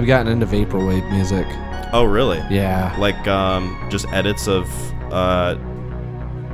[0.00, 1.46] I've gotten into vaporwave music.
[1.92, 2.38] Oh, really?
[2.48, 2.96] Yeah.
[2.98, 4.66] Like um, just edits of
[5.12, 5.56] uh,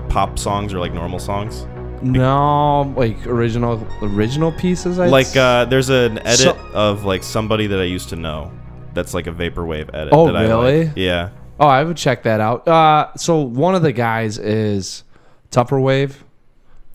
[0.08, 1.64] pop songs or like normal songs.
[2.02, 4.98] No, like original original pieces.
[4.98, 8.50] I'd like uh, there's an edit So- of like somebody that I used to know.
[8.94, 10.08] That's like a vaporwave edit.
[10.12, 10.86] Oh, that I really?
[10.86, 10.96] like.
[10.96, 11.28] Yeah.
[11.60, 12.66] oh, I would check that out.
[12.66, 15.04] Uh, so one of the guys is
[15.52, 16.16] Tupperwave.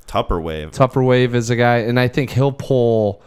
[0.06, 0.72] Tupperwave.
[0.72, 3.22] Tupperwave is a guy, and I think he'll pull.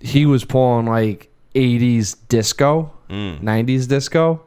[0.00, 3.40] He was pulling like '80s disco, Mm.
[3.42, 4.42] '90s disco,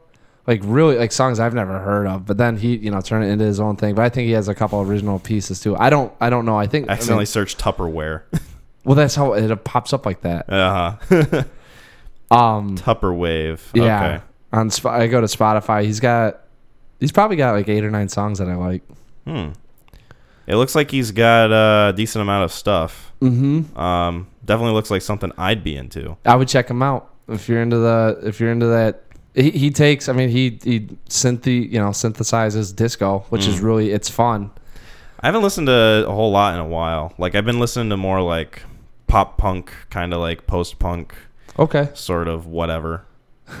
[0.46, 2.24] like really like songs I've never heard of.
[2.26, 3.94] But then he, you know, turned it into his own thing.
[3.94, 5.76] But I think he has a couple original pieces too.
[5.76, 6.56] I don't, I don't know.
[6.58, 8.22] I think I I accidentally mean, searched Tupperware.
[8.84, 10.50] well, that's how it pops up like that.
[10.52, 11.42] uh huh.
[12.30, 13.60] Um, Tupperwave.
[13.74, 14.04] yeah.
[14.14, 14.24] Okay.
[14.52, 15.82] On I go to Spotify.
[15.84, 16.40] He's got,
[17.00, 18.82] he's probably got like eight or nine songs that I like.
[19.26, 19.48] Hmm.
[20.46, 23.12] It looks like he's got a decent amount of stuff.
[23.20, 23.78] Mm-hmm.
[23.78, 26.16] Um, definitely looks like something I'd be into.
[26.24, 29.02] I would check him out if you're into the if you're into that.
[29.34, 30.08] He, he takes.
[30.08, 33.62] I mean, he he synth you know synthesizes disco, which is Mm.
[33.62, 34.50] really it's fun.
[35.20, 37.12] I haven't listened to a whole lot in a while.
[37.18, 38.62] Like I've been listening to more like
[39.06, 41.14] pop punk, kind of like post punk,
[41.58, 41.90] Okay.
[41.94, 43.04] sort of whatever.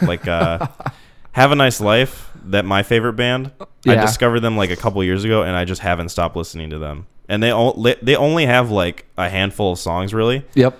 [0.02, 0.66] Like uh,
[1.32, 3.52] Have a Nice Life, that my favorite band.
[3.86, 6.78] I discovered them like a couple years ago, and I just haven't stopped listening to
[6.78, 7.06] them.
[7.28, 10.44] And they o- li- they only have like a handful of songs, really.
[10.54, 10.78] Yep.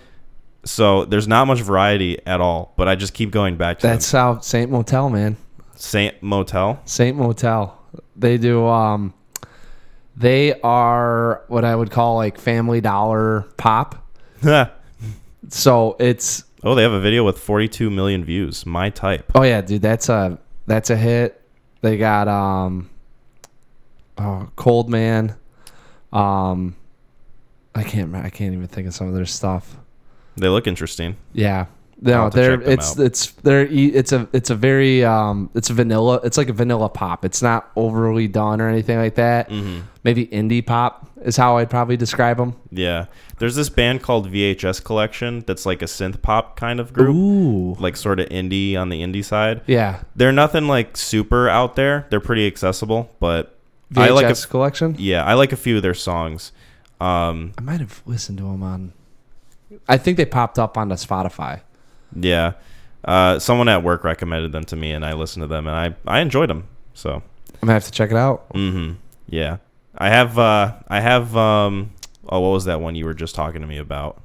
[0.64, 2.74] So there's not much variety at all.
[2.76, 5.36] But I just keep going back to That's how Saint Motel, man.
[5.76, 6.80] Saint Motel.
[6.84, 7.78] Saint Motel.
[8.16, 8.66] They do.
[8.66, 9.14] Um,
[10.16, 14.06] they are what I would call like Family Dollar pop.
[15.48, 18.66] So it's Oh, they have a video with 42 million views.
[18.66, 19.32] My type.
[19.34, 19.80] oh yeah, dude.
[19.82, 21.39] That's a that's a hit.
[21.80, 22.90] They got um,
[24.18, 25.34] oh, Cold Man.
[26.12, 26.76] Um,
[27.74, 28.14] I can't.
[28.14, 29.76] I can't even think of some of their stuff.
[30.36, 31.16] They look interesting.
[31.32, 31.66] Yeah.
[32.02, 33.04] No, they're it's out.
[33.04, 36.88] it's they're it's a it's a very um it's a vanilla it's like a vanilla
[36.88, 37.24] pop.
[37.24, 39.50] It's not overly done or anything like that.
[39.50, 39.80] Mm-hmm.
[40.02, 42.56] Maybe indie pop is how I'd probably describe them.
[42.70, 43.06] Yeah.
[43.38, 47.14] There's this band called VHS Collection that's like a synth pop kind of group.
[47.14, 47.74] Ooh.
[47.74, 49.60] Like sort of indie on the indie side.
[49.66, 50.02] Yeah.
[50.16, 52.06] They're nothing like super out there.
[52.08, 53.58] They're pretty accessible, but
[53.92, 54.94] VHS I like a, collection.
[54.98, 56.52] yeah, I like a few of their songs.
[57.00, 58.92] Um, I might have listened to them on.
[59.88, 61.62] I think they popped up on the Spotify.
[62.14, 62.52] Yeah.
[63.04, 65.94] Uh, someone at work recommended them to me and I listened to them and I
[66.06, 66.68] I enjoyed them.
[66.94, 67.22] So, I'm
[67.60, 68.52] gonna have to check it out.
[68.52, 68.96] mhm.
[69.28, 69.56] Yeah.
[69.96, 71.92] I have uh I have um
[72.28, 74.20] oh what was that one you were just talking to me about?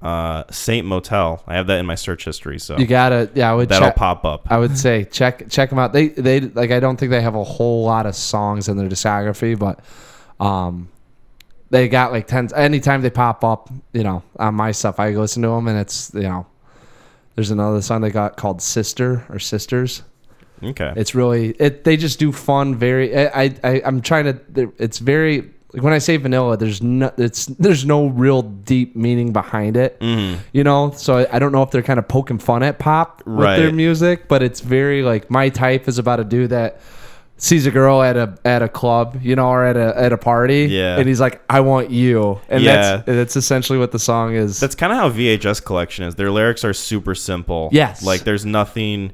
[0.00, 1.44] Uh Saint Motel.
[1.46, 3.30] I have that in my search history, so You gotta.
[3.34, 3.68] Yeah, I would.
[3.68, 4.48] that'll check, pop up.
[4.50, 5.92] I would say check check them out.
[5.92, 8.88] They they like I don't think they have a whole lot of songs in their
[8.88, 9.78] discography, but
[10.44, 10.88] um,
[11.70, 12.48] they got like ten.
[12.52, 16.10] Anytime they pop up, you know, on my stuff, I listen to them, and it's
[16.14, 16.46] you know,
[17.34, 20.02] there's another song they got called "Sister" or "Sisters."
[20.62, 20.92] Okay.
[20.96, 21.84] It's really it.
[21.84, 22.74] They just do fun.
[22.76, 23.16] Very.
[23.16, 24.72] I I I'm trying to.
[24.78, 25.50] It's very.
[25.74, 27.10] Like when I say vanilla, there's no.
[27.16, 29.98] It's there's no real deep meaning behind it.
[30.00, 30.36] Mhm.
[30.52, 33.22] You know, so I- I don't know if they're kind of poking fun at pop
[33.24, 36.78] with their music, but it's very like my type is about a dude that
[37.36, 40.18] sees a girl at a at a club, you know, or at a at a
[40.18, 40.98] party, Yeah.
[40.98, 42.72] and he's like, "I want you," and Yeah.
[42.98, 44.60] that's that's essentially what the song is.
[44.60, 46.14] That's kind of how VHS collection is.
[46.14, 47.68] Their lyrics are super simple.
[47.72, 48.02] Yes.
[48.04, 49.12] Like there's nothing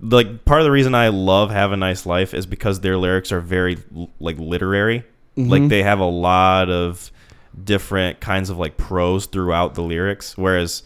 [0.00, 3.32] like part of the reason I love Have a Nice Life is because their lyrics
[3.32, 3.78] are very
[4.20, 5.04] like literary.
[5.36, 5.50] Mm-hmm.
[5.50, 7.10] Like they have a lot of
[7.64, 10.82] different kinds of like prose throughout the lyrics whereas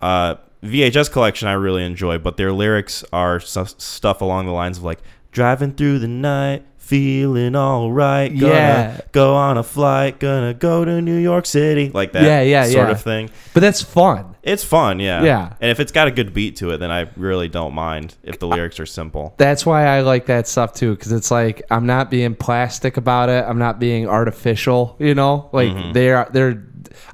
[0.00, 4.84] uh VHS collection I really enjoy, but their lyrics are stuff along the lines of
[4.84, 5.00] like
[5.34, 9.00] driving through the night, feeling all right, gonna Yeah.
[9.12, 12.86] go on a flight, gonna go to New York City, like that Yeah, yeah, sort
[12.88, 12.92] yeah.
[12.92, 13.30] of thing.
[13.52, 14.26] but that's fun.
[14.42, 15.22] It's fun, yeah.
[15.22, 15.48] Yeah.
[15.60, 18.38] And if it's got a good beat to it, then I really don't mind if
[18.38, 19.34] the lyrics are simple.
[19.38, 23.28] That's why I like that stuff too, because it's like I'm not being plastic about
[23.30, 23.44] it.
[23.48, 24.96] I'm not being artificial.
[24.98, 25.92] You know, like Mm-hmm.
[25.92, 26.62] they're they're.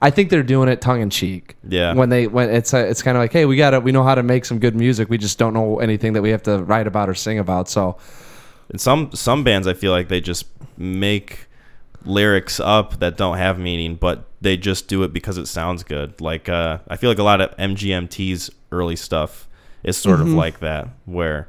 [0.02, 1.56] I think they're doing it tongue in cheek.
[1.68, 1.92] Yeah.
[1.92, 4.02] When they when it's a, it's kind of like, hey, we got to we know
[4.02, 5.10] how to make some good music.
[5.10, 7.68] We just don't know anything that we have to write about or sing about.
[7.68, 7.98] So
[8.70, 10.46] And some some bands I feel like they just
[10.78, 11.46] make
[12.04, 16.18] lyrics up that don't have meaning, but they just do it because it sounds good.
[16.20, 19.48] Like uh, I feel like a lot of MGMT's early stuff
[19.82, 21.48] is sort of like that, where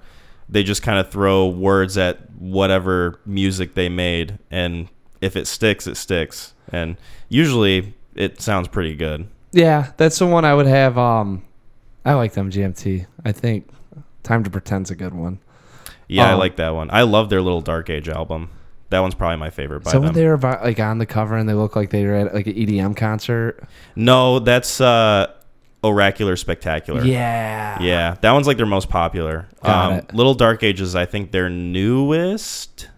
[0.49, 4.89] they just kind of throw words at whatever music they made, and
[5.21, 6.97] if it sticks, it sticks, and
[7.29, 9.27] usually it sounds pretty good.
[9.51, 10.97] yeah, that's the one I would have.
[10.97, 11.43] Um,
[12.05, 13.05] I like MGMT.
[13.25, 13.69] I think
[14.23, 15.39] Time to Pretend's a good one.
[16.07, 16.89] Yeah, I Um, like that one.
[16.91, 18.49] I love their little Dark Age album.
[18.89, 20.15] That one's probably my favorite by so when them.
[20.15, 22.47] they were about, like on the cover and they look like they were at like
[22.47, 23.63] an EDM concert.
[23.95, 25.27] No, that's uh
[25.83, 27.03] Oracular Spectacular.
[27.03, 27.81] Yeah.
[27.81, 29.47] Yeah, that one's like their most popular.
[29.63, 30.13] Got um, it.
[30.13, 32.89] Little Dark Ages, I think their newest.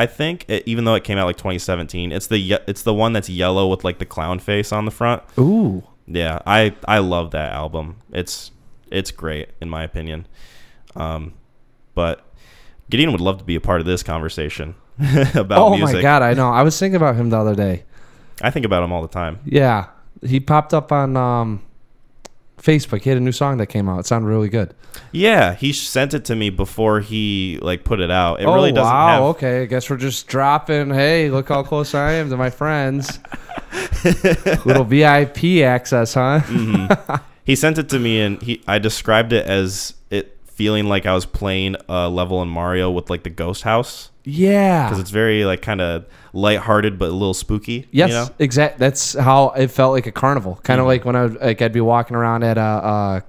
[0.00, 3.12] I think, it, even though it came out like 2017, it's the it's the one
[3.12, 5.22] that's yellow with like the clown face on the front.
[5.38, 5.82] Ooh.
[6.06, 7.96] Yeah, I I love that album.
[8.10, 8.50] It's
[8.90, 10.26] it's great in my opinion.
[10.96, 11.34] Um,
[11.94, 12.24] but
[12.88, 15.50] Gideon would love to be a part of this conversation about music.
[15.50, 15.96] oh music.
[15.96, 16.48] my god, I know.
[16.48, 17.84] I was thinking about him the other day.
[18.40, 19.40] I think about him all the time.
[19.44, 19.88] Yeah,
[20.22, 21.62] he popped up on um,
[22.62, 23.02] Facebook.
[23.02, 24.00] He had a new song that came out.
[24.00, 24.74] It sounded really good.
[25.12, 28.40] Yeah, he sent it to me before he like put it out.
[28.40, 29.08] It really doesn't Oh, wow.
[29.08, 30.90] have Okay, I guess we're just dropping.
[30.90, 33.18] Hey, look how close I am to my friends.
[34.64, 36.40] Little VIP access, huh?
[36.44, 37.20] Mm.
[37.44, 39.94] he sent it to me and he I described it as
[40.60, 44.84] feeling like I was playing a level in Mario with like the ghost house Yeah.
[44.86, 46.04] because it's very like kind of
[46.34, 47.88] lighthearted but a little spooky.
[47.92, 48.28] Yes, you know?
[48.38, 48.78] exact.
[48.78, 50.60] That's how it felt like a carnival.
[50.62, 53.20] Kind of like when I would, like I'd be walking around at uh, uh,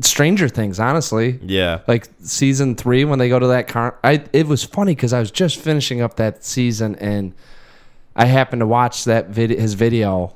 [0.00, 0.80] Stranger Things.
[0.80, 1.78] Honestly, Yeah.
[1.86, 3.96] like season three when they go to that car.
[4.02, 7.34] I it was funny because I was just finishing up that season and
[8.16, 10.34] I happened to watch that vid- his video,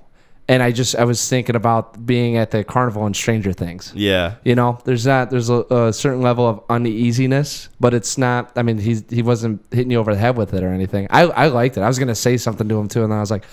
[0.49, 3.93] and I just I was thinking about being at the carnival in Stranger Things.
[3.95, 4.35] Yeah.
[4.45, 8.53] You know, there's that there's a, a certain level of uneasiness, but it's not.
[8.57, 11.07] I mean, he's he wasn't hitting you over the head with it or anything.
[11.11, 11.81] I I liked it.
[11.81, 13.45] I was gonna say something to him too, and then I was like,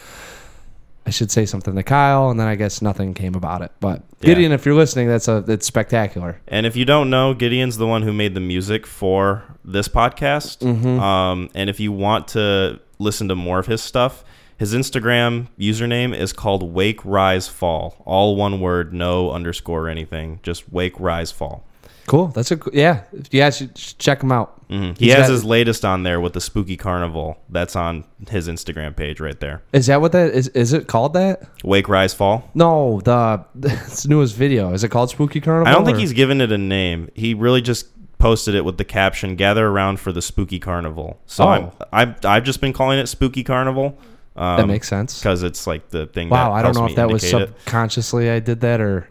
[1.05, 3.71] I should say something to Kyle, and then I guess nothing came about it.
[3.79, 4.27] But Yeah.
[4.27, 6.41] Gideon, if you're listening, that's a it's spectacular.
[6.47, 10.57] And if you don't know, Gideon's the one who made the music for this podcast.
[10.59, 10.99] Mm-hmm.
[10.99, 14.23] Um, and if you want to listen to more of his stuff,
[14.61, 17.95] his Instagram username is called Wake Rise Fall.
[18.05, 20.39] All one word, no underscore or anything.
[20.43, 21.65] Just Wake Rise Fall.
[22.07, 22.27] Cool.
[22.27, 23.03] That's a yeah.
[23.31, 24.67] You should check him out.
[24.69, 24.97] Mhm.
[24.97, 27.37] He He's has got- his latest on there with the Spooky Carnival.
[27.49, 29.61] That's on his Instagram page right there.
[29.73, 30.47] Is that what that is?
[30.49, 31.41] Is it called that?
[31.63, 32.49] Wake Rise Fall.
[32.53, 34.73] No, the it's newest video.
[34.73, 35.67] Is it called Spooky Carnival?
[35.67, 37.09] I don't think or- he's given it a name.
[37.15, 37.87] He really just
[38.17, 41.47] posted it with the caption "Gather around for the Spooky Carnival." So Oh.
[41.49, 43.97] I'm, I've I've just been calling it Spooky Carnival.
[44.41, 45.19] Um, That makes sense.
[45.19, 46.29] because it's like the thing.
[46.29, 47.53] Wow, that I don't know if that was indicate it.
[47.59, 49.07] subconsciously I did that or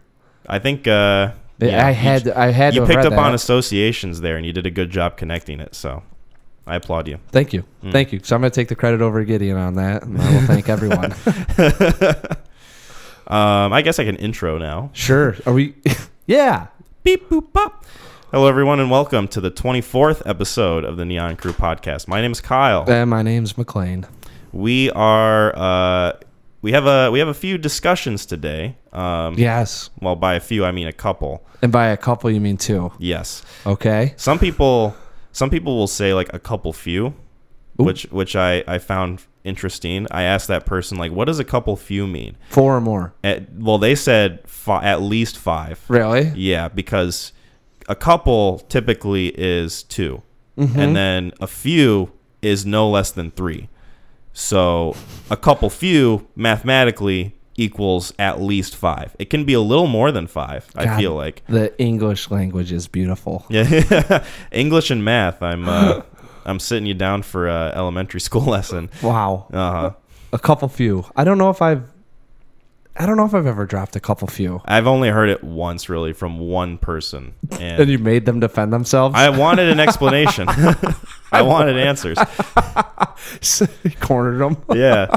[0.47, 3.33] I think uh, yeah, I you had j- I had you to picked up on
[3.33, 5.73] associations there, and you did a good job connecting it.
[5.75, 6.03] So
[6.67, 7.19] I applaud you.
[7.31, 7.91] Thank you, Mm.
[7.93, 8.19] thank you.
[8.23, 11.13] So I'm gonna take the credit over Gideon on that, and I will thank everyone.
[13.27, 14.89] Um, I guess I can intro now.
[14.93, 15.37] sure.
[15.45, 15.75] Are we?
[16.27, 16.67] yeah.
[17.03, 17.85] Beep boop pop.
[18.31, 22.09] Hello, everyone, and welcome to the 24th episode of the Neon Crew podcast.
[22.09, 22.83] My name is Kyle.
[22.89, 24.05] And my name's McClain.
[24.51, 26.13] We are uh,
[26.61, 28.77] we have a we have a few discussions today.
[28.93, 29.89] Um, Yes.
[30.01, 31.45] Well, by a few, I mean a couple.
[31.61, 32.91] And by a couple, you mean two.
[32.99, 33.43] Yes.
[33.65, 34.13] Okay.
[34.17, 34.95] Some people
[35.31, 37.13] some people will say like a couple few, Ooh.
[37.85, 40.05] which which I I found interesting.
[40.11, 42.37] I asked that person like, what does a couple few mean?
[42.49, 43.13] Four or more.
[43.23, 45.83] At, well, they said fi- at least five.
[45.87, 46.31] Really?
[46.35, 47.31] Yeah, because
[47.89, 50.21] a couple typically is 2
[50.57, 50.79] Mm-hmm.
[50.79, 52.11] and then a few
[52.41, 53.69] is no less than three.
[54.33, 54.95] So
[55.29, 59.15] a couple few mathematically equals at least five.
[59.19, 60.69] It can be a little more than five.
[60.75, 61.43] I feel like.
[61.47, 63.45] The English language is beautiful.
[63.49, 65.41] Yeah, English and math.
[65.43, 66.01] I'm uh,
[66.45, 68.89] I'm sitting you down for a elementary school lesson.
[69.03, 69.47] Wow.
[69.51, 69.91] Uh huh.
[70.33, 71.05] A couple few.
[71.15, 71.83] I don't know if I've.
[72.97, 74.61] I don't know if I've ever dropped a couple few.
[74.65, 78.73] I've only heard it once, really, from one person, And and you made them defend
[78.73, 79.15] themselves.
[79.15, 80.47] I wanted an explanation.
[81.31, 82.17] I wanted answers.
[83.99, 84.57] cornered them.
[84.75, 85.07] Yeah,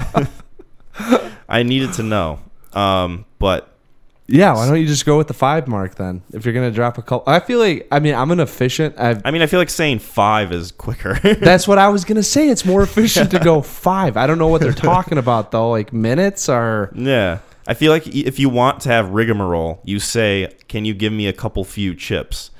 [1.49, 2.39] I needed to know.
[2.73, 3.69] Um, but
[4.27, 6.23] Yeah, why don't you just go with the five mark then?
[6.33, 8.97] If you're gonna drop a couple, I feel like I mean I'm an efficient.
[8.99, 11.15] I've, I mean, I feel like saying five is quicker.
[11.41, 12.49] that's what I was gonna say.
[12.49, 14.17] It's more efficient to go five.
[14.17, 15.71] I don't know what they're talking about though.
[15.71, 16.91] Like minutes are.
[16.95, 21.13] yeah, I feel like if you want to have rigmarole, you say, "Can you give
[21.13, 22.51] me a couple few chips?"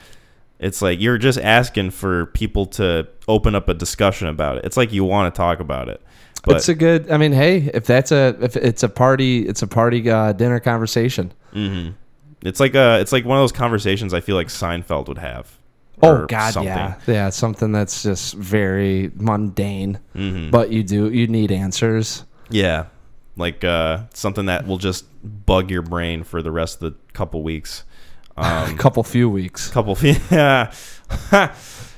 [0.59, 4.65] It's like you're just asking for people to open up a discussion about it.
[4.65, 6.01] It's like you want to talk about it.
[6.45, 7.11] But it's a good.
[7.11, 10.61] I mean, hey, if that's a if it's a party, it's a party uh, dinner
[10.61, 11.33] conversation.
[11.53, 11.91] hmm
[12.43, 15.59] It's like a it's like one of those conversations I feel like Seinfeld would have.
[16.03, 16.69] Oh God, something.
[16.73, 20.51] yeah, yeah, something that's just very mundane, Mhm.
[20.51, 22.25] but you do you need answers.
[22.51, 22.87] Yeah,
[23.37, 25.07] like uh, something that will just
[25.47, 27.85] bug your brain for the rest of the couple weeks.
[28.37, 29.69] A Um, couple few weeks.
[29.71, 30.15] couple few.
[30.31, 30.73] Yeah.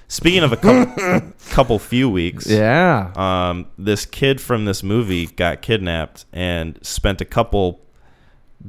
[0.08, 2.46] Speaking of a couple, couple few weeks.
[2.46, 7.80] Yeah, Um, this kid from this movie got kidnapped and spent a couple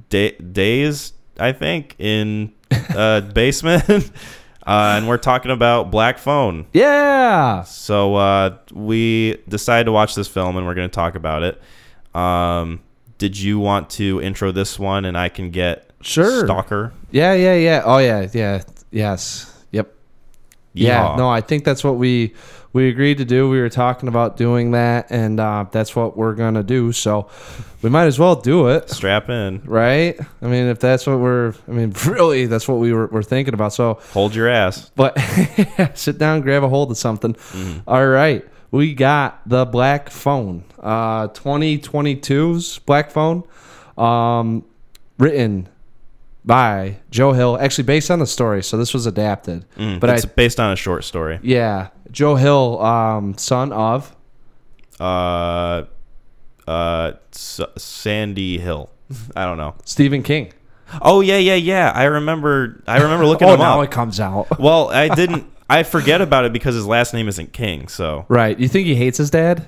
[0.09, 3.87] day, days, I think, in a basement.
[4.65, 6.65] uh, and we're talking about Black Phone.
[6.73, 7.61] yeah.
[7.63, 11.61] So uh, we decided to watch this film, and we're going to talk about it.
[12.19, 12.79] Um,
[13.19, 16.45] did you want to intro this one, and I can get Sure.
[16.45, 16.93] Stalker.
[17.11, 17.81] Yeah, yeah, yeah.
[17.85, 18.63] Oh yeah, yeah.
[18.91, 19.53] Yes.
[19.71, 19.93] Yep.
[20.73, 21.03] Yeah.
[21.03, 21.17] Yeehaw.
[21.17, 22.33] No, I think that's what we
[22.73, 23.49] we agreed to do.
[23.49, 26.91] We were talking about doing that, and uh, that's what we're gonna do.
[26.91, 27.29] So
[27.81, 29.61] we might as well do it, Strap in.
[29.65, 30.19] right?
[30.41, 33.53] I mean, if that's what we're, I mean, really, that's what we were, were thinking
[33.55, 33.73] about.
[33.73, 34.91] So, Hold your ass.
[34.95, 35.17] but
[35.95, 37.35] sit down, grab a hold of something.
[37.87, 43.43] All right, we got the Black Phone, uh, 2022's Black Phone,
[43.97, 44.63] um,
[45.17, 45.67] written
[46.47, 48.63] by Joe Hill, actually based on the story.
[48.63, 51.39] So this was adapted, Mm, but it's I, based on a short story.
[51.43, 54.15] yeah, Joe Hill, um, son of.
[54.99, 55.83] Uh,
[56.67, 58.89] uh, S- Sandy Hill.
[59.35, 59.75] I don't know.
[59.85, 60.51] Stephen King.
[61.01, 61.91] Oh yeah, yeah, yeah.
[61.93, 62.81] I remember.
[62.87, 63.87] I remember looking oh, him now up.
[63.87, 64.47] it comes out.
[64.59, 65.45] Well, I didn't.
[65.69, 67.89] I forget about it because his last name isn't King.
[67.89, 68.57] So, Right.
[68.57, 69.67] You think he hates his dad?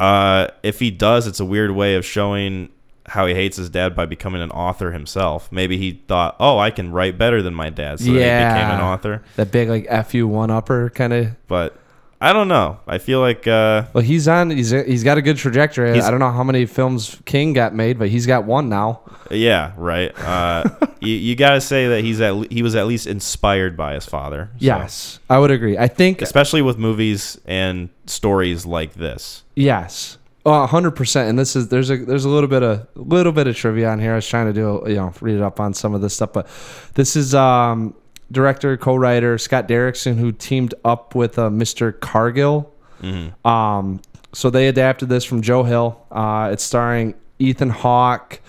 [0.00, 2.70] uh, if he does, it's a weird way of showing
[3.08, 5.50] how he hates his dad by becoming an author himself.
[5.50, 8.18] Maybe he thought, "Oh, I can write better than my dad," so then he
[8.54, 9.22] became an author.
[9.36, 11.28] That big like fu one upper kind of.
[11.48, 11.76] But
[12.20, 12.80] I don't know.
[12.86, 14.50] I feel like uh, Well, he's on.
[14.50, 16.00] He's he's got a good trajectory.
[16.00, 19.00] I don't know how many films King got made, but he's got one now.
[19.30, 20.12] Yeah, right.
[20.18, 20.64] Uh,
[21.00, 23.94] you you got to say that he's at le- he was at least inspired by
[23.94, 24.48] his father.
[24.52, 25.78] So- Yes, I would agree.
[25.78, 29.44] I think especially with movies and stories like this.
[29.54, 30.17] yes,
[30.48, 31.28] hundred percent.
[31.28, 33.98] And this is there's a there's a little bit of little bit of trivia on
[34.00, 34.12] here.
[34.12, 36.32] I was trying to do you know read it up on some of this stuff,
[36.32, 36.48] but
[36.94, 37.94] this is um
[38.30, 41.98] director co-writer Scott Derrickson who teamed up with uh, Mr.
[41.98, 42.72] Cargill.
[43.00, 43.46] Mm-hmm.
[43.46, 44.00] Um,
[44.32, 46.04] so they adapted this from Joe Hill.
[46.10, 48.40] Uh, it's starring Ethan Hawke,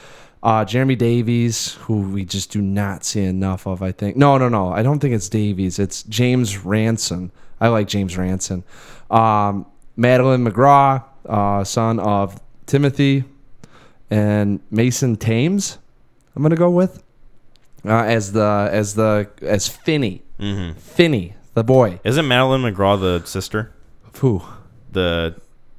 [0.44, 3.82] uh, Jeremy Davies, who we just do not see enough of.
[3.82, 4.70] I think no, no, no.
[4.72, 5.80] I don't think it's Davies.
[5.80, 7.32] It's James Ransone.
[7.62, 8.64] I like James Ransone.
[9.10, 9.66] Um,
[9.96, 13.24] Madeline McGraw, uh, son of Timothy
[14.10, 15.78] and Mason Thames.
[16.36, 17.04] I'm gonna go with
[17.86, 20.24] uh, as the as the as Finney.
[20.40, 20.80] Mm-hmm.
[20.80, 22.00] Finney, the boy.
[22.04, 23.74] Isn't Madeline McGraw the sister?
[24.20, 24.42] Who?
[24.92, 25.36] The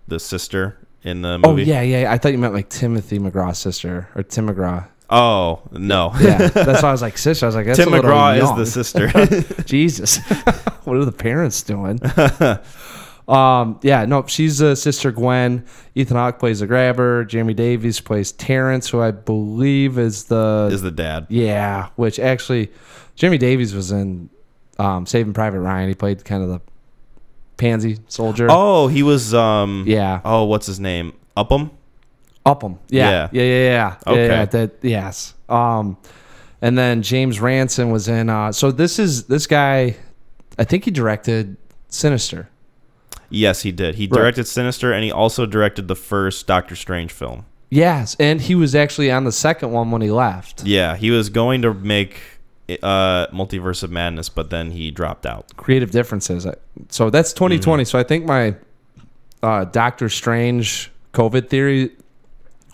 [0.09, 1.63] the sister in the movie.
[1.63, 2.13] Oh yeah, yeah.
[2.13, 4.87] I thought you meant like Timothy McGraw's sister or Tim McGraw.
[5.09, 6.13] Oh no.
[6.21, 7.47] Yeah, that's why I was like sister.
[7.47, 9.63] I was like, Tim McGraw is the sister.
[9.65, 10.19] Jesus,
[10.85, 11.99] what are the parents doing?
[13.31, 15.65] Um, yeah, no, she's uh, sister Gwen.
[15.95, 17.25] Ethan Hawke plays the grabber.
[17.25, 21.27] Jeremy Davies plays Terrence, who I believe is the is the dad.
[21.29, 21.91] yeah.
[21.97, 22.73] Which actually,
[23.15, 24.29] Jeremy Davies was in
[24.79, 25.89] um, Saving Private Ryan.
[25.89, 26.61] He played kind of the
[27.57, 28.49] pansy soldier.
[28.51, 31.13] Oh, he was um yeah, Oh, what's his name?
[31.37, 31.71] Upham?
[32.45, 32.79] Upham.
[32.89, 33.11] Yeah.
[33.11, 33.29] Yeah.
[33.31, 33.43] Yeah.
[33.43, 33.45] Yeah.
[33.45, 33.71] Yeah.
[34.07, 34.13] yeah.
[34.13, 34.27] Okay.
[34.27, 35.35] Yeah, that, yes.
[35.49, 35.97] Um,
[36.63, 38.29] and then James Ransone was in.
[38.29, 39.97] Uh, so this is this guy.
[40.59, 41.57] I think he directed
[41.89, 42.49] Sinister.
[43.31, 43.95] Yes, he did.
[43.95, 47.47] He directed Sinister and he also directed the first Doctor Strange film.
[47.71, 50.65] Yes, and he was actually on the second one when he left.
[50.65, 52.21] Yeah, he was going to make
[52.83, 55.57] uh Multiverse of Madness, but then he dropped out.
[55.57, 56.47] Creative differences.
[56.89, 57.85] So that's 2020.
[57.85, 58.57] So I think my
[59.43, 61.91] uh, Doctor Strange COVID theory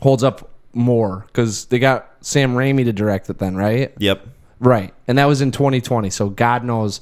[0.00, 3.92] holds up more because they got Sam Raimi to direct it then, right?
[3.98, 4.26] Yep.
[4.58, 4.92] Right.
[5.06, 6.10] And that was in 2020.
[6.10, 7.00] So God knows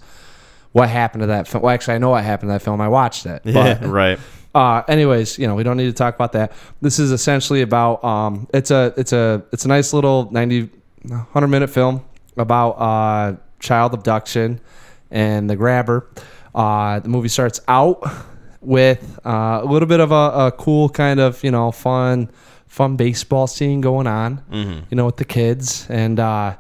[0.75, 1.63] what happened to that film.
[1.63, 2.81] Well, actually, I know what happened to that film.
[2.81, 3.43] I watched it.
[3.45, 4.19] But, right.
[4.55, 6.53] uh, anyways, you know, we don't need to talk about that.
[6.81, 10.69] This is essentially about um, it's a it's a it's a nice little 90
[11.07, 12.05] 100 minute film
[12.37, 14.61] about uh, child abduction
[15.13, 16.09] and the grabber.
[16.55, 18.03] Uh, the movie starts out
[18.61, 22.29] with uh, a little bit of a, a cool kind of you know fun
[22.67, 24.81] fun baseball scene going on Mm-hmm.
[24.91, 25.87] you know, with the kids.
[25.89, 26.57] And uh,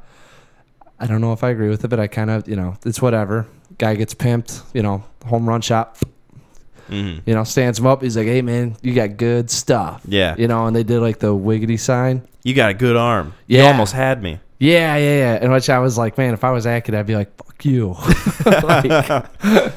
[1.01, 3.03] I don't know if I agree with it, but I kind of, you know, it's
[3.03, 3.49] whatever.
[3.79, 5.99] Guy gets pimped, you know, home run shot,
[6.89, 8.03] hmm you know, stands him up.
[8.03, 10.03] He's like, hey, man, you got good stuff.
[10.07, 10.35] Yeah.
[10.39, 12.27] You know, and they did like the wiggity sign.
[12.43, 13.33] You got a good arm.
[13.47, 13.65] You Yeah.
[13.69, 14.39] almost had me.
[14.59, 15.39] Yeah, yeah, yeah.
[15.43, 17.97] And which I was like, man, if I was Atkins, I'd be like, fuck you.
[18.47, 19.27] like,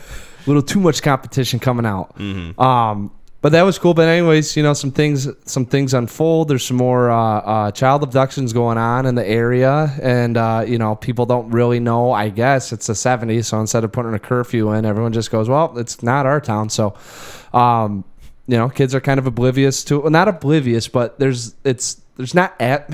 [0.47, 2.15] little too much competition coming out.
[2.17, 2.59] Mm-hmm.
[2.61, 3.93] Um, but that was cool.
[3.93, 6.47] But anyways, you know, some things some things unfold.
[6.47, 10.77] There's some more uh, uh, child abductions going on in the area, and uh, you
[10.77, 12.11] know, people don't really know.
[12.11, 15.47] I guess it's the '70s, so instead of putting a curfew in, everyone just goes,
[15.49, 16.95] "Well, it's not our town." So,
[17.53, 18.03] um,
[18.47, 19.99] you know, kids are kind of oblivious to.
[19.99, 22.89] Well, not oblivious, but there's it's there's not at.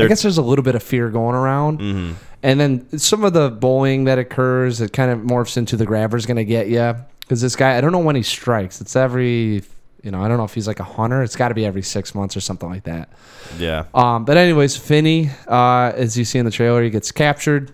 [0.00, 1.80] I guess there's a little bit of fear going around.
[1.80, 5.84] hmm And then some of the bullying that occurs, it kind of morphs into the
[5.84, 6.94] grabber's going to get you.
[7.28, 8.80] Because this guy, I don't know when he strikes.
[8.80, 9.62] It's every,
[10.02, 11.22] you know, I don't know if he's like a hunter.
[11.22, 13.10] It's got to be every six months or something like that.
[13.58, 13.84] Yeah.
[13.92, 17.72] Um, but anyways, Finney, uh, as you see in the trailer, he gets captured,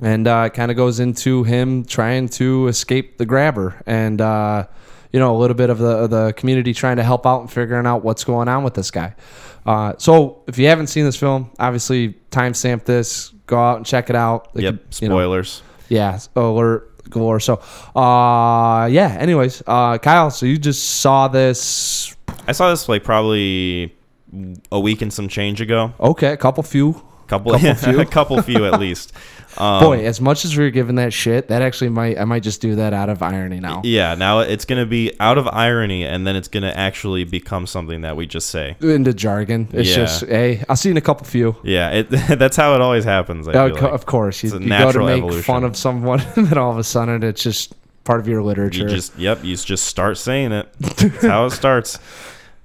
[0.00, 3.82] and uh, kind of goes into him trying to escape the grabber.
[3.84, 4.66] And uh,
[5.12, 7.50] you know, a little bit of the of the community trying to help out and
[7.50, 9.16] figuring out what's going on with this guy.
[9.66, 14.08] Uh, so if you haven't seen this film, obviously timestamp this, go out and check
[14.08, 14.54] it out.
[14.54, 14.74] Like, Yep.
[15.00, 15.62] you know, Spoilers.
[15.88, 17.40] yeah, alert galore.
[17.40, 17.60] So,
[17.94, 19.16] uh, yeah.
[19.18, 22.14] Anyways, uh, Kyle, so you just saw this.
[22.46, 23.94] I saw this like probably
[24.70, 25.92] a week and some change ago.
[26.00, 27.02] Okay, a couple few.
[27.28, 28.00] Couple, Couple few.
[28.00, 29.12] a couple few at least.
[29.56, 32.44] Um, Boy, as much as we were giving that shit, that actually might I might
[32.44, 33.80] just do that out of irony now.
[33.82, 38.02] Yeah, now it's gonna be out of irony, and then it's gonna actually become something
[38.02, 38.76] that we just say.
[38.80, 39.66] Into jargon.
[39.72, 39.94] It's Yeah.
[39.96, 41.56] just, hey, I'll see in a couple few.
[41.64, 42.04] Yeah, it,
[42.38, 43.48] that's how it always happens.
[43.48, 43.82] I Uh, like.
[43.82, 45.42] of course, you, It's a you go to make evolution.
[45.42, 48.82] fun of someone, and then all of a sudden it's just part of your literature.
[48.84, 50.68] You just yep, you just start saying it.
[50.78, 51.98] That's how it starts.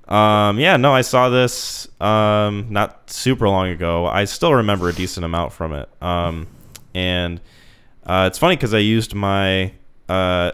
[0.08, 4.06] Um, yeah, no, I saw this um, not super long ago.
[4.06, 5.90] I still remember a decent amount from it.
[6.02, 6.48] Um,
[6.94, 7.40] and
[8.06, 9.74] uh, it's funny because I used my
[10.10, 10.52] uh,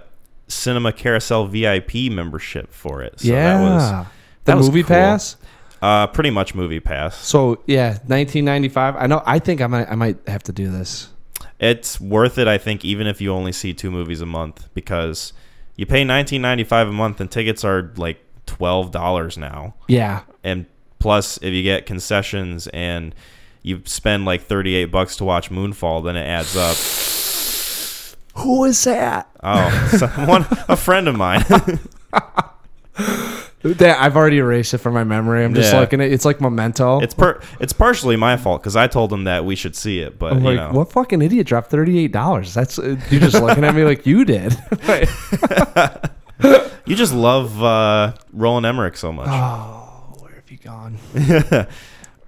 [0.47, 3.19] Cinema Carousel VIP membership for it.
[3.19, 4.07] So yeah, that was the
[4.45, 4.95] that was movie cool.
[4.95, 5.35] pass.
[5.81, 7.15] uh, pretty much Movie Pass.
[7.17, 8.95] So yeah, 1995.
[8.97, 9.23] I know.
[9.25, 11.09] I think I might I might have to do this.
[11.59, 15.33] It's worth it, I think, even if you only see two movies a month, because
[15.75, 19.75] you pay nineteen ninety five a month, and tickets are like twelve dollars now.
[19.87, 20.65] Yeah, and
[20.99, 23.13] plus if you get concessions and
[23.61, 26.75] you spend like 38 bucks to watch moonfall then it adds up
[28.43, 29.29] who is that?
[29.43, 31.43] oh someone a friend of mine
[33.61, 35.43] That I've already erased it from my memory.
[35.43, 35.81] I'm just Yeah.
[35.81, 37.01] looking at it's like Memento.
[37.01, 40.17] it's per it's partially my fault because i told him that we should see it
[40.17, 42.53] but I'm you like, know what fucking idiot dropped thirty eight dollars?
[42.53, 44.57] That's uh, you're just looking at me like you did.
[46.89, 50.97] you just love uh roland emmerich so much oh, where have you gone?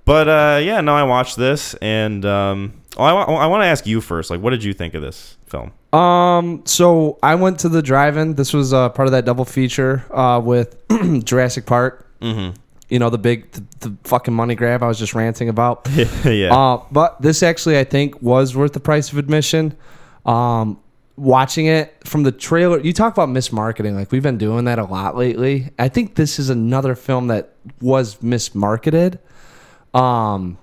[0.06, 3.68] but uh yeah no i watched this and um oh, i, wa- I want to
[3.68, 7.60] ask you first like what did you think of this film Um, so I went
[7.60, 8.36] to the drive-in.
[8.36, 10.78] This was uh, part of that double feature uh, with
[11.26, 12.08] Jurassic Park.
[12.22, 12.56] mm-hmm
[12.88, 15.88] You know the big, the, the fucking money grab I was just ranting about.
[16.24, 19.76] yeah Uh, but this actually, I think, was worth the price of admission.
[20.26, 20.80] Um,
[21.22, 23.94] watching it from the trailer, you talk about mismarketing.
[23.94, 25.70] Like we've been doing that a lot lately.
[25.78, 29.20] I think this is another film that was mismarketed.
[29.94, 30.58] Um,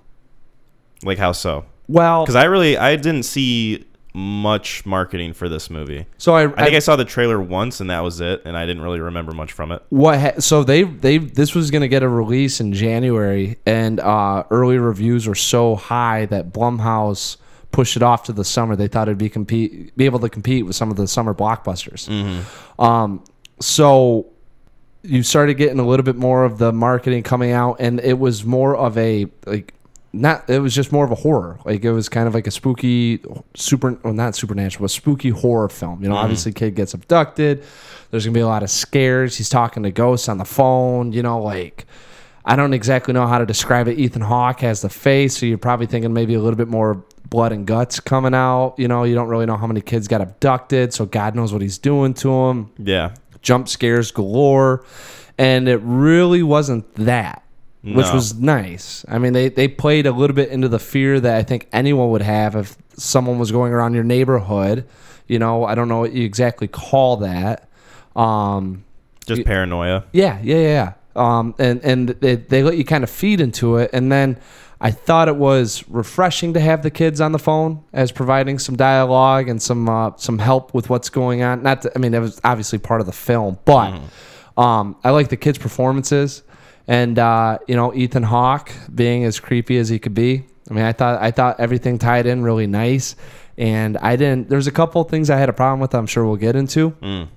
[1.03, 6.05] like how so well, because i really i didn't see much marketing for this movie
[6.17, 8.65] so I, I think I saw the trailer once and that was it, and I
[8.65, 9.83] didn't really remember much from it.
[9.89, 13.99] what ha- so they they this was going to get a release in January and
[13.99, 17.37] uh early reviews were so high that Blumhouse
[17.71, 18.75] pushed it off to the summer.
[18.75, 22.07] They thought it'd be compete be able to compete with some of the summer blockbusters.
[22.79, 23.23] Um
[23.59, 24.27] so
[25.01, 28.43] you started getting a little bit more of the marketing coming out and it was
[28.43, 29.73] more of a like
[30.11, 31.59] not it was just more of a horror.
[31.65, 33.19] Like it was kind of like a spooky
[33.55, 36.01] super well not supernatural but spooky horror film.
[36.01, 37.63] You know obviously kid gets abducted.
[38.09, 39.37] There's gonna be a lot of scares.
[39.37, 41.85] He's talking to ghosts on the phone you know like
[42.45, 43.99] i don't exactly know how to describe it.
[43.99, 47.51] Ethan hawke has the face so you're probably thinking maybe a little bit more blood
[47.51, 48.75] and guts coming out.
[48.77, 51.61] You know you don't really know how many kids got abducted so god knows what
[51.61, 54.83] he's doing to them Yeah, jump scares galore.
[55.37, 57.43] And it really wasn't that
[57.81, 58.13] which No.
[58.15, 59.05] was nice.
[59.07, 62.09] I mean they, they played a little bit into the fear that i think anyone
[62.11, 64.85] would have if someone was going around your neighborhood.
[65.27, 67.69] You know i don't know what you exactly call that.
[68.15, 68.83] Um,
[69.25, 70.05] just paranoia.
[70.11, 70.93] yeah, yeah, yeah.
[71.15, 74.37] Um, and and they, they let you kind of feed into it, and then
[74.81, 78.77] I thought it was refreshing to have the kids on the phone as providing some
[78.77, 81.63] dialogue and some uh, some help with what's going on.
[81.63, 83.99] Not, to, I mean, that was obviously part of the film, but
[84.57, 86.43] um, I like the kids' performances,
[86.87, 90.45] and uh, you know, Ethan Hawke being as creepy as he could be.
[90.69, 93.15] I mean, I thought I thought everything tied in really nice,
[93.57, 94.49] and I didn't.
[94.49, 95.93] There's a couple of things I had a problem with.
[95.93, 97.27] I'm sure we'll get into Mm.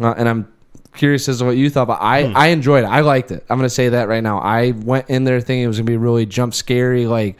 [0.00, 0.53] uh, and I'm
[0.94, 2.36] curious as to what you thought, but I, Hmm.
[2.36, 2.88] I enjoyed it.
[2.88, 3.44] I liked it.
[3.50, 4.38] I'm gonna say that right now.
[4.38, 7.36] I went in there thinking it was gonna be really jump scary, like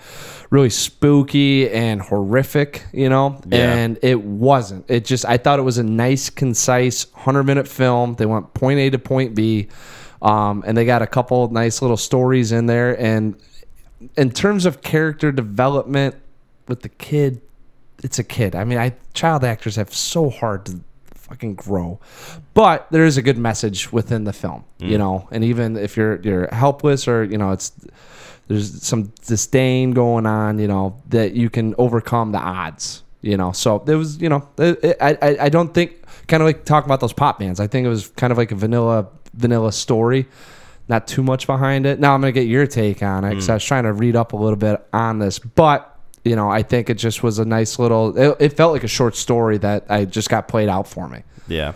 [0.50, 3.72] really spooky and horrific, you know, Yeah.
[3.72, 4.84] and it wasn't.
[4.88, 8.14] It just I thought it was a nice, concise, hundred minute film.
[8.14, 9.68] They went point A to point B,
[10.22, 12.98] um, and they got a couple nice little stories in there.
[13.00, 13.34] And
[14.16, 16.14] in terms of character development
[16.68, 17.40] with the kid,
[18.02, 18.54] it's a kid.
[18.54, 20.80] I mean, I child actors have so hard to
[21.34, 21.98] fucking grow,
[22.54, 24.98] but there is a good message within the film, you mm.
[24.98, 25.28] know.
[25.32, 27.72] And even if you're you're helpless or you know it's
[28.46, 33.52] there's some disdain going on, you know, that you can overcome the odds, you know.
[33.52, 36.86] So there was, you know, it, I I I don't think kind of like talking
[36.86, 37.58] about those pop bands.
[37.58, 40.26] I think it was kind of like a vanilla vanilla story.
[40.86, 41.98] Not too much behind it.
[41.98, 43.50] Now I'm gonna get your take on it because mm.
[43.50, 45.93] I was trying to read up a little bit on this, but
[46.24, 48.16] you know, I think it just was a nice little.
[48.16, 51.22] It, it felt like a short story that I just got played out for me.
[51.48, 51.72] Yeah.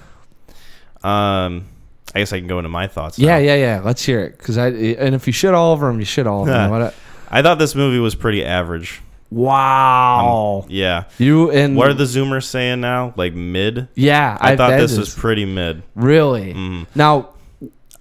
[1.03, 1.67] Um.
[2.15, 3.19] I guess I can go into my thoughts.
[3.19, 3.45] Yeah, now.
[3.45, 3.81] yeah, yeah.
[3.85, 4.39] Let's hear it.
[4.39, 6.71] Cause I and if you shit all over them, you shit all over them.
[6.71, 6.95] What a-
[7.31, 9.03] I thought this movie was pretty average.
[9.31, 10.65] wow.
[10.71, 11.05] Yeah.
[11.19, 13.13] you and What are the Zoomers saying now?
[13.17, 13.89] Like mid?
[13.95, 15.83] Yeah, I, thought this is- was pretty mid.
[15.95, 16.87] really Mm.
[16.95, 17.29] now.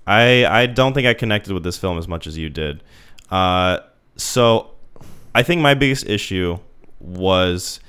[0.07, 2.81] I I don't think I connected with this film as much as you did.
[3.29, 3.79] Uh,
[4.15, 4.69] so
[5.33, 6.59] I think my biggest issue
[6.99, 7.79] was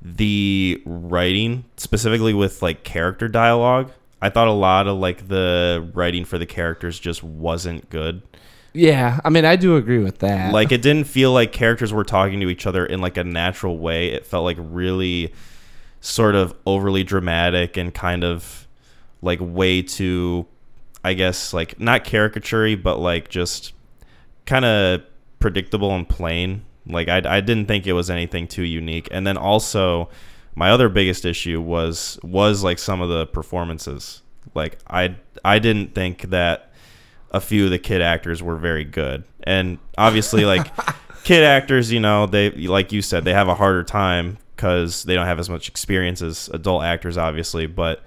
[0.00, 3.92] the writing, specifically with like character dialogue.
[4.22, 8.22] I thought a lot of like the writing for the characters just wasn't good.
[8.72, 10.52] Yeah, I mean, I do agree with that.
[10.52, 13.78] Like it didn't feel like characters were talking to each other in like a natural
[13.78, 14.08] way.
[14.08, 15.32] It felt like really
[16.00, 18.68] sort of overly dramatic and kind of
[19.22, 20.46] like way too
[21.02, 23.72] I guess like not caricaturey but like just
[24.44, 25.02] kind of
[25.40, 26.64] predictable and plain.
[26.86, 29.08] Like I I didn't think it was anything too unique.
[29.10, 30.08] And then also
[30.54, 34.22] my other biggest issue was was like some of the performances.
[34.54, 36.72] Like I I didn't think that
[37.30, 39.24] a few of the kid actors were very good.
[39.44, 40.70] And obviously like
[41.24, 45.14] kid actors, you know, they like you said, they have a harder time cuz they
[45.14, 48.02] don't have as much experience as adult actors obviously, but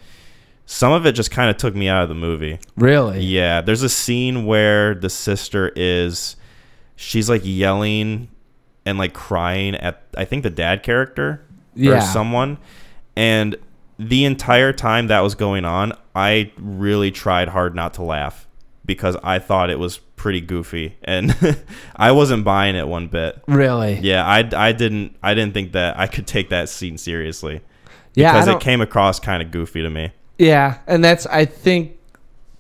[0.66, 2.60] some of it just kind of took me out of the movie.
[2.76, 6.36] really, Yeah, there's a scene where the sister is
[6.96, 8.28] she's like yelling
[8.86, 11.98] and like crying at I think the dad character Yeah.
[11.98, 12.58] or someone
[13.16, 13.56] and
[13.98, 18.48] the entire time that was going on, I really tried hard not to laugh
[18.86, 21.36] because I thought it was pretty goofy and
[21.96, 23.42] I wasn't buying it one bit.
[23.48, 24.00] really.
[24.00, 27.62] Yeah, I, I didn't I didn't think that I could take that scene seriously
[28.16, 30.12] Yeah, because it came across kind of goofy to me.
[30.38, 31.98] Yeah, and that's I think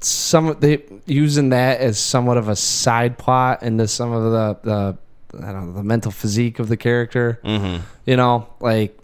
[0.02, 4.98] some they using that as somewhat of a side plot into some of the the
[5.38, 7.40] I don't know the mental physique of the character.
[7.44, 7.82] Mhm.
[8.06, 8.98] You know, like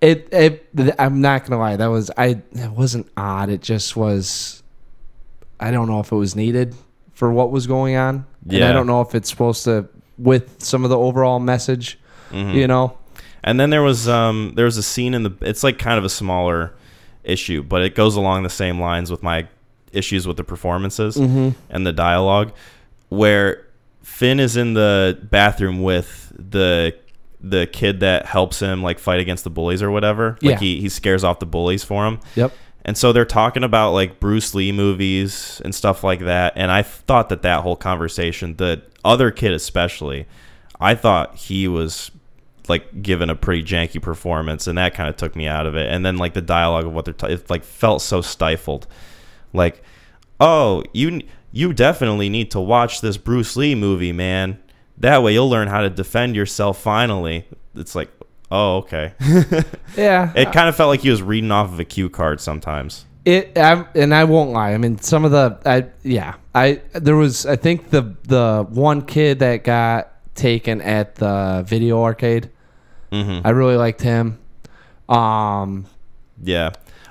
[0.00, 0.28] it.
[0.32, 0.66] It.
[0.98, 1.76] I'm not gonna lie.
[1.76, 2.40] That was I.
[2.52, 3.48] It wasn't odd.
[3.50, 4.62] It just was.
[5.58, 6.74] I don't know if it was needed
[7.12, 8.24] for what was going on.
[8.48, 9.86] And I don't know if it's supposed to
[10.18, 11.98] with some of the overall message.
[12.32, 12.54] Mhm.
[12.54, 12.96] You know.
[13.42, 16.04] And then there was um there was a scene in the it's like kind of
[16.04, 16.72] a smaller
[17.24, 19.46] issue, but it goes along the same lines with my
[19.92, 21.50] issues with the performances Mm-hmm.
[21.68, 22.52] and the dialogue
[23.08, 23.66] where
[24.02, 26.94] Finn is in the bathroom with the
[27.42, 30.32] the kid that helps him like fight against the bullies or whatever.
[30.42, 30.58] Like Yeah.
[30.58, 32.20] he, he scares off the bullies for him.
[32.34, 32.52] Yep.
[32.84, 36.52] And so they're talking about like Bruce Lee movies and stuff like that.
[36.56, 40.26] And I thought that that whole conversation, the other kid especially,
[40.78, 42.10] I thought he was
[42.68, 45.90] like given a pretty janky performance, and that kind of took me out of it.
[45.90, 48.86] And then like the dialogue of what they're, t- it like felt so stifled.
[49.54, 49.82] Like,
[50.38, 54.58] oh, you you definitely need to watch this Bruce Lee movie, man.
[54.98, 56.80] That way you'll learn how to defend yourself.
[56.80, 58.10] Finally, it's like,
[58.50, 59.14] oh, okay.
[59.96, 60.32] Yeah.
[60.36, 63.06] it kind of felt like he was reading off of a cue card sometimes.
[63.24, 64.72] It I, and I won't lie.
[64.72, 69.02] I mean, some of the I yeah I there was I think the the one
[69.02, 72.50] kid that got taken at the video arcade.
[73.12, 73.46] Mm-hmm.
[73.46, 74.38] I really liked him.
[75.08, 75.86] Um,
[76.42, 76.70] Yeah.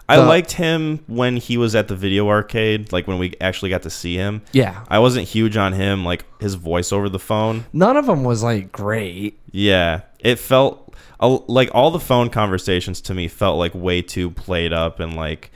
[0.10, 3.69] I The- liked him when he was at the video arcade, like when we actually
[3.69, 4.41] got to see him.
[4.52, 7.65] yeah, I wasn't huge on him, like his voice over the phone.
[7.72, 9.39] none of them was like great.
[9.52, 10.02] Yeah.
[10.19, 15.00] It felt like all the phone conversations to me felt like way too played up
[15.00, 15.52] and like,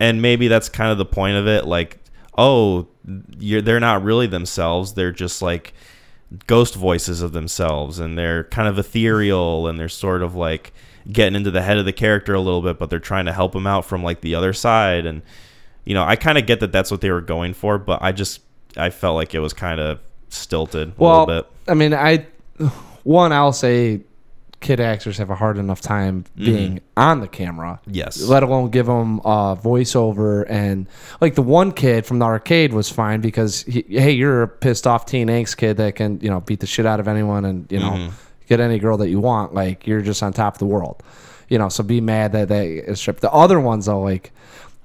[0.00, 1.66] and maybe that's kind of the point of it.
[1.66, 1.98] Like,
[2.38, 2.86] oh,
[3.38, 4.94] you're, they're not really themselves.
[4.94, 5.74] They're just like
[6.46, 10.72] ghost voices of themselves and they're kind of ethereal and they're sort of like
[11.12, 13.54] getting into the head of the character a little bit but they're trying to help
[13.54, 15.22] him out from like the other side and
[15.84, 18.10] you know i kind of get that that's what they were going for but i
[18.12, 18.40] just
[18.76, 22.26] i felt like it was kind of stilted a Well, little bit I mean, I
[23.04, 24.00] one I'll say,
[24.60, 27.80] kid actors have a hard enough time being on the camera.
[27.86, 30.88] yes let alone give them a voiceover and
[31.20, 34.86] like the one kid from the arcade was fine because he, hey you're a pissed
[34.86, 37.70] off teen angst kid that can you know beat the shit out of anyone and
[37.70, 38.08] you know Mm-hmm.
[38.46, 41.02] Get any girl that you want like you're just on top of the world
[41.48, 44.32] you know so be mad that they stripped the other ones though like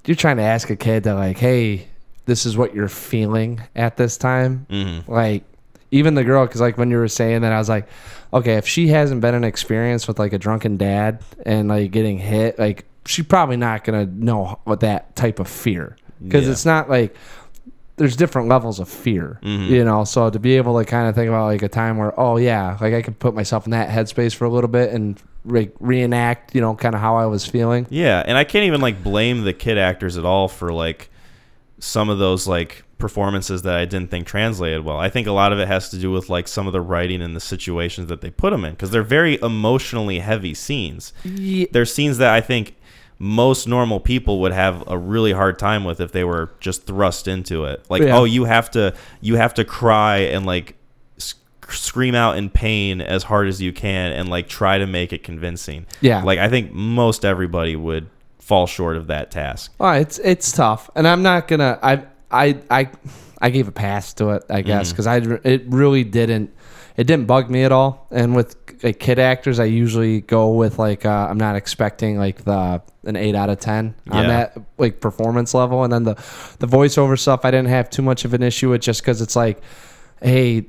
[0.06, 1.88] you're trying to ask a kid to like hey
[2.26, 5.12] this is what you're feeling at this time Mm-hmm.
[5.12, 5.44] like
[5.92, 7.88] even the girl because like when you were saying that i was like
[8.34, 12.18] okay if she hasn't been an experience with like a drunken dad and like getting
[12.18, 16.52] hit like she's probably not gonna know what that type of fear because Yeah.
[16.52, 17.16] it's not like
[18.02, 19.72] there's different levels of fear mm-hmm.
[19.72, 22.20] you know so to be able to kind of think about like a time where
[22.20, 25.22] oh yeah like i could put myself in that headspace for a little bit and
[25.46, 28.82] re- reenact you know kind of how i was feeling Yeah, and I can't even
[28.82, 31.10] like blame the kid actors at all for like
[31.80, 34.98] some of those like performances that I didn't think translated well.
[34.98, 37.22] I think a lot of it has to do with like some of the writing
[37.22, 41.12] and the situations that they put them in because they're very emotionally heavy scenes.
[41.24, 42.76] yeah, They're scenes that I think
[43.22, 47.28] most normal people would have a really hard time with if they were just thrust
[47.28, 47.86] into it.
[47.88, 48.18] Like, Yeah.
[48.18, 50.76] oh, you have to you have to cry and like
[51.20, 51.38] sc-
[51.70, 55.22] scream out in pain as hard as you can and like try to make it
[55.22, 55.86] convincing.
[56.02, 56.24] Yeah.
[56.24, 59.72] Like I think most everybody would fall short of that task.
[59.78, 61.78] Well, it's it's tough, and I'm not gonna.
[61.84, 62.90] I I I
[63.40, 64.94] I gave a pass to it, I guess, mm-hmm.
[64.94, 66.52] because I it really didn't
[67.02, 68.08] it didn't bug me at all.
[68.12, 72.44] And with like kid actors, I usually go with like uh, I'm not expecting like
[72.44, 74.28] the an eight out of ten on Yeah.
[74.28, 76.16] that like performance level, and then the
[76.60, 79.36] the voiceover stuff I didn't have too much of an issue with just because it's
[79.36, 79.62] like,
[80.22, 80.62] hey,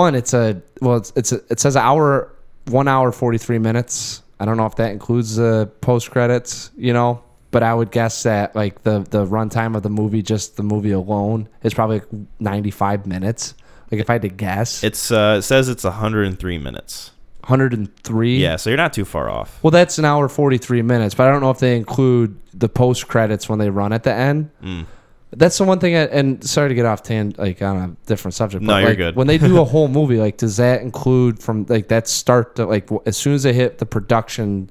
[0.00, 2.32] one it's a well it's, it's a, it says hour
[2.68, 4.22] one hour forty three minutes.
[4.38, 8.22] I don't know if that includes the post credits, you know, but I would guess
[8.22, 12.08] that like the the runtime of the movie, just the movie alone, is probably like
[12.38, 13.54] ninety five minutes.
[13.92, 17.10] Like if I had to guess, It's uh, it says it's 103 minutes.
[17.44, 18.38] hundred and three.
[18.38, 19.58] Yeah, so you're not too far off.
[19.62, 22.68] Well, that's an hour forty three minutes, but I don't know if they include the
[22.68, 24.50] post credits when they run at the end.
[24.62, 24.86] Mm.
[25.34, 25.96] That's the one thing.
[25.96, 28.62] I, and sorry to get off tan like on a different subject.
[28.62, 29.16] No, but, you're like, good.
[29.16, 32.66] when they do a whole movie, like does that include from like that start to
[32.66, 34.70] like w- as soon as they hit the production,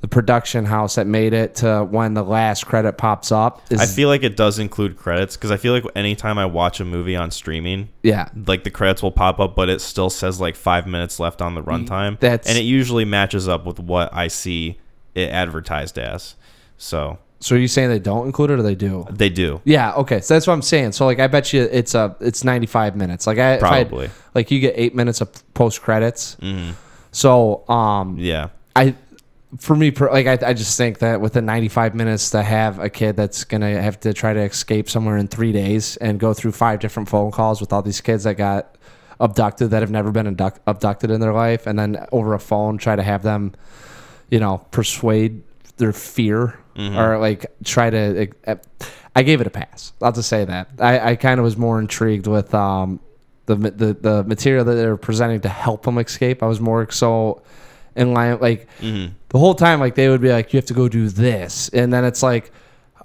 [0.00, 3.62] the production house that made it to when the last credit pops up?
[3.70, 6.78] Is, I feel like it does include credits because I feel like anytime I watch
[6.80, 8.28] a movie on streaming, yeah.
[8.46, 11.54] like the credits will pop up, but it still says like five minutes left on
[11.54, 12.18] the runtime.
[12.20, 14.78] That's- and it usually matches up with what I see
[15.16, 16.36] it advertised as.
[16.76, 19.04] So So are you saying they don't include it or they do?
[19.10, 19.94] they do Yeah.
[19.94, 20.20] Okay.
[20.20, 20.92] So that's what I'm saying.
[20.92, 23.26] So like I bet you it's a it's 95 minutes.
[23.26, 24.10] Like I if I had- probably.
[24.34, 26.34] like you get eight minutes of post credits.
[26.40, 26.70] hmm
[27.10, 28.94] So um Yeah, I
[29.56, 33.16] for me like I, I just think that within 95 minutes to have a kid
[33.16, 36.80] that's gonna have to try to escape somewhere in three days and go through five
[36.80, 38.76] different phone calls with all these kids that got
[39.20, 42.76] abducted that have never been abduct- abducted in their life and then over a phone
[42.76, 43.52] try to have them
[44.30, 45.42] you know persuade
[45.78, 46.58] their fear
[46.98, 48.54] or like try to uh,
[49.16, 49.92] i gave it a pass.
[50.00, 50.68] I'll just say that.
[50.78, 53.00] I, I kind of was more intrigued with um
[53.46, 56.42] the, the the material that they were presenting to help them escape.
[56.42, 57.42] I was more so
[57.98, 59.10] in line like Mhm.
[59.28, 61.68] the whole time like they would be like you have to go do this.
[61.74, 62.50] And then it's like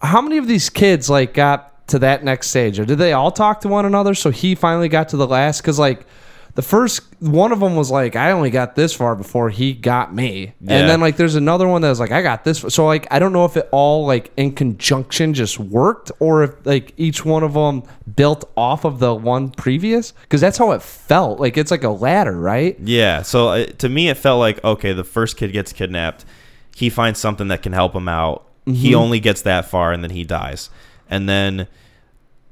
[0.02, 2.80] how many of these kids like got to that next stage?
[2.80, 5.62] Or did they all talk to one another so he finally got to the last?
[5.62, 6.06] Because like
[6.56, 10.14] the first one of them was like i only got this far before he got
[10.14, 10.78] me Yeah.
[10.78, 12.70] and then like there's another one that was like i got this far.
[12.70, 16.52] so like i don't know if it all like in conjunction just worked or if
[16.66, 17.82] like each one of them
[18.16, 21.90] built off of the one previous because that's how it felt like it's like a
[21.90, 23.22] ladder right yeah.
[23.24, 26.26] So uh, to me, it felt like okay, the first kid gets kidnapped.
[26.76, 28.46] He finds something that can help him out.
[28.66, 28.74] Mm-hmm.
[28.74, 30.70] He only gets that far, and then he dies.
[31.10, 31.68] And then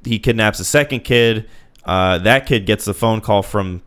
[0.06, 1.48] he kidnaps a second kid.
[1.86, 3.82] Uh, that kid gets the phone call from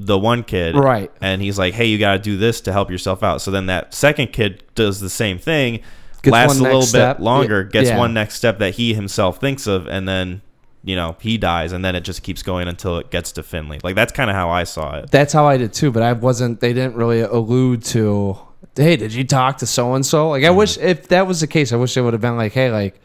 [0.00, 1.10] the one kid, Right.
[1.20, 3.66] And he's like, "Hey, you got to do this to help yourself out." So then
[3.66, 5.80] that second kid does the same thing,
[6.22, 7.18] Gets lasts a little bit step.
[7.18, 7.70] longer, Yeah.
[7.80, 7.98] gets Yeah.
[7.98, 10.42] one next step that he himself thinks of, and then
[10.84, 13.80] you know he dies, and then it just keeps going until it gets to Finley.
[13.82, 15.10] Like that's kind of how I saw it.
[15.10, 16.60] That's how I did too, but I wasn't.
[16.60, 18.38] They didn't really allude to.
[18.76, 20.28] Hey, did you talk to so and so?
[20.30, 22.52] Like, I wish if that was the case, I wish it would have been like,
[22.52, 23.00] hey, like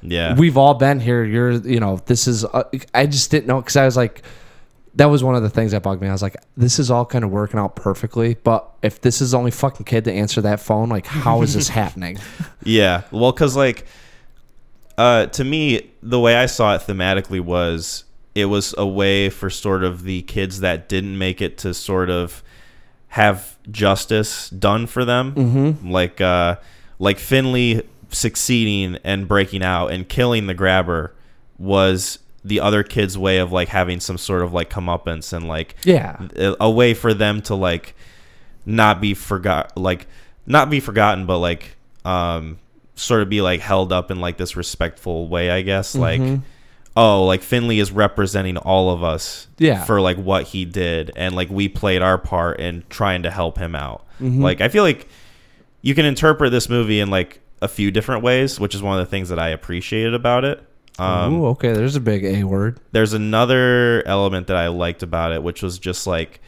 [0.00, 1.22] Yeah, we've all been here.
[1.24, 2.44] You're, you know, this is.
[2.46, 4.22] Uh, I just didn't know because I was like,
[4.96, 6.08] that was one of the things that bugged me.
[6.08, 9.32] I was like, this is all kind of working out perfectly, but if this is
[9.32, 12.18] the only fucking kid to answer that phone, like, how is this happening?
[12.62, 13.02] Yeah.
[13.10, 13.86] Well, because like,
[14.96, 18.04] uh, to me, the way I saw it thematically was
[18.34, 22.10] it was a way for sort of the kids that didn't make it to sort
[22.10, 22.42] of
[23.08, 25.90] have justice done for them, mm-hmm.
[25.90, 26.56] like uh,
[26.98, 31.14] like Finley succeeding and breaking out and killing the grabber
[31.58, 35.74] was the other kids' way of like having some sort of like comeuppance and like
[35.84, 36.16] Yeah.
[36.60, 37.94] a, way for them to like
[38.66, 40.06] not be forgot like
[40.46, 42.58] not be forgotten but like um
[42.96, 45.94] sort of be like held up in like this respectful way i guess.
[45.94, 46.20] Like
[46.96, 49.82] oh like finley is representing all of us Yeah.
[49.84, 53.58] for like what he did and like we played our part in trying to help
[53.58, 54.04] him out.
[54.20, 55.08] Like i feel like
[55.82, 59.04] you can interpret this movie in like a few different ways which is one of
[59.04, 60.62] the things that i appreciated about it
[60.98, 61.72] um Ooh, okay.
[61.72, 62.78] There's a big A word.
[62.92, 66.40] there's another element that I liked about it, which was just like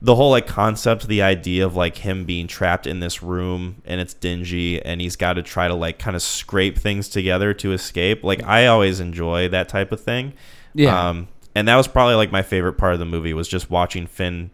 [0.00, 4.00] the whole like concept, the idea of like him being trapped in this room and
[4.00, 7.72] it's dingy and he's got to try to like kind of scrape things together to
[7.72, 8.24] escape.
[8.24, 10.32] Like I always enjoy that type of thing.
[10.74, 11.08] Yeah.
[11.10, 14.06] Um, and that was probably like my favorite part of the movie was just watching
[14.08, 14.50] Finn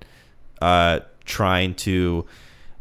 [0.60, 2.26] uh, trying to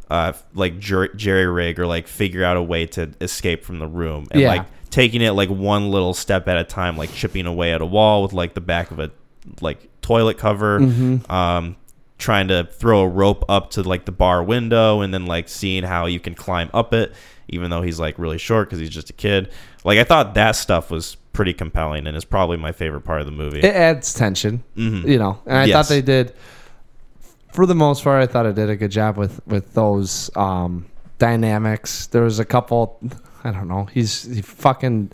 [0.09, 3.87] uh, like jer- jerry rig or like figure out a way to escape from the
[3.87, 4.49] room and Yeah.
[4.49, 7.85] like taking it like one little step at a time, like chipping away at a
[7.85, 9.11] wall with like the back of a
[9.61, 10.79] like toilet cover.
[10.79, 11.31] Mm-hmm.
[11.31, 11.75] Um,
[12.19, 15.83] trying to throw a rope up to like the bar window and then like seeing
[15.83, 17.13] how you can climb up it
[17.47, 19.51] even though he's like really short because he's just a kid
[19.83, 23.27] like i thought that stuff was pretty compelling and is probably my favorite part of
[23.27, 25.07] the movie It adds tension, Mhm.
[25.07, 25.37] you know.
[25.45, 25.73] And I Yes.
[25.75, 26.33] thought they did,
[27.53, 30.87] for the most part, I thought it did a good job with with those um,
[31.19, 32.07] dynamics.
[32.07, 32.99] There was a couple,
[33.47, 33.85] I don't know.
[33.85, 35.11] He's he fucking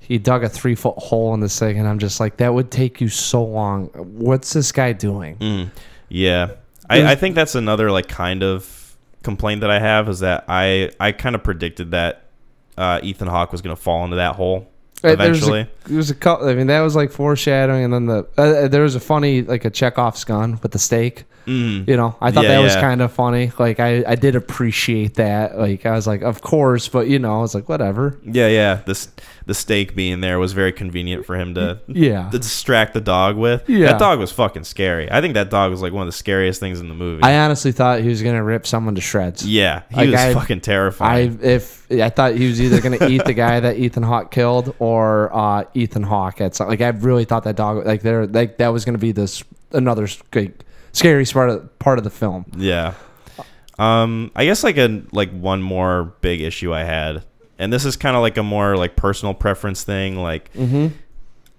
[0.00, 2.70] he dug a three foot hole in this thing, and I'm just like, that would
[2.70, 3.86] take you so long.
[3.94, 5.36] What's this guy doing?
[5.38, 5.70] Mm.
[6.08, 6.52] Yeah,
[6.88, 10.90] I, I think that's another like kind of complaint that I have is that I
[11.00, 12.26] I kind of predicted that
[12.76, 14.68] uh, Ethan Hawke was gonna fall into that hole
[15.04, 15.60] Uh, there's eventually.
[15.60, 16.48] a, there's a couple.
[16.48, 19.64] I mean, that was like foreshadowing, and then the uh, there was a funny like
[19.64, 21.24] a Chekhov's gun with the steak.
[21.46, 21.86] Mm.
[21.86, 23.52] You know, I thought Yeah, that was kind of funny.
[23.58, 25.58] Like I, I did appreciate that.
[25.58, 28.18] Like I was like, of course, but you know, I was like, whatever.
[28.24, 28.80] Yeah, yeah.
[28.86, 29.08] This
[29.46, 32.30] the steak being there was very convenient for him to Yeah.
[32.30, 33.68] to distract the dog with.
[33.68, 33.88] Yeah.
[33.88, 35.10] That dog was fucking scary.
[35.10, 37.22] I think that dog was like one of the scariest things in the movie.
[37.22, 39.46] I honestly thought he was gonna rip someone to shreds.
[39.46, 41.38] yeah, he Like, was I- fucking I terrifying.
[41.42, 45.30] if I thought he was either gonna eat the guy that Ethan Hawke killed or
[45.36, 48.68] uh, Ethan Hawke at some, like I really thought that dog like there like that
[48.68, 52.46] was gonna be this another like, scary part of part of the film.
[52.56, 52.94] yeah.
[53.78, 57.24] Um, I guess like a like one more big issue I had,
[57.64, 60.16] and this is kind of like a more like personal preference thing.
[60.16, 60.88] Like, Mm-hmm.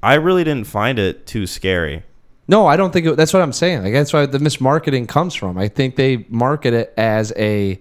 [0.03, 2.03] I really didn't find it too scary.
[2.47, 3.81] No, I don't think it, that's what I'm saying.
[3.83, 5.57] Like that's why the mismarketing comes from.
[5.57, 7.79] I think they market it as a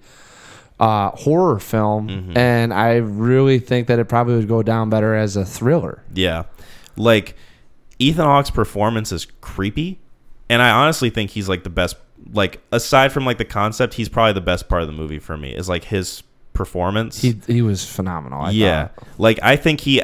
[0.81, 2.37] uh, horror film, Mm-hmm.
[2.39, 6.03] and I really think that it probably would go down better as a thriller.
[6.15, 6.45] Yeah.
[6.97, 7.37] Like
[7.99, 10.01] Ethan Hawke's performance is creepy,
[10.49, 11.97] and I honestly think he's like the best
[12.33, 15.37] like aside from like the concept, he's probably the best part of the movie for
[15.37, 15.55] me.
[15.55, 16.23] Is like his
[16.55, 17.21] performance.
[17.21, 18.43] He he was phenomenal.
[18.43, 18.89] I yeah.
[18.89, 19.09] thought.
[19.19, 20.03] Like I think he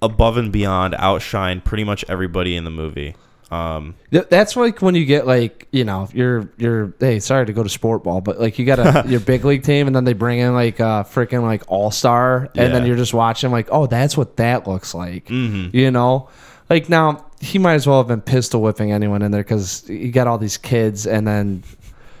[0.00, 3.16] above and beyond outshined pretty much everybody in the movie.
[3.50, 7.64] Um That's like when you get like you know you're you're hey sorry to go
[7.64, 10.12] to sport ball but like you got a your big league team and then they
[10.12, 13.88] bring in like a freaking like all star and then you're just watching like oh
[13.88, 15.74] that's what that looks like mhm.
[15.74, 16.28] you know
[16.68, 20.12] like now he might as well have been pistol whipping anyone in there because you
[20.12, 21.64] got all these kids and then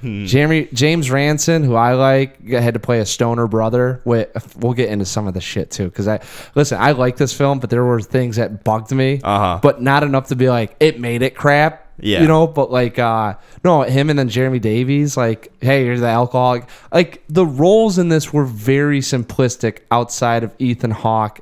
[0.00, 0.24] Hmm.
[0.24, 4.88] Jeremy James Ransone who I like had to play a stoner brother with we'll get
[4.88, 6.20] into some of the shit too because I
[6.54, 9.60] listen I like this film but there were things that bugged me Uh-huh.
[9.62, 12.22] but not enough to be like it made it crap Yeah.
[12.22, 16.06] you know but like uh no him and then Jeremy Davies like hey you're the
[16.06, 21.40] alcoholic like the roles in this were very simplistic outside of Ethan Hawke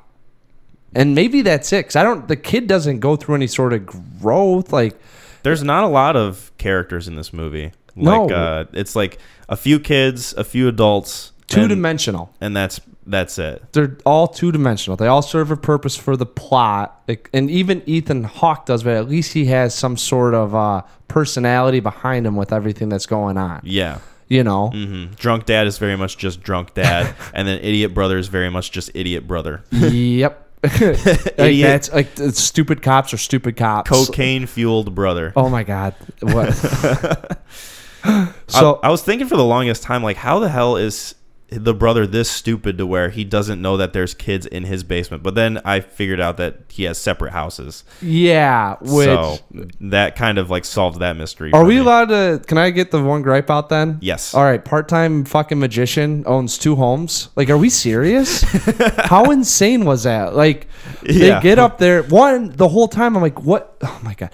[0.95, 1.83] and maybe that's it.
[1.83, 2.27] Cause I don't.
[2.27, 4.73] The kid doesn't go through any sort of growth.
[4.73, 4.97] Like
[5.43, 7.73] There's not a lot of characters in this movie.
[7.95, 8.25] No.
[8.25, 12.33] Like uh it's like a few kids, a few adults, two and, dimensional.
[12.41, 13.63] and that's that's it.
[13.73, 14.95] They're all two dimensional.
[14.95, 17.01] They all serve a purpose for the plot.
[17.07, 20.83] Like, and even Ethan Hawke does, but at least he has some sort of uh,
[21.07, 23.61] personality behind him with everything that's going on.
[23.63, 23.97] Yeah.
[24.27, 24.67] You know.
[24.69, 28.49] hmm Drunk dad is very much just drunk dad, and then idiot brother is very
[28.51, 29.63] much just idiot brother.
[29.71, 30.45] yep.
[30.63, 31.67] like Idiot.
[31.67, 33.89] that's like stupid cops are stupid cops.
[33.89, 35.31] Cocaine fueled brother.
[35.35, 35.95] Oh my god.
[36.21, 37.39] What?
[38.47, 41.15] so I, I was thinking for the longest time, like, how the hell is
[41.51, 45.23] the brother this stupid to where he doesn't know that there's kids in his basement?
[45.23, 48.75] But then I figured out that he has separate houses, yeah.
[48.81, 49.39] Which so
[49.81, 51.51] that kind of like solved that mystery.
[51.51, 51.79] are we me.
[51.81, 52.41] allowed to?
[52.45, 53.97] Can I get the one gripe out then?
[53.99, 54.35] Yes.
[54.35, 57.29] All right, part-time fucking magician owns two homes.
[57.35, 58.43] Like, are we serious?
[58.97, 60.35] How insane was that?
[60.35, 60.67] Like,
[61.01, 61.41] they Yeah.
[61.41, 62.03] get up there.
[62.03, 63.75] One, the whole time, I'm like, what?
[63.81, 64.29] Oh my god.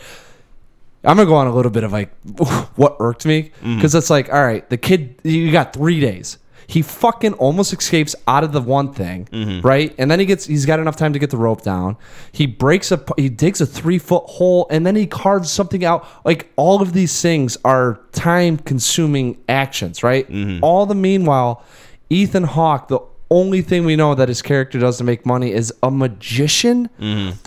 [1.06, 2.12] I'm gonna go on a little bit of like
[2.76, 6.38] what irked me because it's like, all right, the kid, you got three days.
[6.68, 9.62] He fucking almost escapes out of the one thing, Mm-hmm.
[9.68, 9.94] right?
[10.00, 11.96] And then he gets, he's got enough time to get the rope down.
[12.32, 16.08] He breaks a, he digs a three foot hole, and then he carves something out.
[16.26, 20.28] Like all of these things are time consuming actions, right?
[20.28, 20.64] Mm-hmm.
[20.64, 21.64] All the meanwhile,
[22.10, 25.72] Ethan Hawke, the only thing we know that his character does to make money is
[25.84, 26.90] a magician.
[27.00, 27.38] Mm-hmm.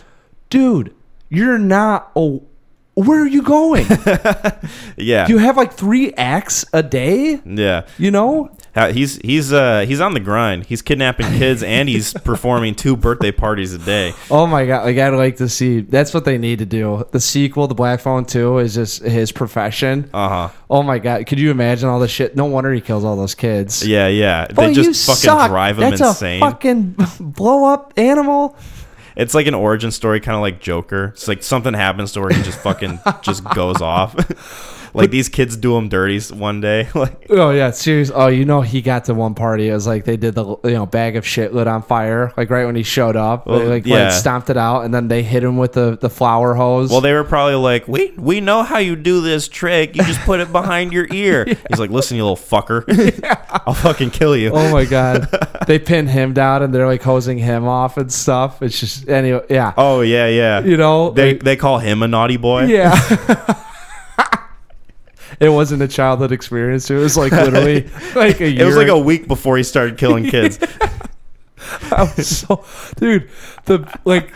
[0.50, 0.94] Dude,
[1.28, 2.12] you're not.
[2.14, 2.44] Oh,
[3.04, 3.86] where are you going?
[4.96, 5.28] Yeah.
[5.28, 7.40] you have like three acts a day.
[7.44, 7.86] yeah.
[7.98, 8.50] You know,
[8.92, 10.66] He's he's uh he's on the grind.
[10.66, 14.12] He's kidnapping kids and he's performing two birthday parties a day.
[14.30, 14.84] Oh my god!
[14.84, 15.80] Like I'd like to see.
[15.80, 17.04] That's what they need to do.
[17.10, 20.08] The sequel, The Black Phone Two, is just his profession.
[20.14, 20.48] Uh huh.
[20.70, 21.26] Oh my god!
[21.26, 22.36] Could you imagine all the shit?
[22.36, 23.84] No wonder he kills all those kids.
[23.84, 24.46] Yeah, yeah.
[24.50, 25.50] Oh, They just fucking suck.
[25.50, 26.40] drive him That's insane.
[26.40, 28.56] a fucking blow up animal.
[29.18, 31.06] It's like an origin story, kind of like Joker.
[31.06, 34.14] It's like something happens to where he just fucking just goes off.
[34.98, 36.88] like these kids do him dirty one day.
[36.94, 38.10] like Oh yeah, serious.
[38.14, 39.68] Oh, you know he got to one party.
[39.68, 42.32] It was like they did the you know bag of shit lit on fire.
[42.36, 44.04] Like right when he showed up, Well, they like, yeah.
[44.04, 46.90] like stomped it out, and then they hit him with the the flower hose.
[46.90, 49.96] Well, they were probably like, "We we know how you do this trick.
[49.96, 52.84] You just put it behind your ear." He's like, "Listen, you little fucker,
[53.66, 55.28] I'll fucking kill you." oh my god,
[55.66, 58.62] they pin him down and they're like hosing him off and stuff.
[58.62, 59.72] It's just anyway, yeah.
[59.76, 60.60] Oh yeah, yeah.
[60.60, 62.64] You know, they like- they call him a naughty boy.
[62.64, 63.64] yeah.
[65.40, 66.90] It wasn't a childhood experience.
[66.90, 68.62] It was like literally like a year.
[68.62, 70.58] It was like a week before he started killing kids.
[71.92, 72.64] I was so,
[72.96, 73.30] dude.
[73.64, 74.32] The like,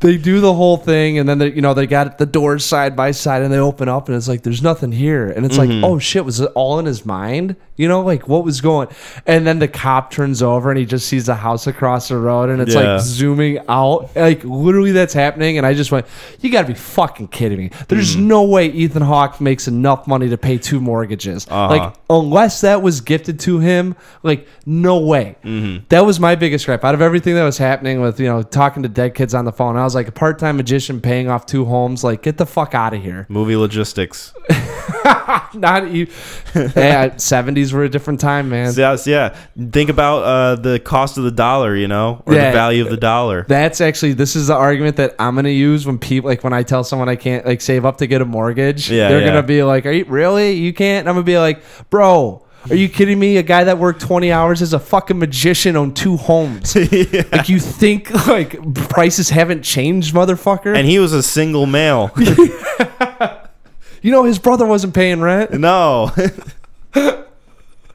[0.00, 2.94] they do the whole thing, and then they, you know, they got the doors side
[2.96, 5.70] by side, and they open up, and it's like there's nothing here, and it's like,
[5.70, 5.84] mm-hmm.
[5.84, 7.56] oh shit, was it all in his mind?
[7.76, 8.88] You know, like what was going?
[9.26, 12.50] And then the cop turns over, and he just sees the house across the road,
[12.50, 12.94] and it's Yeah.
[12.94, 16.06] like zooming out, like literally that's happening, and I just went,
[16.40, 17.70] you got to be fucking kidding me.
[17.88, 18.24] There's mm.
[18.24, 21.68] no way Ethan Hawke makes enough money to pay two mortgages, Uh-huh.
[21.68, 25.36] like unless that was gifted to him, like no way.
[25.44, 25.84] Mm-hmm.
[25.88, 28.82] That was my biggest gripe out of everything that was happening with you know talking
[28.82, 29.76] to dead kids on the phone.
[29.76, 32.02] I was like a part time magician paying off two homes.
[32.04, 33.26] Like get the fuck out of here.
[33.28, 34.32] Movie logistics.
[35.54, 36.06] Not you.
[36.54, 38.72] yeah, seventies were a different time, man.
[38.76, 39.36] Yeah, yeah.
[39.70, 42.50] Think about uh, the cost of the dollar, you know, or Yeah.
[42.50, 43.44] the value of the dollar.
[43.48, 46.62] That's actually this is the argument that I'm gonna use when people like when I
[46.62, 48.90] tell someone I can't like save up to get a mortgage.
[48.90, 49.26] Yeah, they're yeah.
[49.26, 50.52] gonna be like, "Are you really?
[50.52, 53.36] You can't?" And I'm gonna be like, "Bro." Are you kidding me?
[53.38, 56.76] A guy that worked 20 hours as a fucking magician on two homes.
[57.32, 60.76] Like you think like prices haven't changed, motherfucker?
[60.76, 62.10] and he was a single male.
[64.02, 65.52] you know his brother wasn't paying rent.
[65.52, 66.10] no.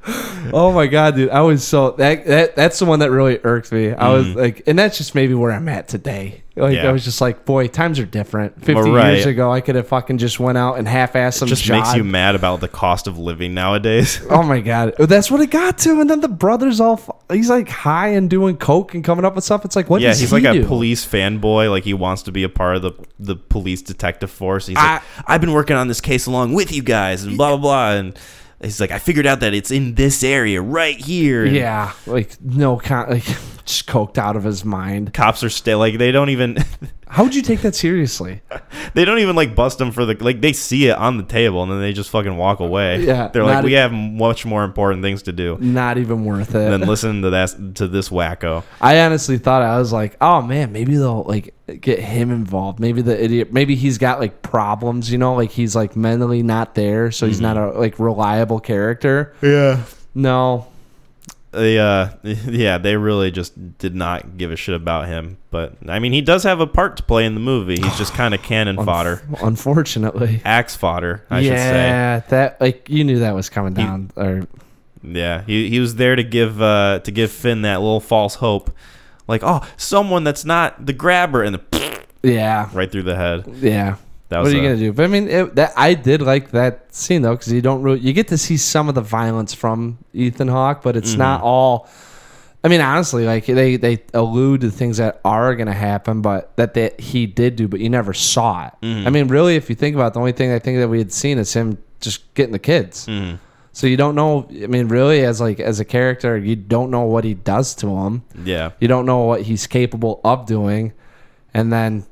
[0.54, 1.30] Oh my god, dude!
[1.30, 3.92] I was so that that that's the one that really irked me.
[3.92, 4.40] I was mm-hmm.
[4.40, 6.44] like, and that's just maybe where I'm at today.
[6.56, 6.76] Like.
[6.76, 6.88] Yeah.
[6.88, 8.64] I was just like, boy, times are different.
[8.64, 9.16] Fifty right.
[9.16, 11.84] years ago, I could have fucking just went out and half-assed some just job.
[11.84, 14.22] makes you mad about the cost of living nowadays.
[14.38, 16.00] Oh my god, oh, that's what it got to.
[16.00, 19.44] And then the brother's all he's like high and doing coke and coming up with
[19.44, 19.66] stuff.
[19.66, 20.64] It's like, what yeah, does he's he like do?
[20.64, 21.70] a police fanboy.
[21.70, 24.68] Like he wants to be a part of the the police detective force.
[24.68, 27.50] He's I- like, I've been working on this case along with you guys, and blah
[27.50, 27.92] blah blah.
[27.94, 28.20] And
[28.62, 31.46] he's like, I figured out that it's in this area right here.
[31.46, 33.24] And Yeah, like no, con- like
[33.66, 35.14] just coked out of his mind.
[35.14, 36.58] Cops are still like they don't even
[37.10, 38.42] How would you take that seriously?
[38.94, 41.64] they don't even like bust him for the like they see it on the table
[41.64, 43.04] and then they just fucking walk away.
[43.06, 46.26] Yeah, they're like not we e- have much more important things to do Not even
[46.26, 46.70] worth it.
[46.70, 48.64] than listen to that to this wacko.
[48.82, 52.80] I honestly thought I was like, oh man, maybe they'll like get him involved.
[52.80, 56.76] Maybe the idiot, maybe he's got like problems, you know, like he's like mentally not
[56.76, 57.56] there, so he's mm-hmm.
[57.56, 59.34] not a like reliable character.
[59.42, 59.84] Yeah.
[60.14, 60.68] No,
[61.58, 65.38] They uh yeah, they really just did not give a shit about him.
[65.50, 67.78] But I mean he does have a part to play in the movie.
[67.82, 69.22] He's just kind of cannon fodder.
[69.42, 70.42] unfortunately.
[70.46, 71.88] Axe fodder, I should say.
[71.88, 74.12] yeah, that like you knew that was coming down.
[74.16, 74.48] or
[75.04, 75.42] Yeah.
[75.42, 78.72] He he was there to give uh to give Finn that little false hope.
[79.28, 83.46] Like, oh, someone that's not the grabber and the yeah, right through the head.
[83.58, 83.98] yeah.
[84.30, 84.92] That What are you a- gonna do?
[84.94, 88.00] But I mean, it, that I did like that scene though, because you don't really
[88.00, 91.48] you get to see some of the violence from Ethan Hawke, but it's not Mm-hmm.
[91.48, 91.90] all.
[92.64, 96.74] I mean, honestly, like they they allude to things that are gonna happen, but that
[96.74, 98.74] they, he did do, but you never saw it.
[98.82, 99.08] Mm-hmm.
[99.08, 100.98] I mean, really, if you think about it, the only thing I think that we
[100.98, 103.06] had seen is him just getting the kids.
[103.08, 103.36] Mm-hmm.
[103.72, 104.50] So you don't know.
[104.52, 107.88] I mean, really, as like as a character, you don't know what he does to
[107.96, 108.24] him.
[108.44, 108.72] Yeah.
[108.80, 110.92] You don't know what he's capable of doing,
[111.54, 112.06] and then,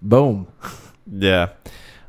[0.00, 0.46] boom.
[1.10, 1.50] Yeah.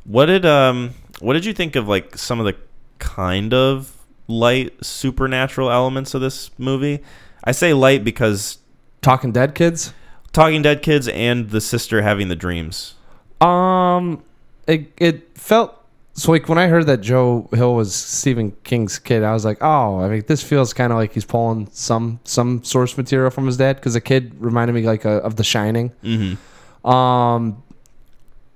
[0.04, 2.56] What did um what did you think of like some of the
[3.00, 3.93] kind of
[4.28, 7.04] light supernatural elements of this movie?
[7.43, 8.60] I say light because
[9.02, 9.93] Talking Dead kids.
[10.34, 12.95] Talking Dead kids and the sister having the dreams.
[13.41, 14.24] Um,
[14.68, 15.78] it it felt
[16.14, 19.60] so like when I heard that Joe Hill was Stephen King's kid, I was like,
[19.62, 23.45] oh, I mean, this feels kind of like he's pulling some some source material from
[23.45, 25.91] his dad because the kid reminded me like uh of The Shining.
[26.04, 26.89] Mm-hmm.
[26.89, 27.64] Um,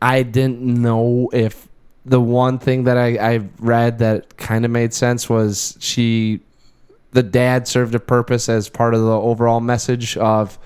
[0.01, 1.67] I didn't know if
[2.05, 6.39] the one thing that I, I read that kind of made sense was she,
[7.11, 10.57] the dad served a purpose as part of the overall message of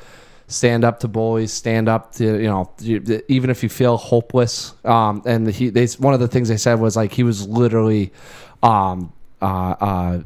[0.47, 2.71] stand up to bullies, stand up to you know
[3.27, 4.73] even if you feel hopeless.
[4.85, 8.13] Um, and he they one of the things they said was like he was literally,
[8.63, 9.11] um,
[9.41, 9.45] uh,
[9.79, 10.19] uh,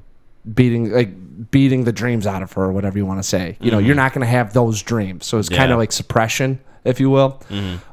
[0.53, 3.57] beating like beating the dreams out of her or whatever you want to say.
[3.61, 6.59] You know, you're not going to have those dreams, so it's kind of like suppression,
[6.83, 7.41] if you will.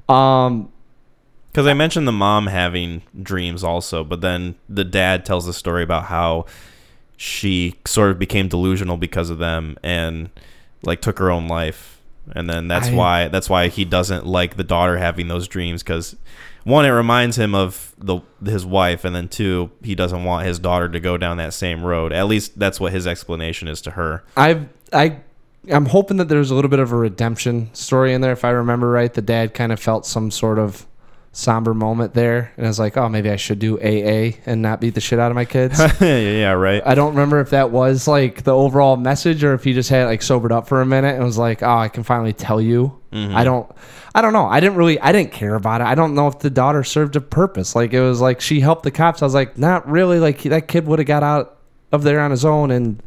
[0.08, 0.70] Um,
[1.56, 5.82] Because I mentioned the mom having dreams also, but then the dad tells the story
[5.82, 6.44] about how
[7.16, 10.28] she sort of became delusional because of them and
[10.82, 12.02] like took her own life.
[12.34, 15.82] and then that's I- why that's why he doesn't like the daughter having those dreams
[15.82, 16.14] because
[16.64, 20.58] one it reminds him of the his wife, and then two he doesn't want his
[20.58, 22.12] daughter to go down that same road.
[22.12, 24.24] At least that's what his explanation is to her.
[24.36, 25.20] I've I
[25.72, 28.32] I'm hoping that there's a little bit of a redemption story in there.
[28.32, 30.86] If I remember right, the dad kind of felt some sort of
[31.36, 34.80] somber moment there, and I was like, oh, maybe I should do AA and not
[34.80, 35.78] beat the shit out of my kids.
[36.00, 36.82] yeah, yeah, right.
[36.84, 40.06] I don't remember if that was like the overall message or if he just had
[40.06, 42.98] like sobered up for a minute and was like, "Oh, I can finally tell you."
[43.12, 43.36] Mm-hmm.
[43.36, 43.70] I don't
[44.14, 44.46] I don't know.
[44.46, 45.84] I didn't really I didn't care about it.
[45.84, 47.76] I don't know if the daughter served a purpose.
[47.76, 49.20] Like it was like she helped the cops.
[49.20, 50.18] I was like, "Not really.
[50.18, 51.58] Like that kid would have got out
[51.92, 53.02] of there on his own and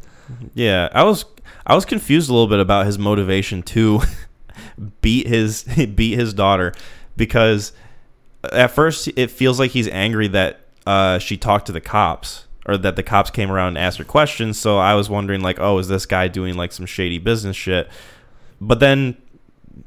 [0.54, 1.24] Yeah, I was
[1.66, 4.02] I was confused a little bit about his motivation to
[5.00, 5.64] beat his
[5.94, 6.72] beat his daughter
[7.16, 7.72] because
[8.44, 12.76] at first it feels like he's angry that uh, she talked to the cops or
[12.76, 14.58] that the cops came around and asked her questions.
[14.58, 17.88] So I was wondering like, oh, is this guy doing like some shady business shit?
[18.60, 19.16] But then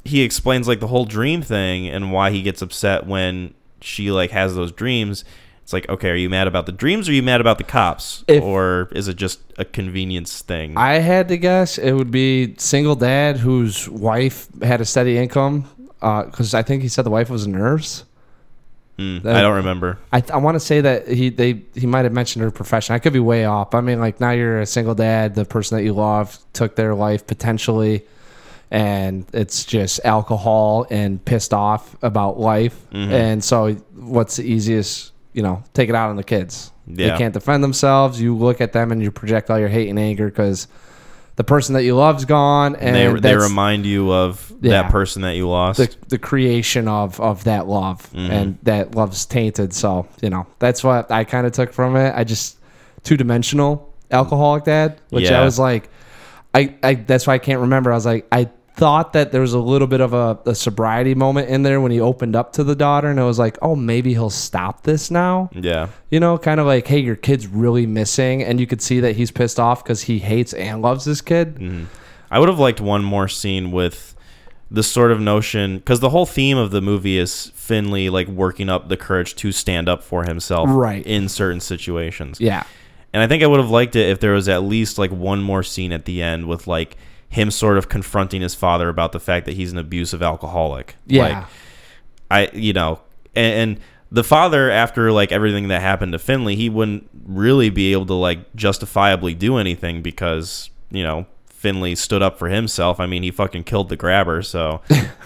[0.03, 4.31] he explains like the whole dream thing and why he gets upset when she like
[4.31, 5.23] has those dreams.
[5.61, 7.63] It's like, okay, are you mad about the dreams or are you mad about the
[7.63, 8.25] cops?
[8.27, 10.77] If- or is it just a convenience thing?
[10.77, 15.69] I had to guess it would be single dad whose wife had a steady income
[16.01, 18.03] because I think he said the wife was a nurse.
[18.99, 19.97] Mm, I don't remember.
[20.11, 22.93] I, I want to say that he they he might have mentioned her profession.
[22.93, 23.73] I could be way off.
[23.73, 25.33] I mean, like now you're a single dad.
[25.33, 28.05] The person that you love took their life potentially,
[28.69, 32.79] and it's just alcohol and pissed off about life.
[32.91, 33.11] Mhm.
[33.11, 35.11] And so, what's the easiest?
[35.33, 36.71] You know, take it out on the kids.
[36.85, 37.11] Yeah.
[37.11, 38.21] They can't defend themselves.
[38.21, 40.67] You look at them and you project all your hate and anger because
[41.35, 44.83] the person that you love's gone, and And they, they remind you of Yeah.
[44.83, 45.77] that person that you lost.
[45.79, 48.29] the, the creation of of that love Mhm.
[48.29, 52.13] and that love's tainted so you know that's what i kind of took from it
[52.15, 52.57] i just
[53.03, 55.41] two-dimensional alcoholic dad which Yeah.
[55.41, 55.89] i was like
[56.53, 59.53] I, I that's why i can't remember i was like i thought that there was
[59.53, 62.63] a little bit of a, a sobriety moment in there when he opened up to
[62.63, 65.87] the daughter and it was like oh maybe he'll stop this now yeah.
[66.09, 69.15] you know kind of like hey your kid's really missing and you could see that
[69.15, 71.85] he's pissed off because he hates and loves this kid Mhm.
[72.31, 74.15] I would have liked one more scene with
[74.71, 78.69] this sort of notion because the whole theme of the movie is Finley like working
[78.69, 81.05] up the courage to stand up for himself Right.
[81.05, 82.39] in certain situations.
[82.41, 82.63] yeah
[83.13, 85.43] And I think I would have liked it if there was at least like one
[85.43, 86.97] more scene at the end with like
[87.33, 90.95] him sort of confronting his father about the fact that he's an abusive alcoholic.
[91.07, 91.39] yeah.
[91.39, 91.47] Like,
[92.31, 93.01] I you know
[93.35, 93.79] and, and
[94.11, 98.13] the father after like everything that happened to Finley he wouldn't really be able to
[98.13, 102.99] like justifiably do anything because you know Finley stood up for himself.
[102.99, 104.81] I mean he fucking killed the grabber so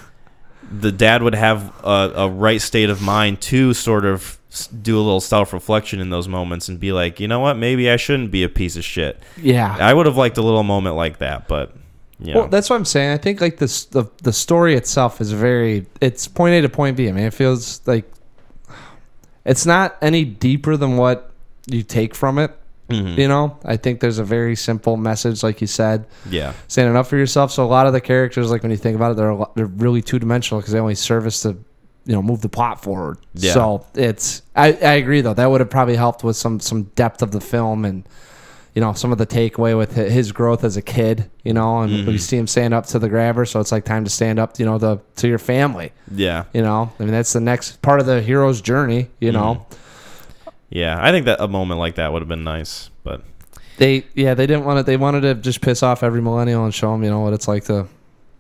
[0.72, 4.40] the dad would have a, a right state of mind to sort of
[4.82, 7.58] do a little self-reflection in those moments and be like you know what?
[7.58, 9.22] Maybe I shouldn't be a piece of shit.
[9.36, 9.76] Yeah.
[9.78, 11.76] I would have liked a little moment like that but
[12.20, 13.12] know Well, that's what I'm saying.
[13.12, 16.98] I think like this the the story itself is very it's point A to point
[16.98, 17.08] B.
[17.10, 18.06] I mean, it feels like
[19.46, 21.32] it's not any deeper than what
[21.68, 22.52] you take from it.
[22.90, 23.18] Mhm.
[23.18, 27.08] You know, I think there's a very simple message, like you said, yeah standing up
[27.08, 27.52] for yourself.
[27.52, 29.56] So a lot of the characters, like when you think about it, they're a lot,
[29.56, 31.50] they're really two dimensional because they only service to
[32.06, 33.18] you know move the plot forward.
[33.34, 33.54] Yeah.
[33.54, 37.22] So it's I, I agree though that would have probably helped with some some depth
[37.22, 38.08] of the film and
[38.78, 41.32] you know some of the takeaway with his growth as a kid.
[41.44, 42.06] You know, and Mhm.
[42.06, 44.60] we see him stand up to the grabber, so it's like time to stand up.
[44.60, 45.94] You know, the to your family.
[46.14, 49.08] yeah You know, I mean that's the next part of the hero's journey.
[49.20, 49.66] You know,
[50.70, 53.22] Yeah, I think that a moment like that would have been nice, but
[53.78, 56.74] they yeah they didn't want it they wanted to just piss off every millennial and
[56.74, 57.86] show them you know what it's like to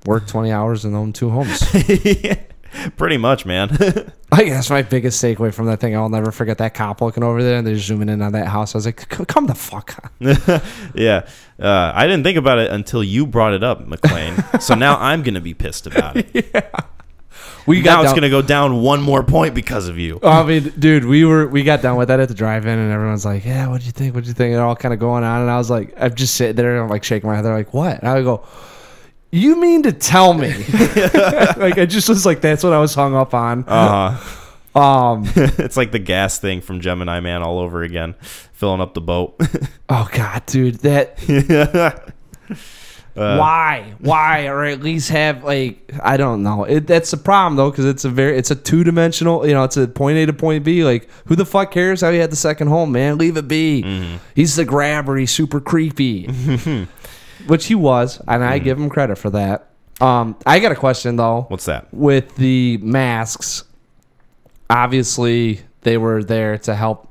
[0.05, 1.61] work 20 hours and own two homes
[2.97, 3.69] pretty much, man.
[4.31, 5.95] I guess that's my biggest takeaway from that thing.
[5.95, 8.75] I'll never forget that cop looking over there and they're zooming in on that house.
[8.75, 10.61] I was like, come the fuck on.
[10.93, 11.27] yeah,
[11.59, 14.61] uh, I didn't think about it until you brought it up, McClain.
[14.61, 16.73] so now I'm gonna be pissed about it.
[17.67, 20.19] We now got it's down, gonna go down one more point because of you.
[20.23, 23.25] I mean, dude, we were we got done with that at the drive-in, and everyone's
[23.25, 24.15] like, "Yeah, what do you think?
[24.15, 26.15] What do you think?" And all kind of going on, and I was like, I'm
[26.15, 27.43] just sitting there, and I'm like shaking my head.
[27.43, 28.45] They're like, "What?" And I go,
[29.31, 30.49] "You mean to tell me?"
[31.57, 33.63] like I just was like, that's what I was hung up on.
[33.67, 34.19] Uh,
[34.75, 38.13] Um, it's like the gas thing from Gemini Man all over again,
[38.53, 39.35] filling up the boat.
[39.89, 41.17] oh god, dude, that
[43.17, 43.95] Uh, why?
[43.97, 44.45] Why?
[44.45, 46.65] Or at least have like i don't know.
[46.65, 49.75] It, that's the problem though because it's a very it's a two-dimensional you know it's
[49.75, 50.83] a point a to point b.
[50.83, 53.17] Like who the fuck cares how he had the second home man?
[53.17, 53.81] Leave it be.
[53.81, 54.17] Mm-hmm.
[54.35, 55.17] he's the grabber.
[55.17, 56.27] He's super creepy
[57.47, 59.69] which he was and i give him credit for that
[60.01, 61.91] um i got a question though What's that?
[61.93, 63.63] with the masks
[64.69, 67.09] obviously they were there to help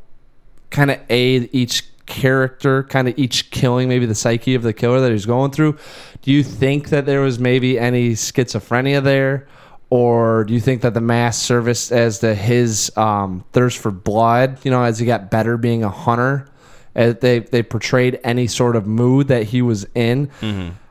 [0.70, 5.00] kind of aid each character, kind of each killing maybe the psyche of the killer
[5.00, 5.76] that he's going through.
[6.22, 9.48] Do you think that there was maybe any schizophrenia there?
[9.88, 14.58] Or do you think that the mask serviced as to his um, thirst for blood,
[14.64, 16.48] you know, as he got better being a hunter?
[16.96, 20.30] Uh, they, they portrayed any sort of mood that he was in.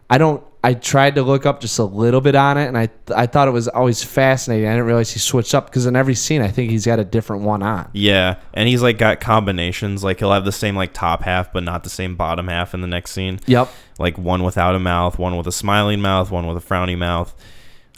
[0.09, 0.43] I don't.
[0.63, 3.47] I tried to look up just a little bit on it, and I I thought
[3.47, 4.67] it was always fascinating.
[4.67, 7.03] I didn't realize he switched up because in every scene, I think he's got a
[7.03, 7.89] different one on.
[7.93, 10.03] Yeah, and he's like got combinations.
[10.03, 12.81] Like he'll have the same like top half, but not the same bottom half in
[12.81, 13.39] the next scene.
[13.45, 13.69] Yep.
[13.99, 17.35] Like one without a mouth, one with a smiling mouth, one with a frowny mouth.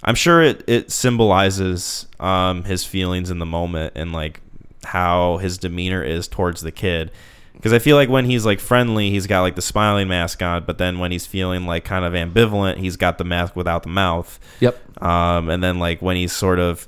[0.03, 4.41] I'm sure it it symbolizes um, his feelings in the moment and like
[4.83, 7.11] how his demeanor is towards the kid.
[7.57, 10.63] Because I feel like when he's like friendly, he's got like the smiling mask on,
[10.63, 13.89] but then when he's feeling like kind of ambivalent, he's got the mask without the
[13.89, 14.39] mouth.
[14.59, 15.03] Yep.
[15.03, 16.87] Um, and then like when he's sort of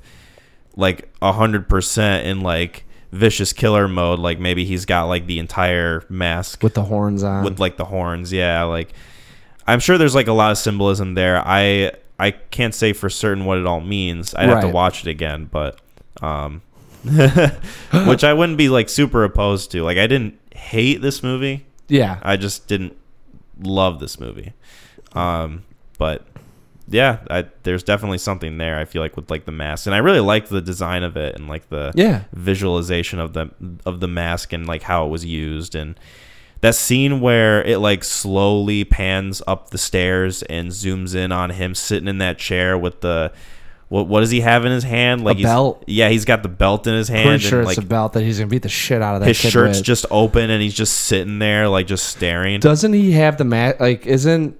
[0.76, 5.40] like a hundred percent in like vicious killer mode, like maybe he's got like the
[5.40, 7.44] entire mask With the horns on.
[7.44, 8.32] with like the horns.
[8.32, 8.92] Yeah, like
[9.66, 11.42] I'm sure there's like a lot of symbolism there.
[11.44, 14.34] I I can't say for certain what it all means.
[14.34, 15.80] I'd have to watch it again, but
[16.22, 16.62] um,
[18.06, 19.82] which I wouldn't be like super opposed to.
[19.82, 21.66] Like I didn't hate this movie.
[21.88, 22.18] yeah.
[22.22, 22.96] I just didn't
[23.62, 24.52] love this movie.
[25.12, 25.64] Um,
[25.98, 26.26] but
[26.88, 28.78] yeah, I, there's definitely something there.
[28.78, 31.34] I feel like with like the mask, and I really liked the design of it
[31.36, 32.22] and like the Yeah.
[32.32, 33.50] visualization of the
[33.86, 35.98] of the mask and like how it was used and
[36.62, 41.74] that scene where it like slowly pans up the stairs and zooms in on him
[41.74, 43.32] sitting in that chair with the
[43.90, 45.84] what what does he have in his hand like he's, belt.
[45.86, 48.14] yeah he's got the belt in his hand Pretty sure and it's like a belt
[48.14, 49.26] that he's gonna beat the shit out of that.
[49.26, 49.84] his shirt's with.
[49.84, 53.80] just open and he's just sitting there like just staring Doesn't he have the mat?
[53.80, 54.56] Like, isn't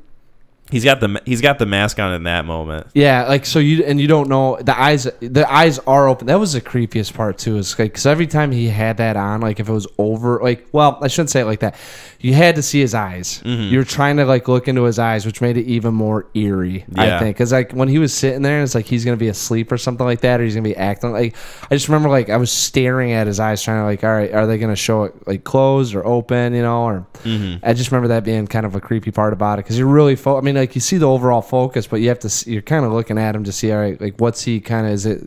[0.70, 2.86] He's got the he's got the mask on in that moment.
[2.94, 5.04] Yeah, like so you and you don't know the eyes.
[5.20, 6.26] The eyes are open.
[6.26, 7.56] That was the creepiest part too.
[7.58, 10.68] Is like because every time he had that on, like if it was over, like
[10.72, 11.76] well, I shouldn't say it like that.
[12.20, 13.40] You had to see his eyes.
[13.44, 13.72] Mm-hmm.
[13.72, 16.84] You were trying to like look into his eyes, which made it even more eerie.
[16.94, 19.72] I think because like when he was sitting there, it's like he's gonna be asleep
[19.72, 21.34] or something like that, or he's gonna be acting like.
[21.70, 24.32] I just remember like I was staring at his eyes, trying to like, all right,
[24.32, 26.82] are they gonna show it like closed or open, you know?
[26.82, 27.62] Or Mm-hmm.
[27.62, 30.16] I just remember that being kind of a creepy part about it because you're really,
[30.16, 32.84] fo- I mean, like you see the overall focus, but you have to, you're kind
[32.84, 35.22] of looking at him to see, all right, like what's he kind of, is it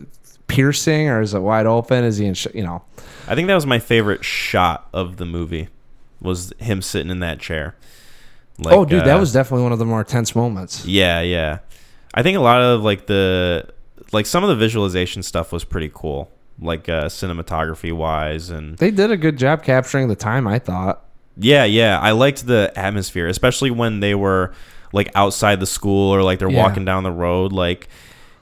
[0.46, 2.04] piercing or is it wide open?
[2.04, 2.82] Is he in, sh- you know?
[3.26, 5.68] I think that was my favorite shot of the movie
[6.20, 7.74] was him sitting in that chair.
[8.58, 10.86] Like, oh, dude, that uh, was definitely one of the more tense moments.
[10.86, 11.58] yeah, yeah.
[12.14, 13.68] I think a lot of like the
[14.12, 16.30] like some of the visualization stuff was pretty cool,
[16.60, 21.02] like uh, cinematography wise, and They did a good job capturing the time, I thought.
[21.36, 21.98] yeah, yeah.
[21.98, 24.52] I liked the atmosphere, especially when they were
[24.94, 26.62] like outside the school or like they're Yeah.
[26.62, 27.88] walking down the road, like.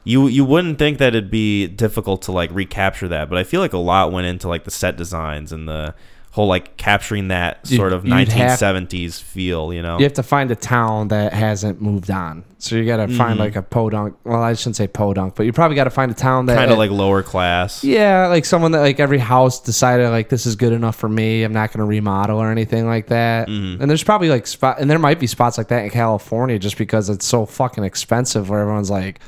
[0.04, 3.60] You, you wouldn't think that it'd be difficult to like recapture that, but I feel
[3.60, 5.94] like a lot went into like the set designs and the
[6.32, 9.98] whole like capturing that sort of you'd have- 1970s feel, you know.
[9.98, 12.44] You have to find a town that hasn't moved on.
[12.56, 13.40] So you got to find mm-hmm.
[13.40, 14.16] like a podunk.
[14.24, 16.70] Well, I shouldn't say podunk, but you probably got to find a town that kind
[16.70, 17.84] of like lower class.
[17.84, 21.42] Yeah, like someone that like every house decided like this is good enough for me.
[21.42, 23.48] I'm not going to remodel or anything like that.
[23.48, 23.82] Mm-hmm.
[23.82, 26.78] And there's probably like spot, and there might be spots like that in California just
[26.78, 28.48] because it's so fucking expensive.
[28.48, 29.20] Where everyone's like,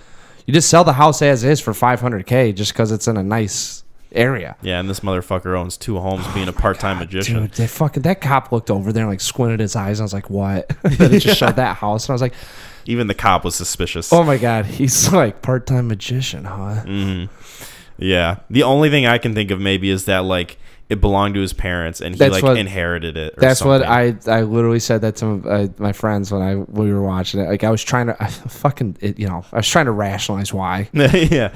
[0.47, 3.84] you just sell the house as is for 500k just because it's in a nice
[4.15, 4.57] area.
[4.63, 7.37] Yeah, and this motherfucker owns two homes, being a part-time magician.
[7.37, 9.99] Oh Dude, they fucking that cop looked over there and like squinted his eyes.
[9.99, 10.69] And I was like, what?
[10.83, 12.35] then it just showed that house, and I was like,
[12.87, 14.13] Even the cop was suspicious.
[14.13, 16.83] oh my god, he's like part time magician, huh?
[16.85, 17.29] Mm.
[17.99, 20.59] Yeah, the only thing I can think of maybe is that like
[20.91, 23.35] it belonged to his parents and he That's like what- inherited it.
[23.39, 23.83] Or That's what.
[23.83, 27.49] I I literally said that to uh, my friends when I we were watching it.
[27.49, 30.53] Like I was trying to I fucking it, you know I was trying to rationalize
[30.53, 30.89] why.
[30.93, 31.55] yeah,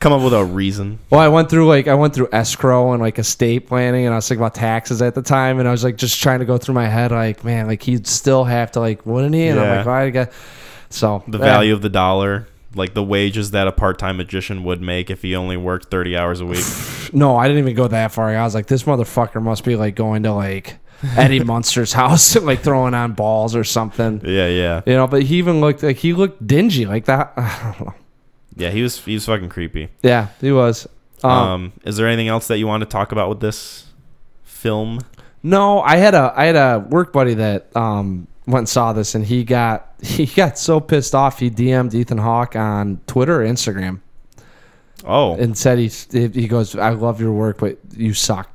[0.00, 0.98] come up with a reason.
[1.10, 4.18] Well, I went through like I went through escrow and like estate planning, and I
[4.18, 6.58] was thinking about taxes at the time, and I was like just trying to go
[6.58, 9.46] through my head like man, like he'd still have to like wouldn't he?
[9.48, 9.76] And I'm Yeah.
[9.78, 10.02] like, why?
[10.04, 10.32] I got
[10.90, 14.80] so The eh, value of the dollar, like the wages that a part-time magician would
[14.80, 16.64] make if he only worked thirty hours a week.
[17.10, 18.28] No, I didn't even go that far.
[18.36, 20.76] I was like, this motherfucker must be like going to like
[21.16, 24.20] Eddie Munster's house, and like throwing on balls or something.
[24.24, 27.32] yeah, yeah, You know, but he even looked like he looked dingy like that.
[27.38, 27.94] I don't know.
[28.58, 28.70] Yeah.
[28.70, 29.88] He was he was fucking creepy.
[30.02, 30.86] Yeah, he was.
[31.24, 33.86] Um, Um, is there anything else that you want to talk about with this
[34.44, 35.00] film?
[35.42, 39.14] no, I had a I had a work buddy that um went and saw this,
[39.14, 43.46] and he got he got so pissed off he DM'd Ethan Hawke on Twitter or
[43.46, 44.00] Instagram
[45.04, 48.50] Oh, and said he he goes, I love your work, but you suck.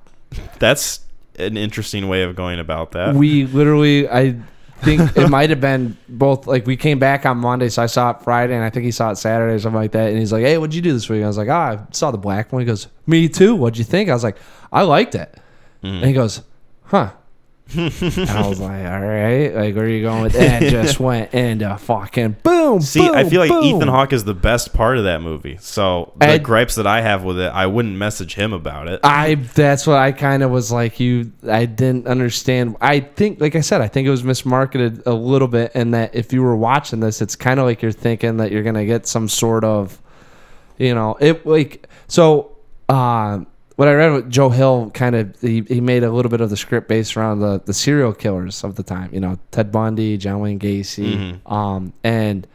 [0.60, 0.99] that's
[1.39, 3.16] an interesting way of going about that.
[3.16, 4.36] we literally i
[4.84, 8.12] think it might have been both like we came back on monday so i saw
[8.12, 10.32] it friday and i think he saw it saturday or something like that and he's
[10.32, 12.50] like hey what'd you do this week i was like ah, i saw the Black
[12.50, 12.60] Phone.
[12.60, 13.56] He goes me too.
[13.56, 14.10] What'd you think?
[14.10, 14.38] I was like
[14.72, 15.34] i liked it.
[15.84, 15.96] Mm.
[15.98, 16.42] and he goes
[16.84, 17.12] huh
[17.76, 20.62] and I was like, all right, like where are you going with that?
[20.62, 22.82] Just went into fucking boom.
[22.82, 23.64] See, I feel like boom.
[23.64, 25.58] Ethan Hawke is the best part of that movie.
[25.60, 29.00] So the I- gripes that I have with it, I wouldn't message him about it.
[29.04, 32.78] I that's what I kind of was like you I didn't understand.
[32.82, 36.16] I think like I said I think it was mismarketed a little bit and that
[36.16, 38.86] if you were watching this it's kind of like you're thinking that you're going to
[38.86, 40.00] get some sort of
[40.78, 42.58] you know, it like so
[42.90, 46.42] um what I read with Joe Hill kind of he, he made a little bit
[46.42, 49.72] of the script based around the the serial killers of the time, you know, Ted
[49.72, 52.48] Bundy, John Wayne Gacy, um and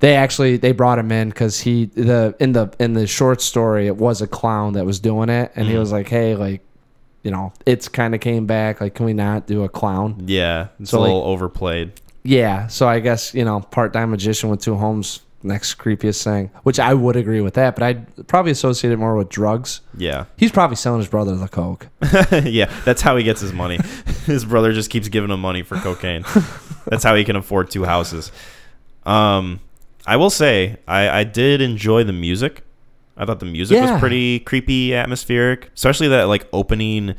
[0.00, 3.86] they actually they brought him in because he the in the in the short story
[3.86, 6.60] it was a clown that was doing it and he was like hey like
[7.22, 10.24] you know it's kind of came back like can we not do a clown?
[10.26, 11.92] Yeah, it's So, a like- little overplayed.
[12.22, 16.80] yeah so i guess you know part-time magician with two homes next creepiest thing which
[16.80, 20.50] i would agree with that but i'd probably associate it more with drugs Yeah, he's
[20.50, 21.86] probably selling his brother the coke
[22.44, 23.78] yeah, that's how he gets his money.
[24.26, 26.24] his brother just keeps giving him money for cocaine.
[26.86, 28.32] that's how he can afford two houses.
[29.06, 29.60] Um,
[30.06, 32.62] I will say I, I did enjoy the music.
[33.16, 33.92] I thought the music Yeah.
[33.92, 37.14] was pretty creepy, atmospheric, especially that like opening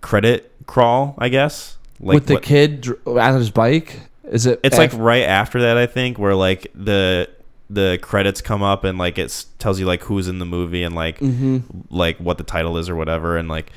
[0.00, 1.14] credit crawl.
[1.18, 4.00] I guess like with the what- kid on his bike
[4.30, 7.28] is it It's af- like right after that, I think, where like the
[7.72, 10.94] the credits come up and like it tells you like who's in the movie and
[10.94, 11.58] like Mm-hmm.
[11.88, 13.70] like what the title is or whatever, and like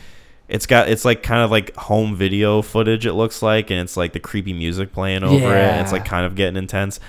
[0.49, 3.05] it's got it's like kind of like home video footage.
[3.05, 5.81] It looks like, and it's like the creepy music playing over it.
[5.81, 6.99] It's like kind of getting intense.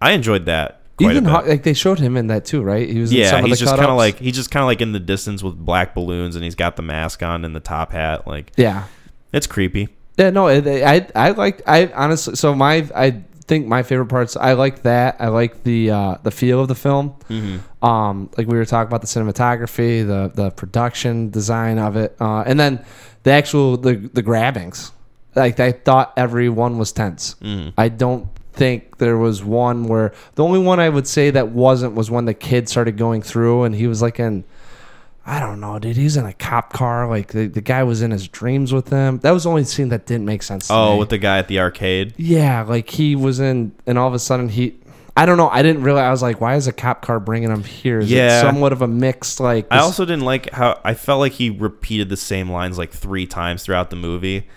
[0.00, 0.80] I enjoyed that.
[0.96, 1.30] Quite Ethan a bit.
[1.30, 2.88] Hawke, like they showed him in that too, right?
[2.88, 4.92] He was in yeah, he's just kind of like he's just kind of like in
[4.92, 8.26] the distance with black balloons, and he's got the mask on and the top hat.
[8.26, 8.84] Like yeah,
[9.32, 9.88] it's creepy.
[10.16, 14.52] Yeah, no, I I like I honestly so my I think my favorite parts I
[14.52, 17.16] like that I like the uh, the feel of the film.
[17.28, 17.84] Mm-hmm.
[17.84, 22.44] Um, like we were talking about the cinematography, the the production design of it, uh,
[22.46, 22.84] and then
[23.24, 24.92] the actual the the grabbings.
[25.34, 27.34] Like I thought every one was tense.
[27.42, 27.72] Mm.
[27.76, 31.94] I don't think there was one where the only one I would say that wasn't
[31.96, 34.44] was when the kid started going through and he was like in
[35.30, 35.96] I don't know, dude.
[35.96, 37.08] He's in a cop car.
[37.08, 39.18] Like the, the guy was in his dreams with them.
[39.18, 40.66] That was the only scene that didn't make sense.
[40.66, 40.98] To Oh, me.
[40.98, 42.14] with the guy at the arcade.
[42.16, 44.76] yeah, like he was in, and all of a sudden he.
[45.16, 45.48] I don't know.
[45.48, 46.02] I didn't realize.
[46.04, 47.98] I was like, why is a cop car bringing him here?
[48.00, 48.38] Is Yeah.
[48.38, 49.66] it somewhat of a mixed like.
[49.70, 53.26] I also didn't like how I felt like he repeated the same lines like three
[53.26, 54.48] times throughout the movie.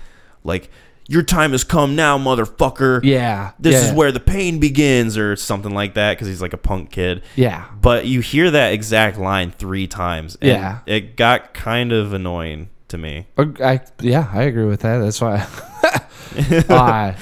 [0.44, 0.70] Like,
[1.08, 3.04] your time has come now, motherfucker.
[3.04, 3.52] yeah.
[3.60, 6.58] This yeah, is where the pain begins, or something like that, because he's like a
[6.58, 7.24] punk kid.
[7.36, 7.66] Yeah.
[7.82, 10.38] But you hear that exact line three times.
[10.42, 10.80] And Yeah.
[10.86, 13.28] It got kind of annoying to me.
[13.38, 15.00] I, yeah, I agree with that.
[15.00, 15.48] That's why.
[16.70, 17.14] uh,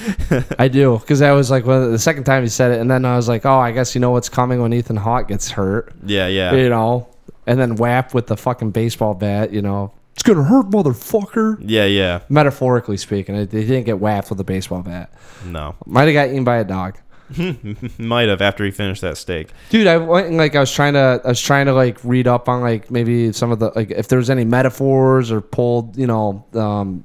[0.58, 3.04] I do because that was like when the second time he said it, and then
[3.04, 5.92] I was like, oh, I guess you know what's coming when Ethan Hawke gets hurt.
[6.04, 6.54] Yeah, yeah.
[6.54, 7.08] you know,
[7.46, 11.56] and then whap with the fucking baseball bat, you know, it's gonna hurt, motherfucker.
[11.60, 12.20] Yeah, yeah.
[12.28, 15.12] Metaphorically speaking, they didn't get whapped with a baseball bat.
[15.46, 15.74] No.
[15.86, 16.98] Might have got eaten by a dog,
[17.98, 19.48] Might have after he finished that steak.
[19.70, 19.86] dude.
[19.86, 22.48] I went and like I was trying to, I was trying to like read up
[22.48, 26.44] on like maybe some of the like if there's any metaphors or pulled, you know,
[26.54, 27.04] um,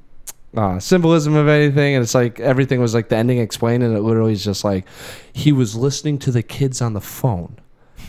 [0.56, 4.00] uh, symbolism of anything, and it's like everything was like the ending explained, and it
[4.00, 4.86] literally is just like
[5.32, 7.56] he was listening to the kids on the phone.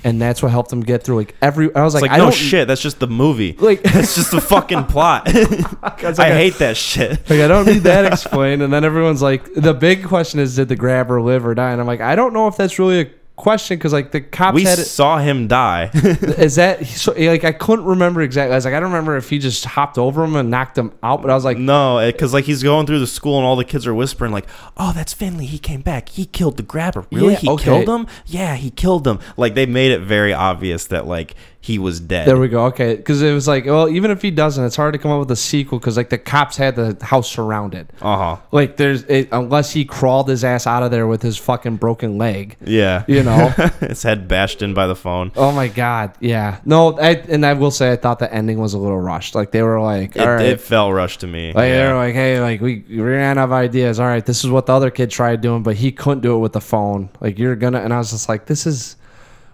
[0.03, 1.17] And that's what helped them get through.
[1.17, 3.55] Like every, I was like, like, I no don't shit, that's just the movie.
[3.59, 5.27] Like, It's just the fucking plot.
[5.33, 7.11] I hate that shit.
[7.29, 8.61] Like I don't need that explained.
[8.61, 11.71] And then everyone's like, the big question is, did the grabber live or die?
[11.71, 13.05] And I'm like, I don't know if that's really a
[13.39, 15.89] question because like the cops We had saw him die.
[15.93, 18.53] is that so, like I couldn't remember exactly.
[18.53, 20.91] I was like, I don't remember if he just hopped over him and knocked him
[21.01, 23.55] out, but I was like, no, because like he's going through the school and all
[23.55, 25.45] the kids are whispering like, "Oh, that's Finley.
[25.45, 26.09] He came back.
[26.09, 27.05] He killed the grabber.
[27.11, 27.33] Really?
[27.33, 27.63] Yeah, he okay.
[27.63, 28.07] killed him?
[28.25, 32.25] Yeah, he killed him." Like they made it very obvious that like he was dead.
[32.25, 32.65] There we go.
[32.67, 35.19] Okay, because it was like, well, even if he doesn't, it's hard to come up
[35.19, 37.91] with a sequel because like the cops had the house surrounded.
[38.01, 38.41] uh huh.
[38.51, 42.17] Like there's it, unless he crawled his ass out of there with his fucking broken
[42.17, 43.03] leg, Yeah.
[43.07, 43.49] you know.
[43.81, 45.31] his head bashed in by the phone.
[45.35, 46.59] oh my god, yeah.
[46.63, 49.35] No, I, and I will say I thought the ending was a little rushed.
[49.35, 51.47] Like they were like, It, all right, it felt rushed to me.
[51.53, 51.77] Like yeah.
[51.87, 53.99] they're like, hey, like we we ran out of ideas.
[53.99, 56.39] All right, this is what the other kid tried doing, but he couldn't do it
[56.39, 57.09] with the phone.
[57.19, 58.95] Like you're gonna, and I was just like, this is,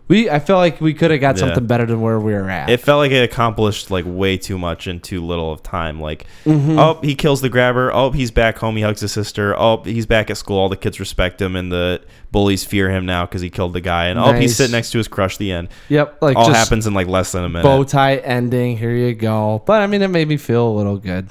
[0.08, 0.30] we.
[0.30, 1.42] I feel like we could have got Yeah.
[1.42, 2.70] something better than where we were at.
[2.70, 6.00] it felt like it accomplished like way too much in too little of time.
[6.00, 6.78] Like, Mm-hmm.
[6.78, 7.92] oh, he kills the grabber.
[7.94, 8.76] Oh, he's back home.
[8.76, 9.56] He hugs his sister.
[9.58, 10.58] Oh, he's back at school.
[10.58, 12.02] All the kids respect him, and the
[12.32, 14.06] bullies fear him now because he killed the guy.
[14.08, 15.38] And oh, he's sitting next to his crush.
[15.38, 15.70] The end.
[15.90, 17.64] yep, like All happens in like less than a minute.
[17.64, 18.78] bow tie ending.
[18.78, 19.64] Here you go.
[19.66, 21.30] But I mean, it made me feel a little good.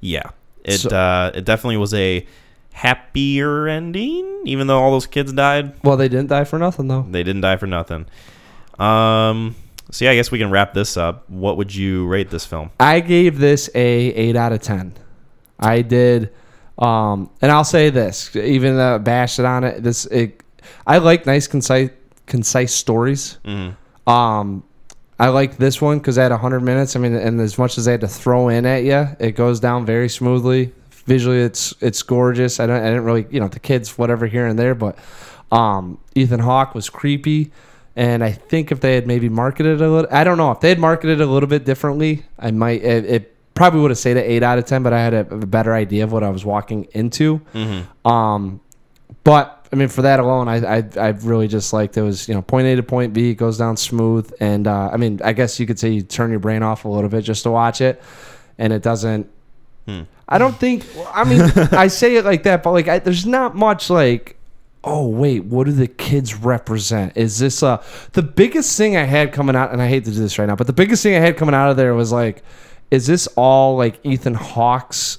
[0.00, 0.30] Yeah,
[0.64, 2.26] it So- uh, it definitely was a
[2.72, 5.74] happier ending, even though all those kids died.
[5.84, 7.06] Well, they didn't die for nothing though.
[7.08, 8.06] They didn't die for nothing.
[8.78, 9.56] Um.
[9.92, 11.28] So yeah, I guess we can wrap this up.
[11.28, 12.70] What would you rate this film?
[12.78, 14.94] I gave this a eight out of ten.
[15.58, 16.32] I did.
[16.78, 19.82] Um, and I'll say this, even uh, bashed it on it.
[19.82, 20.42] This it,
[20.86, 21.90] I like nice concise
[22.26, 23.38] concise stories.
[23.44, 24.10] Mm-hmm.
[24.10, 24.64] Um,
[25.18, 27.92] I like this one because at 100 minutes, I mean, and as much as they
[27.92, 30.72] had to throw in at you, it goes down very smoothly.
[31.10, 32.60] Visually, it's it's gorgeous.
[32.60, 34.96] I don't, I didn't really, you know, the kids, whatever here and there, but
[35.50, 37.50] um, Ethan Hawke was creepy,
[37.96, 40.68] and I think if they had maybe marketed a little, I don't know if they
[40.68, 44.24] had marketed a little bit differently, I might it, it probably would have stayed at
[44.24, 46.44] eight out of ten, but I had a, a better idea of what I was
[46.44, 47.40] walking into.
[48.04, 48.60] Um,
[49.24, 52.34] but I mean, for that alone, I, I I really just liked it was you
[52.34, 55.32] know point A to point B, it goes down smooth, and uh, I mean, I
[55.32, 57.80] guess you could say you turn your brain off a little bit just to watch
[57.80, 58.00] it,
[58.58, 59.28] and it doesn't.
[60.28, 60.86] I don't think.
[61.12, 61.40] I mean,
[61.72, 64.36] I say it like that, but like, I, there's not much like.
[64.82, 67.14] Oh wait, what do the kids represent?
[67.14, 67.82] Is this uh
[68.12, 69.72] the biggest thing I had coming out?
[69.72, 71.54] And I hate to do this right now, but the biggest thing I had coming
[71.54, 72.42] out of there was like,
[72.90, 75.18] is this all like Ethan Hawke's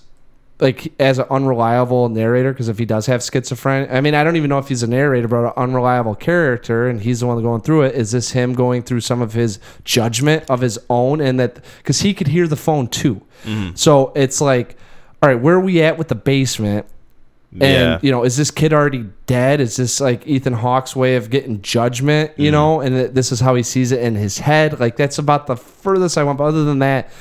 [0.62, 4.36] like as an unreliable narrator because if he does have schizophrenia i mean i don't
[4.36, 7.62] even know if he's a narrator but an unreliable character and he's the one going
[7.62, 11.22] through it is this him going through some of his judgment of his own?
[11.22, 13.22] And that because he could hear the phone too.
[13.43, 13.76] Mm-hmm.
[13.76, 14.78] So it's like
[15.22, 16.86] all right where are we at with the basement?
[17.53, 17.99] And Yeah.
[18.01, 19.62] you know is this kid already dead?
[19.62, 22.51] Is this like ethan hawke's way of getting judgment you mm-hmm.
[22.51, 22.82] know?
[22.82, 24.80] And that this is how he sees it in his head.
[24.80, 27.12] Like that's about the furthest i went but other than that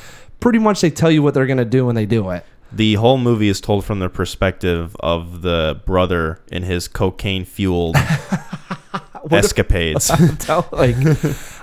[0.40, 2.94] pretty much they tell you what they're going to do when they do it The
[2.94, 7.96] whole movie is told from the perspective of the brother in his cocaine fueled
[9.30, 10.10] escapades.
[10.38, 10.96] tell like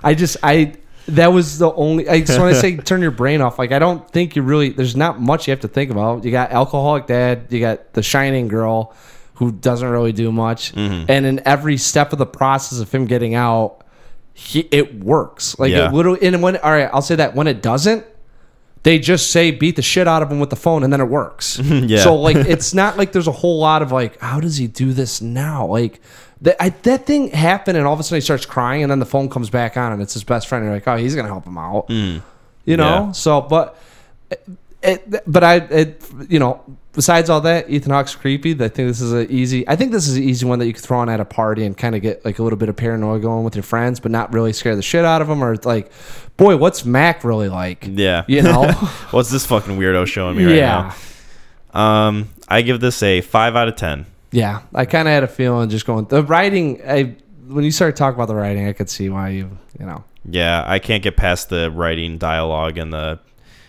[0.03, 0.73] i just i
[1.07, 3.79] that was the only i just want to say turn your brain off like i
[3.79, 7.07] don't think you really there's not much you have to think about you got alcoholic
[7.07, 8.93] dad you got the shining girl
[9.35, 11.09] who doesn't really do much Mm-hmm.
[11.09, 13.81] and in every step of the process of him getting out
[14.33, 15.89] he, it works like Yeah.
[15.89, 18.05] it literally and when all right i'll say that when it doesn't
[18.83, 21.09] they just say beat the shit out of him with the phone and then it
[21.09, 21.59] works.
[21.87, 21.99] Yeah.
[21.99, 24.93] So like it's not like there's a whole lot of like how does he do
[24.93, 25.67] this now?
[25.67, 26.01] Like
[26.41, 28.99] that I, that thing happened and all of a sudden he starts crying and then
[28.99, 31.15] the phone comes back on and it's his best friend and you're like oh he's
[31.15, 31.87] gonna help him out.
[31.87, 32.21] Mm.
[32.65, 32.83] You know.
[32.83, 33.11] Yeah.
[33.11, 33.77] So but
[34.81, 36.63] it, but I it you know
[36.97, 38.53] besides all that Ethan Hawke's creepy.
[38.53, 39.67] I think this is a easy.
[39.69, 41.63] I think this is an easy one that you could throw on at a party
[41.63, 44.11] and kind of get like a little bit of paranoia going with your friends, but
[44.11, 45.91] not really scare the shit out of them or like,
[46.35, 47.85] boy, what's Mac really like?
[47.87, 48.25] yeah.
[48.27, 48.67] You know.
[49.11, 50.93] What's this fucking weirdo showing me right yeah.
[51.73, 52.07] now?
[52.07, 54.07] Um, I give this a five out of ten.
[54.31, 56.81] Yeah, I kind of had a feeling just going the writing.
[56.85, 57.15] I
[57.47, 60.63] when you started talking about the writing, I could see why you you know Yeah,
[60.65, 63.19] I can't get past the writing dialogue and the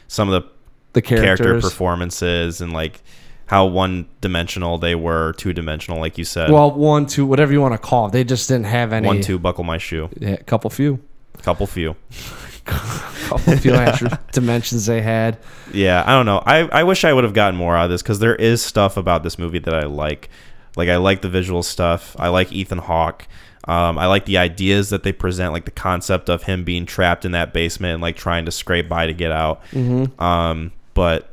[0.08, 0.48] some of the
[0.92, 3.02] the character performances and like
[3.46, 6.50] how one dimensional they were, two dimensional, like you said.
[6.50, 9.06] well, one, two, whatever you want to call it, they just didn't have any.
[9.06, 10.10] one, two, buckle my shoe.
[10.18, 11.00] yeah, a couple few,
[11.34, 11.96] a Couple few.
[12.64, 15.38] couple few extra dimensions they had.
[15.72, 16.42] Yeah, I don't know.
[16.44, 18.96] I, I wish I would have gotten more out of this because there is stuff
[18.96, 20.28] about this movie that I like.
[20.76, 22.14] Like I like the visual stuff.
[22.18, 23.26] I like Ethan Hawke.
[23.64, 27.24] Um, I like the ideas that they present, like the concept of him being trapped
[27.24, 29.62] in that basement and like trying to scrape by to get out.
[29.72, 30.22] Mm-hmm.
[30.22, 31.32] Um, but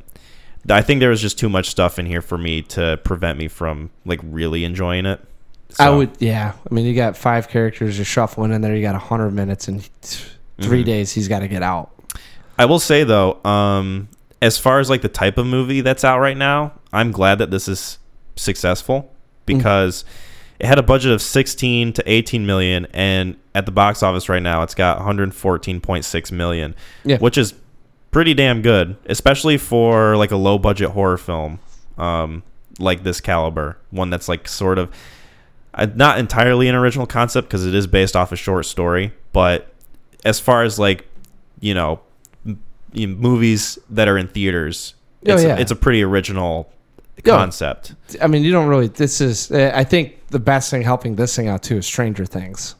[0.70, 3.47] I think there was just too much stuff in here for me to prevent me
[3.47, 5.20] from like really enjoying it.
[5.80, 6.53] I would, yeah.
[6.70, 8.76] I mean, you got five characters you're shuffling in there.
[8.76, 10.84] You got hundred minutes and 3 Mm-hmm.
[10.86, 11.11] days.
[11.11, 11.91] He's got to get out.
[12.57, 14.07] I will say though, um,
[14.41, 17.49] as far as like the type of movie that's out right now, I'm glad that
[17.51, 17.97] this is
[18.36, 19.11] successful
[19.47, 20.05] because
[20.59, 24.41] it had a budget of 16 to 18 million, and at the box office right
[24.43, 27.18] now, it's got 114.6 million, Yeah.
[27.18, 27.53] which is
[28.16, 31.59] pretty damn good, especially for like a low budget horror film,
[31.97, 32.41] um,
[32.80, 34.89] like this caliber, one that's like sort of
[35.74, 39.68] uh, not entirely an original concept because it is based off a short story, but
[40.24, 41.05] as far as like
[41.59, 41.99] you know,
[42.45, 42.57] m-
[43.20, 44.95] movies that are in theaters,
[45.28, 45.57] Oh, it's, yeah.
[45.57, 46.72] a, it's a pretty original
[47.26, 47.95] concept.
[48.22, 48.88] I mean, you don't really.
[48.88, 49.51] This is.
[49.51, 52.76] uh, I think the best thing helping this thing out too is Stranger Things.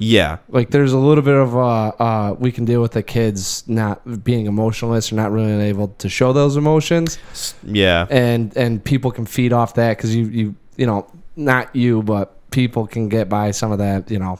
[0.00, 3.62] Yeah, like there's a little bit of uh, uh we can deal with the kids
[3.68, 7.18] not being emotionless or not really able to show those emotions.
[7.62, 12.02] Yeah, and and people can feed off that because you you you know not you
[12.02, 14.38] but people can get by some of that you know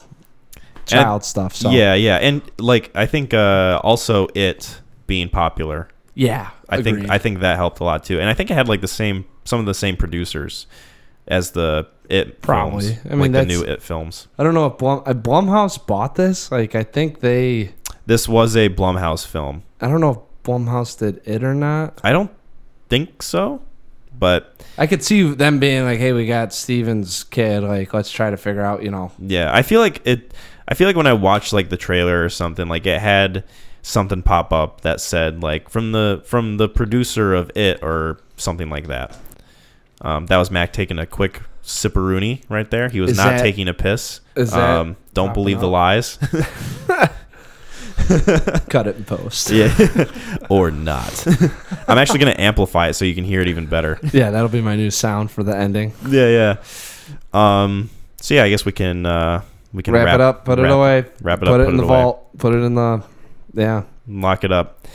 [0.87, 1.69] child stuff so.
[1.69, 7.07] Yeah, yeah, and like I think uh, also it being popular, yeah I think.
[7.07, 9.25] I think that helped a lot too, and I think it had like the same
[9.45, 10.65] some of the same producers
[11.27, 12.93] as the it Probably.
[12.95, 14.27] films, I mean, like the new it films.
[14.37, 17.73] I don't know if Blum, Blumhouse bought this like I think they
[18.05, 19.63] This was a Blumhouse film.
[19.79, 22.31] I don't know if Blumhouse did it or not I don't
[22.89, 23.61] think so,
[24.17, 28.29] but I could see them being like hey we got Stephen's kid like let's try
[28.29, 30.33] to figure out you know Yeah, I feel like it.
[30.67, 33.43] I feel like when I watched like the trailer or something, like it had
[33.81, 38.69] something pop up that said like from the from the producer of it or something
[38.69, 39.17] like that.
[40.01, 42.89] Um, that was Mac taking a quick sipperoonie right there.
[42.89, 44.19] He was Is not that- taking a piss.
[44.35, 46.17] is that um, don't believe the lies.
[48.69, 49.51] Cut it in post.
[49.51, 49.71] yeah,
[50.49, 51.25] or not.
[51.87, 53.99] I'm actually gonna amplify it so you can hear it even better.
[54.11, 55.93] Yeah, that'll be my new sound for the ending.
[56.07, 56.55] Yeah, yeah.
[57.63, 57.89] Um.
[58.19, 60.71] So yeah, I guess we can uh we can Wrap, it up, put wrap- it
[60.73, 61.87] away, wrap it put up, it in the away.
[62.01, 63.03] vault, put it in the
[63.53, 63.83] yeah.
[64.07, 64.85] lock it up.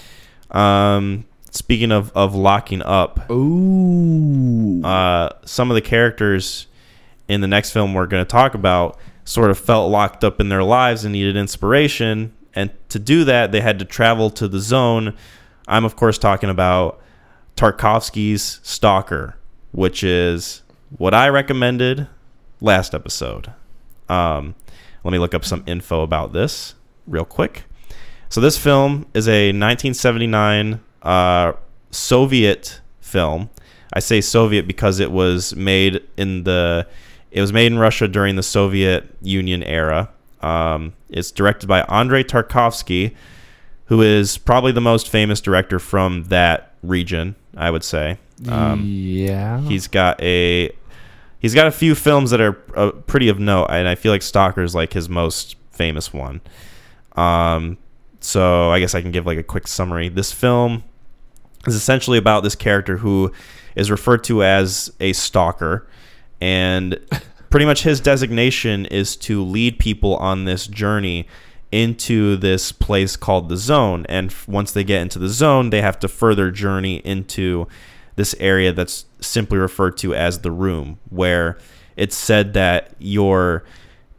[0.51, 1.25] Um.
[1.57, 4.85] Speaking of of locking up, Ooh.
[4.85, 6.67] uh, some of the characters
[7.29, 10.51] in the next film we're going to talk about sort of felt locked up in
[10.51, 12.35] their lives and needed inspiration.
[12.55, 15.17] And to do that, they had to travel to the zone.
[15.67, 17.01] I'm, of course, talking about
[17.57, 19.37] Tarkovsky's Stalker,
[19.73, 20.63] which is
[20.99, 22.07] what I recommended
[22.61, 23.51] last episode.
[24.11, 24.57] Um,
[25.05, 26.75] let me look up some info about this
[27.07, 27.65] real quick.
[28.29, 31.53] So, this film is a 1979 uh,
[31.91, 33.51] Soviet film.
[33.93, 36.87] I say Soviet because it was made in the
[37.31, 40.11] it was made in Russia during the Soviet Union era.
[40.41, 43.15] Um, it's directed by Andrei Tarkovsky,
[43.87, 47.37] who is probably the most famous director from that region.
[47.57, 48.19] I would say.
[48.49, 49.61] Um, yeah.
[49.63, 50.71] He's got a
[51.39, 54.23] he's got a few films that are uh, pretty of note, and I feel like
[54.23, 56.41] Stalker is like his most famous one.
[57.17, 57.79] Um,
[58.27, 60.09] so I guess I can give like a quick summary.
[60.09, 60.83] This film
[61.65, 63.31] is essentially about this character who
[63.77, 65.87] is referred to as a stalker,
[66.41, 66.99] and
[67.51, 71.29] pretty much his designation is to lead people on this journey
[71.71, 75.99] into this place called the zone and once they get into the zone they have
[75.99, 77.67] to further journey into
[78.15, 81.59] this area that's simply referred to as the room where
[81.97, 83.65] it's said that your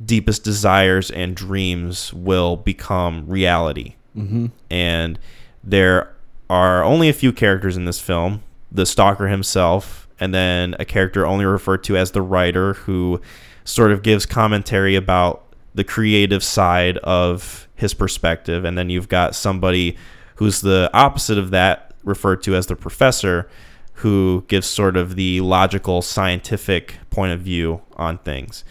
[0.03, 3.95] deepest desires and dreams will become reality.
[4.15, 4.47] Mm-hmm.
[4.71, 5.19] and
[5.63, 6.11] there
[6.49, 8.41] are only a few characters in this film
[8.71, 13.21] the stalker himself and then a character only referred to as the writer who
[13.63, 15.43] sort of gives commentary about
[15.75, 18.65] the creative side of his perspective.
[18.65, 19.95] And then you've got somebody
[20.35, 23.47] who's the opposite of that referred to as the professor
[23.93, 28.63] who gives sort of the logical scientific point of view on things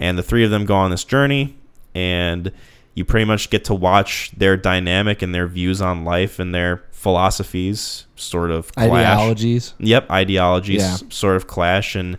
[0.00, 1.56] and the three of them go on this journey
[1.94, 2.50] and
[2.94, 6.82] you pretty much get to watch their dynamic and their views on life and their
[6.90, 8.88] philosophies sort of clash.
[8.90, 9.74] Ideologies.
[9.78, 10.96] Yep, ideologies Yeah.
[11.10, 12.18] sort of clash and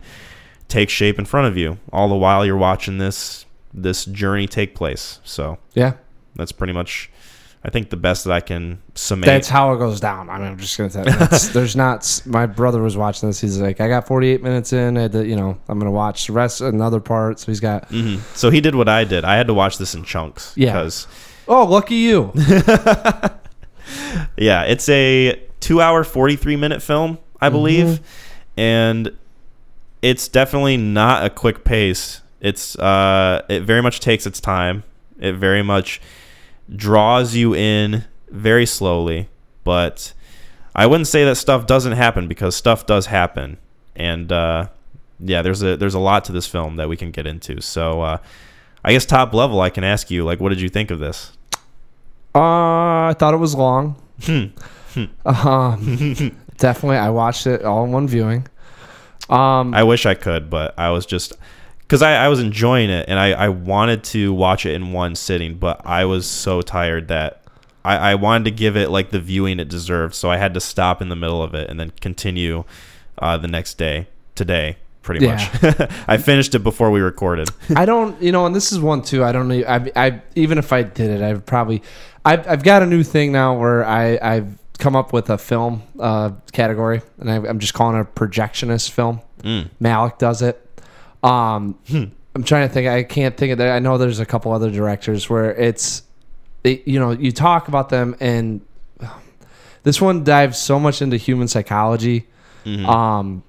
[0.68, 1.78] take shape in front of you.
[1.92, 5.18] All the while you're watching this this journey take place.
[5.24, 5.94] So Yeah.
[6.36, 7.10] that's pretty much,
[7.64, 9.26] I think, the best that I can summate.
[9.26, 10.28] That's how it goes down.
[10.28, 11.38] I mean, I'm just gonna tell you.
[11.52, 12.22] There's not.
[12.26, 13.40] My brother was watching this.
[13.40, 14.96] He's like, I got 48 minutes in.
[14.98, 17.38] I had to, you know, I'm gonna watch the rest another part.
[17.38, 17.88] So he's got.
[17.90, 18.18] Mhm.
[18.36, 19.24] So he did what I did.
[19.24, 20.52] I had to watch this in chunks.
[20.56, 20.72] Yeah.
[20.72, 21.06] Because
[21.48, 22.32] Oh, lucky you.
[24.36, 28.00] Yeah, it's a two hour, 43 minute film, I believe.
[28.56, 29.16] And
[30.00, 32.20] it's definitely not a quick pace.
[32.40, 34.84] It's, uh, it very much takes its time.
[35.18, 36.00] It very much
[36.74, 39.28] draws you in very slowly.
[39.64, 40.12] But
[40.74, 43.58] I wouldn't say that stuff doesn't happen because stuff does happen.
[43.94, 44.68] And, uh,
[45.20, 47.60] yeah, there's a there's a lot to this film that we can get into.
[47.60, 48.18] So, uh,
[48.84, 51.32] I guess top level, I can ask you, like, what did you think of this?
[52.34, 53.96] Uh, I thought it was long.
[54.22, 54.46] Hmm.
[55.24, 58.46] um, definitely, I watched it all in one viewing.
[59.30, 61.34] Um, I wish I could, but I was just
[61.92, 65.14] because I, I was enjoying it and I, I wanted to watch it in one
[65.14, 67.42] sitting, but I was so tired that
[67.84, 70.14] I, I wanted to give it like the viewing it deserved.
[70.14, 72.64] So I had to stop in the middle of it and then continue
[73.18, 75.34] uh, the next day, today, pretty Yeah.
[75.60, 75.90] much.
[76.08, 77.50] I finished it before we recorded.
[77.76, 79.22] I don't, you know, and this is one too.
[79.22, 79.62] I don't know.
[79.68, 81.82] I, I even if I did it, I would probably.
[82.24, 85.82] I've, I've got a new thing now where I I've come up with a film
[86.00, 89.20] uh, category, and I, I'm just calling it a projectionist film.
[89.42, 89.68] Mm.
[89.78, 90.58] Malick does it.
[91.22, 91.78] Um,
[92.34, 92.88] I'm trying to think.
[92.88, 93.70] I can't think of that.
[93.74, 96.02] I know there's a couple other directors where it's,
[96.62, 98.60] they, you know, you talk about them, and
[99.82, 102.26] this one dives so much into human psychology
[102.64, 102.86] Mhm.
[102.86, 103.42] um,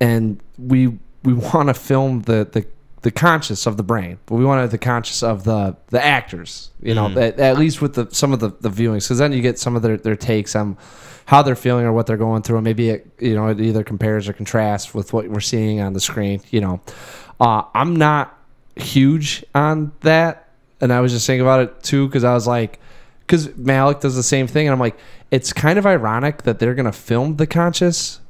[0.00, 2.64] and we we want to film the, the
[3.02, 6.02] the conscious of the brain, but we want to have the conscious of the the
[6.04, 6.70] actors.
[6.82, 7.16] You know, Mhm.
[7.28, 9.76] at, at least with the some of the the viewings, because then you get some
[9.76, 10.76] of their their takes on
[11.28, 13.84] how they're feeling or what they're going through, and maybe it you know it either
[13.84, 16.40] compares or contrasts with what we're seeing on the screen.
[16.50, 16.80] You know,
[17.38, 18.34] uh, I'm not
[18.76, 20.48] huge on that,
[20.80, 22.80] and I was just thinking about it too because I was like,
[23.26, 24.96] because Malick does the same thing, and I'm like,
[25.30, 28.20] it's kind of ironic that they're gonna film the conscious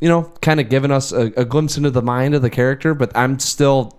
[0.00, 2.92] you know, kind of giving us a, a glimpse into the mind of the character,
[2.92, 3.96] but I'm still,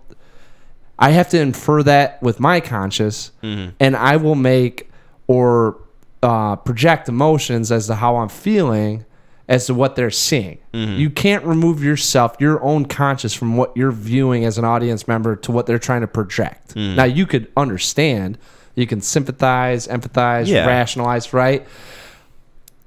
[0.99, 3.71] I have to infer that with my conscious, Mhm.
[3.79, 4.91] and I will make
[5.27, 5.77] or
[6.23, 9.05] uh, project emotions as to how I'm feeling,
[9.47, 10.57] as to what they're seeing.
[10.73, 15.35] You can't remove yourself, your own conscious from what you're viewing as an audience member
[15.35, 16.75] to what they're trying to project.
[16.75, 18.37] Now you could understand,
[18.75, 20.65] you can sympathize, empathize, Yeah.
[20.65, 21.67] rationalize, right?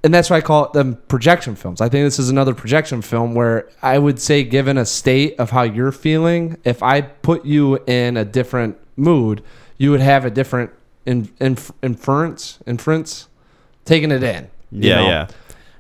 [0.05, 1.81] and that's why I call it them projection films.
[1.81, 5.51] I think this is another projection film where I would say, given a state of
[5.51, 9.43] how you're feeling, if I put you in a different mood,
[9.79, 10.71] you would have a different
[11.07, 13.29] in, inf- inference, inference,
[13.85, 14.49] taking it in.
[14.71, 15.09] Yeah, know?
[15.09, 15.27] yeah.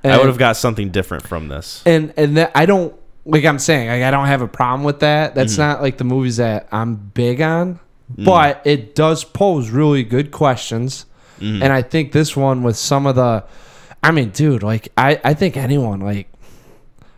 [0.04, 1.82] I would have got something different from this.
[1.84, 5.00] and and that I don't like I'm saying like, I don't have a problem with
[5.00, 5.34] that.
[5.34, 5.62] That's Mm-hmm.
[5.62, 7.80] not like the movies that I'm big on,
[8.16, 8.24] Mm.
[8.24, 11.06] but it does pose really good questions.
[11.40, 11.60] Mm-hmm.
[11.64, 13.42] And I think this one with some of the,
[14.00, 16.28] I mean, dude, like I I think anyone like.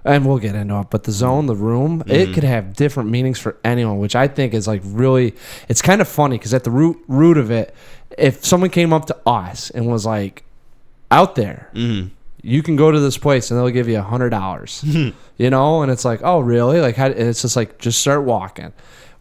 [0.05, 2.11] And we'll get into it, but the zone, the room, Mm-hmm.
[2.11, 5.34] it could have different meanings for anyone, which I think is like really.
[5.68, 7.74] It's kind of funny because at the root root of it,
[8.16, 10.44] if someone came up to us and was like,
[11.11, 12.09] out there, Mm-hmm.
[12.42, 14.82] you can go to this place and they'll give you a hundred dollars
[15.36, 18.22] you know and it's like oh really like how, and it's just like just start
[18.24, 18.72] walking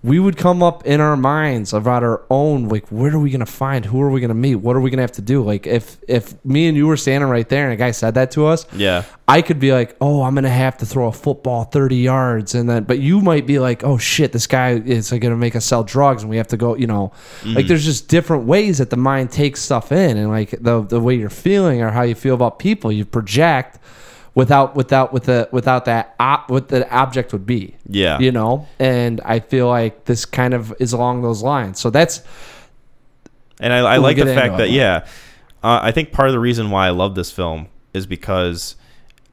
[0.03, 3.45] we would come up in our minds about our own like where are we gonna
[3.45, 3.83] find?
[3.85, 4.55] Who are we gonna meet?
[4.55, 5.43] What are we gonna have to do?
[5.43, 8.31] Like if if me and you were standing right there and a guy said that
[8.31, 9.03] to us Yeah.
[9.27, 12.69] I could be like, oh, I'm gonna have to throw a football 30 yards, and
[12.69, 15.65] then, but you might be like, oh shit, this guy is like, gonna make us
[15.65, 17.55] sell drugs, and we have to go, you know, mm.
[17.55, 21.01] like there's just different ways that the mind takes stuff in, and like the the
[21.01, 23.79] way you're feeling or how you feel about people, you project
[24.37, 28.19] without without with the without that op, what the object would be, Yeah.
[28.19, 31.79] you know, and I feel like this kind of is along those lines.
[31.79, 32.21] So that's
[33.59, 35.05] And I, I like the fact that yeah,
[35.63, 38.75] uh, I think part of the reason why I love this film is because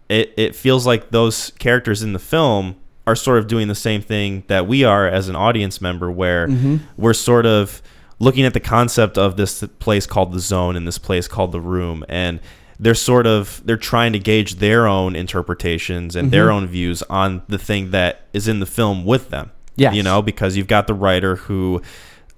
[0.08, 2.76] it it feels like those characters in the film
[3.06, 6.48] are sort of doing the same thing that we are as an audience member, where
[6.48, 6.76] Mm-hmm.
[6.96, 7.82] we're sort of
[8.18, 11.60] looking at the concept of this place called the zone and this place called the
[11.60, 12.40] room and
[12.80, 16.30] they're sort of they're trying to gauge their own interpretations and Mm-hmm.
[16.32, 20.02] their own views on the thing that is in the film with them Yeah, you
[20.02, 21.82] know because you've got the writer who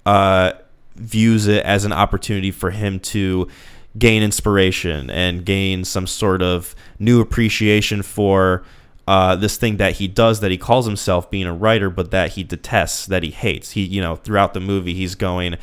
[0.05, 0.53] uh,
[0.95, 3.47] views it as an opportunity for him to
[3.97, 8.63] gain inspiration and gain some sort of new appreciation for
[9.07, 12.31] uh, this thing that he does that he calls himself being a writer, but that
[12.31, 13.71] he detests, that he hates.
[13.71, 15.55] He, you know, throughout the movie, he's going,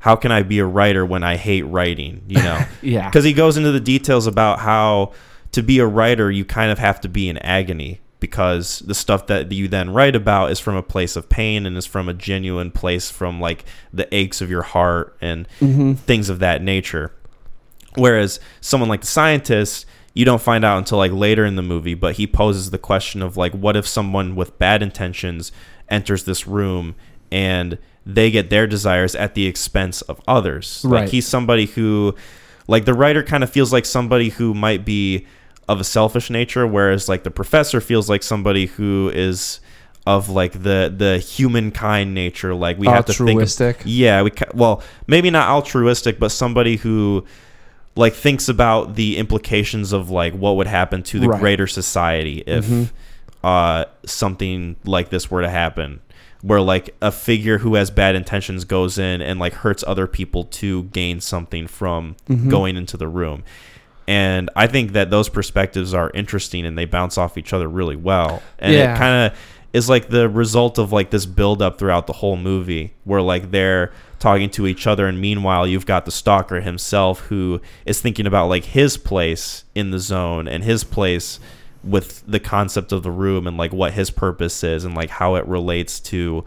[0.00, 3.08] "How can I be a writer when I hate writing?" You know, Yeah.
[3.08, 5.12] because he goes into the details about how
[5.52, 9.26] to be a writer, you kind of have to be in agony because the stuff
[9.28, 12.14] that you then write about is from a place of pain and is from a
[12.14, 15.94] genuine place from like the aches of your heart and mm-hmm.
[15.94, 17.12] things of that nature.
[17.94, 21.94] Whereas someone like the scientist, you don't find out until like later in the movie,
[21.94, 25.52] but he poses the question of like, what if someone with bad intentions
[25.88, 26.96] enters this room
[27.30, 27.78] and
[28.10, 30.82] they get their desires at the expense of others?
[30.84, 31.02] Right.
[31.02, 32.14] Like he's somebody who,
[32.66, 35.26] like the writer kind of feels like somebody who might be
[35.68, 39.60] of a selfish nature, whereas like the professor feels like somebody who is
[40.06, 42.54] of like the the humankind nature.
[42.54, 43.28] Like we have to think.
[43.30, 43.80] Altruistic.
[43.82, 47.26] Of, yeah, we ca- well maybe not altruistic, but somebody who
[47.94, 51.40] like thinks about the implications of like what would happen to the Right.
[51.40, 52.92] greater society if
[53.44, 56.00] uh something like this were to happen
[56.42, 60.44] where like a figure who has bad intentions goes in and like hurts other people
[60.44, 62.48] to gain something from mm-hmm.
[62.48, 63.42] going into the room.
[64.06, 67.96] And i think that those perspectives are interesting and they bounce off each other really
[67.96, 68.42] well.
[68.58, 68.94] And Yeah.
[68.94, 69.38] it kind of
[69.72, 73.50] is like the result of like this build up throughout the whole movie where like
[73.50, 78.26] they're talking to each other and meanwhile you've got the stalker himself who is thinking
[78.26, 81.38] about like his place in the zone and his place
[81.88, 85.34] with the concept of the room and like what his purpose is and like how
[85.36, 86.44] it relates to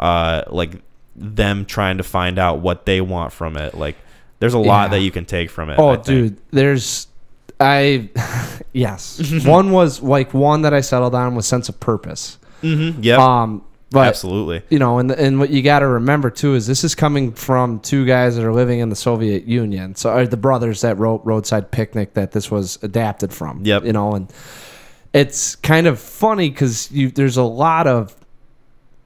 [0.00, 0.82] uh like
[1.16, 3.96] them trying to find out what they want from it like
[4.40, 4.88] there's a lot Yeah.
[4.98, 7.06] that you can take from it Oh, dude, there's,
[7.60, 8.10] I,
[8.72, 12.36] yes, one was like one that I settled on was sense of purpose.
[12.62, 16.54] Mhm, yep Um, but absolutely you know, and and what you got to remember too
[16.56, 19.94] is this is coming from two guys that are living in the Soviet Union.
[19.94, 23.60] So are the brothers that wrote Roadside Picnic that this was adapted from.
[23.64, 23.84] Yep.
[23.84, 24.28] You know, and
[25.14, 28.14] it's kind of funny because you there's a lot of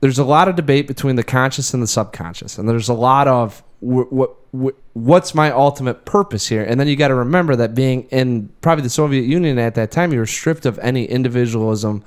[0.01, 3.28] there's a lot of debate between the conscious and the subconscious, and there's a lot
[3.28, 7.74] of what wh- what's my ultimate purpose here, and then you got to remember that
[7.74, 12.02] being in probably the Soviet Union at that time, you were stripped of any individualism,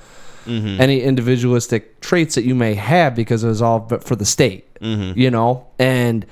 [0.45, 0.82] mm-hmm.
[0.82, 4.73] any individualistic traits that you may have because it was all but for the state,
[4.76, 5.18] mm-hmm.
[5.18, 6.26] you know, and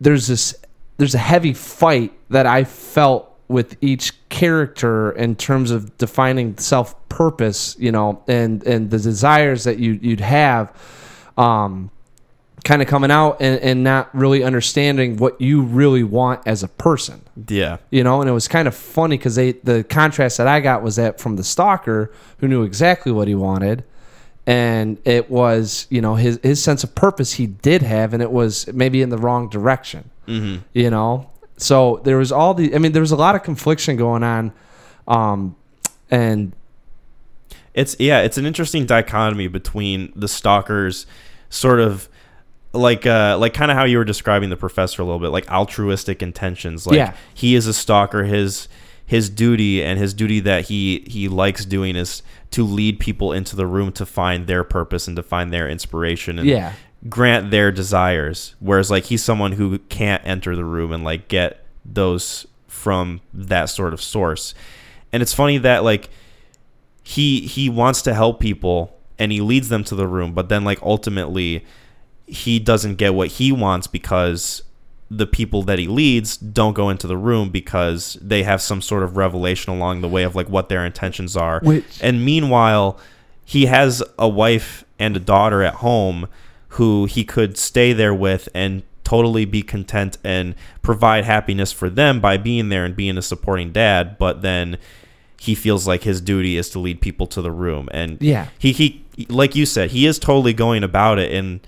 [0.00, 0.54] there's this
[0.96, 6.94] there's a heavy fight that I felt with each character in terms of defining self
[7.08, 10.72] purpose, you know, and and the desires that you you'd have.
[11.36, 11.90] Um,
[12.64, 16.68] kind of coming out and, and not really understanding what you really want as a
[16.68, 17.76] person Yeah.
[17.90, 20.82] you know and it was kind of funny because they the contrast that i got
[20.82, 23.84] was that from the stalker who knew exactly what he wanted
[24.44, 28.32] and it was you know his his sense of purpose he did have and it
[28.32, 30.62] was maybe in the wrong direction Mm-hmm.
[30.74, 33.96] you know so there was all the i mean there was a lot of confliction
[33.96, 34.52] going on
[35.06, 35.54] um
[36.10, 36.52] and
[37.74, 41.06] It's yeah, it's an interesting dichotomy between the stalkers
[41.50, 42.08] sort of
[42.72, 45.50] like uh like kind of how you were describing the professor a little bit, like
[45.50, 46.86] altruistic intentions.
[46.86, 47.12] Like Yeah.
[47.34, 48.68] he is a stalker, his
[49.06, 53.54] his duty and his duty that he he likes doing is to lead people into
[53.56, 56.72] the room to find their purpose and to find their inspiration and Yeah.
[57.08, 58.54] Grant their desires.
[58.60, 63.66] Whereas like he's someone who can't enter the room and like get those from that
[63.66, 64.54] sort of source.
[65.12, 66.08] And it's funny that like
[67.02, 70.64] he he wants to help people and he leads them to the room, but then
[70.64, 71.64] like ultimately
[72.26, 74.62] he doesn't get what he wants because
[75.10, 79.02] the people that he leads don't go into the room because they have some sort
[79.02, 81.60] of revelation along the way of like what their intentions are.
[81.62, 82.98] Which- and meanwhile,
[83.44, 86.28] he has a wife and a daughter at home
[86.78, 92.20] who he could stay there with and totally be content and provide happiness for them
[92.20, 94.76] by being there and being a supporting dad, but then
[95.40, 98.48] he feels like his duty is to lead people to the room and Yeah.
[98.58, 101.60] he he like you said he is totally going about it and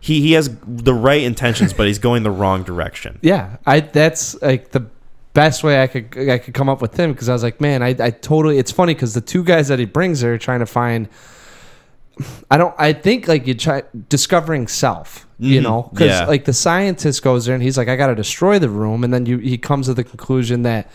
[0.00, 4.40] he he has the right intentions but he's going the wrong direction Yeah, I that's
[4.40, 4.86] like the
[5.34, 7.82] best way I could I could come up with him because I was like, man,
[7.82, 8.56] I, I totally.
[8.58, 11.08] It's funny because the two guys that he brings there are trying to find.
[12.50, 12.74] I don't.
[12.78, 15.26] I think like you try discovering self.
[15.38, 16.24] You Mhm, know, because yeah.
[16.26, 19.12] like the scientist goes there and he's like, I got to destroy the room, and
[19.12, 20.90] then you he comes to the conclusion that,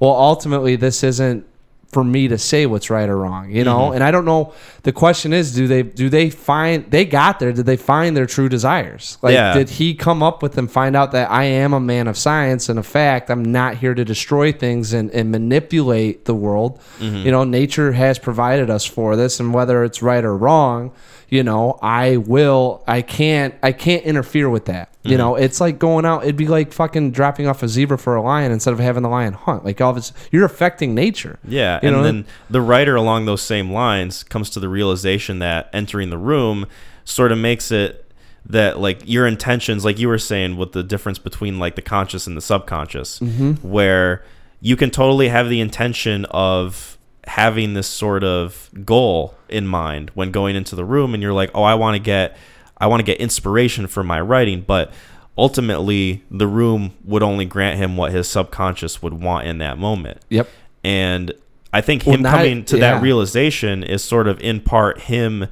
[0.00, 1.44] well, ultimately this isn't
[1.92, 3.50] for me to say what's right or wrong.
[3.50, 3.96] You know, Mhm.
[3.96, 4.54] and I don't know.
[4.82, 7.52] The question is, do they do they find they got there?
[7.52, 9.18] Did they find their true desires?
[9.20, 9.52] Like, Yeah.
[9.52, 12.70] did he come up with and find out that I am a man of science
[12.70, 13.30] and a fact.
[13.30, 16.78] I'm not here to destroy things and, and manipulate the world.
[16.98, 17.26] Mm-hmm.
[17.26, 20.92] You know, nature has provided us for this, and whether it's right or wrong,
[21.28, 22.82] you know, I will.
[22.88, 23.54] I can't.
[23.62, 24.88] I can't interfere with that.
[25.02, 25.10] Mm-hmm.
[25.10, 26.22] You know, it's like going out.
[26.22, 29.08] It'd be like fucking dropping off a zebra for a lion instead of having the
[29.08, 29.64] lion hunt.
[29.64, 31.38] Like all of it's, you're affecting nature.
[31.46, 32.02] yeah You and know?
[32.04, 36.66] then the writer along those same lines comes to the realization that entering the room
[37.04, 37.98] sort of makes it
[38.46, 42.26] that like your intentions like you were saying with the difference between like the conscious
[42.26, 43.68] and the subconscious Mm-hmm.
[43.68, 44.24] where
[44.60, 46.96] you can totally have the intention of
[47.26, 51.50] having this sort of goal in mind when going into the room and you're like
[51.54, 52.36] oh i want to get
[52.82, 54.92] i want to get inspiration for my writing but
[55.38, 60.18] ultimately the room would only grant him what his subconscious would want in that moment
[60.28, 60.48] Yep.
[60.84, 61.32] and
[61.74, 62.92] I think Well, him not- coming to yeah.
[62.96, 65.46] that realization is sort of in part him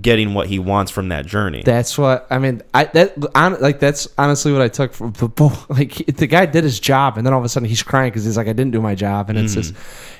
[0.00, 1.62] getting what he wants from that journey.
[1.62, 2.60] That's what I mean.
[2.74, 5.52] I that on, like that's honestly what I took from the book.
[5.76, 8.24] Like the guy did his job, and then all of a sudden he's crying because
[8.24, 9.56] he's like, I didn't do my job, and it's mm.
[9.56, 9.74] just,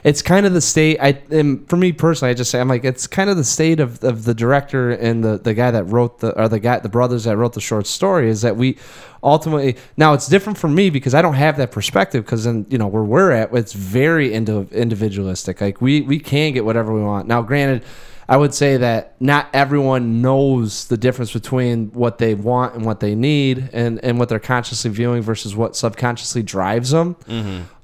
[0.05, 0.99] it's kind of the state.
[1.01, 3.81] I and for me personally, I just say I'm like, it's kind of the state
[3.81, 6.91] of, of the director and the the guy that wrote the or the guy the
[6.91, 8.77] brothers that wrote the short story is that we
[9.23, 12.77] ultimately now it's different for me because I don't have that perspective because then you
[12.77, 15.61] know where we're at it's very indi- individualistic.
[15.61, 17.27] Like we we can get whatever we want.
[17.27, 17.83] Now, granted.
[18.29, 22.99] I would say that not everyone knows the difference between what they want and what
[23.01, 27.15] they need and, and what they're consciously viewing versus what subconsciously drives them.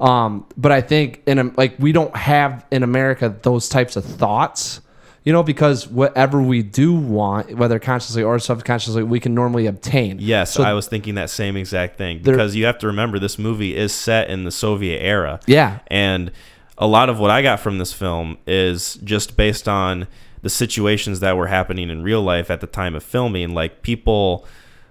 [0.01, 4.05] Um, but I think in a, like we don't have in America those types of
[4.05, 4.81] thoughts,
[5.25, 10.19] you know, because whatever we do want, whether consciously or subconsciously, we can normally obtain.
[10.21, 13.39] yes, So- I was thinking that same exact thing because you have to remember this
[13.39, 15.39] movie is set in the Soviet era.
[15.47, 15.79] Yeah.
[15.87, 16.33] And
[16.79, 20.09] a lot of what I got from this film is just based on
[20.43, 23.55] the situations that were happening in real life at the time of filming.
[23.55, 24.47] Like people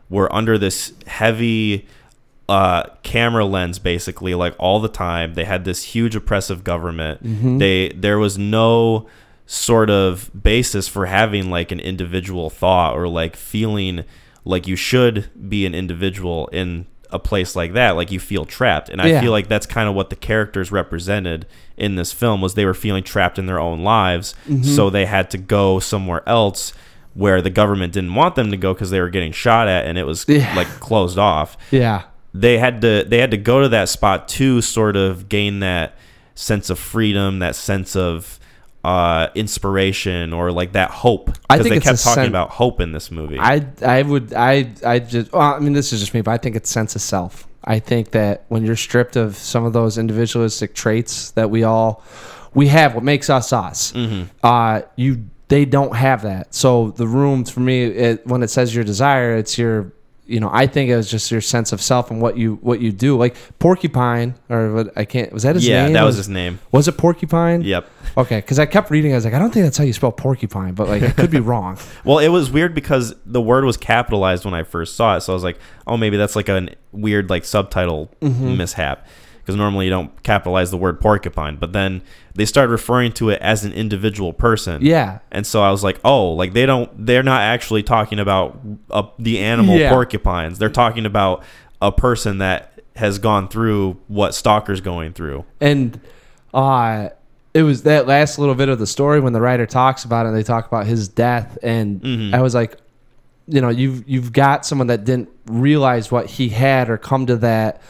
[0.09, 1.87] were under this heavy
[2.49, 5.35] uh, camera lens basically like all the time.
[5.35, 7.23] They had this huge oppressive government.
[7.23, 7.57] Mm-hmm.
[7.59, 9.07] They there was no
[9.45, 14.03] sort of basis for having like an individual thought or like feeling
[14.45, 18.87] like you should be an individual in a place like that like you feel trapped
[18.89, 19.21] and i Yeah.
[19.21, 21.45] feel like that's kind of what the characters represented
[21.77, 24.63] in this film was they were feeling trapped in their own lives Mm-hmm.
[24.63, 26.73] so they had to go somewhere else
[27.13, 29.97] where the government didn't want them to go because they were getting shot at and
[29.97, 30.53] it was Yeah.
[30.55, 32.03] like closed off Yeah.
[32.33, 35.95] they had to they had to go to that spot to sort of gain that
[36.33, 38.39] sense of freedom, that sense of
[38.83, 41.31] uh, inspiration, or like that hope.
[41.49, 43.37] I think they kept talking sen- about hope in this movie.
[43.39, 46.37] I I would I I just well, I mean this is just me, but I
[46.37, 47.47] think it's sense of self.
[47.63, 52.03] I think that when you're stripped of some of those individualistic traits that we all
[52.53, 54.23] we have, what makes us us, Mm-hmm.
[54.43, 56.53] uh, you they don't have that.
[56.55, 59.91] So the room for me, it, when it says your desire, it's your,
[60.25, 62.79] you know, I think it was just your sense of self and what you what
[62.79, 63.17] you do.
[63.17, 65.31] Like Porcupine, or what I can't.
[65.33, 65.93] Was that his yeah, name?
[65.93, 66.59] Yeah, that was his name.
[66.71, 67.61] Was it Porcupine?
[67.61, 67.89] Yep.
[68.17, 69.13] Okay, because I kept reading.
[69.13, 71.31] I was like, I don't think that's how you spell porcupine, but like I could
[71.31, 71.77] be wrong.
[72.03, 75.31] Well, it was weird because the word was capitalized when I first saw it, so
[75.31, 75.57] I was like,
[75.87, 78.57] "Oh, maybe that's like a weird like subtitle Mm-hmm.
[78.57, 79.07] mishap."
[79.41, 82.01] Because normally you don't capitalize the word porcupine, but then
[82.35, 84.81] they started referring to it as an individual person.
[84.81, 88.59] Yeah, And so I was like, "Oh, like they don't they're not actually talking about
[88.89, 89.89] uh, the animal Yeah.
[89.91, 90.59] porcupines.
[90.59, 91.43] They're talking about
[91.81, 95.99] a person that has gone through what Stalker's going through." and
[96.53, 97.09] uh
[97.53, 100.31] it was that last little bit of the story when the writer talks about it.
[100.31, 102.33] They talk about his death, and Mhm.
[102.33, 102.77] I was like,
[103.47, 107.35] you know, you've you've got someone that didn't realize what he had or come to
[107.37, 107.81] that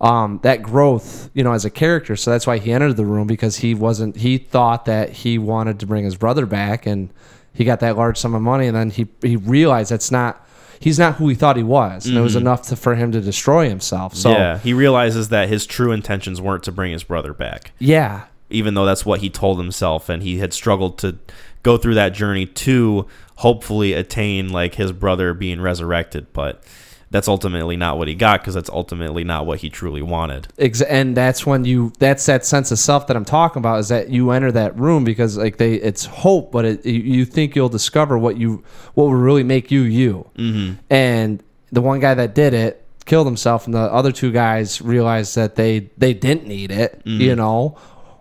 [0.00, 2.16] um, that growth, you know, as a character.
[2.16, 4.16] So that's why he entered the room because he wasn't.
[4.16, 7.10] He thought that he wanted to bring his brother back, and
[7.52, 10.42] he got that large sum of money, and then he he realized that's not.
[10.78, 13.20] He's not who he thought he was, and it was enough to, for him to
[13.22, 14.14] destroy himself.
[14.14, 17.72] So yeah, he realizes that his true intentions weren't to bring his brother back.
[17.78, 21.18] yeah, even though that's what he told himself and he had struggled to
[21.62, 23.06] go through that journey to
[23.36, 26.62] hopefully attain like his brother being resurrected but
[27.10, 30.48] that's ultimately not what he got because that's ultimately not what he truly wanted.
[30.88, 34.10] And that's when you that's that sense of self that I'm talking about is that
[34.10, 38.18] you enter that room because like they it's hope but it, you, think you'll discover
[38.18, 38.64] what you
[38.94, 40.28] what will really make you you.
[40.36, 40.74] Mm-hmm.
[40.90, 45.36] and the one guy that did it killed himself and the other two guys realized
[45.36, 47.78] that they they didn't need it you know?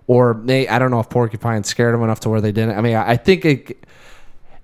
[0.08, 2.78] Or they I don't know if porcupine scared them enough to where they didn't.
[2.78, 3.85] I mean I, I think it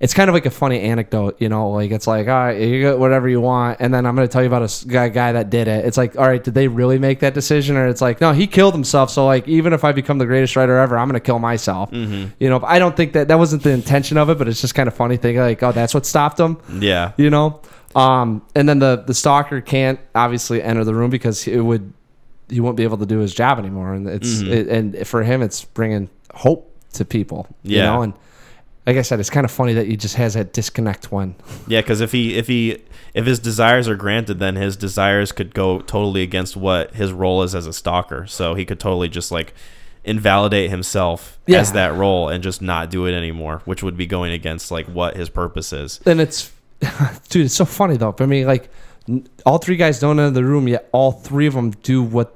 [0.02, 2.82] it's kind of like a funny anecdote, you know, like it's like, all right, you
[2.82, 5.32] get whatever you want, and then I'm going to tell you about a guy, guy
[5.34, 5.86] that did it.
[5.86, 8.48] It's like, all right, did they really make that decision, or it's like, no, he
[8.48, 9.12] killed himself.
[9.12, 11.94] So like, even if I become the greatest writer ever, I'm going to kill myself.
[11.94, 14.74] You know, I don't think that that wasn't the intention of it, but it's just
[14.76, 16.58] kind of funny thing, like, oh, that's what stopped him.
[16.80, 17.62] yeah You know,
[17.96, 21.94] um, and then the the stalker can't obviously enter the room because it would
[22.50, 24.52] he won't be able to do his job anymore, and it's Mm-hmm.
[24.52, 27.48] it, and for him, it's bringing hope to people.
[27.64, 27.86] You Yeah.
[27.86, 28.14] know, and
[28.88, 31.36] like I said, it's kind of funny that he just has that disconnect when.
[31.68, 32.82] yeah because if he if he
[33.14, 37.44] if his desires are granted then his desires could go totally against what his role
[37.44, 39.54] is as a stalker so he could totally just like
[40.04, 41.60] invalidate himself Yeah.
[41.60, 44.88] as that role and just not do it anymore which would be going against like
[44.88, 46.52] what his purpose is And it's,
[47.30, 48.16] dude, it's so funny though.
[48.20, 48.70] I mean, like,
[49.46, 50.90] all three guys don't enter the room yet.
[50.92, 52.36] All three of them do what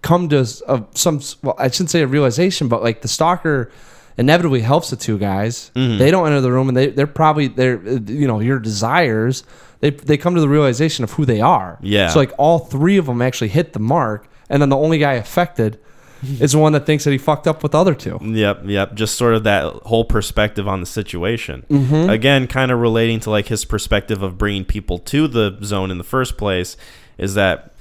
[0.00, 1.20] come to of some.
[1.42, 3.70] Well, I shouldn't say a realization, but like the stalker
[4.18, 5.70] inevitably helps the two guys.
[5.74, 5.98] Mm-hmm.
[5.98, 9.44] They don't enter the room, and they they're probably they're you know your desires.
[9.80, 11.78] They they come to the realization of who they are.
[11.82, 12.08] Yeah.
[12.08, 15.14] So like all three of them actually hit the mark, and then the only guy
[15.14, 15.78] affected
[16.22, 18.18] is the one that thinks that he fucked up with the other two.
[18.22, 18.94] Yep, yep.
[18.94, 21.66] Just sort of that whole perspective on the situation.
[22.10, 25.98] Again, kind of relating to like his perspective of bringing people to the zone in
[25.98, 26.76] the first place
[27.18, 27.74] is that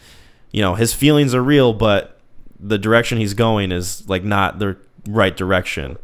[0.51, 2.17] you know his feelings are real, but
[2.59, 4.77] the direction he's going is like not the
[5.07, 5.97] right direction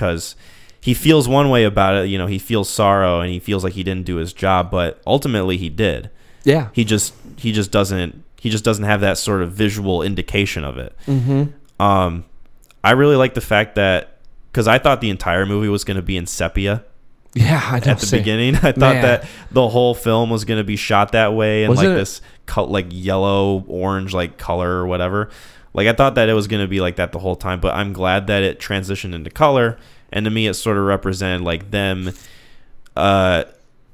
[0.00, 0.34] because
[0.80, 2.08] he feels one way about it.
[2.08, 5.00] You know, he feels sorrow and he feels like he didn't do his job, but
[5.06, 6.08] ultimately he did.
[6.42, 6.68] Yeah.
[6.72, 10.78] He just he just doesn't he just doesn't have that sort of visual indication of
[10.78, 10.96] it.
[11.06, 11.82] Mm-hmm.
[11.82, 12.24] Um,
[12.82, 14.16] I really like the fact that
[14.50, 16.82] because I thought the entire movie was going to be in sepia
[17.34, 18.56] Yeah, I at the beginning.
[18.62, 19.02] I thought Man.
[19.02, 21.98] that the whole film was going to be shot that way and Wasn't like it-
[22.00, 25.28] this cut like yellow orange like color or whatever.
[25.72, 27.74] Like I thought that it was going to be like that the whole time, but
[27.74, 29.78] I'm glad that it transitioned into color.
[30.12, 32.12] And to me, it sort of represented like them
[32.96, 33.44] uh,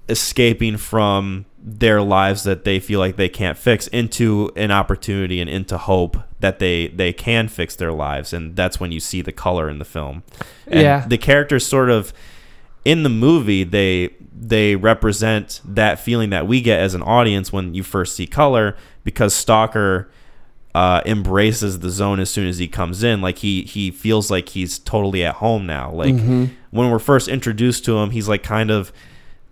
[0.09, 5.51] escaping from their lives that they feel like they can't fix into an opportunity and
[5.51, 9.33] into hope that they they can fix their lives and that's when you see the
[9.33, 10.23] color in the film
[10.69, 11.05] and Yeah.
[11.09, 12.13] the characters sort of
[12.85, 17.75] in the movie they they represent that feeling that we get as an audience when
[17.75, 20.09] you first see color because stalker
[20.77, 24.51] uh, embraces the zone as soon as he comes in like he he feels like
[24.51, 26.15] he's totally at home now like
[26.77, 28.93] when we're first introduced to him he's like kind of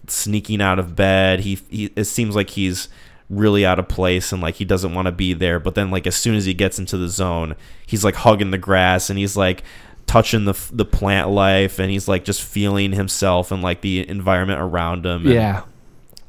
[0.06, 1.40] sneaking out of bed.
[1.40, 2.88] He, he it seems like he's
[3.30, 5.59] really out of place and like he doesn't want to be there.
[5.59, 7.56] But then like as soon as he gets into the zone,
[7.86, 9.62] he's like hugging the grass and he's like
[10.06, 14.60] touching the the plant life and he's like just feeling himself and like the environment
[14.60, 15.22] around him.
[15.24, 15.62] And Yeah.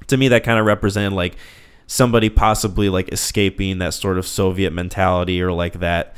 [0.07, 1.35] to me that kind of represented like
[1.88, 6.16] somebody possibly like escaping that sort of Soviet mentality or like that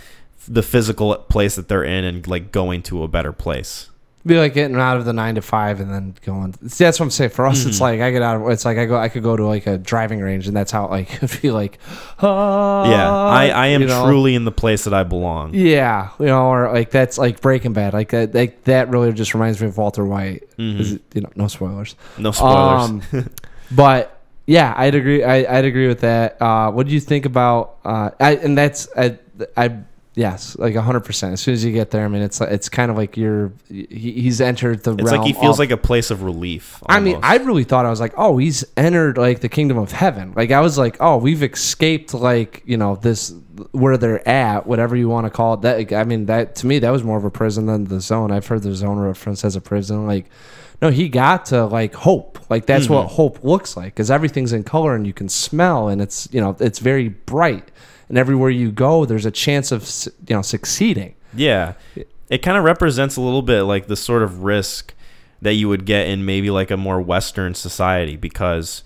[0.47, 3.89] the physical place that they're in and like going to a better place.
[4.25, 6.53] be like getting out of the nine to five and then going.
[6.69, 7.29] See, that's what I'm saying.
[7.31, 7.69] For us, Mm-hmm.
[7.69, 8.49] it's like I get out of.
[8.49, 8.97] It's like I go.
[8.97, 11.79] I could go to like a driving range, and that's how like it'd be like.
[12.19, 14.05] ah, yeah, I, I am you know?
[14.05, 15.53] truly in the place that I belong.
[15.53, 17.93] Yeah, you know, or like that's like Breaking Bad.
[17.93, 18.33] Like that.
[18.33, 20.43] Like that really just reminds me of Walter White.
[20.57, 20.95] Mhm.
[20.95, 21.95] It- You know, no spoilers.
[22.17, 22.89] No spoilers.
[23.13, 23.29] Um,
[23.71, 24.16] but
[24.47, 25.23] yeah, I'd agree.
[25.23, 26.41] I, I'd agree with that.
[26.41, 27.77] Uh, what do you think about?
[27.83, 29.19] Uh, I, and that's I,
[29.57, 29.79] I
[30.15, 31.33] yes, like hundred percent.
[31.33, 33.85] As soon as you get there, I mean, it's it's kind of like you're he,
[33.89, 34.93] he's entered the.
[34.93, 36.81] it's like he feels of- like a place of relief.
[36.87, 37.19] I mean.
[37.21, 40.31] I really thought I was like, oh, he's entered like the kingdom of heaven.
[40.33, 43.33] Like I was like, oh, we've escaped like you know this
[43.71, 45.61] where they're at, whatever you want to call it.
[45.61, 48.31] That I mean, that to me that was more of a prison than the zone.
[48.31, 50.07] I've heard the zone reference as a prison.
[50.07, 50.29] Like,
[50.81, 52.39] no, he got to like hope.
[52.49, 53.15] Like that's what mm-hmm.
[53.15, 56.55] hope looks like because everything's in color and you can smell and it's you know
[56.59, 57.71] it's very bright
[58.09, 59.89] and everywhere you go there's a chance of
[60.27, 61.15] you know succeeding.
[61.33, 61.73] Yeah.
[62.29, 64.93] It kind of represents a little bit like the sort of risk
[65.41, 68.83] that you would get in maybe like a more Western society because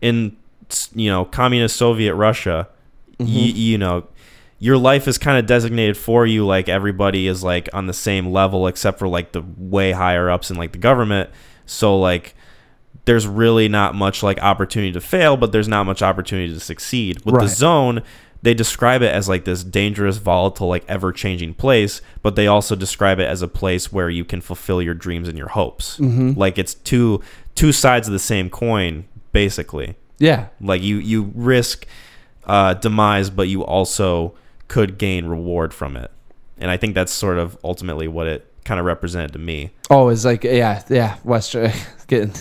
[0.00, 0.36] in,
[0.94, 2.68] you know, communist Soviet Russia,
[3.18, 3.56] y- mm-hmm.
[3.56, 4.06] you know,
[4.64, 8.32] your life is kind of designated for you like everybody is like on the same
[8.32, 11.28] level except for like the way higher ups in like the government.
[11.66, 12.34] So like
[13.04, 17.22] there's really not much like opportunity to fail, but there's not much opportunity to succeed.
[17.26, 18.02] With the zone,
[18.40, 22.74] they describe it as like this dangerous, volatile, like ever changing place, but they also
[22.74, 25.98] describe it as a place where you can fulfill your dreams and your hopes.
[26.38, 27.20] Like it's two
[27.54, 29.96] two sides of the same coin, basically.
[30.18, 31.86] Yeah, Like you you risk
[32.46, 34.32] uh, demise, but you also
[34.68, 36.10] could gain reward from it.
[36.58, 39.72] And I think that's sort of ultimately what it kind of represented to me.
[39.90, 41.72] Oh, it's like yeah, yeah, Western
[42.06, 42.32] getting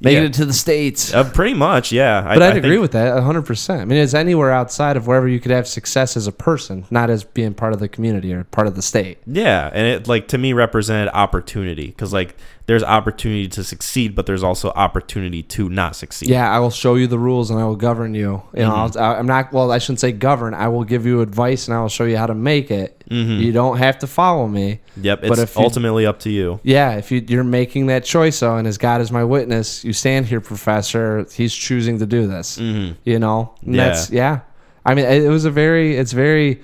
[0.00, 0.28] making Yeah.
[0.28, 1.14] it to the states.
[1.14, 2.20] Uh, pretty much, yeah.
[2.22, 3.80] But I, I'd I agree think- with that 100%.
[3.80, 7.10] I mean, it's anywhere outside of wherever you could have success as a person, not
[7.10, 9.18] as being part of the community or part of the state.
[9.26, 14.24] Yeah, and it like to me represented opportunity because like there's opportunity to succeed, but
[14.24, 16.30] there's also opportunity to not succeed.
[16.30, 18.42] Yeah, I will show you the rules and I will govern you.
[18.54, 20.54] You know, I'll, I'm not, well, I shouldn't say govern.
[20.54, 23.02] I will give you advice and I will show you how to make it.
[23.06, 24.80] You don't have to follow me.
[24.96, 26.58] Yep, But it's if you- ultimately up to you.
[26.62, 29.92] Yeah, if you, you're making that choice, though, and as God is my witness, you
[29.92, 31.26] stand here, Professor.
[31.32, 32.58] He's choosing to do this.
[32.58, 32.96] Mhm.
[33.04, 33.84] You know, And Yeah.
[33.88, 34.40] that's yeah.
[34.86, 36.62] I mean, it was a very, it's very,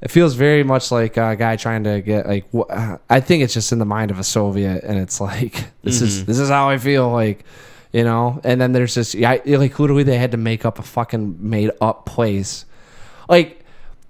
[0.00, 2.44] it feels very much like a guy trying to get like.
[2.52, 5.64] wh- uh, I think it's just in the mind of a Soviet, and it's like
[5.82, 6.26] this is Mm-hmm.
[6.26, 7.44] this is how I feel like.
[7.92, 10.82] You know, and then there's this, yeah, like literally they had to make up a
[10.82, 12.66] fucking made up place.
[13.26, 13.55] Like,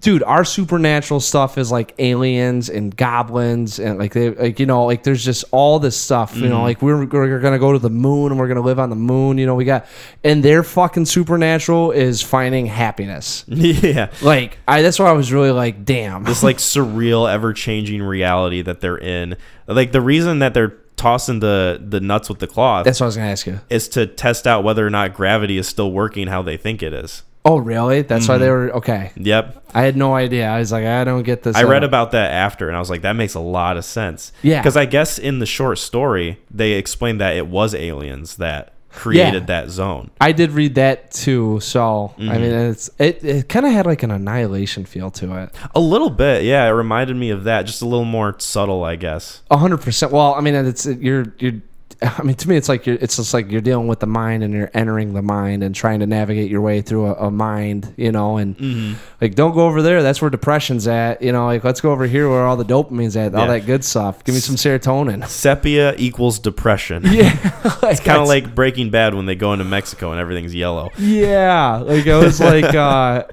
[0.01, 4.85] dude, our supernatural stuff is like aliens and goblins and like they like you know
[4.85, 6.49] like there's just all this stuff you Mm-hmm.
[6.51, 8.95] know like we're, we're gonna go to the moon and we're gonna live on the
[8.95, 9.85] moon you know we got
[10.23, 15.51] and their fucking supernatural is finding happiness yeah, like I that's why I was really
[15.51, 19.35] like damn this like surreal, ever changing reality that they're in.
[19.67, 23.07] Like the reason that they're tossing the the nuts with the cloth that's what I
[23.07, 26.27] was gonna ask you is to test out whether or not gravity is still working
[26.27, 27.23] how they think it is.
[27.47, 28.67] Oh really that's why they Mm-hmm.
[28.67, 31.63] were okay Yep, I had no idea I was like I don't get this I
[31.63, 34.31] read about that after, and I was like, that makes a lot of sense.
[34.43, 34.59] Yeah.
[34.61, 39.41] because I guess in the short story they explained that it was aliens that created
[39.43, 39.45] Yeah.
[39.61, 40.09] that zone.
[40.19, 42.29] I did read that too so Mm-hmm.
[42.31, 45.79] I mean it's it, it kind of had like an annihilation feel to it A
[45.79, 46.65] little bit, yeah.
[46.67, 49.43] It reminded me of that, just a little more subtle, I guess.
[49.51, 50.11] A hundred percent.
[50.11, 51.61] Well, I mean, it's you're you're.
[52.01, 52.97] I mean, to me, it's like you're.
[53.01, 55.99] It's just like you're dealing with the mind, and you're entering the mind, and trying
[56.01, 58.37] to navigate your way through a, a mind, you know.
[58.37, 58.93] And Mm-hmm.
[59.19, 60.03] like, don't go over there.
[60.03, 61.21] That's where depression's at.
[61.23, 63.53] You know, like let's go over here where all the dopamine's at, all Yeah.
[63.59, 64.23] that good stuff.
[64.23, 65.27] Give me some serotonin.
[65.27, 67.01] Sepia equals depression.
[67.05, 67.33] Yeah,
[67.81, 70.91] like, Kind of like Breaking Bad when they go into Mexico and everything's yellow.
[70.99, 73.23] Yeah, like I was like, uh,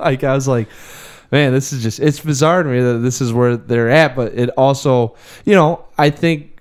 [0.00, 0.68] like I was like,
[1.30, 4.32] man, this is just it's bizarre to me that this is where they're at, but
[4.34, 6.51] it also, you know, I think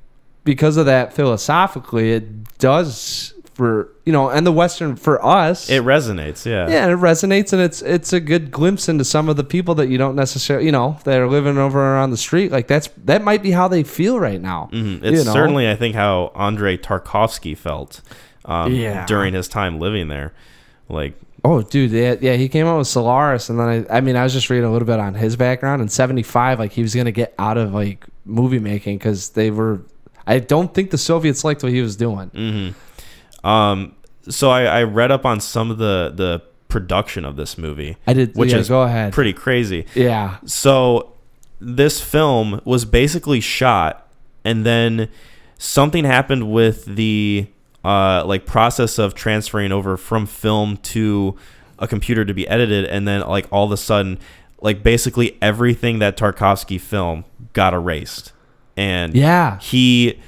[0.44, 5.84] because of that philosophically, it does for you know, and the Western for us, It
[5.84, 6.70] resonates, yeah.
[6.70, 9.88] yeah, it resonates, and it's it's a good glimpse into some of the people that
[9.90, 12.52] you don't necessarily, you know, that are living over on the street.
[12.52, 14.70] Like that's that might be how they feel right now.
[14.72, 15.04] Mhm.
[15.04, 15.34] It's you know?
[15.34, 18.02] certainly, I think, how Andrei Tarkovsky felt
[18.46, 19.06] um, Yeah.
[19.06, 20.34] during his time living there.
[20.90, 21.14] Like,
[21.44, 24.24] Oh, dude, yeah, yeah, he came out with Solaris, and then I, I mean, I
[24.24, 25.82] was just reading a little bit on his background.
[25.82, 29.82] In '75, like he was gonna get out of like movie making because they were.
[30.26, 32.30] I don't think the Soviets liked what he was doing.
[32.32, 33.46] Mm.
[33.46, 33.96] um,
[34.30, 38.14] so I, I read up on some of the the production of this movie, I
[38.14, 38.36] did.
[38.36, 39.14] which yeah, is go ahead.
[39.14, 39.86] pretty crazy.
[39.94, 41.14] yeah, So
[41.60, 44.08] this film was basically shot,
[44.46, 45.10] and then
[45.58, 47.48] something happened with the
[47.84, 51.38] uh, like process of transferring over from film to
[51.78, 54.18] a computer to be edited, and then like all of a sudden,
[54.62, 58.32] like basically everything that Tarkovsky film got erased,
[58.82, 59.60] and Yeah.
[59.60, 60.20] he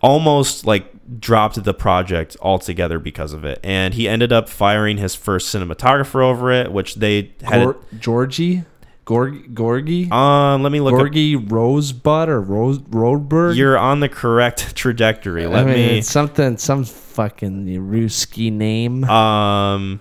[0.00, 0.86] almost like
[1.20, 6.22] dropped the project altogether because of it, and he ended up firing his first cinematographer
[6.22, 7.64] over it, which they had.
[7.64, 8.62] Gor- Georgie,
[9.04, 10.94] Gorg- Gorgie, um, let me look.
[10.94, 13.54] Up, Gorgie Rosebud or Rose Roadberg.
[13.56, 15.46] you're on the correct trajectory.
[15.46, 16.00] Let I mean, me.
[16.00, 19.04] something, some fucking Ruski name.
[19.04, 20.00] Um,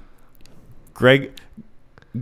[0.93, 1.31] Greg,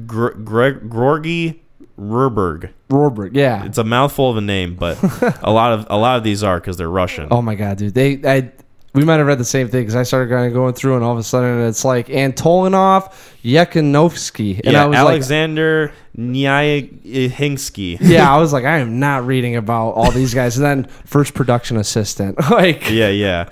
[0.08, 1.60] Gr- Greg, Gorgy
[2.02, 2.72] Rurberg.
[2.90, 3.64] Roadberg, yeah.
[3.64, 4.98] It's a mouthful of a name, but
[5.44, 7.28] a lot of a lot of these are because they're Russian.
[7.30, 7.94] Oh my god, dude!
[7.94, 8.52] They, I,
[8.94, 11.04] we might have read the same thing because I started kind of going through, and
[11.04, 13.14] all of a sudden it's like Antolinov,
[13.44, 17.98] Yekanovsky, and yeah, I was Alexander Nyahinsky.
[18.02, 20.58] yeah, I was like, I am not reading about all these guys.
[20.58, 23.50] And then first production assistant, like, yeah, yeah.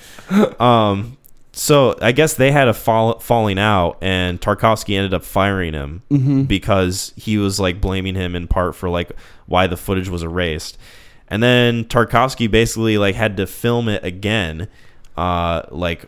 [0.60, 1.19] Um,
[1.60, 6.04] so I guess they had a fall, falling out, and Tarkovsky ended up firing him
[6.10, 6.44] Mm-hmm.
[6.44, 9.12] because he was like blaming him in part for like
[9.46, 10.78] why the footage was erased.
[11.28, 14.70] And then Tarkovsky basically like had to film it again,
[15.18, 16.06] uh, like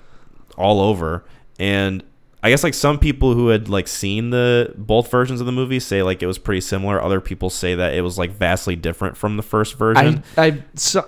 [0.58, 1.26] all over.
[1.60, 2.02] And
[2.42, 5.80] I guess like some people who had like seen the both versions of the movie
[5.82, 7.00] say like it was pretty similar.
[7.02, 10.24] Other people say that it was like vastly different from the first version.
[10.38, 11.08] I, I, so,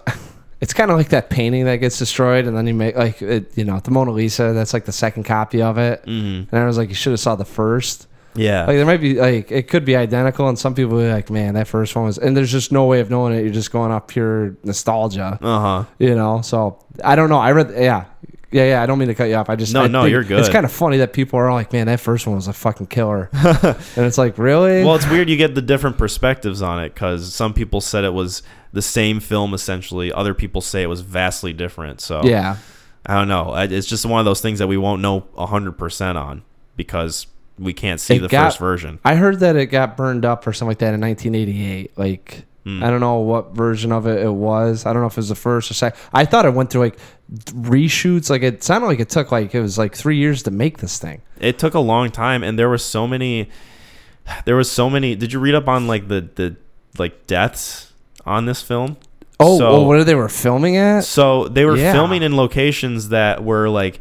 [0.63, 3.51] it's kind of like that painting that gets destroyed, and then you make like, it,
[3.57, 4.53] you know, the Mona Lisa.
[4.53, 6.47] That's like the second copy of it, Mhm.
[6.51, 8.07] and I was like, you should have saw the first.
[8.35, 8.61] Yeah.
[8.65, 11.53] Like there might be like it could be identical, and some people be like, man,
[11.55, 13.43] that first one was, and there's just no way of knowing it.
[13.43, 15.83] You're just going off pure nostalgia, Uh huh.
[15.99, 16.41] you know.
[16.41, 17.37] So I don't know.
[17.37, 18.05] I read, yeah,
[18.51, 18.81] yeah, yeah.
[18.81, 19.49] I don't mean to cut you off.
[19.49, 20.39] I just No, I no, you're good.
[20.39, 22.87] It's kind of funny that people are like, man, that first one was a fucking
[22.87, 24.83] killer, and it's like, really?
[24.83, 28.13] Well, it's weird you get the different perspectives on it because some people said it
[28.13, 28.41] was
[28.73, 30.11] the same film essentially.
[30.11, 32.01] Other people say it was vastly different.
[32.01, 32.57] So yeah,
[33.05, 33.55] I don't know.
[33.55, 36.43] It's just one of those things that we won't know hundred percent on
[36.75, 37.27] because
[37.57, 38.99] we can't see It the got- first version.
[39.05, 41.97] I heard that it got burned up or something like that in 1988.
[41.97, 42.45] Like.
[42.65, 42.81] Hmm.
[42.81, 44.85] I don't know what version of it it was.
[44.85, 45.99] I don't know if it was the first or second.
[46.13, 46.97] I thought it went through like
[47.51, 48.29] reshoots.
[48.29, 50.97] Like it sounded like it took like it was like three years to make this
[50.97, 51.21] thing.
[51.39, 53.49] It took a long time, and there were so many.
[54.45, 55.15] There was so many.
[55.15, 56.55] Did you read up on like the the
[56.97, 57.91] like deaths
[58.25, 58.97] on this film?
[59.39, 61.03] Oh, So- oh, where they were filming at?
[61.03, 61.91] So they were Yeah.
[61.91, 63.99] filming in locations that were like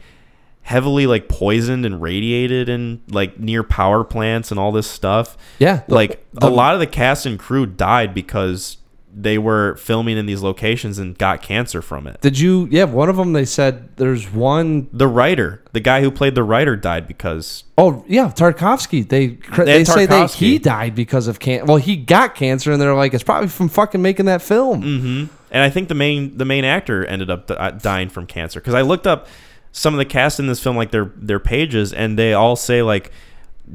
[0.65, 5.37] heavily like poisoned and radiated and like near power plants and all this stuff.
[5.59, 8.77] Yeah, the- Like the- a lot of the cast and crew died because
[9.15, 12.21] they were filming in these locations and got cancer from it.
[12.21, 12.67] Did you?
[12.71, 13.33] Yeah, one of them.
[13.33, 18.05] They said there's one The writer, the guy who played the writer died because oh
[18.09, 19.07] yeah, Tarkovsky.
[19.07, 21.67] They They they, say that he died because of cancer.
[21.67, 24.83] Well, he got cancer, and they're like, it's probably from fucking making that film.
[24.83, 27.51] hmm And I think the main the main actor ended up
[27.83, 29.29] dying from cancer because I looked up
[29.73, 32.83] some of the cast in this film, like their their pages, and they all say
[32.83, 33.11] like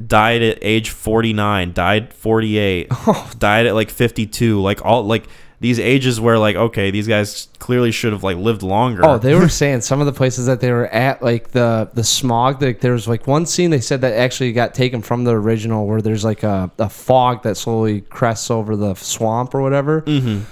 [0.06, 3.30] died at age forty nine, died forty eight, Oh.
[3.38, 5.24] died at like fifty two, like all like
[5.60, 9.04] these ages where like okay, these guys clearly should have like lived longer.
[9.04, 12.04] Oh, they were saying some of the places that they were at, like the the
[12.04, 12.62] smog.
[12.62, 15.86] Like there was like one scene they said that actually got taken from the original,
[15.86, 20.02] where there's like a, a fog that slowly crests over the swamp or whatever.
[20.02, 20.42] Mm-hmm.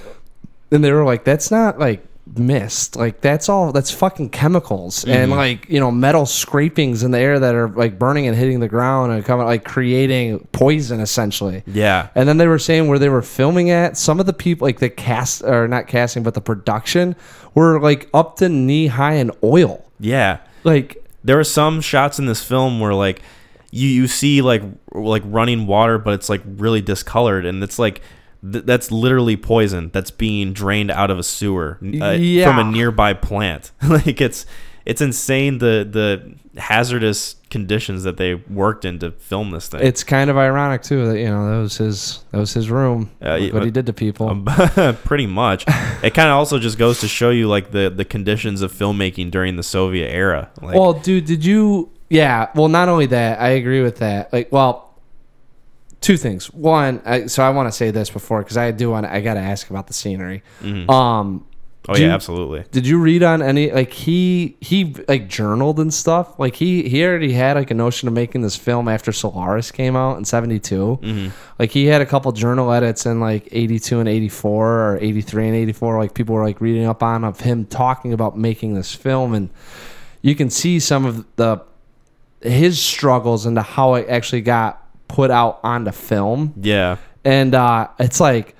[0.74, 2.04] and they were like, "That's not like
[2.36, 2.96] mist.
[2.96, 3.72] Like that's all.
[3.72, 5.38] That's fucking chemicals and Mm-hmm.
[5.38, 8.68] like you know metal scrapings in the air that are like burning and hitting the
[8.68, 12.08] ground and coming like creating poison essentially." Yeah.
[12.14, 14.80] And then they were saying where they were filming at, some of the people like
[14.80, 17.14] the cast or not casting, but the production
[17.54, 19.84] were like up to knee high in oil.
[20.00, 20.38] Yeah.
[20.64, 23.22] Like There are some shots in this film where like
[23.70, 24.62] you you see like
[24.92, 28.00] like running water, but it's like really discolored, and it's like
[28.42, 32.46] th- that's literally poison that's being drained out of a sewer uh, Yeah.
[32.46, 33.72] from a nearby plant.
[33.88, 34.46] like it's
[34.84, 39.80] it's insane the the hazardous conditions that they worked in to film this thing.
[39.82, 43.10] it's kind of ironic too that you know that was his that was his room.
[43.22, 44.28] Uh, Look what he did to people.
[44.28, 44.44] Um,
[45.04, 45.64] pretty much.
[46.02, 49.30] it kind of also just goes to show you like the the conditions of filmmaking
[49.30, 50.50] during the Soviet era.
[50.62, 51.90] Like, well, dude, did you?
[52.08, 52.48] Yeah.
[52.54, 54.32] Well, not only that, I agree with that.
[54.32, 54.85] Like, well,
[56.06, 56.46] two things.
[56.52, 59.06] One, I, so I want to say this before because I do want.
[59.06, 60.42] I got to ask about the scenery.
[60.62, 60.88] mhm.
[60.90, 61.44] Um,
[61.88, 62.64] oh yeah, you- absolutely.
[62.70, 66.38] did you read on any like he he like journaled and stuff?
[66.38, 69.94] Like he he already had like a notion of making this film after Solaris came
[69.96, 70.94] out in '72.
[70.96, 71.28] hmm
[71.58, 75.56] Like he had a couple journal edits in like 82 and 84 or 83 and
[75.56, 79.32] 84 like people were like reading up on of him talking about making this film
[79.34, 79.50] and
[80.22, 81.62] you can see some of the
[82.42, 86.96] his struggles into how it actually got put out onto film Yeah.
[87.24, 88.54] and uh it's like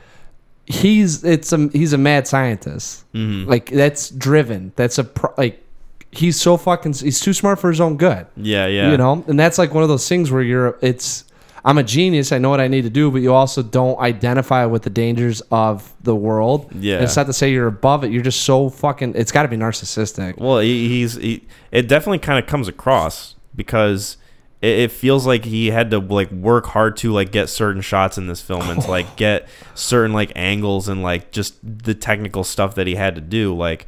[0.67, 5.63] he's it's a he's a mad scientist hmm like that's driven that's a pro, like
[6.11, 8.91] he's so fucking he's too smart for his own good Yeah, yeah.
[8.91, 11.25] you know and that's like one of those things where you're it's
[11.65, 12.31] I'm a genius.
[12.31, 15.41] I know what I need to do, but you also don't identify with the dangers
[15.51, 16.71] of the world.
[16.73, 16.95] Yeah.
[16.95, 18.13] And it's not to say you're above it.
[18.13, 19.15] You're just so fucking.
[19.17, 20.39] It's got to be narcissistic.
[20.39, 24.17] Well, he, he's he, it definitely kind of comes across because
[24.63, 28.17] it, it feels like he had to like work hard to like get certain shots
[28.19, 32.45] in this film and to like get certain like angles and like just the technical
[32.45, 33.55] stuff that he had to do.
[33.55, 33.87] Like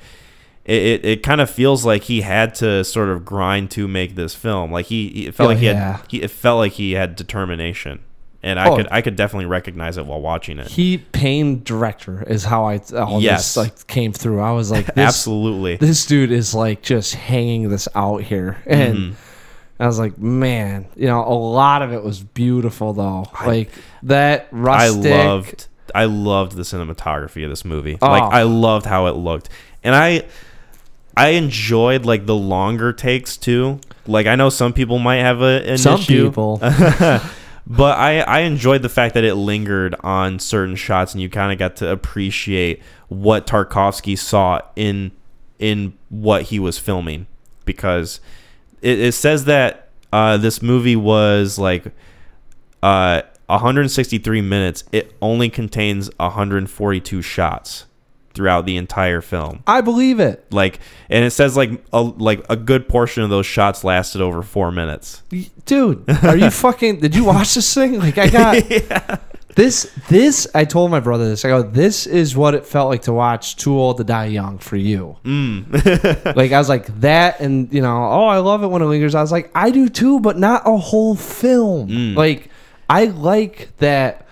[0.64, 4.14] it, it, it kind of feels like he had to sort of grind to make
[4.14, 4.70] this film.
[4.70, 5.96] Like he, it felt Oh, like he yeah.
[5.98, 8.00] had he, it felt like he had determination.
[8.40, 8.76] And I Oh.
[8.76, 10.68] could I could definitely recognize it while watching it.
[10.68, 13.54] He pain director is how I all Yes.
[13.54, 14.40] this like came through.
[14.40, 15.76] I was like, this, Absolutely.
[15.76, 19.12] this dude is like just hanging this out here, and Mm-hmm.
[19.80, 23.26] I was like, man, you know, a lot of it was beautiful though.
[23.46, 23.70] like
[24.04, 27.98] that I loved I loved the cinematography of this movie.
[28.02, 28.08] Oh.
[28.08, 29.48] Like I loved how it looked.
[29.84, 30.24] And I
[31.16, 33.80] I enjoyed like the longer takes too.
[34.06, 36.58] Like I know some people might have a, an some issue, people.
[37.66, 41.52] but I I enjoyed the fact that it lingered on certain shots and you kind
[41.52, 45.12] of got to appreciate what Tarkovsky saw in
[45.58, 47.26] in what he was filming
[47.64, 48.20] because
[48.82, 51.92] it, it says that uh, this movie was like
[52.82, 54.84] uh, 163 minutes.
[54.92, 57.84] It only contains 142 shots
[58.34, 59.62] throughout the entire film.
[59.66, 60.78] I believe it, Like,
[61.10, 64.70] and it says like a like a good portion of those shots lasted over four
[64.70, 65.22] minutes.
[65.66, 66.08] Dude.
[66.24, 67.00] Are you fucking?
[67.00, 67.98] Did you watch this thing?
[67.98, 69.20] Like I got
[69.58, 69.92] this.
[70.08, 71.44] This I told my brother this.
[71.44, 74.58] I go, this is what it felt like to watch Too Old to Die Young
[74.58, 75.16] for you.
[75.24, 76.36] Mm.
[76.36, 79.14] like I was like that, and you know, oh, I love it when it lingers.
[79.14, 81.88] I was like, I do too, but not a whole film.
[81.88, 82.16] Mm.
[82.16, 82.50] Like
[82.88, 84.27] I like that.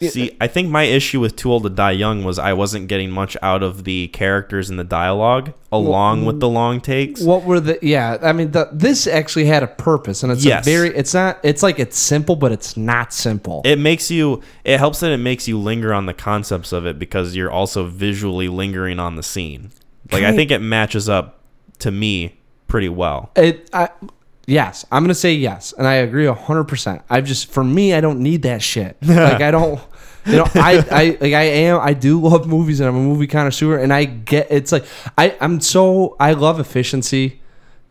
[0.00, 3.10] See, I think my issue with Too Old to Die Young was I wasn't getting
[3.10, 7.20] much out of the characters and the dialogue along with the long takes.
[7.20, 7.78] What were the?
[7.82, 10.66] Yeah, I mean, the, this actually had a purpose, and it's Yes.
[10.66, 10.96] a very.
[10.96, 11.38] It's not.
[11.42, 13.62] It's like it's simple, but it's not simple.
[13.64, 16.98] it makes you it helps that it makes you linger on the concepts of it
[16.98, 19.70] because you're also visually lingering on the scene
[20.12, 21.40] like i Kind- think it matches up
[21.80, 23.68] to me pretty well It.
[23.72, 23.88] I,
[24.46, 27.02] yes, I'm gonna say yes, and I agree hundred percent.
[27.10, 28.96] I've just for me, I don't need that shit.
[29.02, 29.80] like I don't.
[30.28, 33.26] You know, I, I like I am I do love movies and I'm a movie
[33.26, 34.84] connoisseur and I get it's like
[35.16, 37.40] I I'm so I love efficiency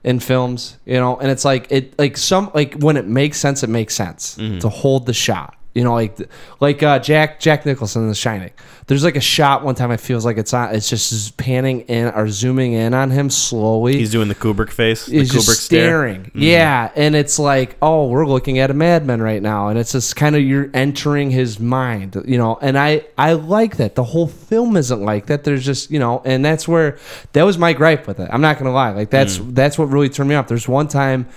[0.03, 3.63] in films, you know, and it's like it like some like when it makes sense,
[3.63, 4.59] it makes sense mm-hmm.
[4.59, 5.56] to hold the shot.
[5.77, 6.17] You know, like
[6.59, 8.51] like uh, Jack Jack Nicholson in The Shining.
[8.87, 9.91] There's like a shot one time.
[9.91, 10.73] It feels like it's not.
[10.73, 15.05] It's just panning in or zooming in on him slowly he's doing the kubrick face
[15.07, 16.21] the is kubrick just stare Mm-hmm.
[16.23, 16.31] staring.
[16.33, 20.15] Yeah, and it's like, oh, we're looking at a madman right now, and it's just
[20.15, 22.57] kind of you're entering his mind, you know.
[22.61, 23.95] And I I like that.
[23.95, 25.43] The whole film isn't like that.
[25.43, 26.97] There's just you know, and that's where
[27.33, 28.29] that was my gripe with it.
[28.31, 29.53] I'm not gonna lie, like that's Mm.
[29.53, 30.47] that's what really turned me off.
[30.47, 31.27] There's one time.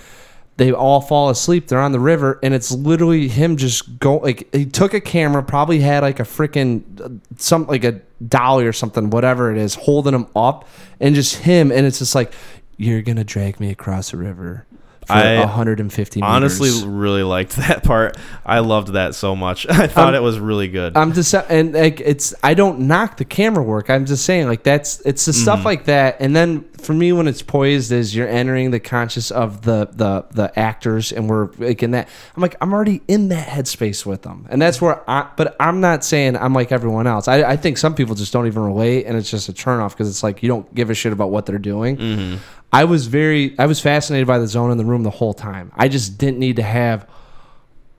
[0.57, 1.67] They all fall asleep.
[1.67, 5.41] They're on the river, and it's literally him just go like he took a camera,
[5.41, 10.13] probably had like a freaking some like a dolly or something, whatever it is, holding
[10.13, 10.67] him up,
[10.99, 12.33] and just him, and it's just like
[12.77, 14.65] you're gonna drag me across the river
[15.07, 16.29] for I 150 meters.
[16.29, 20.67] honestly really liked that part i loved that so much i thought it was really
[20.67, 23.89] good I'm just and like it's I don't knock the camera work.
[23.89, 25.41] I'm just saying like that's it's the Mm-hmm.
[25.41, 26.17] stuff like that.
[26.19, 30.25] And then for me, when it's poised, is you're entering the conscious of the the
[30.31, 32.09] the actors, and we're like in that.
[32.35, 35.29] I'm like I'm already in that headspace with them, and that's where I.
[35.35, 37.27] But I'm not saying I'm like everyone else.
[37.27, 40.09] I, I think some people just don't even relate, and it's just a turnoff because
[40.09, 41.97] it's like you don't give a shit about what they're doing.
[41.97, 42.37] Mm-hmm.
[42.73, 45.71] I was very I was fascinated by the zone in the room the whole time.
[45.75, 47.07] I just didn't need to have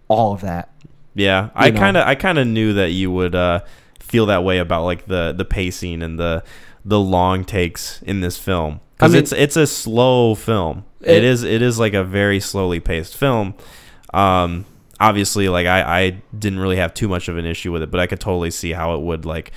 [0.09, 0.69] all of that.
[1.15, 3.61] yeah i kind of i kind of knew that you would uh
[4.01, 6.43] feel that way about like the the pacing and the
[6.85, 10.85] the long takes in this film because I mean- it's it's a slow film.
[11.01, 13.55] It- it is it is like a very slowly paced film.
[14.15, 14.65] Um,
[15.01, 18.01] obviously, like I I didn't really have too much of an issue with it, but
[18.01, 19.53] I could totally see how it would like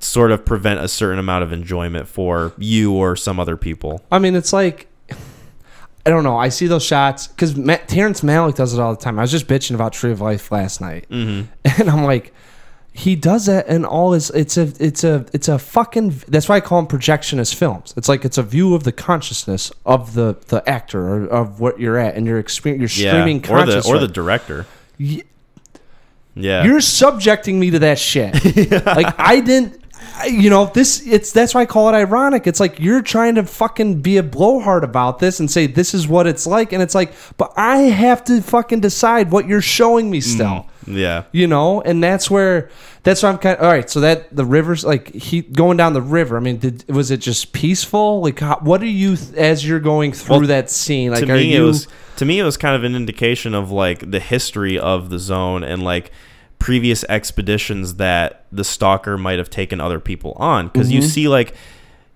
[0.00, 4.00] sort of prevent a certain amount of enjoyment for you or some other people.
[4.10, 4.86] I mean, it's like
[6.06, 6.36] I don't know.
[6.38, 7.54] I see those shots because
[7.88, 9.18] Terrence Malick does it all the time.
[9.18, 11.46] I was just bitching about Tree of Life last night, Mm-hmm.
[11.80, 12.32] and I'm like,
[12.96, 14.30] he does that in all his.
[14.30, 16.22] It's a, it's a, it's a fucking.
[16.28, 17.92] That's why I call them projectionist films.
[17.96, 21.78] It's like it's a view of the consciousness of the the actor or of what
[21.78, 22.80] you're at, and your experience.
[22.80, 24.66] You're streaming or the or the director.
[24.98, 25.24] Ye-
[26.34, 28.34] Yeah, You're subjecting me to that shit.
[28.86, 29.80] like I didn't.
[30.26, 32.46] You know this it's that's why I call it ironic.
[32.46, 36.08] It's like you're trying to fucking be a blowhard about this and say this is
[36.08, 40.10] what it's like, and it's like, but I have to fucking decide what you're showing
[40.10, 40.66] me still.
[40.86, 41.24] Mm, yeah.
[41.32, 42.70] You know, and that's where
[43.02, 43.88] that's why I'm kind of all right.
[43.88, 46.36] So that the rivers like he going down the river.
[46.36, 48.22] I mean, did was it just peaceful?
[48.22, 51.10] Like, how, what are you as you're going through Well, that scene?
[51.10, 51.62] Like, to are me you?
[51.62, 55.10] it was to me it was kind of an indication of like the history of
[55.10, 56.10] the zone and like
[56.66, 60.66] previous expeditions that the stalker might have taken other people on.
[60.66, 61.08] Because you mm-hmm.
[61.08, 61.54] see like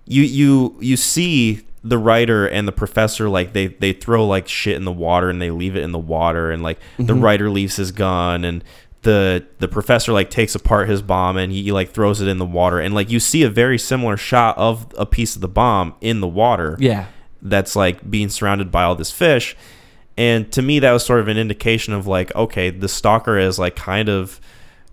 [0.03, 4.75] you you you see the writer and the professor like they they throw like shit
[4.75, 7.21] in the water and they leave it in the water and like the mm-hmm.
[7.23, 8.61] writer leaves his gun and
[9.03, 12.45] the the professor like takes apart his bomb and he, like throws it in the
[12.45, 12.77] water.
[12.81, 16.19] And like you see a very similar shot of a piece of the bomb in
[16.19, 17.05] the water yeah,
[17.41, 19.55] that's like being surrounded by all this fish.
[20.17, 23.57] And to me, that was sort of an indication of like, okay, the stalker is
[23.57, 24.39] like kind of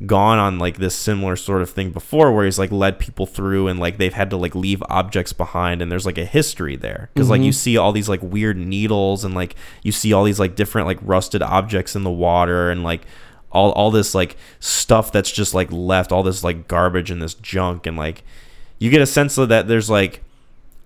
[0.06, 3.66] gone on like this similar sort of thing before where he's like led people through
[3.66, 7.10] and like they've had to like leave objects behind and there's like a history there.
[7.12, 7.56] Because like you mm-hmm.
[7.56, 10.98] see all these like weird needles and like you see all these like different like
[11.02, 13.06] rusted objects in the water and like
[13.50, 17.34] all, all this like stuff that's just like left all this like garbage and this
[17.34, 18.22] junk and like
[18.78, 20.22] you get a sense of that there's like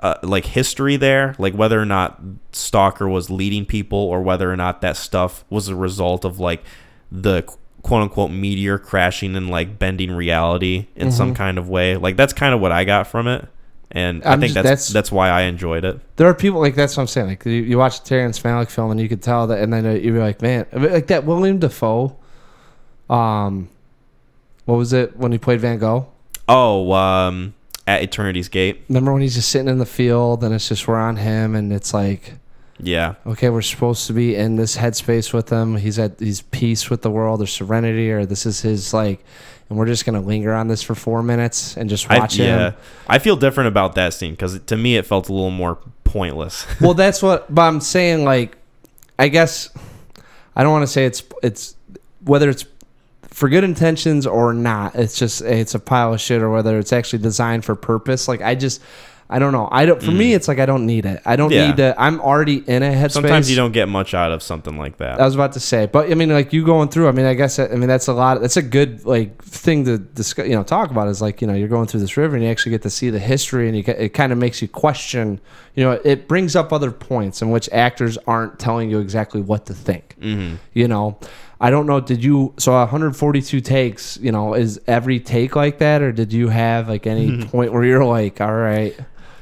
[0.03, 2.21] uh, like history there, like whether or not
[2.53, 6.63] Stalker was leading people or whether or not that stuff was a result of like
[7.11, 7.43] the
[7.83, 11.97] quote unquote meteor crashing and like bending reality in some kind of way.
[11.97, 13.47] Like that's kind of what I got from it.
[13.95, 16.01] And i I'm think just- that's, that's- that's why I enjoyed it.
[16.17, 17.27] there are people like that's what I'm saying.
[17.29, 19.85] Like you, you watch a Terrence Malick film and you could tell that, and then
[20.03, 22.17] you're like, man, like that William Dafoe.
[23.11, 23.69] Um,
[24.65, 26.09] what was it when he played Van Gogh?
[26.49, 27.53] Oh, um,
[27.87, 28.83] at Eternity's Gate.
[28.89, 31.73] Remember when he's just sitting in the field and it's just we're on him and
[31.73, 32.35] it's like
[32.79, 33.15] Yeah.
[33.27, 37.03] okay we're supposed to be in this headspace with him he's at he's peace with
[37.03, 39.25] the world or serenity or this is his like
[39.69, 42.71] and we're just gonna linger on this for four minutes and just I, watch yeah.
[42.71, 42.75] him
[43.09, 46.67] I feel different about that scene because to me it felt a little more pointless.
[46.81, 48.57] well that's what but i'm saying like
[49.19, 49.71] i guess
[50.57, 51.75] i don't want to say it's it's
[52.25, 52.65] whether it's
[53.33, 56.93] for good intentions or not it's just it's a pile of shit or whether it's
[56.93, 58.81] actually designed for purpose like i just
[59.31, 61.51] i don't know i don't for me it's like i don't need it i don't
[61.51, 61.55] Mm.
[61.55, 61.67] Yeah.
[61.69, 64.77] need to i'm already in a headspace Sometimes you don't get much out of something
[64.77, 65.19] like that.
[65.21, 67.09] I was about to say, but I mean, like you going through.
[67.09, 68.41] I mean, I guess I mean that's a lot.
[68.43, 70.47] That's a good like thing to discuss.
[70.47, 72.51] You know, talk about is like you know you're going through this river and you
[72.51, 75.41] actually get to see the history and you it kind of makes you question.
[75.75, 79.65] You know, it brings up other points in which actors aren't telling you exactly what
[79.67, 80.17] to think.
[80.21, 80.57] Mm-hmm.
[80.75, 81.19] You know,
[81.63, 82.01] I don't know.
[82.01, 84.19] Did you so 142 takes?
[84.21, 87.85] You know, is every take like that, or did you have like any point where
[87.85, 88.95] you're like, all right,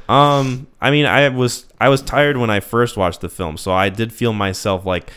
[0.08, 3.72] Um, I mean, I was I was tired when I first watched the film, so
[3.72, 5.10] I did feel myself like,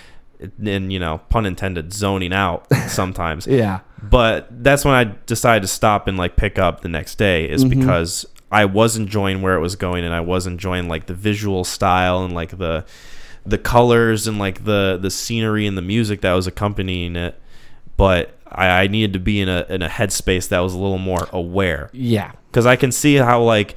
[0.63, 3.47] in you know, pun intended, zoning out sometimes.
[3.47, 7.49] yeah, But that's when I decided to stop and like pick up the next day,
[7.49, 7.80] is Mm-hmm.
[7.81, 11.63] because I was enjoying where it was going, and I was enjoying like the visual
[11.63, 12.85] style and like the
[13.45, 17.40] the colors and like the the scenery and the music that was accompanying it.
[17.98, 20.98] But I, I needed to be in a in a headspace that was a little
[20.98, 23.76] more aware yeah, because I can see how like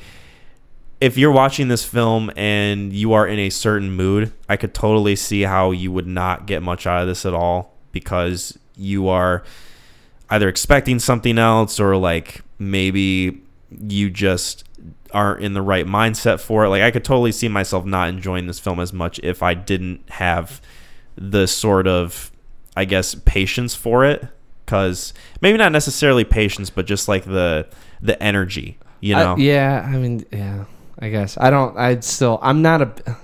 [1.01, 5.17] if you're watching this film and you are in a certain mood, I could totally
[5.17, 9.43] see how you would not get much out of this at all because you are
[10.31, 14.65] either expecting something else or like maybe you just
[15.17, 16.69] aren't in the right mindset for it.
[16.69, 20.01] Like I could totally see myself not enjoying this film as much if I didn't
[20.11, 20.61] have
[21.17, 22.31] the sort of
[22.77, 24.29] I guess patience for it
[24.67, 27.67] cuz maybe not necessarily patience but just like the
[28.03, 29.37] the energy, you I- know.
[29.39, 29.89] yeah.
[29.91, 30.65] I mean, yeah.
[30.99, 31.77] I guess I don't.
[31.77, 32.39] I'd still.
[32.43, 33.17] I'm not a.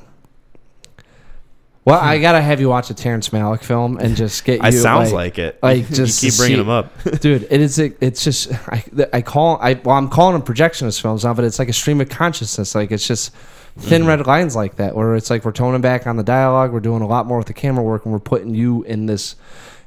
[1.85, 4.67] Well, I gotta have you watch a Terrence Malick film and just get you.
[4.67, 5.59] I sounds like, it.
[5.63, 7.03] like, just you keep bringing see- them up.
[7.21, 7.47] dude.
[7.51, 7.79] It is.
[7.79, 8.53] It's just.
[8.69, 9.59] I, I call.
[9.61, 12.75] I well, I'm calling them projectionist films now, but it's like a stream of consciousness.
[12.77, 13.33] Like it's just
[13.79, 14.09] thin Mm-hmm.
[14.09, 16.73] red lines like that, where it's like we're toning back on the dialogue.
[16.73, 19.35] We're doing a lot more with the camera work, and we're putting you in this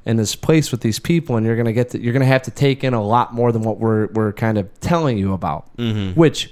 [0.06, 1.92] in this place with these people, and you're gonna get.
[1.92, 4.58] To, you're gonna have to take in a lot more than what we're we're kind
[4.58, 6.20] of telling you about, Mm-hmm.
[6.20, 6.52] which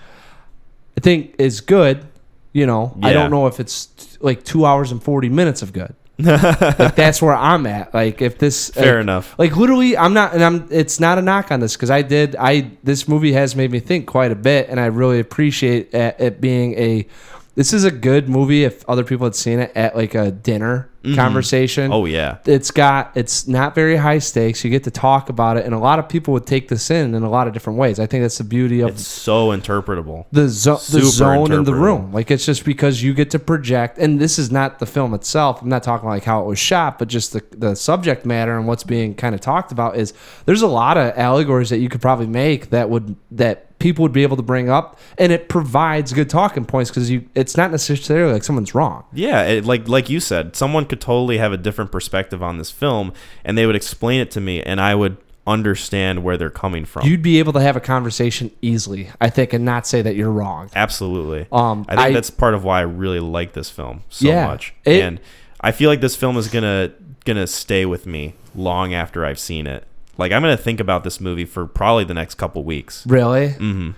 [0.98, 2.06] I think is good.
[2.54, 5.74] You know, I don't know if it's t- like two hours and forty minutes of
[5.74, 5.96] good.
[6.20, 7.92] like that's where I'm at.
[7.92, 9.36] Like if this Fair like, enough.
[9.40, 10.68] Like literally, I'm not, and I'm.
[10.70, 12.36] It's not a knock on this because I did.
[12.36, 16.40] I this movie has made me think quite a bit, and I really appreciate it
[16.40, 17.08] being a.
[17.56, 20.90] This is a good movie if other people had seen it at like a dinner
[21.04, 21.16] mm-hmm.
[21.16, 21.94] conversation.
[21.94, 22.38] Oh yeah.
[22.46, 24.64] It's got it's not very high stakes.
[24.64, 27.14] You get to talk about it, and a lot of people would take this in
[27.14, 28.00] in a lot of different ways.
[28.00, 30.26] I think that's the beauty of It's so interpretable.
[30.32, 32.12] the, zo- the zone in the room.
[32.12, 35.62] Like it's just because you get to project, and this is not the film itself.
[35.62, 38.68] I'm not talking like how it was shot, but just the the subject matter and
[38.68, 40.14] what's being kind of talked about is
[40.46, 44.11] there's a lot of allegories that you could probably make that would that people would
[44.14, 47.69] be able to bring up, and it provides good talking points because you it's not
[47.69, 49.03] necessarily like someone's wrong.
[49.14, 52.72] Yeah, it, like like you said, someone could totally have a different perspective on this
[52.72, 56.85] film, and they would explain it to me, and I would understand where they're coming
[56.85, 57.05] from.
[57.05, 60.31] You'd be able to have a conversation easily, I think, and not say that you're
[60.31, 60.69] wrong.
[60.73, 61.47] Absolutely.
[61.51, 64.47] Um, I think I- that's part of why I really like this film so Yeah,
[64.47, 65.19] much, it- and
[65.60, 66.91] I feel like this film is gonna
[67.26, 69.85] gonna stay with me long after I've seen it.
[70.18, 73.06] Like I'm gonna think about this movie for probably the next couple weeks.
[73.07, 73.49] Really?
[73.49, 73.91] Mm-hmm.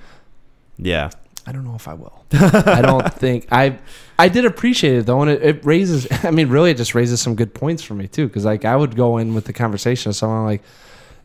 [0.77, 1.09] Yeah.
[1.47, 2.25] I don't know if I will.
[2.33, 3.77] I don't think I.
[4.17, 6.07] I did appreciate it though, and it, it raises.
[6.23, 8.27] I mean, really, it just raises some good points for me too.
[8.27, 10.63] Because like, I would go in with the conversation of someone like,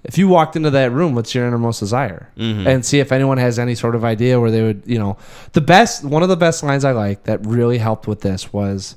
[0.05, 2.67] if you walked into that room, what's your innermost desire, Mhm.
[2.67, 5.17] and see if anyone has any sort of idea where they would, you know,
[5.53, 6.05] the best.
[6.05, 8.97] One of the best lines I like that really helped with this was.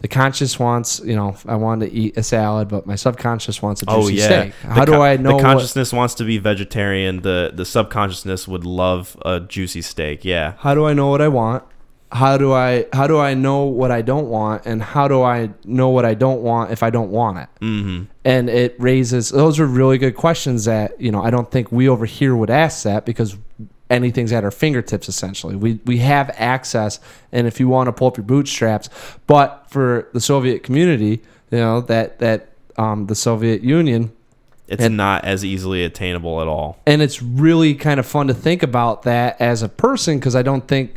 [0.00, 3.82] The conscious wants, you know, I wanted to eat a salad, but my subconscious wants
[3.82, 4.24] a juicy Oh yeah.
[4.26, 4.52] steak.
[4.62, 5.28] The How do con- I know?
[5.30, 7.22] The what- consciousness wants to be vegetarian.
[7.22, 10.24] The the subconsciousness would love a juicy steak.
[10.24, 10.54] Yeah.
[10.58, 11.64] how do I know what I want?
[12.12, 14.64] How do I how do I know what I don't want?
[14.66, 17.48] And how do I know what I don't want if I don't want it?
[17.62, 18.04] Mm-hmm.
[18.24, 21.88] And it raises those are really good questions that you know I don't think we
[21.88, 23.36] over here would ask that because
[23.90, 25.56] anything's at our fingertips essentially.
[25.56, 27.00] We we have access,
[27.32, 28.88] and if you want to pull up your bootstraps,
[29.26, 34.12] but for the Soviet community, you know that that um, the Soviet Union
[34.68, 36.78] It's And- not as easily attainable at all.
[36.86, 40.42] and it's really kind of fun to think about that as a person because I
[40.42, 40.96] don't think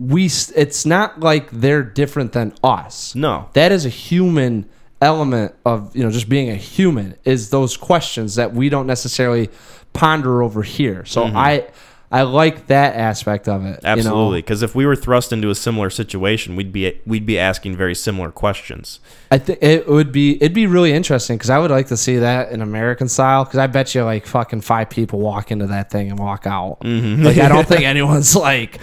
[0.00, 0.24] we.
[0.56, 3.14] It's not like they're different than us.
[3.14, 3.48] No.
[3.52, 4.66] That is a human
[5.00, 9.48] element of you know just being a human is those questions that we don't necessarily
[9.92, 11.04] ponder over here.
[11.04, 11.66] So I
[12.12, 13.80] I like that aspect of it.
[13.82, 13.92] you know?
[13.92, 17.76] Absolutely, because if we were thrust into a similar situation, we'd be we'd be asking
[17.76, 19.00] very similar questions.
[19.32, 22.18] I think it would be it'd be really interesting because I would like to see
[22.18, 25.90] that in American style because I bet you like fucking five people walk into that
[25.90, 26.78] thing and walk out.
[26.82, 27.24] Mm-hmm.
[27.24, 28.78] Like I don't think anyone's like,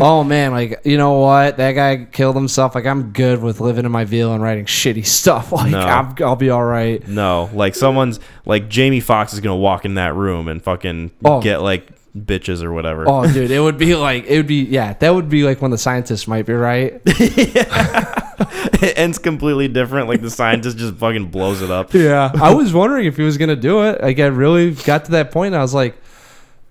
[0.00, 2.74] oh man, like you know what that guy killed himself.
[2.74, 5.52] Like I'm good with living in my veal and writing shitty stuff.
[5.60, 5.80] Like No.
[5.80, 7.06] I'm, I'll be all right.
[7.06, 11.42] No, like someone's like Jamie Foxx is gonna walk in that room and fucking Oh.
[11.42, 13.04] get like bitches or whatever.
[13.08, 15.70] Oh dude, it would be like it would be yeah that would be like when
[15.70, 17.00] the scientists might be right.
[17.06, 20.08] it ends completely different.
[20.08, 21.92] Like the scientist just fucking blows it up.
[21.94, 24.00] Yeah, I was wondering if he was gonna do it.
[24.02, 25.54] Like I really got to that point.
[25.54, 25.96] I was like,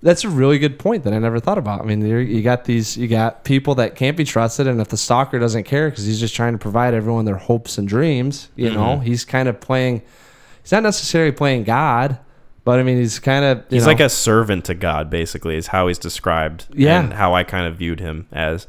[0.02, 1.82] that's a really good point that I never thought about.
[1.82, 4.96] I mean, you're, got these, you got people that can't be trusted, and if the
[4.98, 8.70] stalker doesn't care because he's just trying to provide everyone their hopes and dreams, you
[8.72, 9.04] know, Mhm.
[9.04, 10.02] he's kind of playing.
[10.64, 12.18] He's not necessarily playing God,
[12.70, 13.64] but I mean, he's kind of.
[13.68, 16.68] He's know, like a servant to God, basically, is how he's described.
[16.72, 17.00] Yeah.
[17.00, 18.68] And how I kind of viewed him as.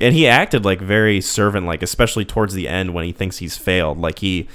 [0.00, 3.58] And he acted like very servant like, especially towards the end when he thinks he's
[3.58, 3.98] failed.
[3.98, 4.48] Like he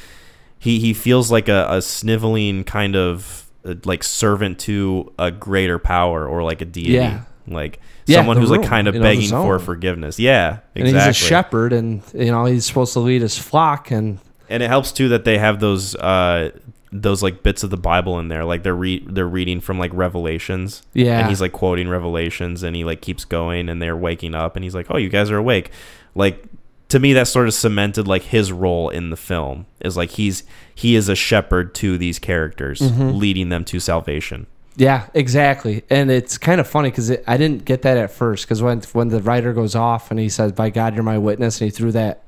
[0.58, 5.78] he he feels like a, a sniveling kind of uh, like servant to a greater
[5.78, 6.94] power or like a deity.
[6.94, 7.22] Yeah.
[7.48, 10.18] Like Yeah, someone who's like kind of you know, begging for forgiveness.
[10.18, 11.08] Yeah, and exactly.
[11.08, 14.18] he's a shepherd, and you know he's supposed to lead his flock, and
[14.50, 16.50] and it helps too that they have those uh
[17.02, 19.92] those like bits of the bible in there like they're re- they're reading from like
[19.94, 21.20] revelations Yeah.
[21.20, 24.64] and he's like quoting revelations and he like keeps going and they're waking up and
[24.64, 25.72] he's like oh you guys are awake
[26.16, 26.44] like
[26.90, 30.44] to me that sort of cemented like his role in the film is like he's
[30.74, 33.18] he is a shepherd to these characters Mm-hmm.
[33.18, 34.48] leading them to salvation
[34.78, 35.82] Yeah, exactly.
[35.90, 38.46] And it's kind of funny because I didn't get that at first.
[38.46, 41.60] Because when when the writer goes off and he says, "By God, you're my witness,"
[41.60, 42.22] and he threw that,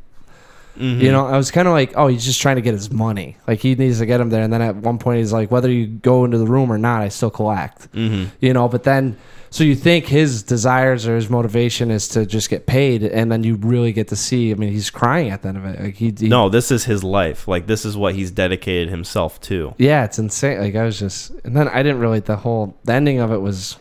[0.79, 1.01] Mhm.
[1.01, 3.35] you know, I was kind of like, "Oh, he's just trying to get his money.
[3.47, 5.69] Like he needs to get him there." And then at one point, he's like, "Whether
[5.69, 8.27] you go into the room or not, I still collect." Mhm.
[8.39, 9.17] You know, but then.
[9.51, 13.43] So you think his desires or his motivation is to just get paid, and then
[13.43, 14.51] you really get to see.
[14.51, 15.81] I mean, he's crying at the end of it.
[15.81, 19.41] Like he, he no this is his life like this is what he's dedicated himself
[19.41, 20.59] to yeah, it's insane.
[20.59, 22.19] Like I was just, and then I didn't really.
[22.19, 23.77] The whole the ending of it was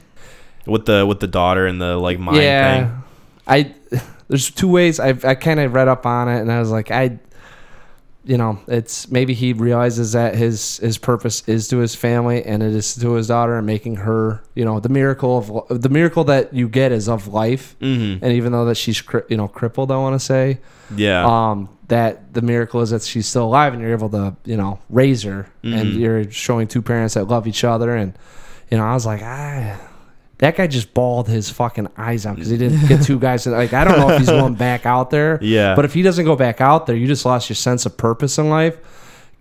[0.67, 3.03] with the with the daughter and the like mind thing
[3.47, 3.75] I
[4.29, 6.91] there's two ways I I kind of read up on it and I was like
[6.91, 7.19] I
[8.25, 12.63] you know it's maybe he realizes that his his purpose is to his family and
[12.63, 16.25] it is to his daughter and making her you know the miracle of the miracle
[16.25, 18.23] that you get is of life mm-hmm.
[18.23, 20.59] and even though that she's you know crippled I want to say
[20.95, 24.57] yeah um that the miracle is that she's still alive and you're able to you
[24.59, 25.99] know raise her and Mhm.
[25.99, 28.13] you're showing two parents that love each other and
[28.71, 29.81] you know I was like ah
[30.39, 33.51] that guy just bawled his fucking eyes out because he didn't get two guys to,
[33.51, 35.75] like I don't know if he's going back out there Yeah.
[35.75, 38.39] but if he doesn't go back out there you just lost your sense of purpose
[38.39, 38.77] in life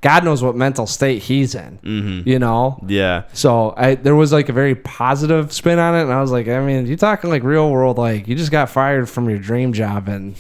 [0.02, 2.28] God knows what mental state he's in mm-hmm.
[2.30, 6.14] you know yeah so I there was like a very positive spin on it, and
[6.14, 9.10] I was like, I mean, you're talking like real world, like you just got fired
[9.10, 10.36] from your dream job, and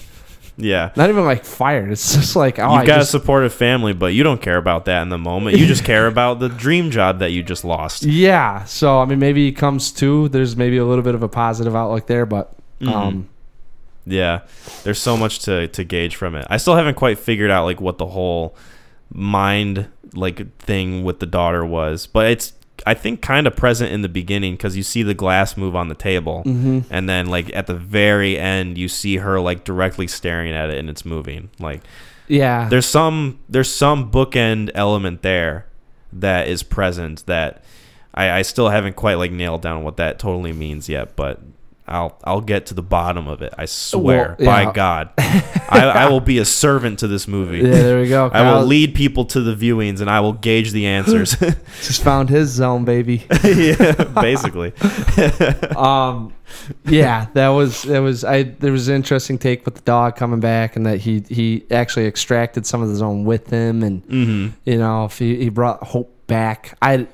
[0.57, 0.91] Yeah.
[0.95, 1.91] Not even like fired.
[1.91, 4.57] It's just like oh, You've I got just, a supportive family, but you don't care
[4.57, 5.57] about that in the moment.
[5.57, 8.03] You just care about the dream job that you just lost.
[8.03, 8.63] yeah.
[8.65, 10.29] So I mean, maybe he comes to.
[10.29, 12.93] There's maybe a little bit of a positive outlook there, but Mm-hmm.
[12.93, 13.29] um,
[14.05, 14.41] Yeah,
[14.83, 16.45] there's so much to to gauge from it.
[16.49, 18.55] I still haven't quite figured out like what the whole
[19.11, 22.53] mind like thing with the daughter was, but it's
[22.85, 25.87] I think kind of present in the beginning because you see the glass move on
[25.87, 26.79] the table, Mm-hmm.
[26.89, 30.77] and then like at the very end you see her like directly staring at it
[30.77, 31.49] and it's moving.
[31.59, 31.81] Like
[32.27, 32.67] yeah.
[32.69, 35.65] there's some there's some bookend element there
[36.13, 37.63] that is present that
[38.13, 41.39] I, I still haven't quite like nailed down what that totally means yet, but
[41.87, 43.53] I'll I'll get to the bottom of it.
[43.57, 44.71] I swear, Well, by.
[44.71, 47.59] God, I, I will be a servant to this movie.
[47.59, 48.29] Yeah, there we go.
[48.31, 51.35] I will lead people to the viewings and I will gauge the answers.
[51.81, 53.25] just found his zone, baby.
[53.43, 53.91] yeah,
[54.21, 54.73] basically.
[55.75, 56.33] um,
[56.85, 58.43] yeah, that was that was I.
[58.43, 62.05] There was an interesting take with the dog coming back, and that he he actually
[62.05, 65.83] extracted some of the zone with him, and hmm you know, if he, he brought
[65.83, 66.77] hope back.
[66.81, 67.07] I,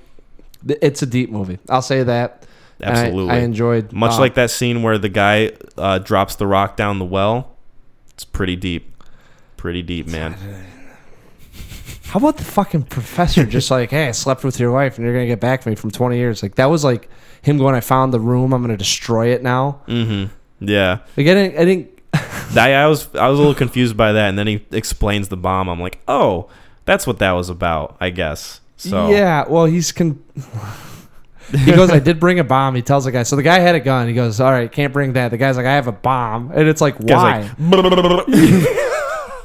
[0.68, 1.60] it's a deep movie.
[1.70, 2.46] I'll say that.
[2.84, 3.34] And I- Absolutely.
[3.34, 7.00] I, enjoyed Much uh, like that scene where the guy uh, drops the rock down
[7.00, 7.56] the well.
[8.14, 9.04] It's pretty deep.
[9.58, 10.34] Pretty deep, man.
[12.06, 15.16] How about the fucking professor just like, hey, I slept with your wife, and you're
[15.16, 16.44] gonna get back to me from 20 years?
[16.44, 17.10] Like that was like
[17.42, 19.82] him going, I found the room, I'm gonna destroy it now.
[19.88, 20.32] Mm-hmm.
[20.68, 21.00] Yeah.
[21.18, 21.90] Like I didn't, I didn't.
[22.56, 25.38] I, I was I was a little confused by that, and then he explains the
[25.38, 25.68] bomb.
[25.70, 26.50] I'm like, oh,
[26.86, 28.62] that's what that was about, I guess.
[28.78, 30.22] So Yeah, well, he's con.
[31.52, 32.76] he goes, I did bring a bomb.
[32.76, 33.24] He tells the guy.
[33.24, 34.08] So the guy had a gun.
[34.08, 35.30] He goes, all right, can't bring that.
[35.30, 37.50] The guy's like, I have a bomb, and it's like, why?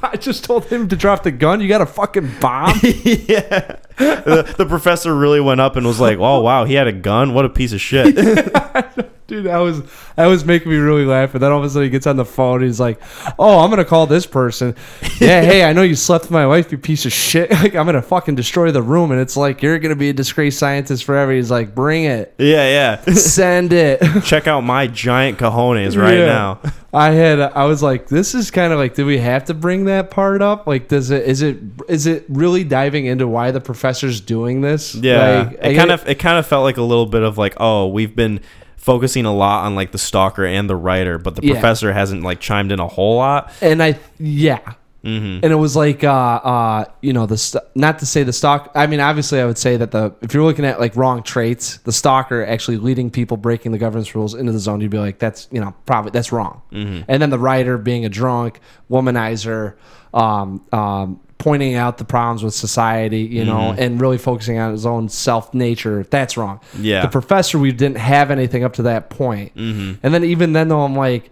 [0.01, 1.61] I just told him to drop the gun.
[1.61, 2.79] You got a fucking bomb.
[2.83, 3.77] yeah.
[3.99, 7.35] The, the professor really went up and was like, oh wow, he had a gun.
[7.35, 8.17] What a piece of shit.
[9.29, 9.83] Dude, that was
[10.17, 11.35] that was making me really laugh.
[11.35, 12.57] And then all of a sudden he gets on the phone.
[12.57, 12.99] And he's like,
[13.39, 14.75] "Oh, I'm gonna call this person.
[15.21, 17.51] Yeah, hey, I know you slept with my wife, you piece of shit.
[17.59, 20.59] Like, I'm gonna fucking destroy the room." And it's like, "You're gonna be a disgraced
[20.59, 23.13] scientist forever." He's like, "Bring it, yeah, yeah.
[23.15, 26.25] send it." Check out my giant cojones right Yeah.
[26.25, 26.61] now.
[26.95, 29.85] I had I was like, "This is kind of like, do we have to bring
[29.87, 30.67] that part up?
[30.67, 34.95] Like, does it is it is it really diving into why the professor's doing this?
[34.95, 37.53] Yeah, like, it kind of it kind of felt like a little bit of like,
[37.59, 38.41] oh, we've been
[38.89, 41.53] focusing a lot on like the stalker and the writer, but the Yeah.
[41.53, 43.53] professor hasn't like chimed in a whole lot.
[43.61, 44.61] and I yeah."
[45.05, 48.33] hmm and it was like uh uh you know the st- not to say the
[48.33, 51.23] stock i mean obviously i would say that the if you're looking at like wrong
[51.23, 54.99] traits the stalker actually leading people breaking the governance rules into the zone you'd be
[54.99, 57.03] like that's you know probably that's wrong Mm-hmm.
[57.07, 58.59] and then the writer being a drunk
[58.91, 59.75] womanizer
[60.13, 64.85] um um pointing out the problems with society you know and really focusing on his
[64.85, 66.85] own self nature that's wrong Mm-hmm.
[66.85, 67.03] Yeah.
[67.03, 70.05] the professor we didn't have anything up to that point Mm-hmm.
[70.05, 71.31] and then even then though i'm like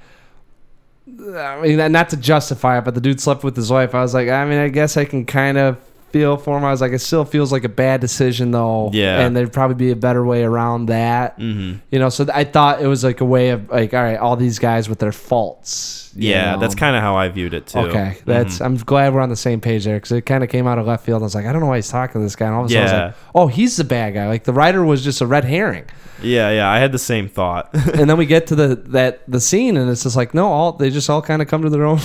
[1.09, 3.95] I mean, not to justify it, but the dude slept with his wife.
[3.95, 5.79] I was like, I mean, I guess I can kind of
[6.19, 6.65] feel for him.
[6.65, 8.91] I was like, it still feels like a bad decision, though.
[8.93, 9.21] Yeah.
[9.21, 11.37] And there'd probably be a better way around that.
[11.37, 14.17] hmm You know, so I thought it was like a way of like, all right,
[14.19, 16.13] all these guys with their faults.
[16.19, 16.61] Yeah, know.
[16.61, 17.79] that's kind of how I viewed it too.
[17.81, 18.61] Okay, that's.
[18.63, 20.87] I'm glad we're on the same page there because it kind of came out of
[20.87, 21.23] left field.
[21.23, 22.47] I was like, I don't know why he's talking to this guy.
[22.47, 23.07] And all of a sudden, I Yeah.
[23.09, 24.27] was like, oh, he's the bad guy.
[24.27, 25.85] Like the writer was just a red herring.
[26.23, 27.69] Yeah, yeah, I had the same thought.
[27.75, 30.73] and then we get to the that the scene, and it's just like, no, all
[30.73, 32.01] they just all kind of come to their own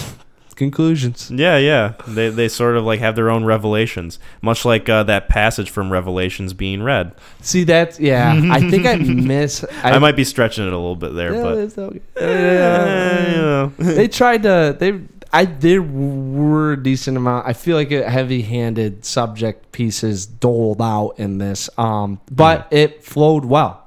[0.62, 1.32] conclusions.
[1.34, 5.28] yeah, yeah, they they sort of like have their own revelations, much like uh, that
[5.28, 7.14] passage from Revelations being read.
[7.42, 8.00] See that?
[8.00, 8.96] Yeah, I think I
[9.32, 9.66] miss.
[9.84, 12.02] I, might be stretching it a little bit there, Yeah, but okay.
[12.18, 13.72] Eh, you know.
[13.78, 14.76] they tried to.
[14.80, 15.00] They.
[15.34, 17.48] I there were a decent amount.
[17.48, 23.46] I feel like a heavy-handed subject pieces doled out in this, um, but it flowed
[23.46, 23.81] well.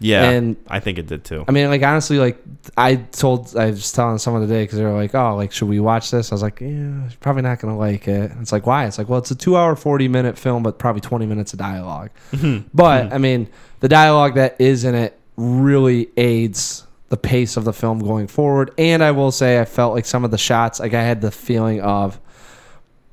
[0.00, 1.44] Yeah, And- I think it did too.
[1.46, 2.38] I mean, like honestly, like
[2.76, 5.80] I told, I was telling someone today because they were like, "Oh, like should we
[5.80, 8.86] watch this?" I was like, "Yeah, probably not gonna like it." It's like, why?
[8.86, 12.10] It's like, well, it's a two-hour, forty-minute film, but probably twenty minutes of dialogue.
[12.32, 12.68] Mm-hmm.
[12.74, 13.14] But mm-hmm.
[13.14, 13.48] I mean,
[13.80, 18.70] the dialogue that is in it really aids the pace of the film going forward.
[18.76, 21.30] And I will say, I felt like some of the shots, like I had the
[21.30, 22.20] feeling of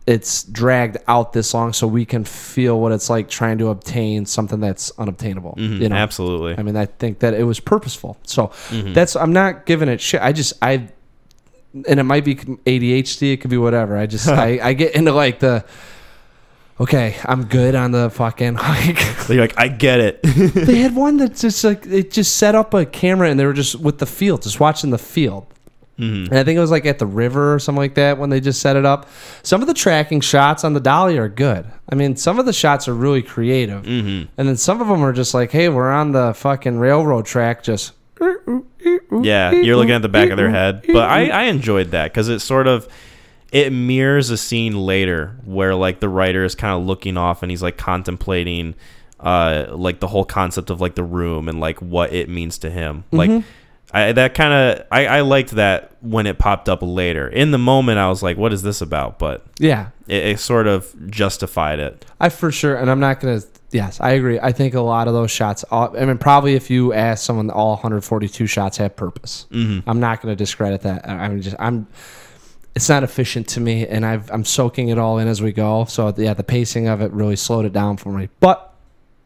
[0.08, 4.26] it's dragged out this long, so we can feel what it's like trying to obtain
[4.28, 5.56] something that's unobtainable.
[5.58, 6.56] Mhm, You know, absolutely.
[6.58, 8.18] I mean, I think that it was purposeful.
[8.24, 8.94] So Mhm.
[8.94, 10.22] that's I'm not giving it shit.
[10.22, 10.88] I just I,
[11.88, 13.34] and it might be ADHD.
[13.34, 13.98] It could be whatever.
[13.98, 15.66] I just I, I get into like the.
[16.78, 19.00] Okay, I'm good on the fucking like.
[19.30, 20.22] You're like, I get it.
[20.24, 23.54] they had one that's just like it just set up a camera and they were
[23.54, 25.46] just with the field, just watching the field.
[26.00, 26.30] Mhm.
[26.30, 28.42] And I think it was like at the river or something like that when they
[28.42, 29.08] just set it up.
[29.44, 31.66] Some of the tracking shots on the dolly are good.
[31.90, 33.84] I mean, some of the shots are really creative.
[33.84, 34.28] Mhm.
[34.38, 37.64] And then some of them are just like, hey, we're on the fucking railroad track,
[37.64, 37.94] just.
[39.22, 40.84] Yeah, you're looking at the back of their head.
[40.88, 42.88] But I, I enjoyed that because it sort of
[43.52, 47.50] it mirrors a scene later where like the writer is kind of looking off and
[47.50, 48.76] he's like contemplating
[49.20, 52.70] uh like the whole concept of like the room and like what it means to
[52.70, 53.04] him.
[53.12, 53.44] Like
[53.94, 57.28] I that kind of I, I liked that when it popped up later.
[57.28, 59.20] In the moment I was like, what is this about?
[59.20, 62.06] But Yeah, it, it sort of justified it.
[62.20, 63.42] I for sure, and I'm not gonna.
[63.72, 64.40] Yes, I agree.
[64.40, 65.64] I think a lot of those shots.
[65.70, 69.48] all- I mean, probably if you ask someone, all 142 shots have purpose.
[69.52, 69.90] Mm-hmm.
[69.90, 71.08] I'm not gonna discredit that.
[71.08, 71.56] I- I'm just.
[71.60, 71.88] I'm.
[72.74, 75.86] It's not efficient to me, and I've, I'm soaking it all in as we go.
[75.86, 78.28] So yeah, the pacing of it really slowed it down for me.
[78.42, 78.74] But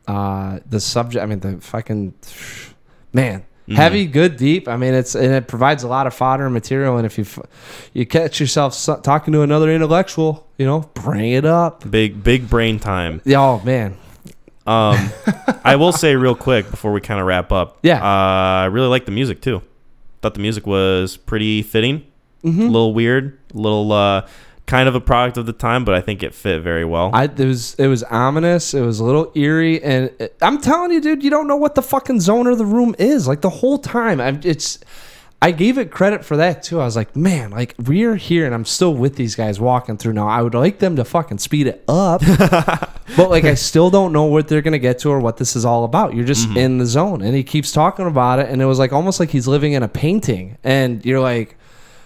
[0.07, 2.13] uh, the subject, I mean, the fucking
[3.11, 3.43] man,
[3.75, 4.67] heavy, good, deep.
[4.67, 6.97] I mean, it's and it provides a lot of fodder and material.
[6.97, 7.25] And if you
[7.93, 11.89] you catch yourself talking to another intellectual, you know, bring it up.
[11.89, 13.21] Big big brain time.
[13.27, 13.97] Oh man,
[14.65, 15.09] Um,
[15.63, 17.79] I will say real quick before we kind of wrap up.
[17.83, 18.01] Yeah.
[18.01, 19.61] uh, I really like the music too.
[20.21, 22.05] Thought the music was pretty fitting.
[22.43, 22.61] Mm-hmm.
[22.61, 24.27] A little weird, a little uh,
[24.69, 27.09] kind of a product of the time, but I think it fit very well.
[27.11, 28.75] I it was it was ominous.
[28.75, 31.73] It was a little eerie, and it, I'm telling you, dude, you don't know what
[31.73, 33.27] the fucking zone of the room is.
[33.27, 34.79] Like the whole time, I'm it's.
[35.41, 36.81] I gave it credit for that too.
[36.81, 40.13] I was like, man, like we're here, and I'm still with these guys walking through
[40.13, 40.27] now.
[40.27, 42.21] I would like them to fucking speed it up,
[43.17, 45.65] but like I still don't know what they're gonna get to or what this is
[45.65, 46.13] all about.
[46.13, 46.57] You're just mm-hmm.
[46.57, 49.31] in the zone, and he keeps talking about it, and it was like almost like
[49.31, 51.57] he's living in a painting, and you're like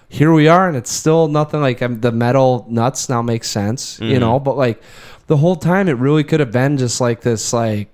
[0.10, 4.00] here we are and it's still nothing like um, the metal nuts now makes sense
[4.00, 4.82] you know but like
[5.28, 7.90] the whole time it really could have been just like this like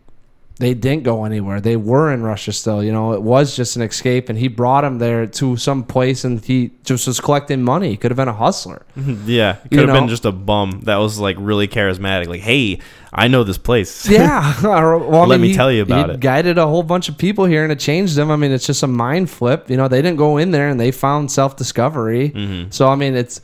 [0.59, 3.81] they didn't go anywhere they were in russia still you know it was just an
[3.81, 7.89] escape and he brought him there to some place and he just was collecting money
[7.91, 8.85] he could have been a hustler
[9.25, 12.27] yeah, could You have been just a bum that was like really charismatic.
[12.27, 12.79] Like, hey,
[13.13, 14.07] I know this place.
[14.19, 16.19] yeah well, Let me he- tell you about he it.
[16.19, 18.83] guided a whole bunch of people here and it changed them i mean it's just
[18.83, 22.71] a mind flip you know they didn't go in there and they found self-discovery Mm-hmm.
[22.71, 23.39] so i mean it's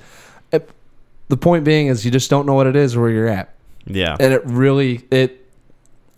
[0.52, 0.70] it,
[1.30, 3.54] the point being is you just don't know what it is where you're at
[3.88, 5.45] yeah, and it really it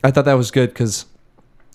[0.08, 1.06] i thought that was good because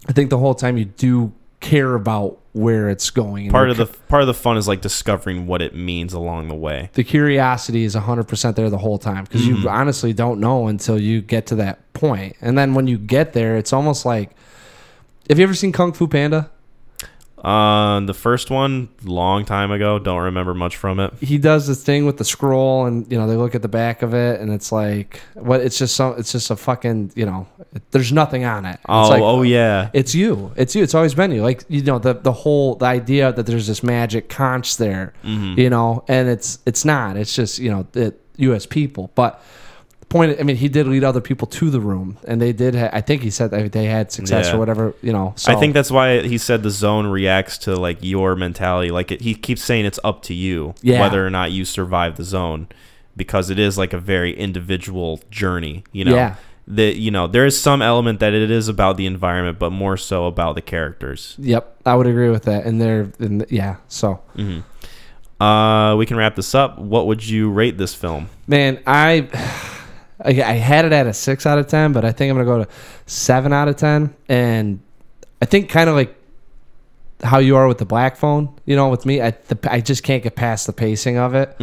[0.09, 3.87] i think the whole time you do care about where it's going part of the
[4.09, 6.91] part of the fun is like discovering what it means along the way.
[6.95, 9.63] the curiosity is 100% there the whole time because Mm-hmm.
[9.63, 13.33] you honestly don't know until you get to that point and then when you get
[13.33, 14.31] there it's almost like
[15.31, 16.51] have you ever seen kung fu panda
[17.43, 19.99] Uh, the first one, long time ago.
[19.99, 21.13] Don't remember much from it.
[21.21, 24.03] he does this thing with the scroll and you know they look at the back
[24.03, 27.47] of it and it's like what it's just so it's just a fucking you know
[27.75, 29.91] it, there's nothing on it It's Oh, like, oh yeah.
[29.93, 32.87] it's you it's you it's always been you like you know the the whole the
[32.87, 35.59] idea that there's this magic conch there Mm-hmm.
[35.59, 38.67] you know and it's it's not it's just you know it, U.S.
[38.67, 39.43] people but
[40.03, 42.75] the point i mean he did lead other people to the room and they did
[42.75, 44.55] ha- i think he said that they had success Yeah.
[44.55, 47.77] or whatever you know so I think that's why he said the zone reacts to
[47.77, 48.91] like your mentality.
[48.91, 51.01] Like it, he keeps saying it's up to you Yeah.
[51.01, 52.67] whether or not you survive the zone,
[53.17, 55.85] because it is like a very individual journey.
[55.93, 56.35] You know, Yeah.
[56.67, 59.97] that you know there is some element that it is about the environment, but more
[59.97, 61.37] so about the characters.
[61.39, 64.21] yep i would agree with that and they're and yeah so
[65.41, 66.79] Uh, we can wrap this up.
[66.79, 68.29] What would you rate this film?
[68.47, 69.29] Man, I,
[70.25, 72.47] I I had it at a six out of ten, but I think I'm gonna
[72.47, 72.71] go to
[73.07, 74.15] seven out of ten.
[74.29, 74.81] And
[75.41, 76.15] I think kind of like
[77.23, 78.53] how you are with the black phone.
[78.65, 81.57] You know, with me, I the, I just can't get past the pacing of it.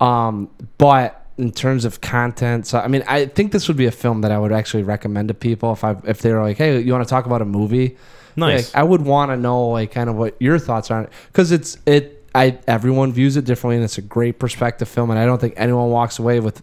[0.00, 3.90] Um, but in terms of content, so I mean, I think this would be a
[3.92, 6.80] film that I would actually recommend to people if I if they were like, hey,
[6.80, 7.96] you want to talk about a movie?
[8.36, 8.72] Nice.
[8.72, 11.12] Like, I would want to know like kind of what your thoughts are on it
[11.28, 12.16] because it's it.
[12.34, 15.54] I everyone views it differently, and it's a great perspective film, and I don't think
[15.56, 16.62] anyone walks away with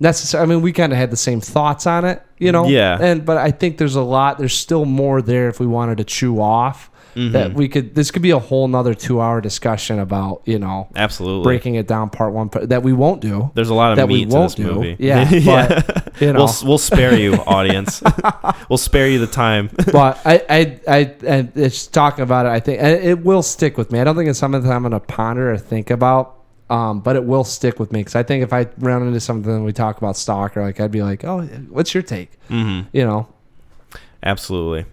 [0.00, 0.42] necessary.
[0.42, 2.66] I mean, we kind of had the same thoughts on it, you know.
[2.66, 2.98] Yeah.
[3.00, 4.38] And but I think there's a lot.
[4.38, 6.90] There's still more there if we wanted to chew off.
[7.16, 7.32] Mm-hmm.
[7.32, 7.96] That we could.
[7.96, 11.42] This could be a whole nother two hour discussion about you know Absolutely.
[11.42, 13.50] breaking it down part one part, that we won't do.
[13.54, 14.72] There's a lot of that we meat to won't this do.
[14.74, 14.96] movie.
[15.00, 18.00] Yeah, but you know, We'll we'll spare you, audience.
[18.68, 19.70] we'll spare you the time.
[19.92, 20.98] but I, I, I,
[21.28, 22.50] I, it's talking about it.
[22.50, 23.98] I think and it will stick with me.
[23.98, 26.36] I don't think it's something that I'm going to ponder or think about.
[26.70, 29.50] Um, but it will stick with me because I think if I run into something
[29.52, 33.04] and we talk about Stalker, like I'd be like, "Oh, what's your take?" hmm You
[33.04, 33.28] know?
[34.22, 34.86] Absolutely.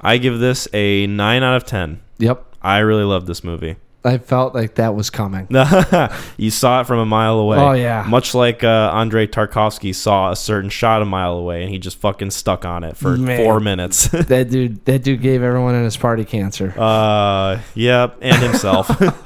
[0.00, 2.00] I give this a nine out of ten.
[2.18, 2.44] Yep.
[2.62, 3.76] I really love this movie.
[4.06, 5.46] I felt like that was coming.
[6.36, 7.56] you saw it from a mile away.
[7.56, 8.04] Oh, yeah.
[8.06, 11.98] Much like uh, Andrei Tarkovsky saw a certain shot a mile away, and he just
[12.00, 13.42] fucking stuck on it for Man.
[13.42, 14.08] four minutes.
[14.08, 16.74] that dude, that dude gave everyone in his party cancer.
[16.78, 18.90] uh, yep, and himself.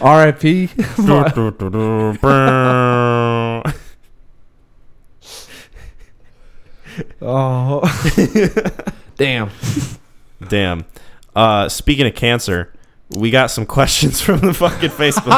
[0.00, 0.70] R.I.P.
[7.22, 7.82] oh,
[9.16, 9.50] damn.
[10.48, 10.84] Damn.
[11.34, 12.72] Uh, speaking of cancer,
[13.10, 15.34] we got some questions from the fucking Facebook.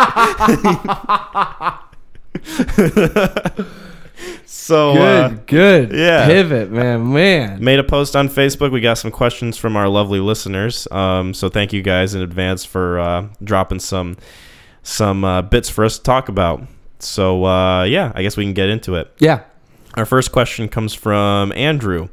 [4.47, 5.93] so uh, Good, good.
[5.93, 6.27] yeah.
[6.27, 7.63] Pivot, man, man.
[7.63, 8.71] made a post on Facebook.
[8.73, 10.87] We got some questions from our lovely listeners.
[10.91, 14.17] Um, so thank you guys in advance for uh, dropping some
[14.87, 16.63] some uh, bits for us to talk about.
[17.01, 19.13] So uh, yeah, I guess we can get into it.
[19.19, 19.43] Yeah.
[19.95, 22.09] Our first question comes from Andrew.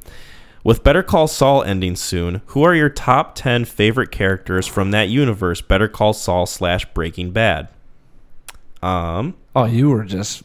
[0.64, 5.10] With Better Call Saul ending soon, who are your top 10 favorite characters from that
[5.10, 7.68] universe, Better Call Saul slash Breaking Bad?
[8.82, 10.44] Um, Oh, you were just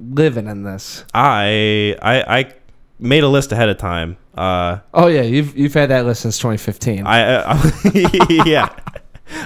[0.00, 1.04] living in this.
[1.12, 2.54] I, I, I
[2.98, 4.16] made a list ahead of time.
[4.34, 7.06] Uh, Oh yeah, you've you've had that list since 2015.
[7.06, 8.74] I, I yeah.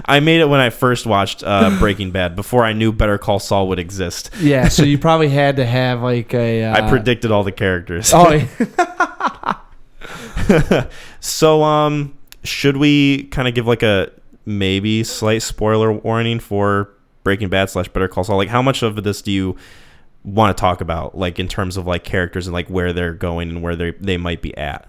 [0.05, 3.38] I made it when I first watched uh, Breaking Bad before I knew Better Call
[3.38, 4.30] Saul would exist.
[4.40, 6.64] yeah, so you probably had to have like a.
[6.64, 8.12] Uh, I predicted all the characters.
[8.14, 9.55] Oh, yeah.
[11.20, 14.10] So, um, should we kind of give like a
[14.46, 16.90] maybe slight spoiler warning for
[17.24, 18.36] Breaking Bad slash Better Call Saul?
[18.36, 19.56] Like, how much of this do you
[20.24, 23.50] want to talk about, like in terms of like characters and like where they're going
[23.50, 24.88] and where they they might be at,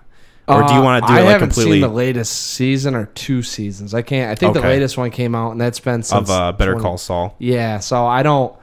[0.49, 2.31] or do you Uh, want to do I it like haven't completely seen the latest
[2.53, 3.93] season or two seasons.
[3.93, 4.31] I can't.
[4.31, 6.83] I think the latest one came out, and that's been since of uh, Better 20
[6.83, 7.35] Call Saul?
[7.39, 8.55] Yeah, so I don't.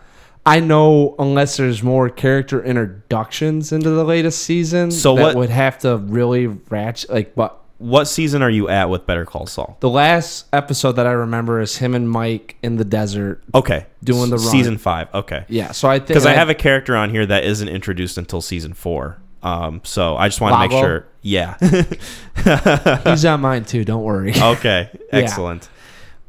[0.44, 5.50] I know unless there's more character introductions into the latest season, So that what- would
[5.50, 9.76] have to really ratchet like what What season are you at with Better Call Saul?
[9.80, 13.42] the last episode that I remember is him and Mike in the desert.
[13.54, 14.46] Okay, Doing the run.
[14.46, 15.08] season five.
[15.12, 18.16] Okay, Yeah, so I think because I have a character on here that isn't introduced
[18.16, 19.18] until season four.
[19.42, 21.06] Um, so I just want to make sure.
[21.22, 21.56] Yeah.
[23.04, 23.84] he's on mine too.
[23.84, 24.32] Don't worry.
[24.40, 24.90] okay.
[25.12, 25.68] Excellent.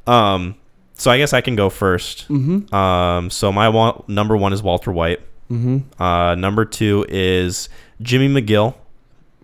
[0.05, 0.55] Um,
[0.93, 2.75] so I guess I can go 1st Mm-hmm.
[2.75, 5.19] Um, so my one, number one is Walter White.
[5.51, 6.01] Mm-hmm.
[6.01, 7.69] Uh, number two is
[8.01, 8.75] Jimmy McGill.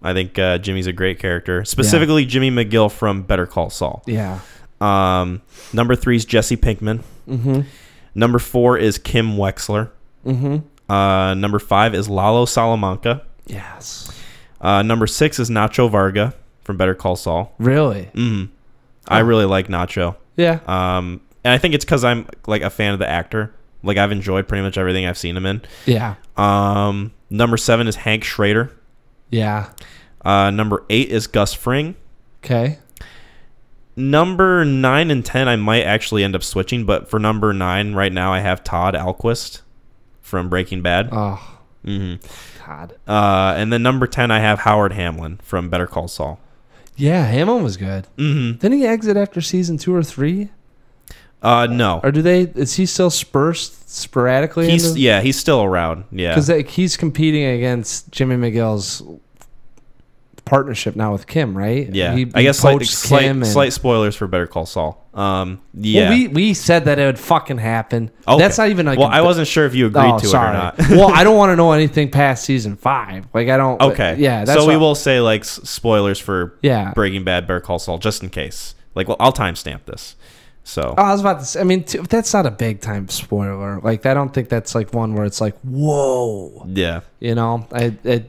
[0.02, 4.04] I think uh, Jimmy's a great character, specifically Jimmy McGill from Better Call Saul.
[4.06, 4.40] Yeah.
[4.82, 5.42] Um,
[5.72, 7.04] number three is Jesse Pinkman.
[7.30, 7.62] Mm-hmm.
[8.14, 9.92] Number four is Kim Wexler.
[10.26, 10.92] Mm-hmm.
[10.92, 13.24] Uh, number five is Lalo Salamanca.
[13.46, 14.12] Yes.
[14.62, 16.34] Uh, number six is Nacho Varga
[16.64, 17.54] from Better Call Saul.
[17.60, 18.10] Really?
[18.14, 18.50] Mm.
[19.08, 20.16] I really like Nacho.
[20.38, 20.60] Yeah.
[20.66, 23.54] Um, and I think it's because I'm like a fan of the actor.
[23.84, 25.62] Like I've enjoyed pretty much everything I've seen him in.
[25.86, 26.16] Yeah.
[26.38, 28.72] Um, number seven is Hank Schrader.
[29.30, 29.70] Yeah.
[30.24, 31.96] Uh, number eight is Gus Fring.
[32.44, 32.80] Okay.
[33.96, 38.12] Number nine and ten, I might actually end up switching, but for number nine right
[38.12, 39.62] now, I have Todd Alquist
[40.22, 41.10] from Breaking Bad.
[41.12, 42.16] Oh, hmm
[42.74, 42.96] God.
[43.08, 46.40] Uh, and then number ten, I have Howard Hamlin from Better Call Saul.
[46.96, 48.08] Yeah, Hamlin was good.
[48.18, 48.58] Mm-hmm.
[48.60, 50.50] Didn't he exit after season two or three?
[51.42, 52.42] Uh, no, Or do they?
[52.44, 54.70] Is he still spursed sporadically?
[54.70, 56.06] he's yeah, he's still around.
[56.10, 59.04] Yeah, because he's competing against Jimmy McGill's
[60.46, 61.88] partnership now with Kim, right?
[61.94, 62.14] yeah.
[62.16, 65.00] He, I guess slight, slight, and- slight spoilers for Better Call Saul.
[65.14, 66.10] Um, Well, yeah.
[66.10, 68.10] we we said that it would fucking happen.
[68.28, 68.38] Okay.
[68.40, 68.98] That's not even like.
[68.98, 70.48] well, I wasn't sure if you agreed Oh, to sorry.
[70.48, 70.80] it or not.
[70.90, 73.28] well, I don't want to know anything past season five.
[73.34, 73.80] Like I don't.
[73.82, 74.16] okay.
[74.18, 74.44] Yeah.
[74.44, 76.94] That's so we will say like spoilers for Yeah.
[76.94, 78.74] Breaking Bad, Better Call Saul, just in case.
[78.96, 80.16] Like, well, I'll timestamp this.
[80.66, 81.60] So Oh, I was about to say.
[81.60, 83.80] I mean, t- that's not a big time spoiler.
[83.82, 86.66] Like I don't think that's like one where it's like, whoa.
[86.70, 87.02] yeah.
[87.20, 88.26] You know, I, I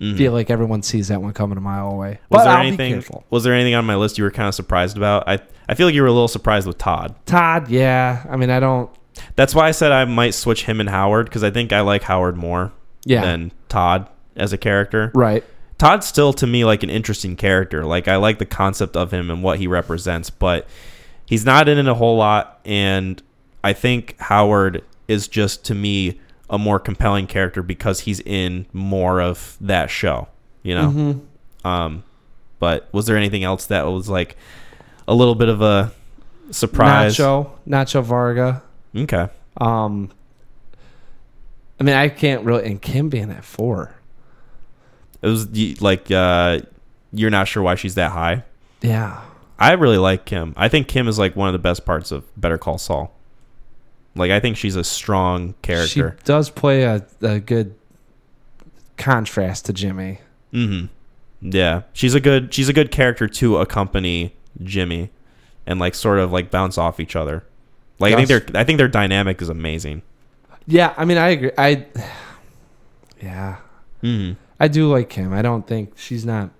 [0.00, 0.16] Mhm.
[0.16, 2.18] feel like everyone sees that one coming a mile away.
[2.28, 3.04] Was but there I'll anything?
[3.30, 5.24] Was there anything on my list you were kind of surprised about?
[5.26, 7.14] I I feel like you were a little surprised with Todd.
[7.26, 8.24] Todd, yeah.
[8.30, 8.90] I mean, I don't.
[9.36, 12.02] That's why I said I might switch him and Howard because I think I like
[12.02, 12.72] Howard more
[13.04, 13.22] Yeah.
[13.22, 14.06] than Todd
[14.36, 15.10] as a character.
[15.14, 15.42] right.
[15.78, 17.84] Todd's still to me like an interesting character.
[17.84, 20.66] Like I like the concept of him and what he represents, but
[21.26, 22.60] he's not in it a whole lot.
[22.64, 23.22] And
[23.64, 26.18] I think Howard is just to me
[26.48, 30.28] a more compelling character because he's in more of that show.
[30.62, 30.90] You know.
[30.90, 31.20] Mhm.
[31.68, 32.04] Um,
[32.58, 34.36] but was there anything else that was like
[35.08, 35.92] a little bit of a
[36.50, 37.16] surprise?
[37.16, 38.62] Nacho, Nacho Varga.
[38.96, 39.28] Okay.
[39.58, 40.10] Um,
[41.80, 42.64] I mean, I can't really.
[42.64, 43.92] And Kim being at four.
[45.22, 45.48] It was
[45.80, 46.60] like uh,
[47.12, 48.44] you're not sure why she's that high.
[48.82, 49.20] Yeah.
[49.58, 50.52] I really like Kim.
[50.56, 53.15] I think Kim is like one of the best parts of Better Call Saul.
[54.16, 56.16] Like I think she's a strong character.
[56.18, 57.74] She does play a, a good
[58.96, 60.20] contrast to Jimmy.
[60.52, 60.86] hmm
[61.40, 65.10] Yeah, she's a good she's a good character to accompany Jimmy,
[65.66, 67.44] and like sort of like bounce off each other.
[67.98, 70.02] Like I think their I think their dynamic is amazing.
[70.66, 71.52] Yeah, I mean, I agree.
[71.56, 71.86] I,
[73.22, 73.56] yeah,
[74.00, 75.32] hmm I do like him.
[75.32, 76.50] I don't think she's not.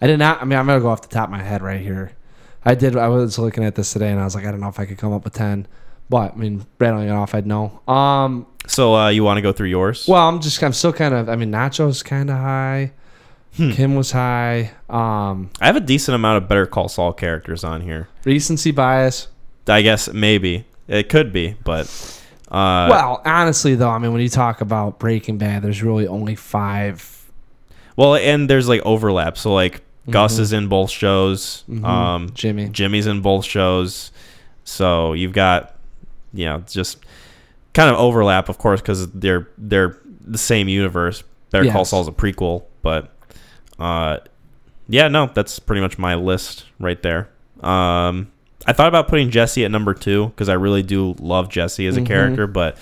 [0.00, 0.42] I did not.
[0.42, 2.12] I mean, I'm gonna go off the top of my head right here.
[2.64, 2.96] I did.
[2.96, 4.86] I was looking at this today, and I was like, I don't know if I
[4.86, 5.66] could come up with ten.
[6.10, 7.80] But I mean, rattling it off, I'd know.
[7.88, 8.46] Um.
[8.66, 10.06] So uh, you want to go through yours?
[10.08, 10.62] Well, I'm just.
[10.62, 11.28] I'm still kind of.
[11.28, 12.92] I mean, Nacho's kind of high.
[13.56, 13.70] Hmm.
[13.72, 14.72] Kim was high.
[14.88, 15.50] Um.
[15.60, 18.08] I have a decent amount of Better Call Saul characters on here.
[18.24, 19.28] Recency bias.
[19.66, 21.86] I guess maybe it could be, but
[22.50, 26.34] uh, well, honestly, though, I mean, when you talk about Breaking Bad, there's really only
[26.34, 27.30] five.
[27.96, 29.38] well, and there's like overlap.
[29.38, 30.40] So like Gus Mhm.
[30.40, 31.64] is in both shows.
[31.70, 31.84] Mhm.
[31.84, 32.68] Um, Jimmy.
[32.68, 34.12] Jimmy's in both shows.
[34.64, 35.73] So you've got,
[36.34, 36.98] you know, just
[37.72, 41.22] kind of overlap, of course, because they're they're the same universe.
[41.50, 41.90] Better Call Yes.
[41.90, 43.10] Saul's a prequel, but
[43.78, 44.18] uh,
[44.88, 47.28] yeah, no, that's pretty much my list right there.
[47.60, 48.30] Um,
[48.66, 51.96] I thought about putting Jesse at number two because I really do love Jesse as
[51.96, 52.06] a Mhm.
[52.06, 52.76] character, but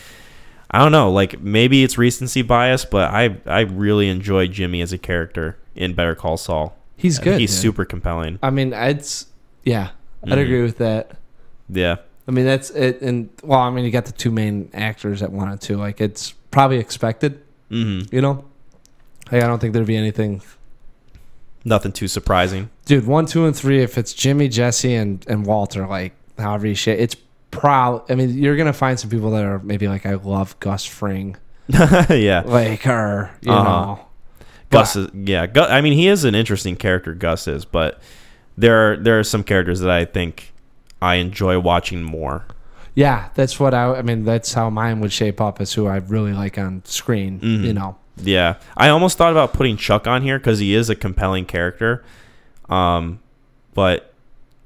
[0.71, 1.11] I don't know.
[1.11, 5.93] Like maybe it's recency bias, but I I really enjoy Jimmy as a character in
[5.95, 6.77] Better Call Saul.
[6.97, 7.41] He's good.
[7.41, 7.61] He's dude.
[7.61, 8.39] super compelling.
[8.43, 9.27] I mean, it's
[9.65, 9.91] yeah,
[10.25, 10.43] I'd Mhm.
[10.43, 11.13] agree with that.
[11.69, 11.97] Yeah.
[12.33, 13.03] I mean, that's it.
[13.03, 15.77] And well, I mean, you got the two main actors that wanted to.
[15.77, 17.43] Like, it's probably expected.
[17.71, 18.15] Mm-hmm.
[18.15, 18.45] You know,
[19.31, 20.41] like I don't think there'd be anything.
[21.67, 22.71] Nothing too surprising.
[22.87, 23.83] Dude, one, two, and three.
[23.83, 27.17] If it's Jimmy, Jesse, and and Walter, like however you shit, it's
[27.51, 28.11] probably.
[28.11, 31.37] I mean, you're gonna find some people that are maybe like, I love Gus Fring,
[31.69, 32.43] yeah.
[32.47, 33.63] like or you Uh-huh.
[33.65, 34.07] know.
[34.71, 35.47] Gus is yeah.
[35.47, 37.13] Gus, I mean, he is an interesting character.
[37.15, 38.01] Gus is, but
[38.57, 40.52] there are there are some characters that I think
[41.03, 42.45] I enjoy watching more.
[42.95, 43.95] Yeah, that's what I.
[43.97, 47.41] I mean, that's how mine would shape up as who I really like on screen.
[47.41, 47.65] Mhm.
[47.65, 47.97] You know.
[48.17, 52.05] Yeah, I almost thought about putting Chuck on here because he is a compelling character.
[52.69, 53.21] Um,
[53.75, 54.13] but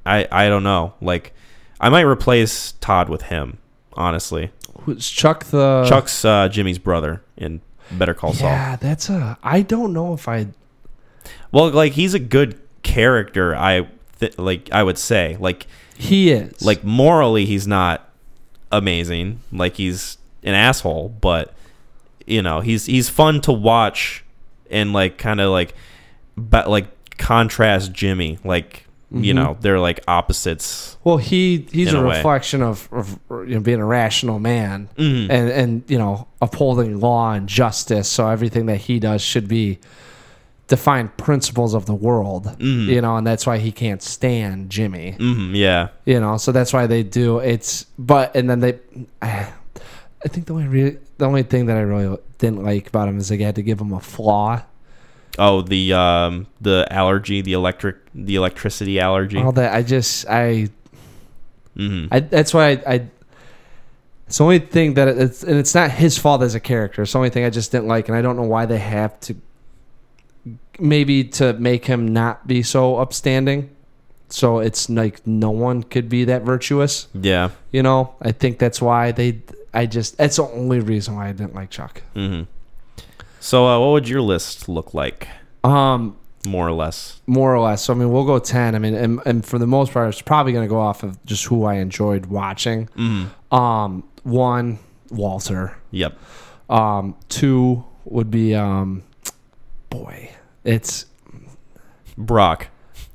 [0.05, 0.95] I I don't know.
[1.01, 1.33] Like,
[1.81, 3.59] I might replace Todd with him.
[3.95, 4.51] Honestly,
[4.83, 7.61] Who's Chuck the Chuck's uh, Jimmy's brother in
[7.93, 8.49] Better Call Saul.
[8.49, 9.39] Yeah, that's a.
[9.43, 10.49] I don't know if I.
[11.53, 13.55] Well, like he's a good character.
[13.57, 13.87] I
[14.19, 15.67] th- like I would say like
[15.99, 18.09] He is like morally he's not
[18.73, 21.55] amazing like he's an asshole but
[22.27, 24.25] you know he's he's fun to watch
[24.71, 25.75] and like kind of like
[26.37, 29.37] but like contrast jimmy like you Mhm.
[29.37, 33.81] know they're like opposites Well, he he's a, a reflection of, of you know being
[33.81, 35.31] a rational man Mhm.
[35.31, 38.09] and and you know upholding law and justice.
[38.09, 39.79] So everything that he does should be
[40.69, 42.47] defined principles of the world.
[42.59, 42.87] Mhm.
[42.89, 45.17] You know, and that's why he can't stand Jimmy.
[45.19, 47.87] Mhm, yeah You know, so that's why they do it's.
[47.99, 48.79] But and then they,
[49.23, 53.19] I think the only re- the only thing that I really didn't like about him
[53.19, 54.63] is they had to give him a flaw.
[55.39, 60.69] oh the um the allergy the electric the electricity allergy All that I just I
[61.77, 63.07] hmm I, that's why I, I.
[64.27, 67.03] It's the only thing that it's and it's not his fault as a character.
[67.03, 69.21] It's the only thing I just didn't like, and I don't know why they have
[69.21, 69.37] to.
[70.79, 73.71] Maybe to make him not be so upstanding,
[74.29, 77.09] so it's like no one could be that virtuous.
[77.15, 79.43] yeah You know, I think that's why they.
[79.73, 82.03] I just that's the only reason why I didn't like Chuck.
[82.15, 82.43] hmm
[83.41, 85.29] so uh, what would your list look like
[85.63, 86.17] Um,
[86.47, 87.83] more or less more or less.
[87.85, 88.75] So I mean, we'll go ten.
[88.75, 91.23] I mean, and, and for the most part, it's probably going to go off of
[91.25, 92.89] just who I enjoyed watching.
[92.97, 94.79] mm Um, one
[95.11, 95.77] Walter.
[95.91, 96.19] yep
[96.69, 99.03] Um, two would be um,
[99.91, 100.31] boy,
[100.67, 101.07] it's
[102.19, 102.69] brock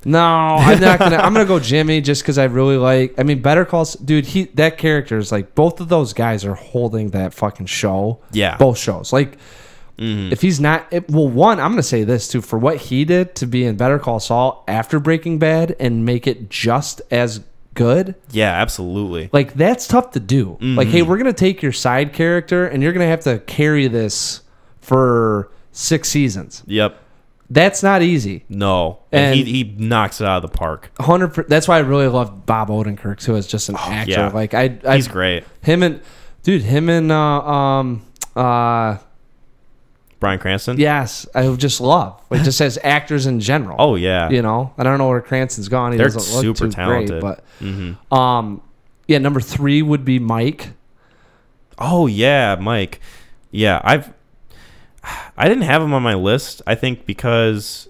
[0.03, 0.19] no.
[0.19, 1.18] I'm not gonna.
[1.18, 3.14] I'm gonna go Jimmy just because I really like.
[3.19, 4.26] I mean, Better Calls, dude.
[4.26, 8.19] He that character is like both of those guys are holding that fucking show.
[8.32, 9.14] yeah Both shows.
[9.14, 9.38] Like
[9.99, 10.32] Mhm.
[10.32, 13.36] if he's not, it, well, one, I'm gonna say this too for what he did
[13.36, 17.41] to be in Better Call Saul after Breaking Bad and make it just as
[17.76, 18.15] good.
[18.32, 19.30] Yeah, absolutely.
[19.32, 20.57] Like that's tough to do.
[20.61, 20.91] Like, Mhm.
[20.91, 24.41] hey, we're gonna take your side character and you're gonna have to carry this
[24.80, 26.64] for six seasons.
[26.65, 26.98] Yep.
[27.53, 28.45] That's not easy.
[28.48, 28.99] No.
[29.11, 30.90] And, he, he knocks it out of the park.
[30.98, 31.49] Hundred.
[31.49, 34.11] That's why I really love Bob Odenkirk too as just an actor.
[34.11, 34.28] yeah.
[34.30, 35.44] Like I, I, He's great.
[35.61, 35.99] him and
[36.44, 38.06] dude, him and uh, um,
[38.38, 38.98] uh,
[40.22, 40.80] Bryan Cranston?
[40.80, 43.76] yes, I just love like just as actors in general.
[43.80, 44.30] Oh, yeah.
[44.30, 45.91] you know, I don't know where Cranston's gone.
[45.91, 47.22] He They're doesn't look super too talented.
[47.22, 48.61] great, but hmm um,
[49.07, 50.69] yeah, number three would be Mike.
[51.78, 53.02] Oh, yeah, Mike.
[53.49, 54.14] Yeah, I've.
[55.03, 57.88] I didn't have him on my list, I think, because.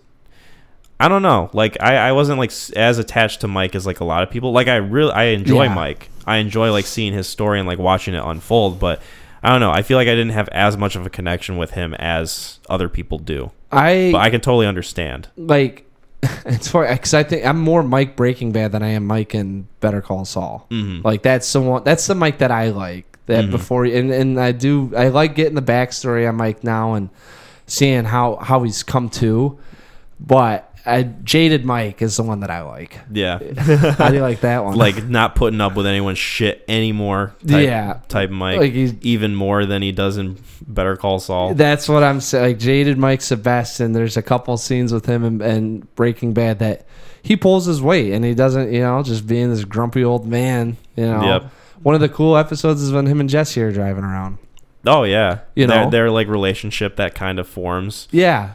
[1.00, 1.50] I don't know.
[1.52, 4.52] Like I, I wasn't like as attached to Mike as like a lot of people.
[4.52, 5.74] Like I really I enjoy Yeah.
[5.74, 6.10] Mike.
[6.28, 9.02] I enjoy like seeing his story and like watching it unfold, but
[9.42, 9.72] I don't know.
[9.72, 12.88] I feel like I didn't have as much of a connection with him as other
[12.88, 13.50] people do.
[13.72, 15.28] I, But I can totally understand.
[15.38, 15.88] like.
[16.46, 19.68] It's funny because I think I'm more Mike Breaking Bad than I am Mike in
[19.80, 20.68] Better Call Saul.
[20.70, 21.04] Mhm.
[21.04, 21.84] Like that's the one.
[21.84, 23.11] That's the Mike that I like.
[23.28, 23.52] That Mhm.
[23.52, 24.92] before and and I do.
[24.98, 27.10] I like getting the backstory on Mike now and
[27.68, 29.58] seeing how how he's come to.
[30.20, 32.98] But I, Jaded Mike is the one that I like.
[33.12, 33.38] Yeah.
[34.00, 34.76] I do like that one?
[34.76, 37.34] like not putting up with anyone's shit anymore.
[37.48, 37.98] Type, Yeah.
[38.08, 38.60] Type Mike.
[38.60, 40.38] Like he's- even more than he does in
[40.68, 41.54] Better Call Saul.
[41.54, 42.46] That's what I'm saying.
[42.46, 46.34] Like Jaded Mike's the best, and there's a couple scenes with him and, and Breaking
[46.34, 46.86] Bad that
[47.22, 50.78] he pulls his weight, and he doesn't, you know, just being this grumpy old man.
[50.96, 51.44] You know, Yep.
[51.84, 54.38] One of the cool episodes is when him and Jesse are driving around.
[54.86, 55.40] oh yeah.
[55.56, 55.90] You know?
[55.90, 58.08] their like relationship that kind of forms.
[58.12, 58.54] Yeah,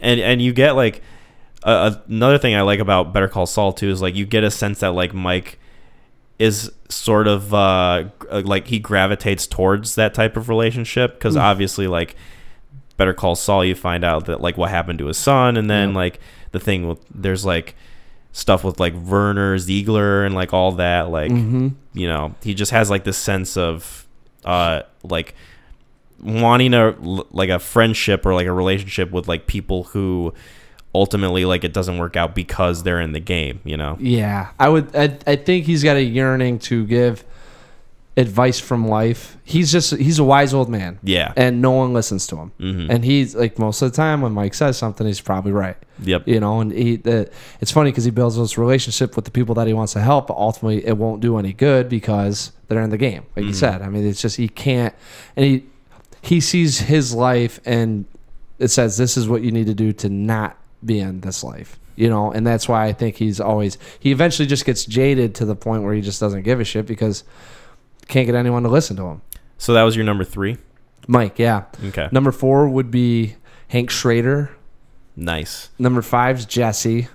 [0.00, 1.02] and and you get like
[1.62, 4.50] uh, another thing I like about Better Call Saul too is like you get a
[4.50, 5.58] sense that like Mike
[6.38, 11.40] is sort of uh like he gravitates towards that type of relationship because Mm.
[11.40, 12.14] obviously like
[12.96, 15.94] Better Call Saul you find out that like what happened to his son and then
[15.94, 16.20] like
[16.52, 17.74] the thing with there's like
[18.38, 22.70] stuff with like Werner Ziegler and like all that like hmm you know he just
[22.70, 24.06] has like this sense of
[24.44, 25.34] uh like
[26.22, 30.32] wanting a like a friendship or like a relationship with like people who
[30.94, 34.50] ultimately like it doesn't work out because they're in the game you know yeah.
[34.58, 34.94] I would.
[34.94, 37.24] I, I think he's got a yearning to give
[38.18, 39.36] advice from life.
[39.44, 42.50] He's just he's a wise old man, yeah and no one listens to him.
[42.58, 45.76] hmm And he's like most of the time when Mike says something, he's probably right.
[46.02, 47.30] yep you know and he the,
[47.60, 50.26] it's funny because he builds this relationship with the people that he wants to help
[50.28, 53.54] but ultimately it won't do any good because they're in the game like you Mhm.
[53.64, 54.94] said i mean it's just he can't
[55.36, 55.64] and he
[56.22, 58.04] he sees his life and
[58.60, 61.78] it says this is what you need to do to not be in this life
[61.96, 65.44] you know and that's why i think he's always he eventually just gets jaded to
[65.44, 67.24] the point where he just doesn't give a shit because
[68.08, 69.22] can't get anyone to listen to him
[69.56, 70.56] so that was your number three
[71.06, 73.36] mike yeah okay number four would be
[73.68, 74.50] hank schrader
[75.16, 77.08] nice Number five's Jesse.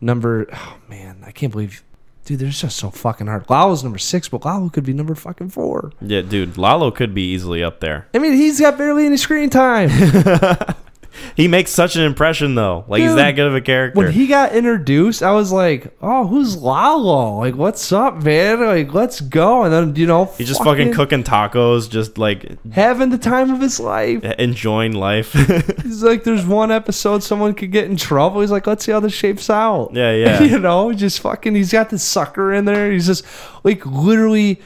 [0.00, 1.82] Number oh man, I can't believe
[2.24, 3.48] dude, they're just so fucking hard.
[3.50, 5.92] Lalo's number six, but Lalo could be number fucking four.
[6.00, 9.50] yeah dude lalo could be easily up there I mean, he's got barely any screen
[9.50, 9.90] time.
[11.36, 14.12] he makes such an impression though like he's Dude, that good of a character when
[14.12, 17.38] he got introduced, I was like, "Oh, who's Lalo?
[17.38, 18.64] Like, what's up, man?
[18.64, 23.10] Like, let's go!" And then you know, he's just fucking cooking tacos just like having
[23.10, 24.22] the time of his life.
[24.24, 25.32] enjoying life
[25.82, 29.00] He's like, "There's one episode someone could get in trouble." He's like, "Let's see how
[29.00, 31.54] this shapes out." yeah yeah you know, just fucking.
[31.54, 32.90] He's got this sucker in there.
[32.90, 33.24] He's just
[33.64, 34.60] like literally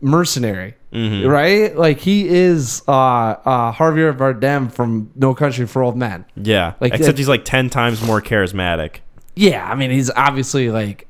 [0.00, 1.26] mercenary, Mhm.
[1.28, 1.76] right?
[1.76, 6.24] Like he is uh, uh, Javier Bardem from No Country for Old Men.
[6.36, 8.96] Yeah, Like, except uh, he's like ten times more charismatic.
[9.34, 11.06] Yeah, I mean, he's obviously like,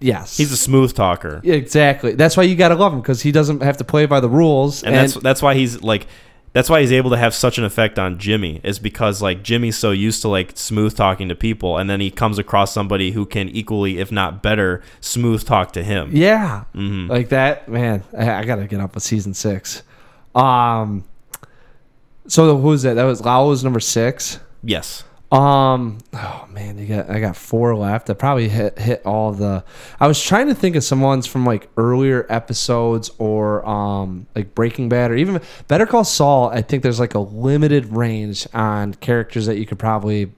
[0.00, 2.14] yes, He's a smooth talker, exactly.
[2.14, 4.82] That's why you gotta love him because he doesn't have to play by the rules.
[4.82, 6.06] and, that's that's why he's like,
[6.54, 9.76] that's why he's able to have such an effect on Jimmy is because like Jimmy's
[9.76, 13.26] so used to like smooth talking to people, and then he comes across somebody who
[13.26, 16.10] can equally, if not better, smooth talk to him.
[16.14, 17.68] yeah, hmm like that.
[17.68, 19.82] Man, I, I gotta get up with season six.
[20.34, 21.04] Um,
[22.26, 22.94] so who was that?
[22.94, 24.40] That was Lao was number six.
[24.62, 25.04] Yes.
[25.34, 25.98] Um.
[26.12, 28.08] Oh man, you got I got four left.
[28.08, 29.64] I probably hit hit all the.
[29.98, 34.54] I was trying to think of some ones from like earlier episodes or um like
[34.54, 36.50] Breaking Bad or even Better Call Saul.
[36.50, 40.32] I think there's like a limited range on characters that you could probably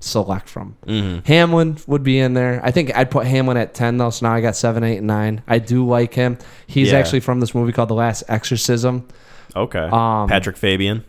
[0.00, 0.76] select from.
[0.84, 2.60] hmm Hamlin would be in there.
[2.64, 4.10] I think I'd put Hamlin at ten though.
[4.10, 5.42] So now I got seven, eight, and nine.
[5.46, 6.38] I do like him.
[6.66, 6.98] He's Yeah.
[6.98, 9.06] actually from this movie called The Last Exorcism.
[9.54, 9.78] Okay.
[9.78, 11.04] Um, Patrick Fabian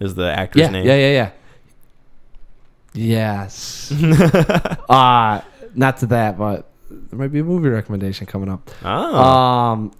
[0.00, 0.86] is the actor's yeah, name.
[0.86, 1.30] Yeah, yeah, yeah.
[2.96, 3.92] Yes.
[4.88, 5.40] uh
[5.74, 8.70] not to that, but there might be a movie recommendation coming up.
[8.84, 9.14] Oh.
[9.22, 9.92] Um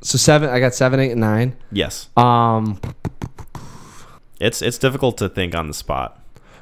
[0.00, 1.56] so seven I got seven, eight, and nine.
[1.72, 2.08] yes.
[2.16, 2.80] Um
[4.40, 6.20] It's it's difficult to think on the spot,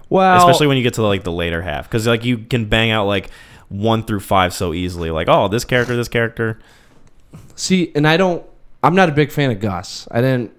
[0.09, 2.91] well especially when you get to like the later half, because like you can bang
[2.91, 3.31] out like
[3.69, 5.11] one through five so easily.
[5.11, 6.59] Like, oh, this character, this character.
[7.57, 8.45] see and I don't
[8.83, 10.07] I'm not a big fan of Gus.
[10.11, 10.53] I didn't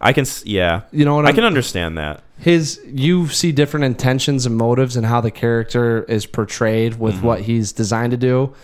[0.00, 2.22] I can, yeah, you know what I I'm, can understand that.
[2.38, 7.26] His you see different intentions and motives and how the character is portrayed with Mm-hmm.
[7.26, 8.54] what he's designed to do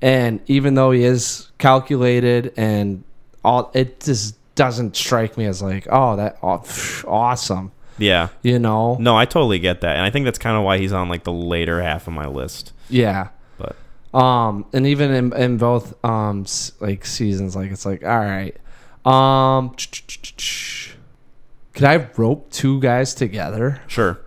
[0.00, 3.04] and even though he is calculated and
[3.44, 6.62] all it just doesn't strike me as like oh that aw-
[7.06, 8.28] awesome Yeah.
[8.42, 10.92] you know No, I totally get that, and I think that's kind of why he's
[10.92, 12.72] on like the later half of my list.
[12.90, 13.28] yeah
[13.58, 13.76] But
[14.18, 16.44] um and even in, in both um
[16.80, 18.56] like seasons like it's like all right
[19.06, 19.74] um
[21.72, 24.20] could i rope two guys together sure,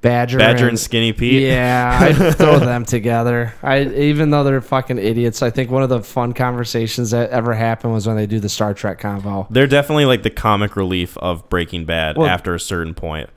[0.00, 1.42] badger Badger and Skinny Pete.
[1.42, 3.52] Yeah, I'd throw them together.
[3.62, 7.52] I even though they're fucking idiots, I think one of the fun conversations that ever
[7.54, 9.46] happened was when they do the Star Trek convo.
[9.50, 13.28] They're definitely like the comic relief of Breaking Bad Well- after a certain point.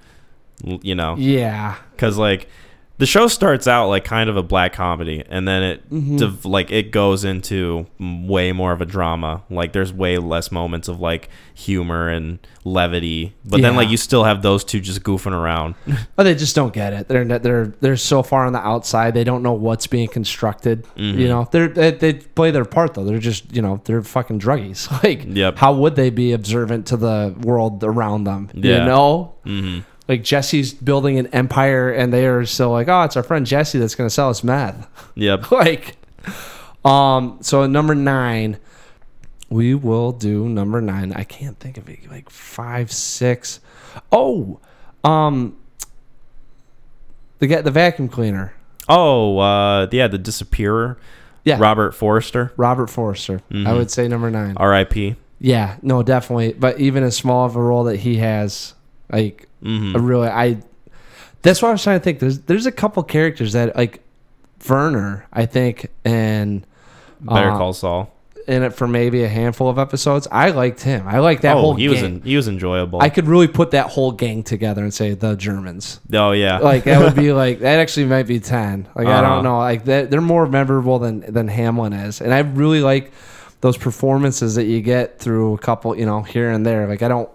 [0.63, 2.47] You know, Yeah, because like
[3.01, 6.17] the show starts out like kind of a black comedy and then it Mm-hmm.
[6.17, 10.87] div- like it goes into way more of a drama like there's way less moments
[10.87, 15.33] of like humor and levity but then like you still have those two just goofing
[15.33, 15.75] around
[16.15, 17.07] But they just don't get it.
[17.07, 19.13] They're they're they're so far on the outside.
[19.13, 20.83] They don't know what's being constructed.
[20.95, 21.19] Mm-hmm.
[21.19, 23.03] You know, they're they, they play their part though.
[23.03, 24.87] They're just you know they're fucking druggies.
[25.03, 25.57] Like, Yep.
[25.57, 28.49] how would they be observant to the world around them?
[28.53, 28.79] Yeah.
[28.79, 29.79] You know, hmm
[30.11, 33.79] like Jesse's building an empire, and they are still like, oh, it's our friend Jesse
[33.79, 34.87] that's gonna sell us meth.
[35.15, 35.95] yep like,
[36.85, 37.37] um.
[37.41, 38.57] So number nine,
[39.49, 41.13] we will do number nine.
[41.13, 42.09] I can't think of it.
[42.11, 43.59] Like five, six.
[44.11, 44.59] Oh,
[45.03, 45.57] um,
[47.39, 48.53] the guy, the vacuum cleaner.
[48.89, 50.97] oh uh yeah the disappearer
[51.43, 53.41] Yeah, robert forrester Robert Forrester.
[53.49, 53.77] I Mhm.
[53.77, 54.55] would say number nine.
[54.59, 54.93] rip
[55.39, 56.53] Yeah, no, definitely.
[56.53, 58.73] But even as small of a role that he has,
[59.11, 60.57] like, hmm I really, I.
[61.43, 62.19] That's what I was trying to think.
[62.19, 64.01] There's there's a couple characters that like
[64.69, 66.65] Werner, I think, and
[67.19, 68.13] better uh, call saul
[68.47, 70.27] in it for maybe a handful of episodes.
[70.31, 71.07] I liked him.
[71.07, 72.15] I liked that oh whole he was gang.
[72.17, 75.35] in, he was enjoyable I could really put that whole gang together and say the
[75.35, 75.99] Germans.
[76.13, 77.79] oh yeah Like that would be like that.
[77.79, 78.87] Actually, might be ten.
[78.95, 79.21] Like I Uh-huh.
[79.35, 79.57] don't know.
[79.59, 83.11] Like that, they're more memorable than than Hamlin is, and I really like
[83.61, 86.87] those performances that you get through a couple, you know, here and there.
[86.87, 87.29] Like I don't,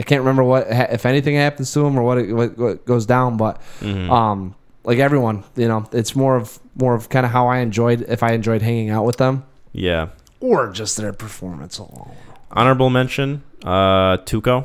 [0.00, 3.04] I can't remember what if anything happens to him or what it, what, what goes
[3.06, 4.10] down, but Mhm.
[4.10, 8.00] um, like everyone, you know, it's more of more of kind of how I enjoyed
[8.08, 10.08] if I enjoyed hanging out with them yeah
[10.40, 12.12] or just their performance alone.
[12.50, 14.64] honorable mention uh tuco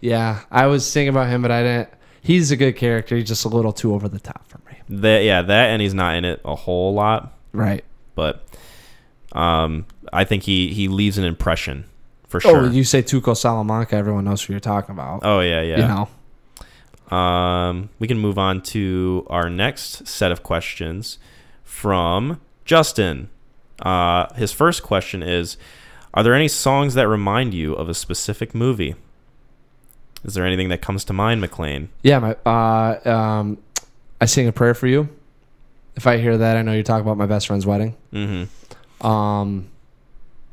[0.00, 1.88] Yeah, I was thinking about him, but I didn't.
[2.22, 3.16] He's a good character.
[3.16, 4.76] He's just a little too over the top for me.
[5.02, 7.84] that yeah that and he's not in it a whole lot Right.
[8.14, 8.42] but
[9.32, 11.84] um, I think he he leaves an impression
[12.30, 12.66] for sure.
[12.66, 15.20] Oh, you say Tuco Salamanca, everyone knows who you're talking about.
[15.24, 15.76] Oh yeah, yeah.
[15.80, 16.06] You
[17.10, 17.16] know.
[17.16, 21.18] Um, we can move on to our next set of questions
[21.64, 23.30] from Justin.
[23.82, 25.56] Uh, his first question is:
[26.14, 28.94] Are there any songs that remind you of a specific movie?
[30.22, 31.88] Is there anything that comes to mind, McClain?
[32.02, 33.58] Yeah, my uh um
[34.20, 35.08] I sing a prayer for you.
[35.96, 37.96] If I hear that, I know you're talking about my best friend's wedding.
[38.12, 39.06] Mm-hmm.
[39.06, 39.68] Um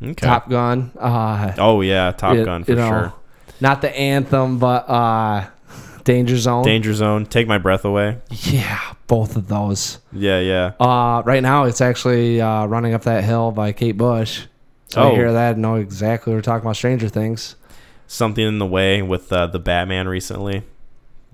[0.02, 0.14] Okay.
[0.14, 0.92] Top Gun.
[1.00, 3.14] Uh Oh yeah, Top Gun for you know, sure.
[3.60, 5.48] Not the anthem, but uh
[6.04, 6.64] Danger Zone.
[6.64, 7.26] Danger Zone.
[7.26, 8.18] Take my breath away.
[8.30, 10.00] yeah, both of those.
[10.14, 10.74] Yeah, yeah.
[10.80, 14.44] Uh right now it's actually uh running up that hill by Kate Bush.
[14.90, 15.16] So I Oh.
[15.16, 17.56] hear that and know exactly we're talking about Stranger Things.
[18.08, 20.64] Something in the way with uh, the Batman recently.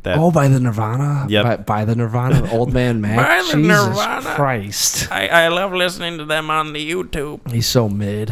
[0.03, 1.25] That Oh, by the Nirvana.
[1.29, 1.43] Yep.
[1.45, 3.17] By, by the Nirvana, Old Man Mac.
[3.27, 4.35] By the Jesus Nirvana.
[4.35, 5.11] Christ.
[5.11, 7.49] I, I love listening to them on the YouTube.
[7.51, 8.31] He's so mid.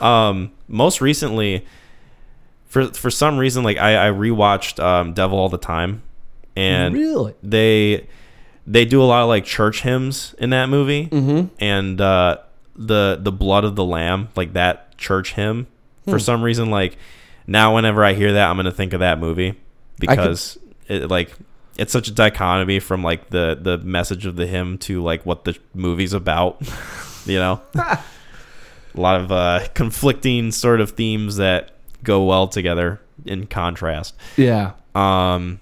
[0.00, 1.66] um, most recently,
[2.66, 6.02] for for some reason, like I, I rewatched um, Devil All the Time,
[6.56, 7.34] and really?
[7.42, 8.06] they
[8.66, 11.46] they do a lot of like church hymns in that movie, Mm-hmm.
[11.58, 12.38] and uh,
[12.76, 15.66] the the blood of the lamb, like that church hymn,
[16.04, 16.18] for Hmm.
[16.18, 16.96] some reason, like
[17.46, 19.54] now whenever I hear that, I'm gonna think of that movie
[19.98, 20.58] because
[20.88, 21.32] it like
[21.76, 25.44] it's such a dichotomy from like the the message of the hymn to like what
[25.44, 26.60] the movie's about,
[27.26, 27.60] you know.
[27.74, 31.70] a lot of uh, conflicting sort of themes that
[32.02, 34.14] go well together in contrast.
[34.36, 34.72] Yeah.
[34.94, 35.60] Um,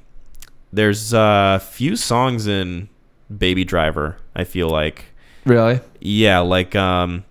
[0.73, 2.89] there's a few songs in
[3.37, 4.17] Baby Driver.
[4.35, 5.07] I feel like,
[5.45, 5.81] Really?
[6.01, 7.25] yeah, like um,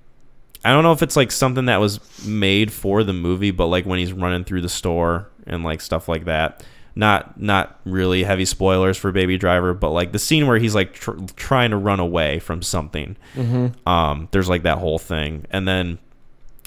[0.64, 3.86] I don't know if it's like something that was made for the movie, but like
[3.86, 6.64] when he's running through the store and like stuff like that.
[6.96, 10.94] Not not really heavy spoilers for Baby Driver, but like the scene where he's like
[10.94, 13.18] tr- trying to run away from something.
[13.36, 13.88] Mm-hmm.
[13.88, 16.00] Um, there's like that whole thing, and then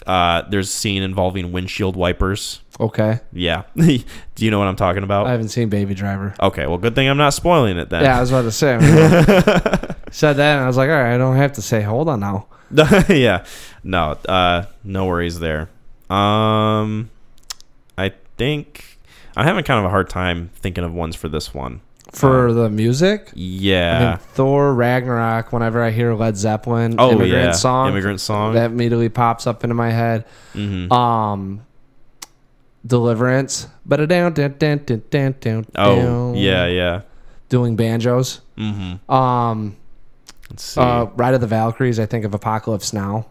[0.07, 2.61] uh, there's a scene involving windshield wipers.
[2.79, 3.21] Okay.
[3.33, 4.05] Yeah, do
[4.37, 5.27] you know what I'm talking about?
[5.27, 6.35] I haven't seen Baby Driver.
[6.41, 8.05] Okay, well, good thing I'm not spoiling it then.
[8.05, 8.79] Yeah, I was about to say.
[10.11, 11.83] Said that, and I was like, all right, I don't have to say.
[11.83, 12.47] Hold on now.
[13.09, 13.45] yeah.
[13.83, 15.69] No, uh, no worries there.
[16.11, 17.11] Um,
[17.97, 18.98] I think
[19.39, 21.81] I'm having kind of a hard time thinking of ones for this one.
[22.13, 24.09] For the music, I Yeah.
[24.11, 25.53] mean, Thor Ragnarok.
[25.53, 27.53] Whenever I hear Led Zeppelin oh immigrant yeah.
[27.53, 28.55] song, Immigrant song.
[28.55, 30.25] that immediately pops up into my head.
[30.55, 31.61] hmm Um,
[32.87, 35.67] Deliverance, but down, down, down, down, down, down.
[35.77, 37.01] oh yeah, yeah.
[37.49, 38.41] Dueling banjos.
[38.57, 39.77] hmm Um,
[40.49, 40.81] Let's see.
[40.81, 41.99] uh, Ride of the Valkyries.
[42.01, 43.27] I think of Apocalypse Now.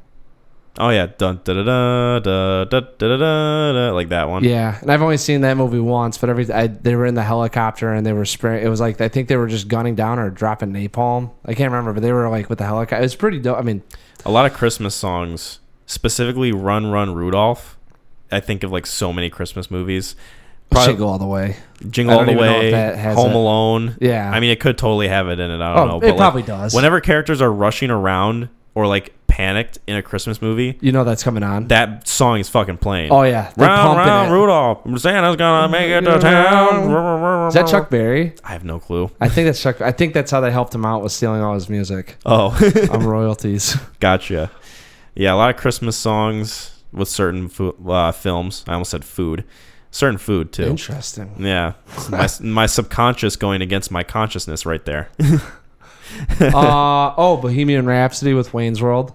[0.78, 1.08] Oh yeah.
[1.18, 3.18] Dun da da da da da da da
[3.74, 4.44] da like that one.
[4.44, 7.24] Yeah, and I've only seen that movie once, but every I, they were in the
[7.24, 8.66] helicopter and they were spraying.
[8.66, 11.32] It was like I think they were just gunning down or dropping napalm.
[11.46, 12.98] I can't remember, but they were like with the helicopter.
[12.98, 13.58] It was pretty dope.
[13.58, 13.82] I mean,
[14.26, 17.78] A lot of Christmas songs, specifically "Run Run Rudolph."
[18.32, 20.16] I think of like so many Christmas movies
[20.70, 21.56] Probably- Jingle all the way.
[21.90, 23.36] Jingle All the even know if Way, Home it.
[23.36, 23.98] Alone.
[24.02, 24.30] Yeah.
[24.30, 25.62] I mean, it could totally have it in it.
[25.62, 25.98] I don't Oh, know.
[26.00, 26.74] it but, like, probably does.
[26.74, 31.24] Whenever characters are rushing around or like panicked in a Christmas movie, You know that's
[31.24, 31.68] coming on.
[31.70, 33.12] that song is fucking playing.
[33.12, 34.34] oh yeah, they're round, pumping round, it.
[34.36, 35.02] Rudolph.
[35.02, 37.48] Santa's gonna make it to town.
[37.48, 38.34] Is that Chuck Berry?
[38.44, 39.10] I have no clue.
[39.20, 39.82] I think that's Chuck.
[39.82, 42.50] I think that's how they helped him out with stealing all his music Oh,
[42.92, 43.76] on royalties.
[44.00, 44.52] gotcha.
[45.16, 48.64] Yeah, a lot of Christmas songs with certain food, uh, films.
[48.68, 49.44] I almost said food.
[49.90, 50.66] Certain food too.
[50.66, 51.34] Interesting.
[51.40, 51.74] Yeah,
[52.10, 55.10] my, my subconscious going against my consciousness right there.
[56.40, 59.14] uh, oh, Bohemian Rhapsody with Wayne's World.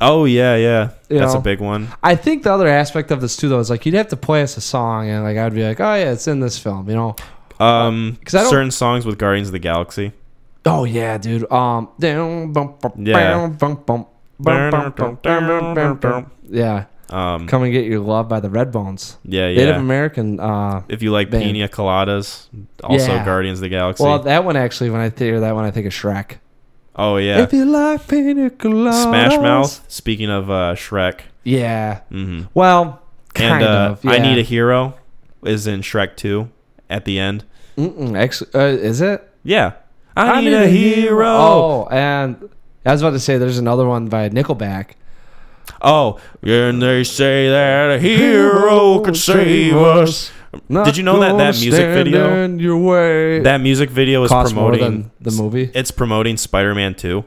[0.00, 1.38] Oh yeah, yeah, You that's know?
[1.40, 1.88] a big one.
[2.02, 4.42] I think the other aspect of this too, though, is like you'd have to play
[4.42, 6.96] us a song, and like I'd be like, oh yeah, it's in this film, you
[6.96, 7.16] know.
[7.58, 10.12] Um, uh, 'Cause I don't- certain songs with Guardians of the Galaxy.
[10.66, 11.50] Oh yeah, dude.
[11.50, 13.48] Um, Yeah.
[16.50, 16.84] yeah.
[17.10, 19.16] Um, Come and get your love by the Redbones.
[19.24, 19.58] yeah, yeah.
[19.58, 19.76] Native.
[19.76, 20.40] American.
[20.40, 21.44] Uh, If you like Band.
[21.44, 22.48] Pina Coladas,
[22.82, 23.24] also Yeah.
[23.24, 24.02] Guardians of the Galaxy.
[24.02, 26.38] well, that one actually, when I hear that one, I think of Shrek.
[26.96, 29.04] oh yeah, If you like pina coladas.
[29.04, 29.84] Smash Mouth.
[29.88, 32.00] Speaking of uh, Shrek, Yeah.
[32.10, 33.02] hmm Well,
[33.34, 34.04] kind and uh, of.
[34.04, 34.10] Yeah.
[34.12, 34.94] I Need a Hero
[35.44, 36.48] is in Shrek 2
[36.90, 37.44] at the end.
[37.76, 39.22] Mm-mm, actually, uh, is it?
[39.44, 39.72] Yeah,
[40.16, 41.28] I, need, a hero.
[41.28, 42.48] Oh, and
[42.86, 44.92] I was about to say there's another one by Nickelback.
[45.82, 50.30] Oh, and they say that a hero could save us.
[50.84, 53.40] Did you know that- that music video- in your way.
[53.40, 55.70] That music video is costs more promoting than the movie.
[55.74, 57.24] It's promoting Spider-Man 2.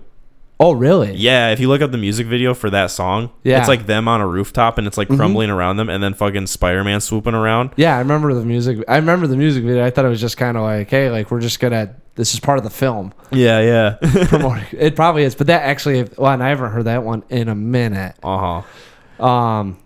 [0.62, 1.14] Oh, really?
[1.16, 3.54] Yeah, if you look up the music video for that song, Yeah.
[3.54, 3.60] Mm-hmm.
[3.62, 6.48] it's like them on a rooftop and it's like crumbling around them, and then fucking
[6.48, 7.70] Spider-Man swooping around.
[7.78, 8.84] Yeah, I remember the music.
[8.88, 9.86] I remember the music video.
[9.86, 11.96] I thought it was just kind of like, hey, like we're just gonna.
[12.16, 13.14] This is part of the film.
[13.32, 14.26] Yeah, yeah.
[14.28, 14.66] Promoting.
[14.78, 16.04] it probably is, but that actually.
[16.18, 18.16] Well, and I haven't heard that one in a minute.
[18.22, 18.64] uh
[19.20, 19.26] huh.
[19.26, 19.78] Um,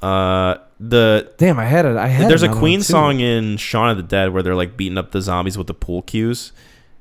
[0.00, 1.96] Uh, the damn, I had it.
[1.98, 2.30] I had.
[2.30, 5.20] there's a Queen song in Shaun of the Dead where they're like beating up the
[5.20, 6.52] zombies with the pool cues.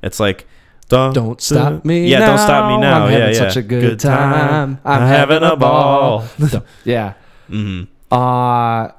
[0.03, 0.45] It's like.
[0.91, 2.07] "Dun, Don't stop me.
[2.07, 3.05] Yeah, don't stop me now.
[3.05, 3.39] I'm yeah, having yeah.
[3.39, 4.79] such a good, time.
[4.83, 6.25] I'm having a ball.
[6.83, 7.13] yeah.
[7.49, 7.83] Mm-hmm.
[8.13, 8.93] Uh, That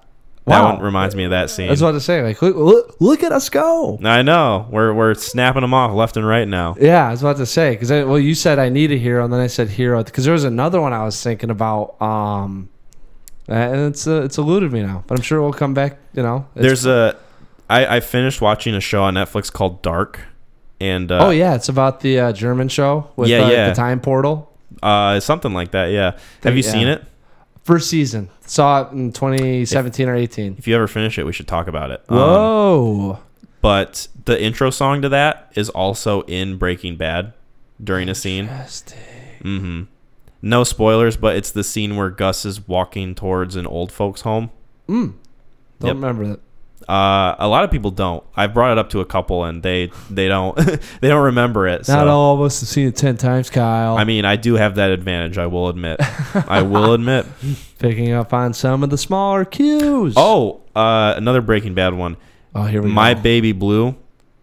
[0.46, 0.72] wow.
[0.72, 1.68] one reminds me of that scene.
[1.68, 3.98] I was about to say, like, look, look, look at us go.
[4.02, 4.66] I know.
[4.70, 6.76] We're we're snapping them off left and right now.
[6.80, 9.32] Yeah, I was about to say because well, you said I need a hero, and
[9.32, 12.00] then I said hero because there was another one I was thinking about.
[12.00, 12.70] Um,
[13.48, 15.98] and it's uh, it's eluded me now, but I'm sure it will come back.
[16.14, 17.16] You know, There's a.
[17.68, 20.20] I I finished watching a show on Netflix called Dark,
[20.82, 23.68] and uh, oh yeah, it's about the uh, German show with Yeah, uh, yeah.
[23.70, 24.50] the time portal.
[24.82, 25.86] uh, something like that.
[25.92, 26.12] Yeah.
[26.42, 26.70] Have you Yeah.
[26.72, 27.04] seen it?
[27.64, 30.56] First season saw it in 2017 or 18.
[30.58, 32.02] If you ever finish it, we should talk about it.
[32.08, 33.18] Um, Whoa,
[33.60, 37.32] but the intro song to that is also in Breaking Bad
[37.82, 38.46] during a scene.
[38.48, 38.98] Interesting.
[39.42, 39.82] hmm
[40.42, 44.50] No spoilers, but it's the scene where Gus is walking towards an old folks' home.
[44.88, 45.14] Mm.
[45.78, 45.94] Don't Yep.
[45.94, 46.40] remember that.
[46.88, 48.22] Uh, a lot of people don't.
[48.36, 50.56] I've brought it up to a couple, and they they don't
[51.00, 51.80] they don't remember it.
[51.88, 52.08] Not so.
[52.08, 53.96] all of us have seen it ten times, Kyle.
[53.96, 55.38] I mean, I do have that advantage.
[55.38, 56.00] I will admit.
[56.48, 57.26] I will admit.
[57.78, 60.14] picking up on some of the smaller cues.
[60.16, 62.16] Oh, uh, another Breaking Bad one.
[62.54, 63.20] oh, here we My go.
[63.22, 63.96] Baby Blue.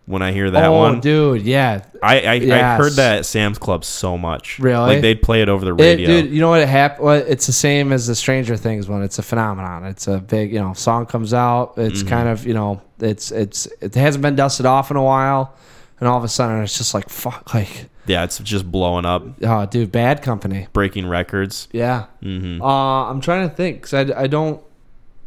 [0.10, 3.60] When I hear that oh, one, dude, yeah, I I, I heard that at Sam's
[3.60, 4.58] Club so much.
[4.58, 4.96] Really?
[4.96, 6.08] Like they'd play it over the It, radio.
[6.08, 7.06] dude, you know what it happened?
[7.06, 9.04] Well, it's the same as the Stranger Things one.
[9.04, 9.86] It's a phenomenon.
[9.86, 11.74] It's a big, you know, song comes out.
[11.78, 12.10] It's Mm-hmm.
[12.10, 15.54] kind of, you know, it's it's it hasn't been dusted off in a while,
[16.00, 19.24] and all of a sudden it's just like fuck, like, yeah, it's just blowing up,
[19.44, 20.66] oh, dude, Bad Company.
[20.74, 21.68] breaking records.
[21.72, 22.06] Yeah.
[22.24, 24.60] hmm Uh, I'm trying to think because I, I don't.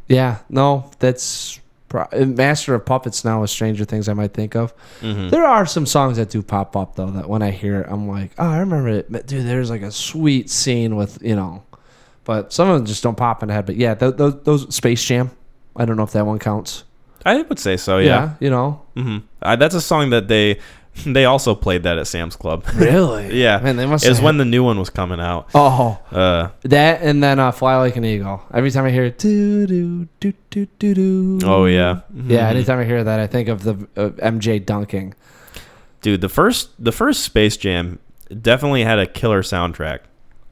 [0.08, 1.60] Yeah, no, that's
[2.26, 4.08] Master of Puppets now with Stranger Things.
[4.08, 4.72] I might think of.
[5.00, 7.86] hmm There are some songs that do pop up though that when I hear it,
[7.88, 9.46] I'm like, oh, I remember it, dude.
[9.46, 11.62] There's like a sweet scene with you know,
[12.24, 13.66] but some of them just don't pop in the head.
[13.66, 15.30] But yeah, those, those, those Space Jam.
[15.76, 16.84] I don't know if that one counts.
[17.24, 17.98] I would say so.
[17.98, 18.30] yeah, Yeah.
[18.40, 20.58] you know, hmm Uh, that's a song that they
[21.06, 22.64] they also played that at Sam's Club.
[22.74, 23.40] really.
[23.40, 23.58] yeah.
[23.60, 24.04] man, they must.
[24.04, 25.48] It was have- when the new one was coming out.
[25.54, 29.18] Oh, Uh, that and then uh, "Fly Like an Eagle." Every time I hear it,
[29.18, 31.38] do do do do do do.
[31.44, 32.00] oh yeah.
[32.14, 32.50] Yeah, Mhm.
[32.56, 35.14] anytime I hear that, I think of the uh, MJ dunking.
[36.02, 37.98] Dude, the first the first Space Jam
[38.40, 40.00] definitely had a killer soundtrack.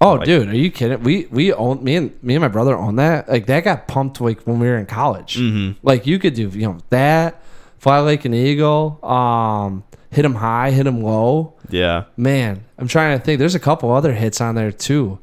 [0.02, 1.02] Oh, Like- dude, are you kidding?
[1.02, 3.28] We we own me and me and my brother own that.
[3.28, 5.36] Like that got pumped like when we were in college.
[5.36, 7.42] hmm Like you could do, you know, that
[7.78, 11.54] fly like an eagle, um, hit him high, hit him low.
[11.68, 12.04] Yeah.
[12.16, 13.38] Man, I'm trying to think.
[13.38, 15.18] There's a couple other hits on there too.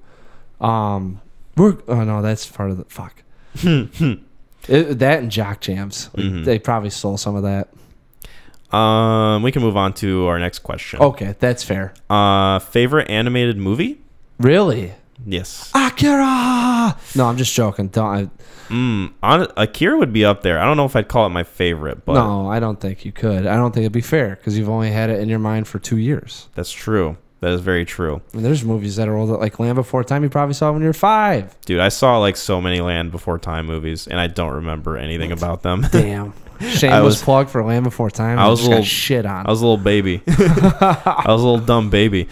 [0.62, 1.22] Um,
[1.56, 3.22] we're oh no, that's part of the fuck.
[4.70, 6.10] It, that and jock jams.
[6.14, 6.44] Like, Mhm.
[6.44, 7.70] They probably stole some of that.
[8.76, 11.00] Um, we can move on to our next question.
[11.00, 11.94] Okay, that's fair.
[12.10, 14.02] Uh, favorite animated movie?
[14.40, 14.92] Really?
[15.26, 15.72] Yes.
[15.74, 16.96] Akira.
[17.16, 17.88] No, I'm just joking.
[17.88, 18.06] Don't.
[18.06, 18.30] I,
[18.68, 20.60] Mm, on, Akira would be up there.
[20.60, 23.14] I don't know if I'd call it my favorite, but no, I don't think you
[23.14, 23.48] could.
[23.48, 25.80] I don't think it'd be fair because you've only had it in your mind for
[25.80, 26.50] two years.
[26.54, 27.16] that's true.
[27.40, 28.20] That is very true.
[28.34, 30.22] I mean, there's movies that are older, like Land Before Time.
[30.24, 31.56] You probably saw when you were five.
[31.62, 35.32] Dude, I saw like so many Land Before Time movies, and I don't remember anything
[35.32, 35.86] about them.
[35.92, 36.34] Damn.
[36.60, 38.38] Shameless I was- plug for Land Before Time.
[38.38, 39.46] I was just a little- shit on.
[39.48, 40.22] I was a little baby.
[40.28, 42.28] I was a little dumb baby.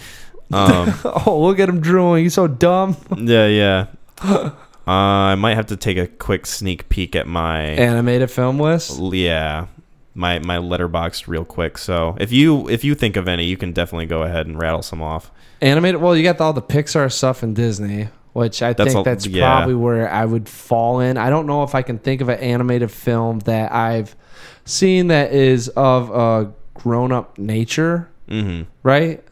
[0.52, 0.94] Um,
[1.26, 2.24] oh, look at him drooling.
[2.24, 2.96] He's so dumb.
[3.18, 3.88] yeah, yeah.
[4.22, 4.52] Uh,
[4.88, 9.00] I might have to take a quick sneak peek at my Animated film list.
[9.14, 9.68] yeah
[10.16, 11.78] my my Letterboxd real quick.
[11.78, 14.82] So if you if you think of any, you can definitely go ahead and rattle
[14.82, 15.32] some off.
[15.62, 16.02] Animated.
[16.02, 19.26] Well, you got all the Pixar stuff in Disney, which I That's think all- that's
[19.28, 19.46] yeah.
[19.58, 21.18] probably where I would fall in.
[21.18, 24.16] I don't know if I can think of an animated film that I've
[24.64, 28.10] seen that is of a grown-up nature.
[28.30, 28.64] Mm-hmm.
[28.84, 29.24] Right?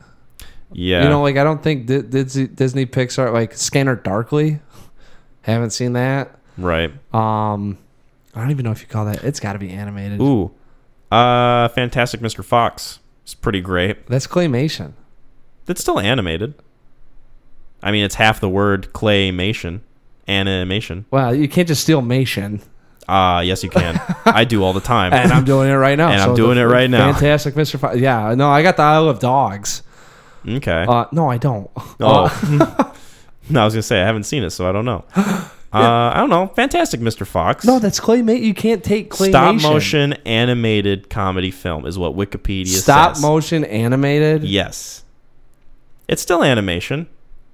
[0.73, 1.03] Yeah.
[1.03, 4.59] You know, like I don't think Di- Disney, Disney Pixar like Scanner Darkly.
[5.41, 6.39] Haven't seen that.
[6.57, 6.91] right.
[7.13, 7.77] Um,
[8.35, 9.23] I don't even know if you call that.
[9.23, 10.19] It's got to be animated.
[10.21, 10.51] Ooh.
[11.11, 12.43] Uh, Fantastic Mr.
[12.43, 12.99] Fox.
[13.23, 14.07] It's pretty great.
[14.07, 14.93] That's claymation.
[15.65, 16.55] That's still animated.
[17.83, 19.81] I mean, it's half the word claymation,
[20.27, 21.05] animation.
[21.11, 22.61] Well, you can't just steal mation.
[23.07, 24.01] Ah, yes, you can.
[24.25, 25.13] I do all the time.
[25.13, 26.09] and I'm doing it right now.
[26.09, 27.11] And I'm doing the it right now.
[27.11, 27.77] Fantastic, Mr.
[27.79, 27.97] Fox.
[27.97, 29.83] Yeah, no, I got the Isle of Dogs.
[30.47, 30.85] Okay.
[30.87, 31.69] Uh, no, I don't.
[31.99, 32.25] oh.
[32.59, 32.93] Uh,
[33.49, 35.05] no, I was gonna say I haven't seen it, so I don't know.
[35.73, 36.49] Uh, I don't know.
[36.49, 37.25] Fantastic Mr.
[37.25, 37.65] Fox.
[37.65, 38.43] no, that's claymation.
[38.43, 39.29] You can't take claymation.
[39.29, 43.17] Stop motion animated comedy film is what Wikipedia Stop says.
[43.17, 44.43] Stop motion animated.
[44.43, 45.03] Yes.
[46.07, 47.07] It's still animation.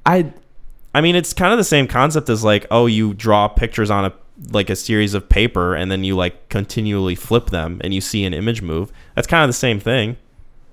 [0.05, 0.33] I
[0.93, 4.03] I mean, it's kind of the same concept as like, oh, you draw pictures on
[4.05, 4.13] a
[4.51, 8.23] like a series of paper and then you like continually flip them and you see
[8.23, 8.91] an image move.
[9.15, 10.17] That's kind of the same thing.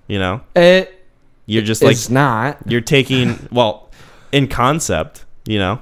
[0.08, 0.40] You know?
[0.54, 0.95] it
[1.46, 2.58] You're just like it's not.
[2.66, 3.88] you're taking well,
[4.32, 5.80] in concept, you know.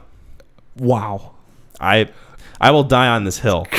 [0.77, 1.33] Wow.
[1.81, 2.11] I
[2.61, 3.67] I will die on this hill.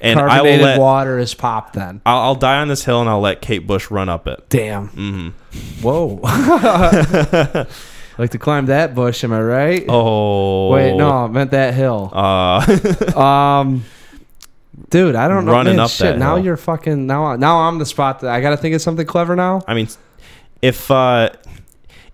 [0.00, 1.72] And I will let water is pop.
[1.72, 2.00] Then.
[2.06, 4.48] I'll, I'll die on this hill and I'll let Kate Bush run up it.
[4.48, 4.90] Damn.
[4.90, 5.82] Mm-hmm.
[5.82, 6.20] Whoa.
[8.18, 9.84] like to climb that bush, am I right?
[9.88, 12.10] Oh Wait, no, I meant that hill.
[12.12, 12.60] Uh,
[13.16, 13.84] Um,
[14.90, 15.52] dude, I don't know.
[15.52, 16.44] Running man, up shit, that now hill.
[16.44, 17.06] you're fucking.
[17.06, 18.20] Now, now I'm the spot.
[18.20, 19.62] That I got to think of something clever now.
[19.66, 19.88] I mean,
[20.62, 21.30] if uh,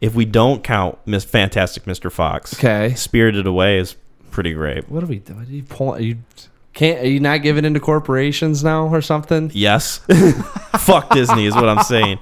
[0.01, 2.11] if we don't count Miss Fantastic Mr.
[2.11, 2.95] Fox, Okay.
[2.95, 3.97] Spirited Away is
[4.31, 4.89] pretty great.
[4.91, 5.41] What are we doing?
[5.41, 6.19] Are you pull, Are you
[6.73, 7.01] can't?
[7.01, 9.51] Are you not giving into corporations now or something?
[9.55, 9.99] Yes,
[10.79, 12.19] fuck Disney is what I'm saying.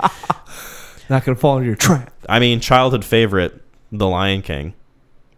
[1.10, 2.12] Not gonna fall into your trap.
[2.28, 3.60] I mean, childhood favorite,
[3.91, 4.75] The Lion King.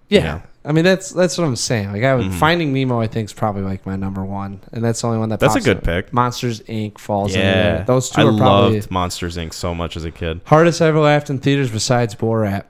[0.08, 0.20] Yeah.
[0.22, 0.40] Yeah.
[0.67, 1.93] I mean that's that's what I'm saying.
[1.93, 2.34] Like I would Mhm.
[2.34, 5.28] Finding Nemo, I think is probably like my number one, and that's the only one
[5.28, 5.39] that.
[5.41, 5.84] That's a good up.
[5.84, 6.12] pick.
[6.12, 6.99] Monsters Inc.
[6.99, 7.43] falls Yeah,
[7.76, 7.84] there.
[7.86, 9.52] Those two I are probably loved Monsters Inc.
[9.52, 10.41] so much as a kid.
[10.47, 12.65] hardest I ever laughed in theaters besides Borat.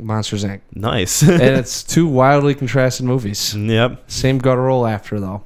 [0.00, 0.60] Monsters Inc.
[0.74, 1.22] Nice.
[1.22, 3.54] and it's two wildly contrasted movies.
[3.54, 5.42] yep, Same guttural laughter though.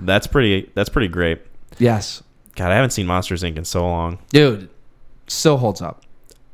[0.00, 0.70] that's pretty.
[0.74, 1.40] That's pretty great.
[1.78, 2.22] Yes,
[2.56, 3.56] God, I haven't seen Monsters Inc.
[3.56, 4.18] in so long.
[4.30, 4.68] dude,
[5.28, 6.02] still holds up.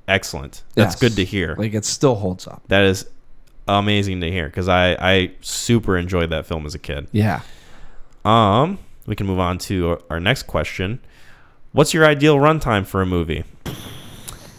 [0.07, 0.63] Excellent.
[0.75, 1.01] That's Yes.
[1.01, 1.55] good to hear.
[1.59, 2.63] Like it still holds up.
[2.69, 3.07] That is
[3.69, 7.09] amazing to hear because I I super enjoyed that film as a kid.
[7.13, 7.43] Yeah.
[8.25, 11.01] Um, we can move on to our next question.
[11.73, 13.45] What's your ideal runtime for a movie?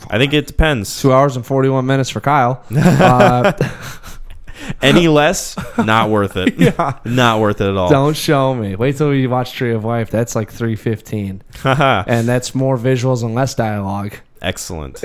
[0.09, 1.01] I think it depends.
[1.01, 2.64] Two hours and forty one minutes for Kyle.
[2.75, 3.51] Uh,
[4.82, 6.56] Any less, not worth it.
[6.57, 6.99] yeah.
[7.03, 7.90] Not worth it at all.
[7.90, 8.75] Don't show me.
[8.75, 10.09] Wait till you watch Tree of Life.
[10.09, 14.14] That's like three fifteen, and that's more visuals and less dialogue.
[14.41, 15.01] Excellent.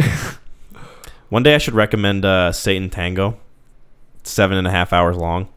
[1.28, 3.36] One day I should recommend uh, Satan Tango.
[4.28, 5.48] Seven and a half hours long.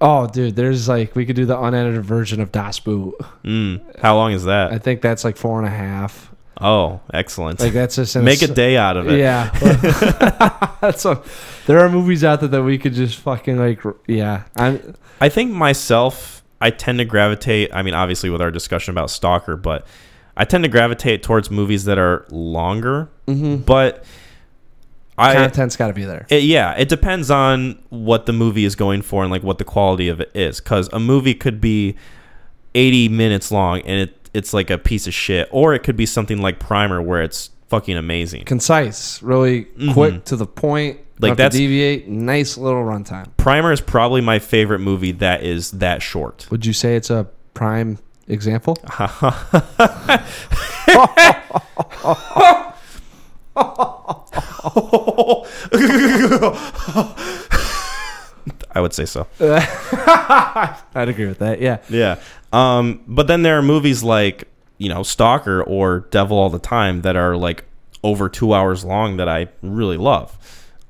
[0.00, 3.14] Oh, dude, there's like we could do the unedited version of Das Boot.
[3.44, 4.72] Mm, how long is that?
[4.72, 6.30] I think that's like four and a half.
[6.60, 7.60] oh, excellent.
[7.60, 9.18] Like that's just Make a day out of it.
[9.18, 9.50] Yeah,
[10.80, 11.24] that's what.
[11.66, 13.80] There are movies out there that we could just fucking like.
[14.06, 14.94] Yeah, I'm.
[15.20, 17.70] I think myself, I tend to gravitate.
[17.72, 19.86] I mean, obviously with our discussion about Stalker, but
[20.36, 23.08] I tend to gravitate towards movies that are longer.
[23.26, 23.64] mhm.
[23.64, 24.04] But
[25.18, 26.26] I, Content's got to be there.
[26.28, 29.64] it, yeah, it depends on what the movie is going for and like what the
[29.64, 30.60] quality of it is.
[30.60, 31.96] Because a movie could be
[32.74, 36.04] eighty minutes long and it it's like a piece of shit, or it could be
[36.04, 38.44] something like Primer where it's fucking amazing.
[38.44, 39.92] Concise, really Mhm.
[39.94, 41.00] quick to the point.
[41.18, 42.06] Like, that's deviate.
[42.06, 43.28] Nice little runtime.
[43.38, 46.46] Primer is probably my favorite movie that is that short.
[46.50, 48.76] Would you say it's a prime example?
[58.72, 59.26] I would say so.
[59.40, 61.60] I'd agree with that.
[61.60, 61.78] Yeah.
[61.88, 62.20] Yeah.
[62.52, 64.48] Um, but then there are movies like,
[64.78, 67.64] you know, Stalker or Devil All the Time that are like
[68.04, 70.36] over two hours long that I really love.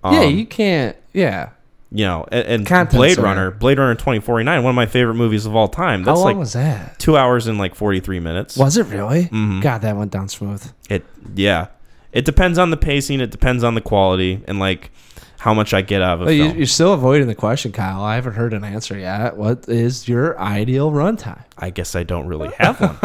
[0.03, 0.97] Um, yeah, you can't.
[1.13, 1.51] Yeah.
[1.93, 3.19] You know, and, and Blade.
[3.19, 6.01] Runner, Blade Runner 2049, one of my favorite movies of all time.
[6.01, 6.99] How That's long like was that?
[6.99, 8.57] two hours and like 43 minutes.
[8.57, 9.27] Was it really?
[9.27, 9.63] Mhm.
[9.63, 10.69] God, that went down smooth.
[10.91, 11.07] It,
[11.37, 11.69] yeah.
[12.17, 13.21] It depends on the pacing.
[13.21, 14.91] It depends on the quality and like
[15.39, 16.33] how much I get out of it.
[16.35, 16.57] You, film.
[16.57, 18.03] you're still avoiding the question, Kyle.
[18.03, 19.37] I haven't heard an answer yet.
[19.37, 21.45] What is your ideal runtime?
[21.59, 22.97] I guess I don't really have one.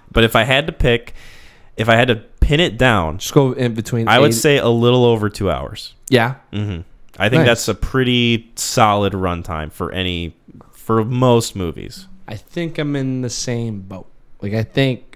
[0.10, 1.14] but if I had to pick,
[1.76, 4.08] if I had to pin it down, Just go in between.
[4.08, 5.94] I would 80 say a little over two hours.
[6.08, 6.36] yeah.
[6.52, 6.80] hmm
[7.18, 7.46] I think Nice.
[7.46, 10.36] that's a pretty solid runtime for any
[10.72, 12.08] for most movies.
[12.28, 14.06] I think I'm in the same boat.
[14.42, 15.15] Like I think,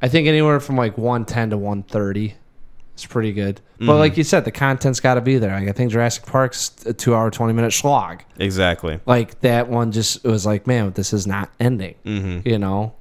[0.00, 2.34] I think anywhere from like 110 to 130
[2.96, 3.60] is pretty good.
[3.78, 3.98] But Mhm.
[3.98, 5.50] like you said, the content's got to be there.
[5.58, 8.22] Like I think Jurassic Park's a two hour 20 minute slog.
[8.38, 9.00] Exactly.
[9.06, 11.94] Like that one just it was like, man, this is not ending.
[12.04, 12.94] hmm You know.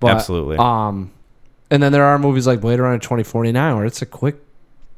[0.00, 0.56] But, Absolutely.
[0.58, 1.10] Um,
[1.70, 4.36] and then there are movies like Blade Runner 2049 where it's a quick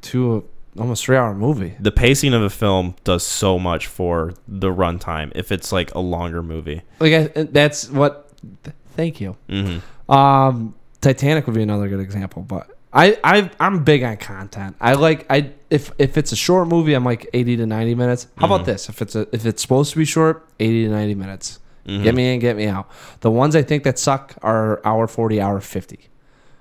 [0.01, 0.45] two
[0.79, 1.75] almost three hour movie.
[1.79, 5.99] the pacing of a film does so much for the runtime if it's like a
[5.99, 6.81] longer movie.
[6.99, 8.29] Like I, that's what.
[8.63, 9.35] th- Thank you.
[9.49, 9.79] hmm
[10.11, 14.75] Um, Titanic would be another good example, but I, I I'm big on content.
[14.79, 18.27] I like I if if it's a short movie, I'm like 80 to 90 minutes.
[18.37, 18.53] How Mm-hmm.
[18.53, 18.89] about this?
[18.89, 21.59] If it's a if it's supposed to be short, 80 to 90 minutes.
[21.87, 22.03] Mhm.
[22.03, 22.89] Get me in, get me out.
[23.21, 25.99] The ones I think that suck are hour 40, hour 50.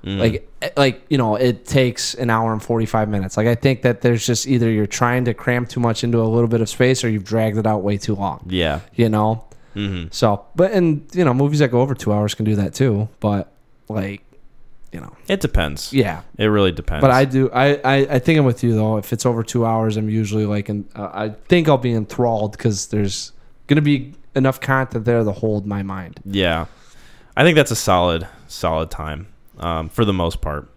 [0.05, 0.19] Mhm.
[0.19, 3.36] Like eh, like you know, it takes an hour and 45 minutes.
[3.36, 6.25] Like I think that there's just either you're trying to cram too much into a
[6.25, 8.47] little bit of space or you've dragged it out way too long.
[8.49, 8.81] yeah.
[8.94, 9.44] You know.
[9.75, 12.73] hmm So, but and you know, movies that go over two hours can do that
[12.73, 13.09] too.
[13.20, 13.52] But
[13.91, 14.23] like,
[14.93, 15.93] you know, It depends.
[15.93, 16.23] yeah.
[16.39, 17.01] It really depends.
[17.02, 17.51] But I do.
[17.52, 18.97] I, I I think I'm with you though.
[18.97, 22.52] If it's over two hours, I'm usually like, and uh, I think I'll be enthralled
[22.52, 23.33] because there's
[23.69, 26.20] gonna be enough content there to hold my mind.
[26.25, 26.67] Yeah,
[27.36, 29.28] I think that's a solid, solid time
[29.59, 30.69] um, for the most part.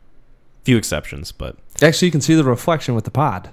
[0.63, 3.49] Few exceptions, but Actually, you can see the reflection with the pod.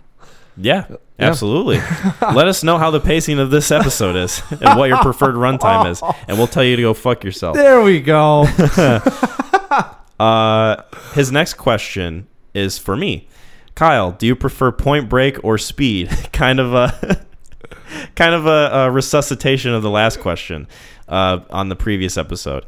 [0.57, 0.97] yeah, Yeah.
[1.19, 1.79] absolutely.
[2.35, 5.91] Let us know how the pacing of this episode is and what your preferred runtime
[5.91, 7.57] is, and we'll tell you to go fuck yourself.
[7.57, 8.47] There we go.
[10.21, 10.83] Uh,
[11.15, 13.27] his next question is for me,
[13.75, 14.13] Kyle.
[14.13, 16.11] Do you prefer Point Break or Speed?
[16.33, 17.25] kind of a,
[18.17, 20.69] kind of a, a resuscitation of the last question
[21.09, 22.65] uh, on the previous episode.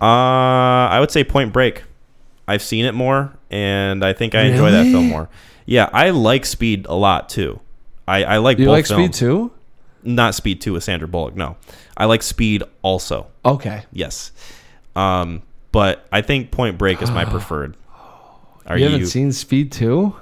[0.00, 1.82] Uh, I would say Point Break.
[2.46, 5.28] I've seen it more, and I think I enjoy that film more.
[5.66, 7.58] Yeah, I like Speed a lot too.
[8.06, 9.16] I, I like you both like films.
[9.16, 9.52] Speed too?
[10.04, 11.34] Not Speed Two with Sandra Bullock.
[11.34, 11.56] No,
[11.96, 13.26] I like Speed also.
[13.44, 13.84] Okay.
[13.92, 14.30] Yes.
[14.94, 15.42] Um,
[15.72, 17.76] but I think Point Break is my preferred.
[18.66, 18.90] Are you you?
[18.90, 20.14] haven't seen Speed two?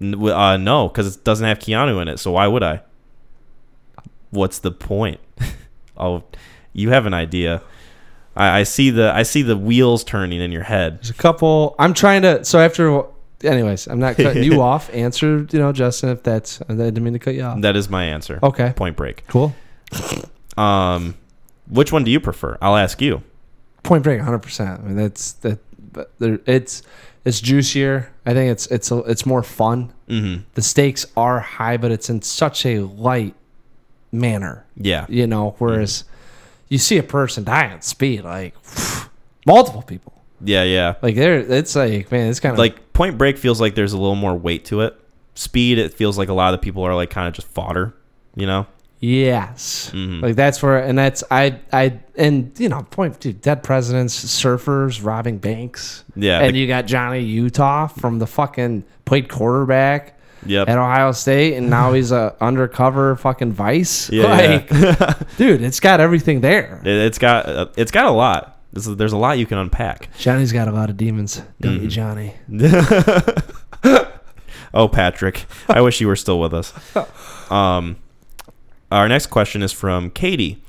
[0.00, 2.18] Uh, no, because it doesn't have Keanu in it.
[2.18, 2.82] So why would I?
[4.30, 5.20] What's the point?
[5.96, 6.24] oh,
[6.72, 7.62] you have an idea.
[8.36, 10.98] I, I see the I see the wheels turning in your head.
[10.98, 11.74] There's a couple.
[11.78, 12.44] I'm trying to.
[12.44, 13.04] So after,
[13.42, 14.92] anyways, I'm not cutting you off.
[14.92, 16.60] Answer, you know, Justin, if that's.
[16.68, 17.60] I didn't mean to cut you off.
[17.62, 18.38] That is my answer.
[18.42, 18.74] Okay.
[18.76, 19.26] Point Break.
[19.28, 19.54] Cool.
[20.58, 21.14] Um,
[21.68, 22.58] which one do you prefer?
[22.60, 23.22] I'll ask you.
[23.86, 24.38] Point Break, 100.
[24.40, 25.58] percent I mean, that's that.
[26.18, 26.82] There, it's
[27.24, 28.12] it's juicier.
[28.26, 29.92] I think it's it's a, it's more fun.
[30.08, 30.42] Mm-hmm.
[30.54, 33.34] The stakes are high, but it's in such a light
[34.12, 34.66] manner.
[34.76, 35.06] Yeah.
[35.08, 36.04] You know, whereas
[36.68, 38.54] you see a person die at speed, like
[39.46, 40.22] multiple people.
[40.40, 40.64] Yeah.
[40.64, 40.96] Yeah.
[41.00, 43.98] Like there, it's like man, it's kind of Like Point Break feels like there's a
[43.98, 45.00] little more weight to it.
[45.34, 47.94] Speed, it feels like a lot of the people are like kind of just fodder.
[48.34, 48.66] You know.
[49.06, 49.90] Yes.
[49.94, 50.20] Mhm.
[50.22, 55.04] Like that's where and that's I I and you know, point dude, dead presidents, surfers,
[55.04, 56.04] robbing banks.
[56.16, 56.40] Yeah.
[56.40, 60.68] And the- you got Johnny Utah from the fucking played quarterback yep.
[60.68, 64.10] at Ohio State and now he's a undercover fucking vice.
[64.10, 65.14] Yeah, like yeah.
[65.36, 66.80] dude, it's got everything there.
[66.84, 68.54] It, it's got uh, it's got a lot.
[68.74, 70.08] Is, there's a lot you can unpack.
[70.18, 71.84] Johnny's got a lot of demons, don't Mm-hmm.
[71.84, 72.34] you, Johnny?
[74.74, 76.72] oh, Patrick, I wish you were still with us.
[77.50, 77.96] Um,
[78.92, 80.62] our next question is from Katie.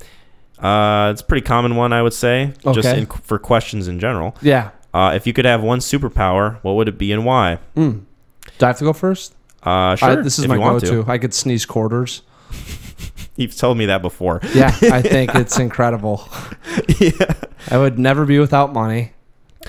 [0.58, 4.34] Uh, it's a pretty common one, I would say, just in, for questions in general.
[4.42, 4.70] Yeah.
[4.92, 7.58] Uh, if you could have one superpower, what would it be and why?
[7.76, 8.04] Mm.
[8.58, 9.34] Do I have to go first?
[9.64, 10.22] Uh, I- sure.
[10.22, 11.04] this is my go-to.
[11.06, 12.22] I could sneeze quarters.
[13.36, 14.40] You've told me that before.
[14.54, 16.28] Yeah, I think it's incredible.
[16.98, 17.34] yeah.
[17.70, 19.12] I would never be without money.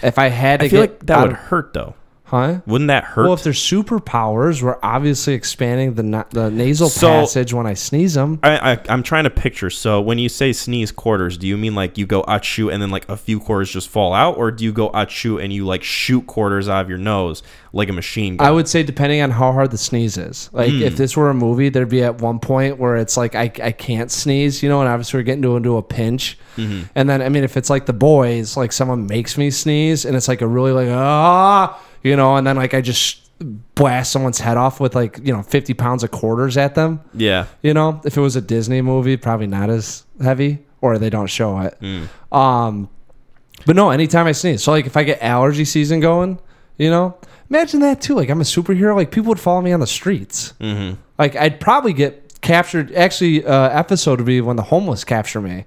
[0.01, 1.93] If I had to I feel get like that would of- hurt, though.
[2.29, 2.61] Huh?
[2.65, 3.23] Wouldn't that hurt?
[3.25, 7.73] Well, if they're superpowers, we're obviously expanding the na- the nasal So- passage when I
[7.73, 8.39] sneeze them.
[8.43, 9.69] I, I I'm trying to picture.
[9.69, 12.89] So when you say sneeze quarters, do you mean like you go achoo and then
[12.91, 15.83] like a few quarters just fall out, or do you go achoo and you like
[15.83, 17.43] shoot quarters out of your nose
[17.73, 18.47] like a machine gun?
[18.47, 20.49] I would say depending on how hard the sneeze is.
[20.53, 20.81] Like Hmm.
[20.83, 23.71] if this were a movie, there'd be at one point where it's like I, I
[23.71, 26.37] can't sneeze, you know, and obviously we're getting into, into a pinch.
[26.57, 26.83] Mm-hmm.
[26.95, 30.15] And then I mean if it's like the boys, like someone makes me sneeze and
[30.15, 33.29] it's like a really like ah, you know, and then like I just
[33.75, 37.01] blast someone's head off with like you know 50 pounds of quarters at them.
[37.13, 37.45] Yeah.
[37.61, 41.27] You know, if it was a Disney movie, probably not as heavy, or they don't
[41.27, 41.77] show it.
[41.81, 42.07] Mm.
[42.35, 42.89] Um,
[43.65, 46.39] but no, anytime I sneeze, so like if I get allergy season going,
[46.77, 47.17] you know,
[47.49, 48.15] imagine that too.
[48.15, 48.95] Like I'm a superhero.
[48.95, 50.53] Like people would follow me on the streets.
[50.59, 50.99] Mm-hmm.
[51.17, 52.93] Like I'd probably get captured.
[52.93, 55.65] Actually, uh, episode would be when the homeless capture me,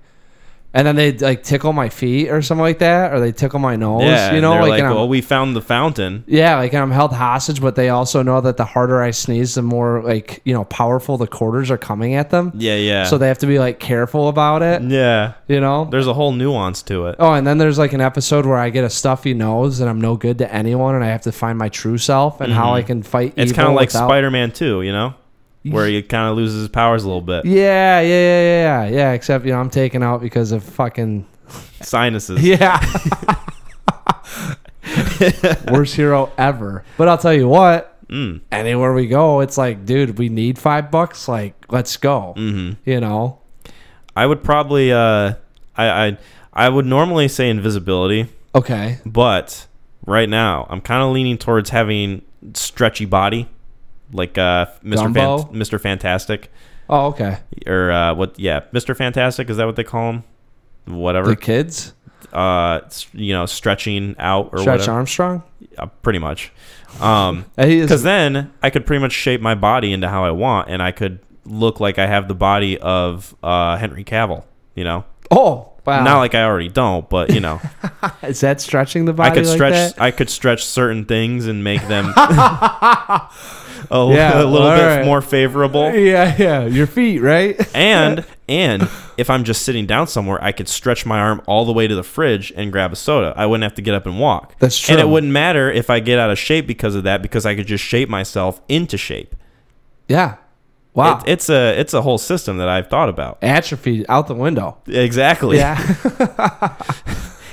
[0.75, 3.77] and then they'd like tickle my feet or something like that, or they tickle my
[3.77, 4.03] nose.
[4.03, 4.35] Yeah.
[4.35, 6.25] you know, like, like, well, we found the fountain.
[6.27, 9.63] yeah, like I'm held hostage, but they also know that the harder I sneeze, the
[9.63, 12.53] more like you know powerful the quarters are coming at them.
[12.55, 12.77] Yeah.
[12.77, 13.05] Yeah.
[13.05, 14.83] So they have to be like careful about it.
[14.83, 15.35] yeah.
[15.49, 15.87] You know.
[15.91, 17.17] There's a whole nuance to it.
[17.19, 20.01] Oh, and then there's like an episode where I get a stuffy nose and I'm
[20.01, 22.59] no good to anyone, and I have to find my true self and mm-hmm.
[22.59, 23.35] how I can fight.
[23.37, 25.15] It's kind of like Spider-Man too, you know,
[25.65, 27.45] where he kind of loses his powers a little bit.
[27.45, 29.13] Yeah, yeah, yeah, yeah, yeah.
[29.13, 31.27] Except you know I'm taken out because of fucking
[31.81, 32.43] Sinuses.
[32.47, 32.79] yeah.
[35.71, 36.85] Worst hero ever.
[36.97, 37.89] But I'll tell you what.
[38.09, 38.41] Mm.
[38.51, 41.29] Anywhere we go, it's like, dude, we need five bucks.
[41.29, 42.35] Like, let's go.
[42.37, 43.39] hmm You know.
[44.15, 45.35] I would probably, uh,
[45.77, 46.19] I, I,
[46.53, 48.99] I would normally say invisibility, Okay.
[49.07, 49.67] but
[50.05, 52.21] right now I'm kind of leaning towards having
[52.53, 53.49] stretchy body,
[54.13, 55.13] like uh, Mr.
[55.13, 55.81] Fan- Mr.
[55.81, 56.51] Fantastic,
[56.89, 57.39] Oh, okay.
[57.67, 58.39] or uh, what?
[58.39, 58.97] Yeah, Mr.
[58.97, 60.25] Fantastic is that what they call him?
[60.87, 61.29] Whatever.
[61.29, 61.95] The kids.
[62.33, 62.81] uh,
[63.13, 64.93] you know, stretching out or Stretch whatever.
[64.99, 65.43] Armstrong.
[65.79, 66.53] Uh, pretty much.
[67.01, 70.83] Um, because then I could pretty much shape my body into how I want, and
[70.83, 74.45] I could look like I have the body of uh, Henry Cavill.
[74.75, 76.03] You know, oh, wow.
[76.03, 77.61] not like I already don't, but you know,
[78.23, 79.31] is that stretching the body?
[79.31, 79.95] I could like stretch.
[79.95, 80.01] that?
[80.03, 82.13] I could stretch certain things and make them
[83.93, 85.05] a, oh, Yeah, a little bit right.
[85.05, 85.93] more favorable.
[86.03, 86.65] Yeah, yeah.
[86.65, 87.57] Your feet, right?
[87.75, 91.73] And and if I'm just sitting down somewhere, I could stretch my arm all the
[91.73, 93.33] way to the fridge and grab a soda.
[93.37, 94.59] I wouldn't have to get up and walk.
[94.59, 94.95] That's true.
[94.95, 97.55] And it wouldn't matter if I get out of shape because of that, because I
[97.55, 99.37] could just shape myself into shape.
[100.09, 100.37] Yeah.
[100.95, 101.21] Wow.
[101.21, 103.39] It, it's a it's a whole system that I've thought about.
[103.43, 104.79] Atrophy out the window.
[104.87, 105.57] Exactly.
[105.59, 105.77] Yeah.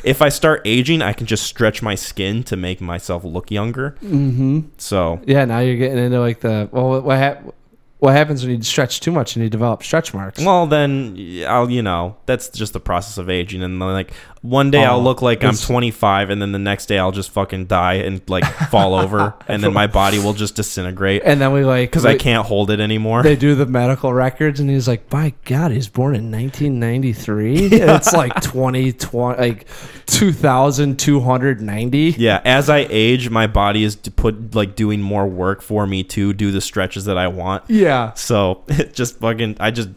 [0.03, 3.95] If I start aging, I can just stretch my skin to make myself look younger.
[4.03, 4.61] mm-hmm.
[4.77, 5.45] So Yeah.
[5.45, 7.53] Now you're getting into like the well, what what, hap-
[7.99, 10.43] what happens when you stretch too much and you develop stretch marks?
[10.43, 13.61] Well, then I'll, you know, that's just the process of aging.
[13.61, 16.97] And like, one day I'll Oh, look like I'm 25, and then the next day
[16.97, 19.33] I'll just fucking die and, like, fall over.
[19.47, 22.69] And then my body will just disintegrate and then we like because I can't hold
[22.71, 23.23] it anymore.
[23.23, 27.65] They do the medical records, and he's like, "By God, he's born in 1993.
[27.81, 29.65] And it's like 2020, like
[30.07, 32.41] 2,290." yeah.
[32.45, 36.51] As I age, my body is put, like, doing more work for me to do
[36.51, 37.63] the stretches that I want.
[37.67, 39.89] Yeah, So it just fucking, I just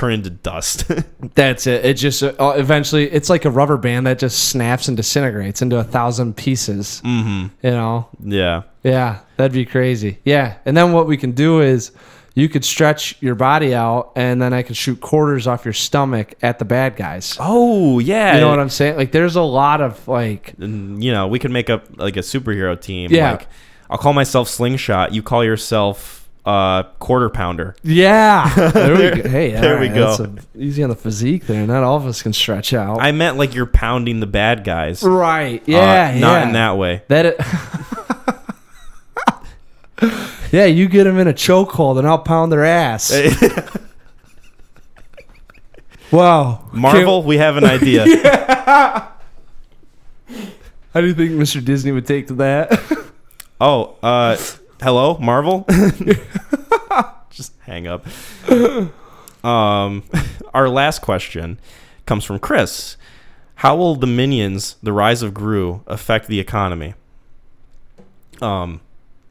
[0.00, 0.90] turn into dust.
[1.34, 1.84] that's it.
[1.84, 5.76] It just uh, eventually, it's like a rubber band that just snaps and disintegrates into
[5.76, 7.02] a thousand pieces.
[7.04, 7.48] mm-hmm.
[7.62, 8.08] You know?
[8.24, 8.62] Yeah.
[8.82, 10.18] Yeah, that'd be crazy.
[10.24, 11.92] Yeah, and then what we can do is
[12.34, 16.32] you could stretch your body out, and then I can shoot quarters off your stomach
[16.40, 17.36] at the bad guys.
[17.38, 18.36] Oh, yeah.
[18.36, 18.96] You know what I'm saying?
[18.96, 22.20] Like, there's a lot of like, and, you know, we could make up like a
[22.20, 23.10] superhero team.
[23.12, 23.32] Yeah.
[23.32, 23.48] Like,
[23.90, 25.12] I'll call myself Slingshot.
[25.12, 27.76] You call yourself uh, Quarter Pounder.
[27.82, 28.52] yeah.
[28.72, 29.28] There we go.
[29.28, 30.16] Hey, There we right, go.
[30.16, 31.66] that's a- easy on the physique there.
[31.66, 33.00] Not all of us can stretch out.
[33.00, 35.02] I meant like you're pounding the bad guys.
[35.02, 35.60] right?
[35.60, 36.46] Uh, Yeah, Not yeah.
[36.46, 37.02] in that way.
[37.08, 37.26] That.
[37.26, 37.40] It,
[40.52, 43.12] yeah, you get them in a chokehold, and I'll pound their ass.
[46.10, 48.04] wow, Marvel, we have an idea.
[50.92, 51.64] How do you think Mr.
[51.64, 52.80] Disney would take to that?
[53.60, 54.36] Oh, uh,
[54.82, 55.66] hello, Marvel.
[57.30, 58.06] Just hang up.
[59.44, 60.04] Um,
[60.54, 61.58] our last question
[62.06, 62.96] comes from Chris.
[63.56, 66.94] How will the minions, the rise of Gru, affect the economy?
[68.40, 68.80] Um,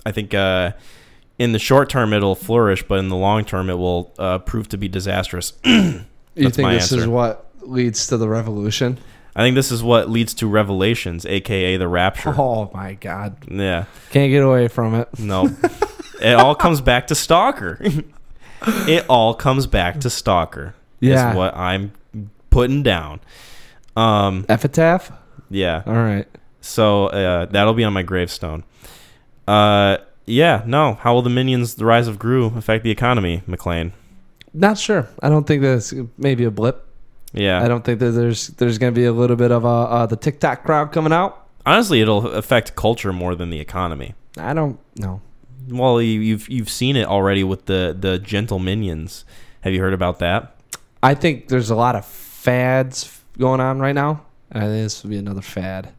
[0.06, 0.74] I think uh,
[1.40, 4.69] in the short term it'll flourish, but in the long term it will uh, prove
[4.69, 5.53] to be disastrous.
[5.66, 6.03] you
[6.36, 9.00] think this is what leads to the revolution?
[9.40, 12.35] I think this is what leads to Revelations, aka the Rapture.
[12.38, 13.85] Oh my God, Yeah.
[14.09, 15.08] can't get away from it.
[15.18, 15.50] No.
[16.22, 17.80] it all comes back to Stalker.
[18.61, 20.76] it all comes back to Stalker.
[21.00, 21.30] Yeah.
[21.32, 21.93] Is what I'm
[22.50, 23.22] putting down.
[23.95, 25.09] Um Epitaph.
[25.50, 25.84] yeah.
[25.85, 26.27] All right.
[26.59, 28.66] So uh, that'll be on my gravestone.
[29.48, 30.95] Uh yeah, no.
[30.95, 33.93] How will the minions the rise of Gru affect the economy, McClain?
[34.53, 35.08] Not sure.
[35.24, 36.85] I don't think that's maybe a blip.
[37.33, 37.64] Yeah.
[37.64, 40.06] I don't think that there's there's going to be a little bit of uh, uh,
[40.06, 41.48] the TikTok crowd coming out.
[41.66, 44.16] Honestly, it'll affect culture more than the economy.
[44.38, 45.22] I don't know.
[45.67, 49.25] Well, you, you've you've seen it already with the the gentle minions.
[49.61, 50.56] Have you heard about that?
[51.03, 54.25] I think there's a lot of fads going on right now.
[54.51, 55.93] I think this would be another fad.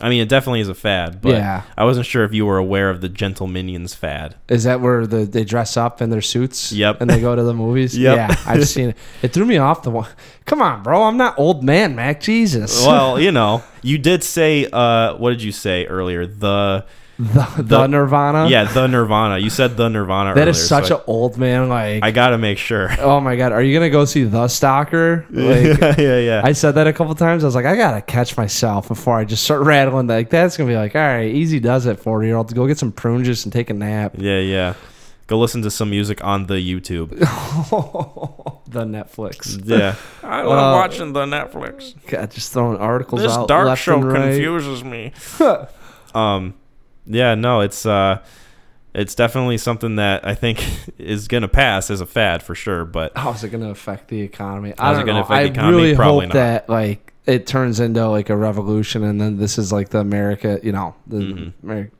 [0.00, 1.62] I mean, it definitely is a fad, but Yeah.
[1.76, 4.34] I wasn't sure if you were aware of the Gentle Minions fad.
[4.48, 6.72] Is that where the they dress up in their suits?
[6.72, 7.00] Yep.
[7.00, 7.96] And they go to the movies?
[7.98, 8.16] Yep.
[8.16, 8.96] Yeah, I've seen it.
[9.22, 10.08] It threw me off the one.
[10.46, 11.02] Come on, bro.
[11.04, 12.20] I'm not old man, Mac.
[12.20, 12.84] Jesus.
[12.86, 16.26] Well, you know, you did say, uh, what did you say earlier?
[16.26, 16.84] The
[17.20, 18.48] the, the, the- Nirvana?
[18.48, 19.38] yeah, the Nirvana.
[19.38, 20.34] You said the Nirvana.
[20.34, 22.02] That earlier, is such so an old man, like.
[22.02, 22.88] I, I gotta make sure.
[22.98, 23.52] oh my God.
[23.52, 25.26] Are you going to go see The Stalker?
[25.30, 25.98] Like.
[25.98, 26.40] yeah, yeah.
[26.44, 27.44] I said that a couple times.
[27.44, 30.06] I was like, I gotta catch myself before I just start rattling.
[30.06, 32.54] Like that's gonna be like, all right, easy does it, forty year old.
[32.54, 34.14] Go get some prune juice and take a nap.
[34.18, 34.74] yeah, yeah.
[35.26, 37.10] Go listen to some music on the YouTube.
[38.68, 39.60] the Netflix.
[39.64, 41.94] Yeah, I love Uh, watching the Netflix.
[42.08, 43.48] God, just throwing articles out.
[43.48, 44.32] left and right.
[44.32, 45.12] Confuses me.
[46.14, 46.54] um,
[47.10, 48.20] yeah, no, it's uh,
[48.94, 50.64] it's definitely something that I think
[50.98, 52.84] is gonna pass as a fad for sure.
[52.84, 54.74] But How's it gonna affect the economy?
[54.78, 55.24] How's I it don't gonna know.
[55.24, 55.76] affect I the economy?
[55.82, 56.40] really Probably hope not.
[56.40, 60.58] that like it turns into like a revolution, and then this is like the America,
[60.62, 61.52] you know, the Mhm.
[61.64, 61.90] Ameri-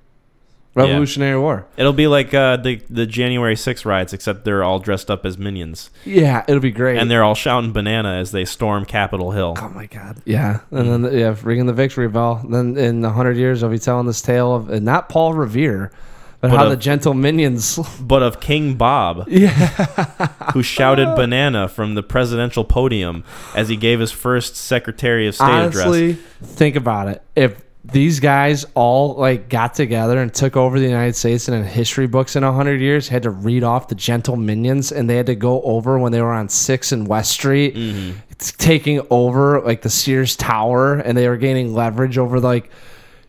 [0.75, 1.67] Revolutionary War.
[1.77, 5.37] it'll be like uh, the the January 6th riots, except they're all dressed up as
[5.37, 6.99] minions Yeah, it'll be great.
[6.99, 9.55] and they're all shouting banana as they storm Capitol Hill.
[9.61, 10.23] Oh my god!
[10.25, 12.45] Yeah, and then yeah, ringing the victory bell.
[12.49, 15.91] Then in a hundred years, I'll be telling this tale of and not Paul Revere,
[16.41, 17.79] but, But how of- the gentle minions.
[18.01, 19.51] But of King Bob, yeah,
[20.55, 23.25] who shouted banana from the presidential podium
[23.57, 25.85] as he gave his first Secretary of State address.
[25.87, 27.23] honestly, think about it.
[27.37, 31.65] If these guys all like got together and took over the United States and in
[31.65, 35.17] history books in a hundred years had to read off the gentle minions and they
[35.17, 38.19] had to go over when they were on Six and West Street, Mm-hmm.
[38.59, 42.71] taking over like the Sears Tower and they were gaining leverage over like.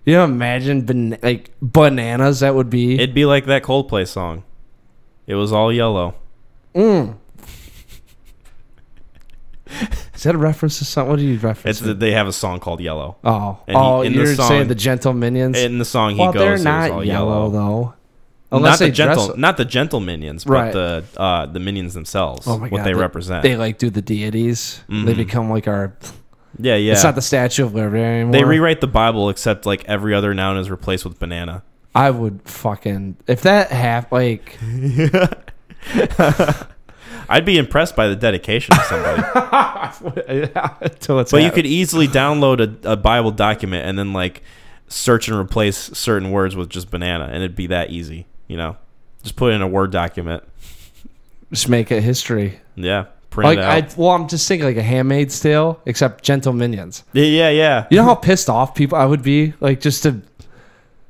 [0.03, 2.95] You know, imagine ban- like bananas that would be.
[2.95, 4.43] It'd be like that Coldplay song.
[5.27, 6.15] It was all yellow.
[6.73, 7.17] Mm.
[10.15, 11.09] Is that a reference to something?
[11.11, 11.77] What do you reference?
[11.79, 13.17] It's that they have a song called Yellow.
[13.23, 15.57] oh, and he- oh, in the you're song- saying the gentle minions.
[15.57, 17.93] In the song, he well, goes, they're not all yellow, yellow."
[18.51, 18.59] though.
[18.59, 20.73] not the they dress- gentle, not the gentle minions, Right.
[20.73, 22.45] but the uh, the minions themselves.
[22.47, 23.43] Oh my what God, they they- represent.
[23.43, 24.81] They like do the deities.
[24.89, 25.15] They Mhm.
[25.17, 25.93] become like our.
[26.59, 26.91] yeah, yeah.
[26.93, 28.33] It's not the Statue of Liberty anymore.
[28.33, 31.63] they rewrite the Bible, except like every other noun is replaced with banana.
[31.95, 34.57] I would fucking if that half like
[37.29, 39.23] I'd be impressed by the dedication of somebody.
[40.81, 41.31] until it's.
[41.31, 44.43] but you could easily download a, a Bible document and then like
[44.87, 48.25] search and replace certain words with just banana, and it'd be that easy.
[48.47, 48.77] You know,
[49.23, 50.43] just put it in a Word document.
[51.51, 52.59] just make it history.
[52.75, 57.03] Yeah, print Like I, well, I'm just thinking like a Handmaid's Tale, except gentle minions.
[57.13, 57.87] yeah, yeah, yeah.
[57.89, 60.21] You know how pissed off people I would be, like just to.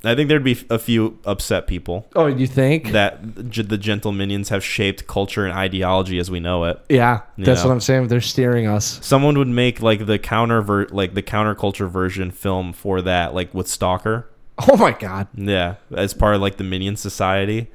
[0.04, 2.92] I think there'd be a few upset people Oh, you think?
[2.92, 6.80] that the gentle minions have shaped culture and ideology as we know it.
[6.90, 7.68] yeah, that's Yeah.
[7.68, 8.08] what I'm saying.
[8.08, 9.00] They're steering us.
[9.04, 13.54] Someone would make like the counter ver- like the counterculture version film for that, like
[13.54, 14.28] with Stalker.
[14.68, 17.68] Oh my god, Yeah, as part of like the Minion Society,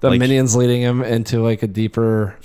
[0.00, 2.36] the Like- minions leading him into like a deeper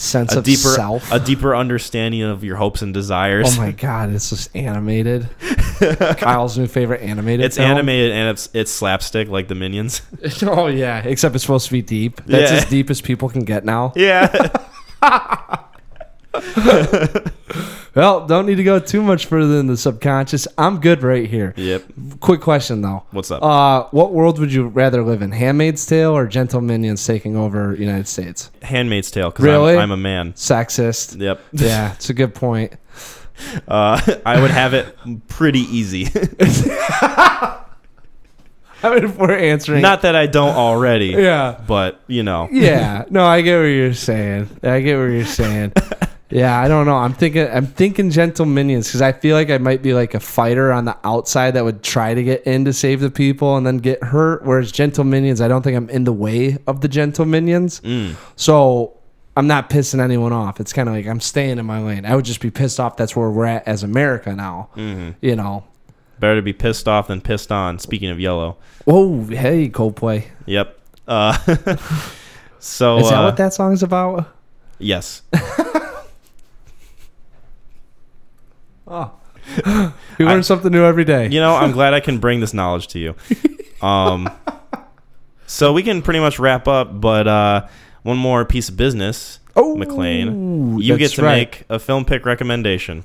[0.00, 1.12] sense a of deeper self.
[1.12, 3.56] a deeper understanding of your hopes and desires.
[3.56, 5.28] Oh my god, it's just animated.
[6.18, 7.44] Kyle's new favorite animated.
[7.46, 7.70] It's film.
[7.70, 10.02] animated and it's it's slapstick like the Minions.
[10.42, 12.24] oh yeah, except it's supposed to be deep.
[12.26, 12.58] That's Yeah.
[12.58, 13.92] as deep as people can get now.
[13.96, 14.50] Yeah.
[17.94, 20.46] Well, don't need to go too much further than the subconscious.
[20.56, 21.54] I'm good right here.
[21.56, 21.84] yep.
[22.20, 23.02] Quick question though.
[23.10, 23.42] What's up?
[23.42, 25.32] Uh, what world would you rather live in?
[25.32, 28.50] Handmaid's Tale or Gentle Minions taking over United States?
[28.62, 29.74] Handmaid's Tale because Really?
[29.74, 30.32] I'm, I'm a man.
[30.34, 31.20] Sexist.
[31.20, 31.40] Yep.
[31.52, 32.74] Yeah, it's a good point.
[33.66, 34.94] Uh, I would have it
[35.26, 36.08] pretty easy.
[38.82, 42.48] I mean, if we're answering, Not that I don't already, yeah, but you know.
[42.50, 43.04] yeah.
[43.10, 44.48] No, I get what you're saying.
[44.62, 45.72] I get what you're saying.
[46.30, 46.96] Yeah, I don't know.
[46.96, 47.48] I'm thinking.
[47.48, 50.84] I'm thinking gentle minions because I feel like I might be like a fighter on
[50.84, 54.02] the outside that would try to get in to save the people and then get
[54.04, 54.44] hurt.
[54.44, 57.80] Whereas gentle minions, I don't think I'm in the way of the gentle minions.
[57.80, 58.14] Mm.
[58.36, 58.96] So
[59.36, 60.60] I'm not pissing anyone off.
[60.60, 62.06] It's kind of like I'm staying in my lane.
[62.06, 62.96] I would just be pissed off.
[62.96, 64.70] That's where we're at as America now.
[64.74, 65.64] hmm You know.
[66.20, 67.78] Better to be pissed off than pissed on.
[67.78, 68.58] Speaking of yellow.
[68.86, 70.26] Oh, hey, Coldplay.
[70.46, 70.78] Yep.
[71.08, 71.32] Uh,
[72.58, 74.28] so Is that uh, what that song is about?
[74.78, 75.22] yes.
[78.90, 79.12] Oh.
[80.18, 81.28] we learn something new every day.
[81.28, 83.14] You know, I'm glad I can bring this knowledge to you.
[83.80, 84.28] Um,
[85.46, 87.66] so we can pretty much wrap up, but uh,
[88.02, 89.38] one more piece of business.
[89.56, 91.50] Oh, McClain, You get to right.
[91.50, 93.04] make a film pick recommendation.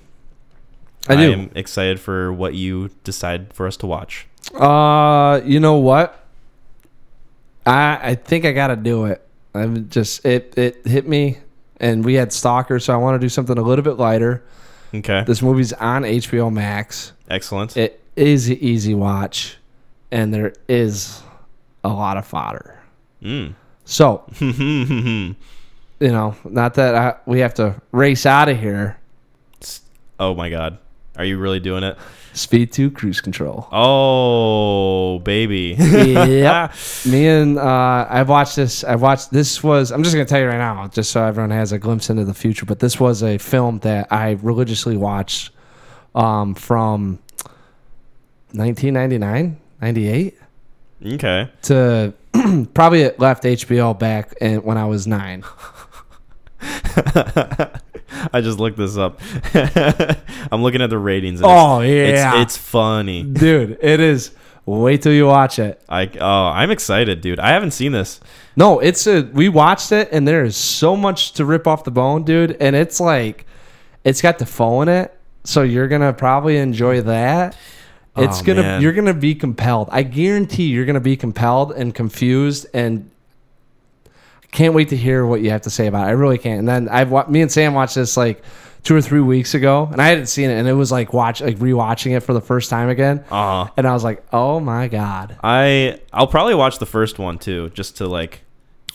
[1.07, 1.21] I do.
[1.21, 4.27] I am excited for what you decide for us to watch.
[4.53, 6.25] Uh, you know what?
[7.65, 9.25] I I think I gotta do it.
[9.53, 11.37] I'm just it it hit me,
[11.79, 14.43] and we had Stalker, so I want to do something a little bit lighter.
[14.99, 15.23] Okay.
[15.25, 17.13] This movie's on HBO Max.
[17.29, 17.75] Excellent.
[17.75, 19.57] It is an easy watch,
[20.11, 21.21] and there is
[21.83, 22.79] a lot of fodder.
[23.21, 23.55] Mm.
[23.85, 25.35] So you
[25.99, 28.97] know, not that I, we have to race out of here.
[30.19, 30.77] oh my god.
[31.17, 31.97] Are you really doing it?
[32.33, 33.67] Speed two cruise control.
[33.71, 35.75] Oh, baby.
[35.79, 36.73] yeah.
[37.05, 38.83] Me and uh, I've watched this.
[38.83, 39.91] I've watched this was.
[39.91, 42.33] I'm just gonna tell you right now, just so everyone has a glimpse into the
[42.33, 42.65] future.
[42.65, 45.51] But this was a film that I religiously watched
[46.13, 47.19] um, from
[48.51, 50.37] 1999, 98
[51.13, 51.49] okay.
[51.63, 52.13] to
[52.73, 55.43] probably it left HBO back in, when I was nine.
[58.33, 59.19] I just looked this up.
[60.51, 61.41] I'm looking at the ratings.
[61.43, 62.41] Oh, it's, yeah.
[62.41, 63.23] it's, it's funny.
[63.23, 64.31] Dude, it is.
[64.65, 65.79] Wait till you watch it.
[65.87, 67.39] I oh, I'm excited, dude.
[67.39, 68.19] I haven't seen this.
[68.55, 69.21] No, it's a.
[69.21, 72.57] We watched it, and there is so much to rip off the bone, dude.
[72.59, 73.45] And it's like,
[74.03, 77.55] it's got Dafoe in it, so you're gonna probably enjoy that.
[78.17, 78.61] It's Oh, gonna.
[78.63, 78.81] man.
[78.81, 79.89] You're gonna be compelled.
[79.91, 83.11] I guarantee you're gonna be compelled and confused, and
[84.55, 86.09] can't wait to hear what you have to say about it.
[86.09, 86.59] I really can't.
[86.59, 88.43] And then I've wa- me and Sam watched this like
[88.83, 91.41] two or three weeks ago, and I hadn't seen it, and it was like watch
[91.41, 94.87] like rewatching it for the first time again, Uh and I was like, oh my
[94.87, 95.37] god.
[95.43, 98.41] I I'll probably watch the first one too, just to like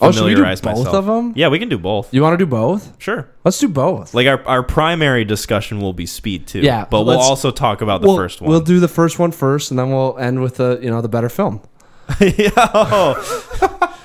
[0.03, 1.33] Oh, should we do familiarize both of them?
[1.35, 2.11] Yeah, we can do both.
[2.11, 2.99] You want to do both?
[2.99, 3.29] Sure.
[3.45, 4.15] Let's do both.
[4.15, 6.61] Like our, our primary discussion will be speed two.
[6.61, 8.49] Yeah, but we'll let's- also talk about the we'll, first one.
[8.49, 11.09] We'll do the first one first, and then we'll end with the you know the
[11.09, 11.61] better film.
[12.19, 13.15] Yo.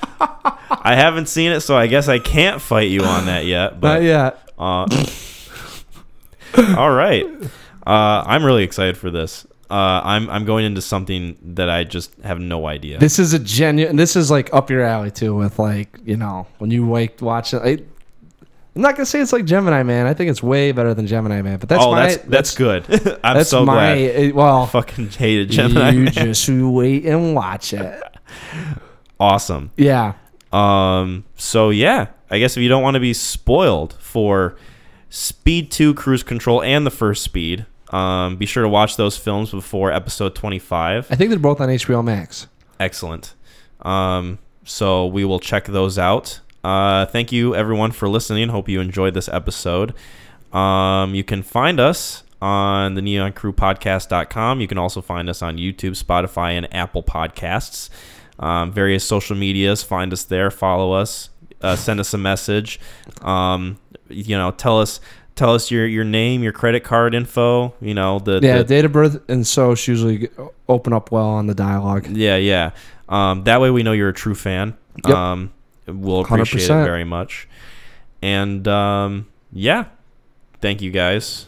[0.87, 3.81] I haven't seen it, so I guess I can't fight you on that yet.
[3.81, 4.53] But Not yet.
[4.57, 4.87] Uh,
[6.79, 7.27] all right.
[7.85, 9.49] Uh, I'm really excited for this.
[9.69, 12.99] Uh, I'm I'm going into something that I just have no idea.
[12.99, 13.97] This is a genuine.
[13.97, 15.35] This is like up your alley too.
[15.35, 17.63] With like you know when you wake watch it.
[17.63, 17.83] I,
[18.77, 20.07] I'm not gonna say it's like Gemini Man.
[20.07, 21.59] I think it's way better than Gemini Man.
[21.59, 22.85] But that's oh, my that's that's good.
[23.25, 23.99] I'm that's so my glad.
[23.99, 24.63] eh, well.
[24.63, 25.91] I fucking hated Gemini.
[25.91, 26.13] you Man.
[26.13, 28.01] just wait and watch it.
[29.19, 29.73] awesome.
[29.77, 30.13] Yeah.
[30.52, 31.25] Um.
[31.36, 34.57] So yeah, I guess if you don't want to be spoiled for
[35.10, 39.50] Speed Two, Cruise Control, and the First Speed, um, be sure to watch those films
[39.50, 41.08] before episode 25.
[41.10, 42.47] I think they're both on HBO Max.
[42.81, 43.34] Excellent.
[43.83, 46.41] Um, so we will check those out.
[46.65, 48.49] Uh, thank you everyone for listening.
[48.49, 49.94] Hope you enjoyed this episode.
[50.52, 54.60] Um, you can find us on the neon crew neoncrewpodcast.com.
[54.60, 57.89] You can also find us on YouTube, Spotify, and Apple Podcasts.
[58.39, 59.83] Um, various social medias.
[59.83, 60.51] Find us there.
[60.51, 61.31] Follow us.
[61.63, 62.79] Uh, send us a message.
[63.23, 65.01] Um, you know, tell us
[65.35, 67.75] tell us your your name, your credit card info.
[67.81, 70.29] You know the Yeah, the, date of birth and so usually
[70.69, 72.09] open up well on the dialogue.
[72.09, 72.71] Yeah, yeah.
[73.09, 74.77] Um, that way we know you're a true fan.
[75.07, 75.15] Yep.
[75.15, 75.53] Um,
[75.87, 76.85] we'll appreciate it 100%.
[76.85, 77.49] very much.
[78.23, 79.87] And um, yeah,
[80.61, 81.47] thank you guys.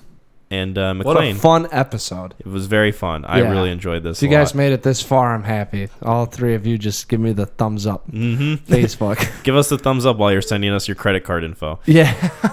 [0.51, 2.35] And uh, What a fun episode.
[2.39, 3.25] it was very fun.
[3.27, 3.51] I Yeah.
[3.51, 4.23] really enjoyed this.
[4.23, 5.89] If you guys made it this far, I'm happy.
[6.01, 8.09] All three of you just give me the thumbs up.
[8.09, 9.43] hmm Facebook.
[9.45, 12.13] Give us the thumbs up while you're sending us your credit card info, yeah.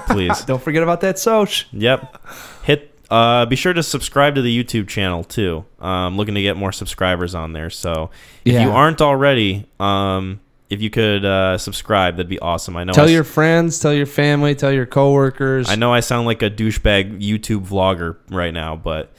[0.10, 0.42] please.
[0.46, 1.66] Don't forget about that Soch.
[1.72, 2.22] Yep.
[2.64, 2.92] Hit.
[3.10, 5.64] Uh, be sure to subscribe to the YouTube channel too.
[5.80, 7.70] Um, looking to get more subscribers on there.
[7.70, 8.10] So
[8.44, 8.64] if Yeah.
[8.66, 12.76] you aren't already, um, if you could uh, subscribe, that'd be awesome.
[12.78, 12.94] I know.
[12.94, 15.70] Tell s- your friends, tell your family, tell your coworkers.
[15.70, 19.12] I know I sound like a douchebag YouTube vlogger right now, but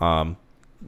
[0.00, 0.36] um,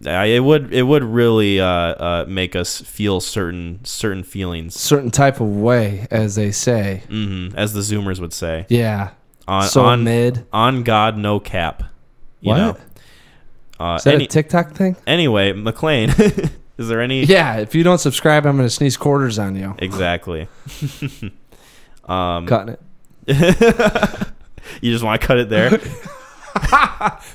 [0.06, 5.10] I, it would it would really uh, uh, make us feel certain certain feelings, certain
[5.10, 7.02] type of way, as they say.
[7.08, 8.66] hmm as the Zoomers would say.
[8.68, 9.10] Yeah.
[9.48, 10.46] On so on mid.
[10.52, 11.82] on God, no cap.
[12.40, 12.56] You What?
[12.56, 12.76] know.
[13.78, 14.96] Uh, Is that any, a TikTok thing?
[15.06, 17.24] anyway, McClain, is there any?
[17.24, 17.56] Yeah.
[17.56, 19.74] If you don't subscribe, I'm going to sneeze quarters on you.
[19.78, 20.48] Exactly.
[22.04, 22.80] um, Cutting it.
[24.80, 25.80] you just want to cut it there.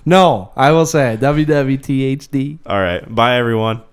[0.06, 2.59] No, I will say WWTHD.
[2.66, 3.03] All right.
[3.14, 3.84] Bye, everyone.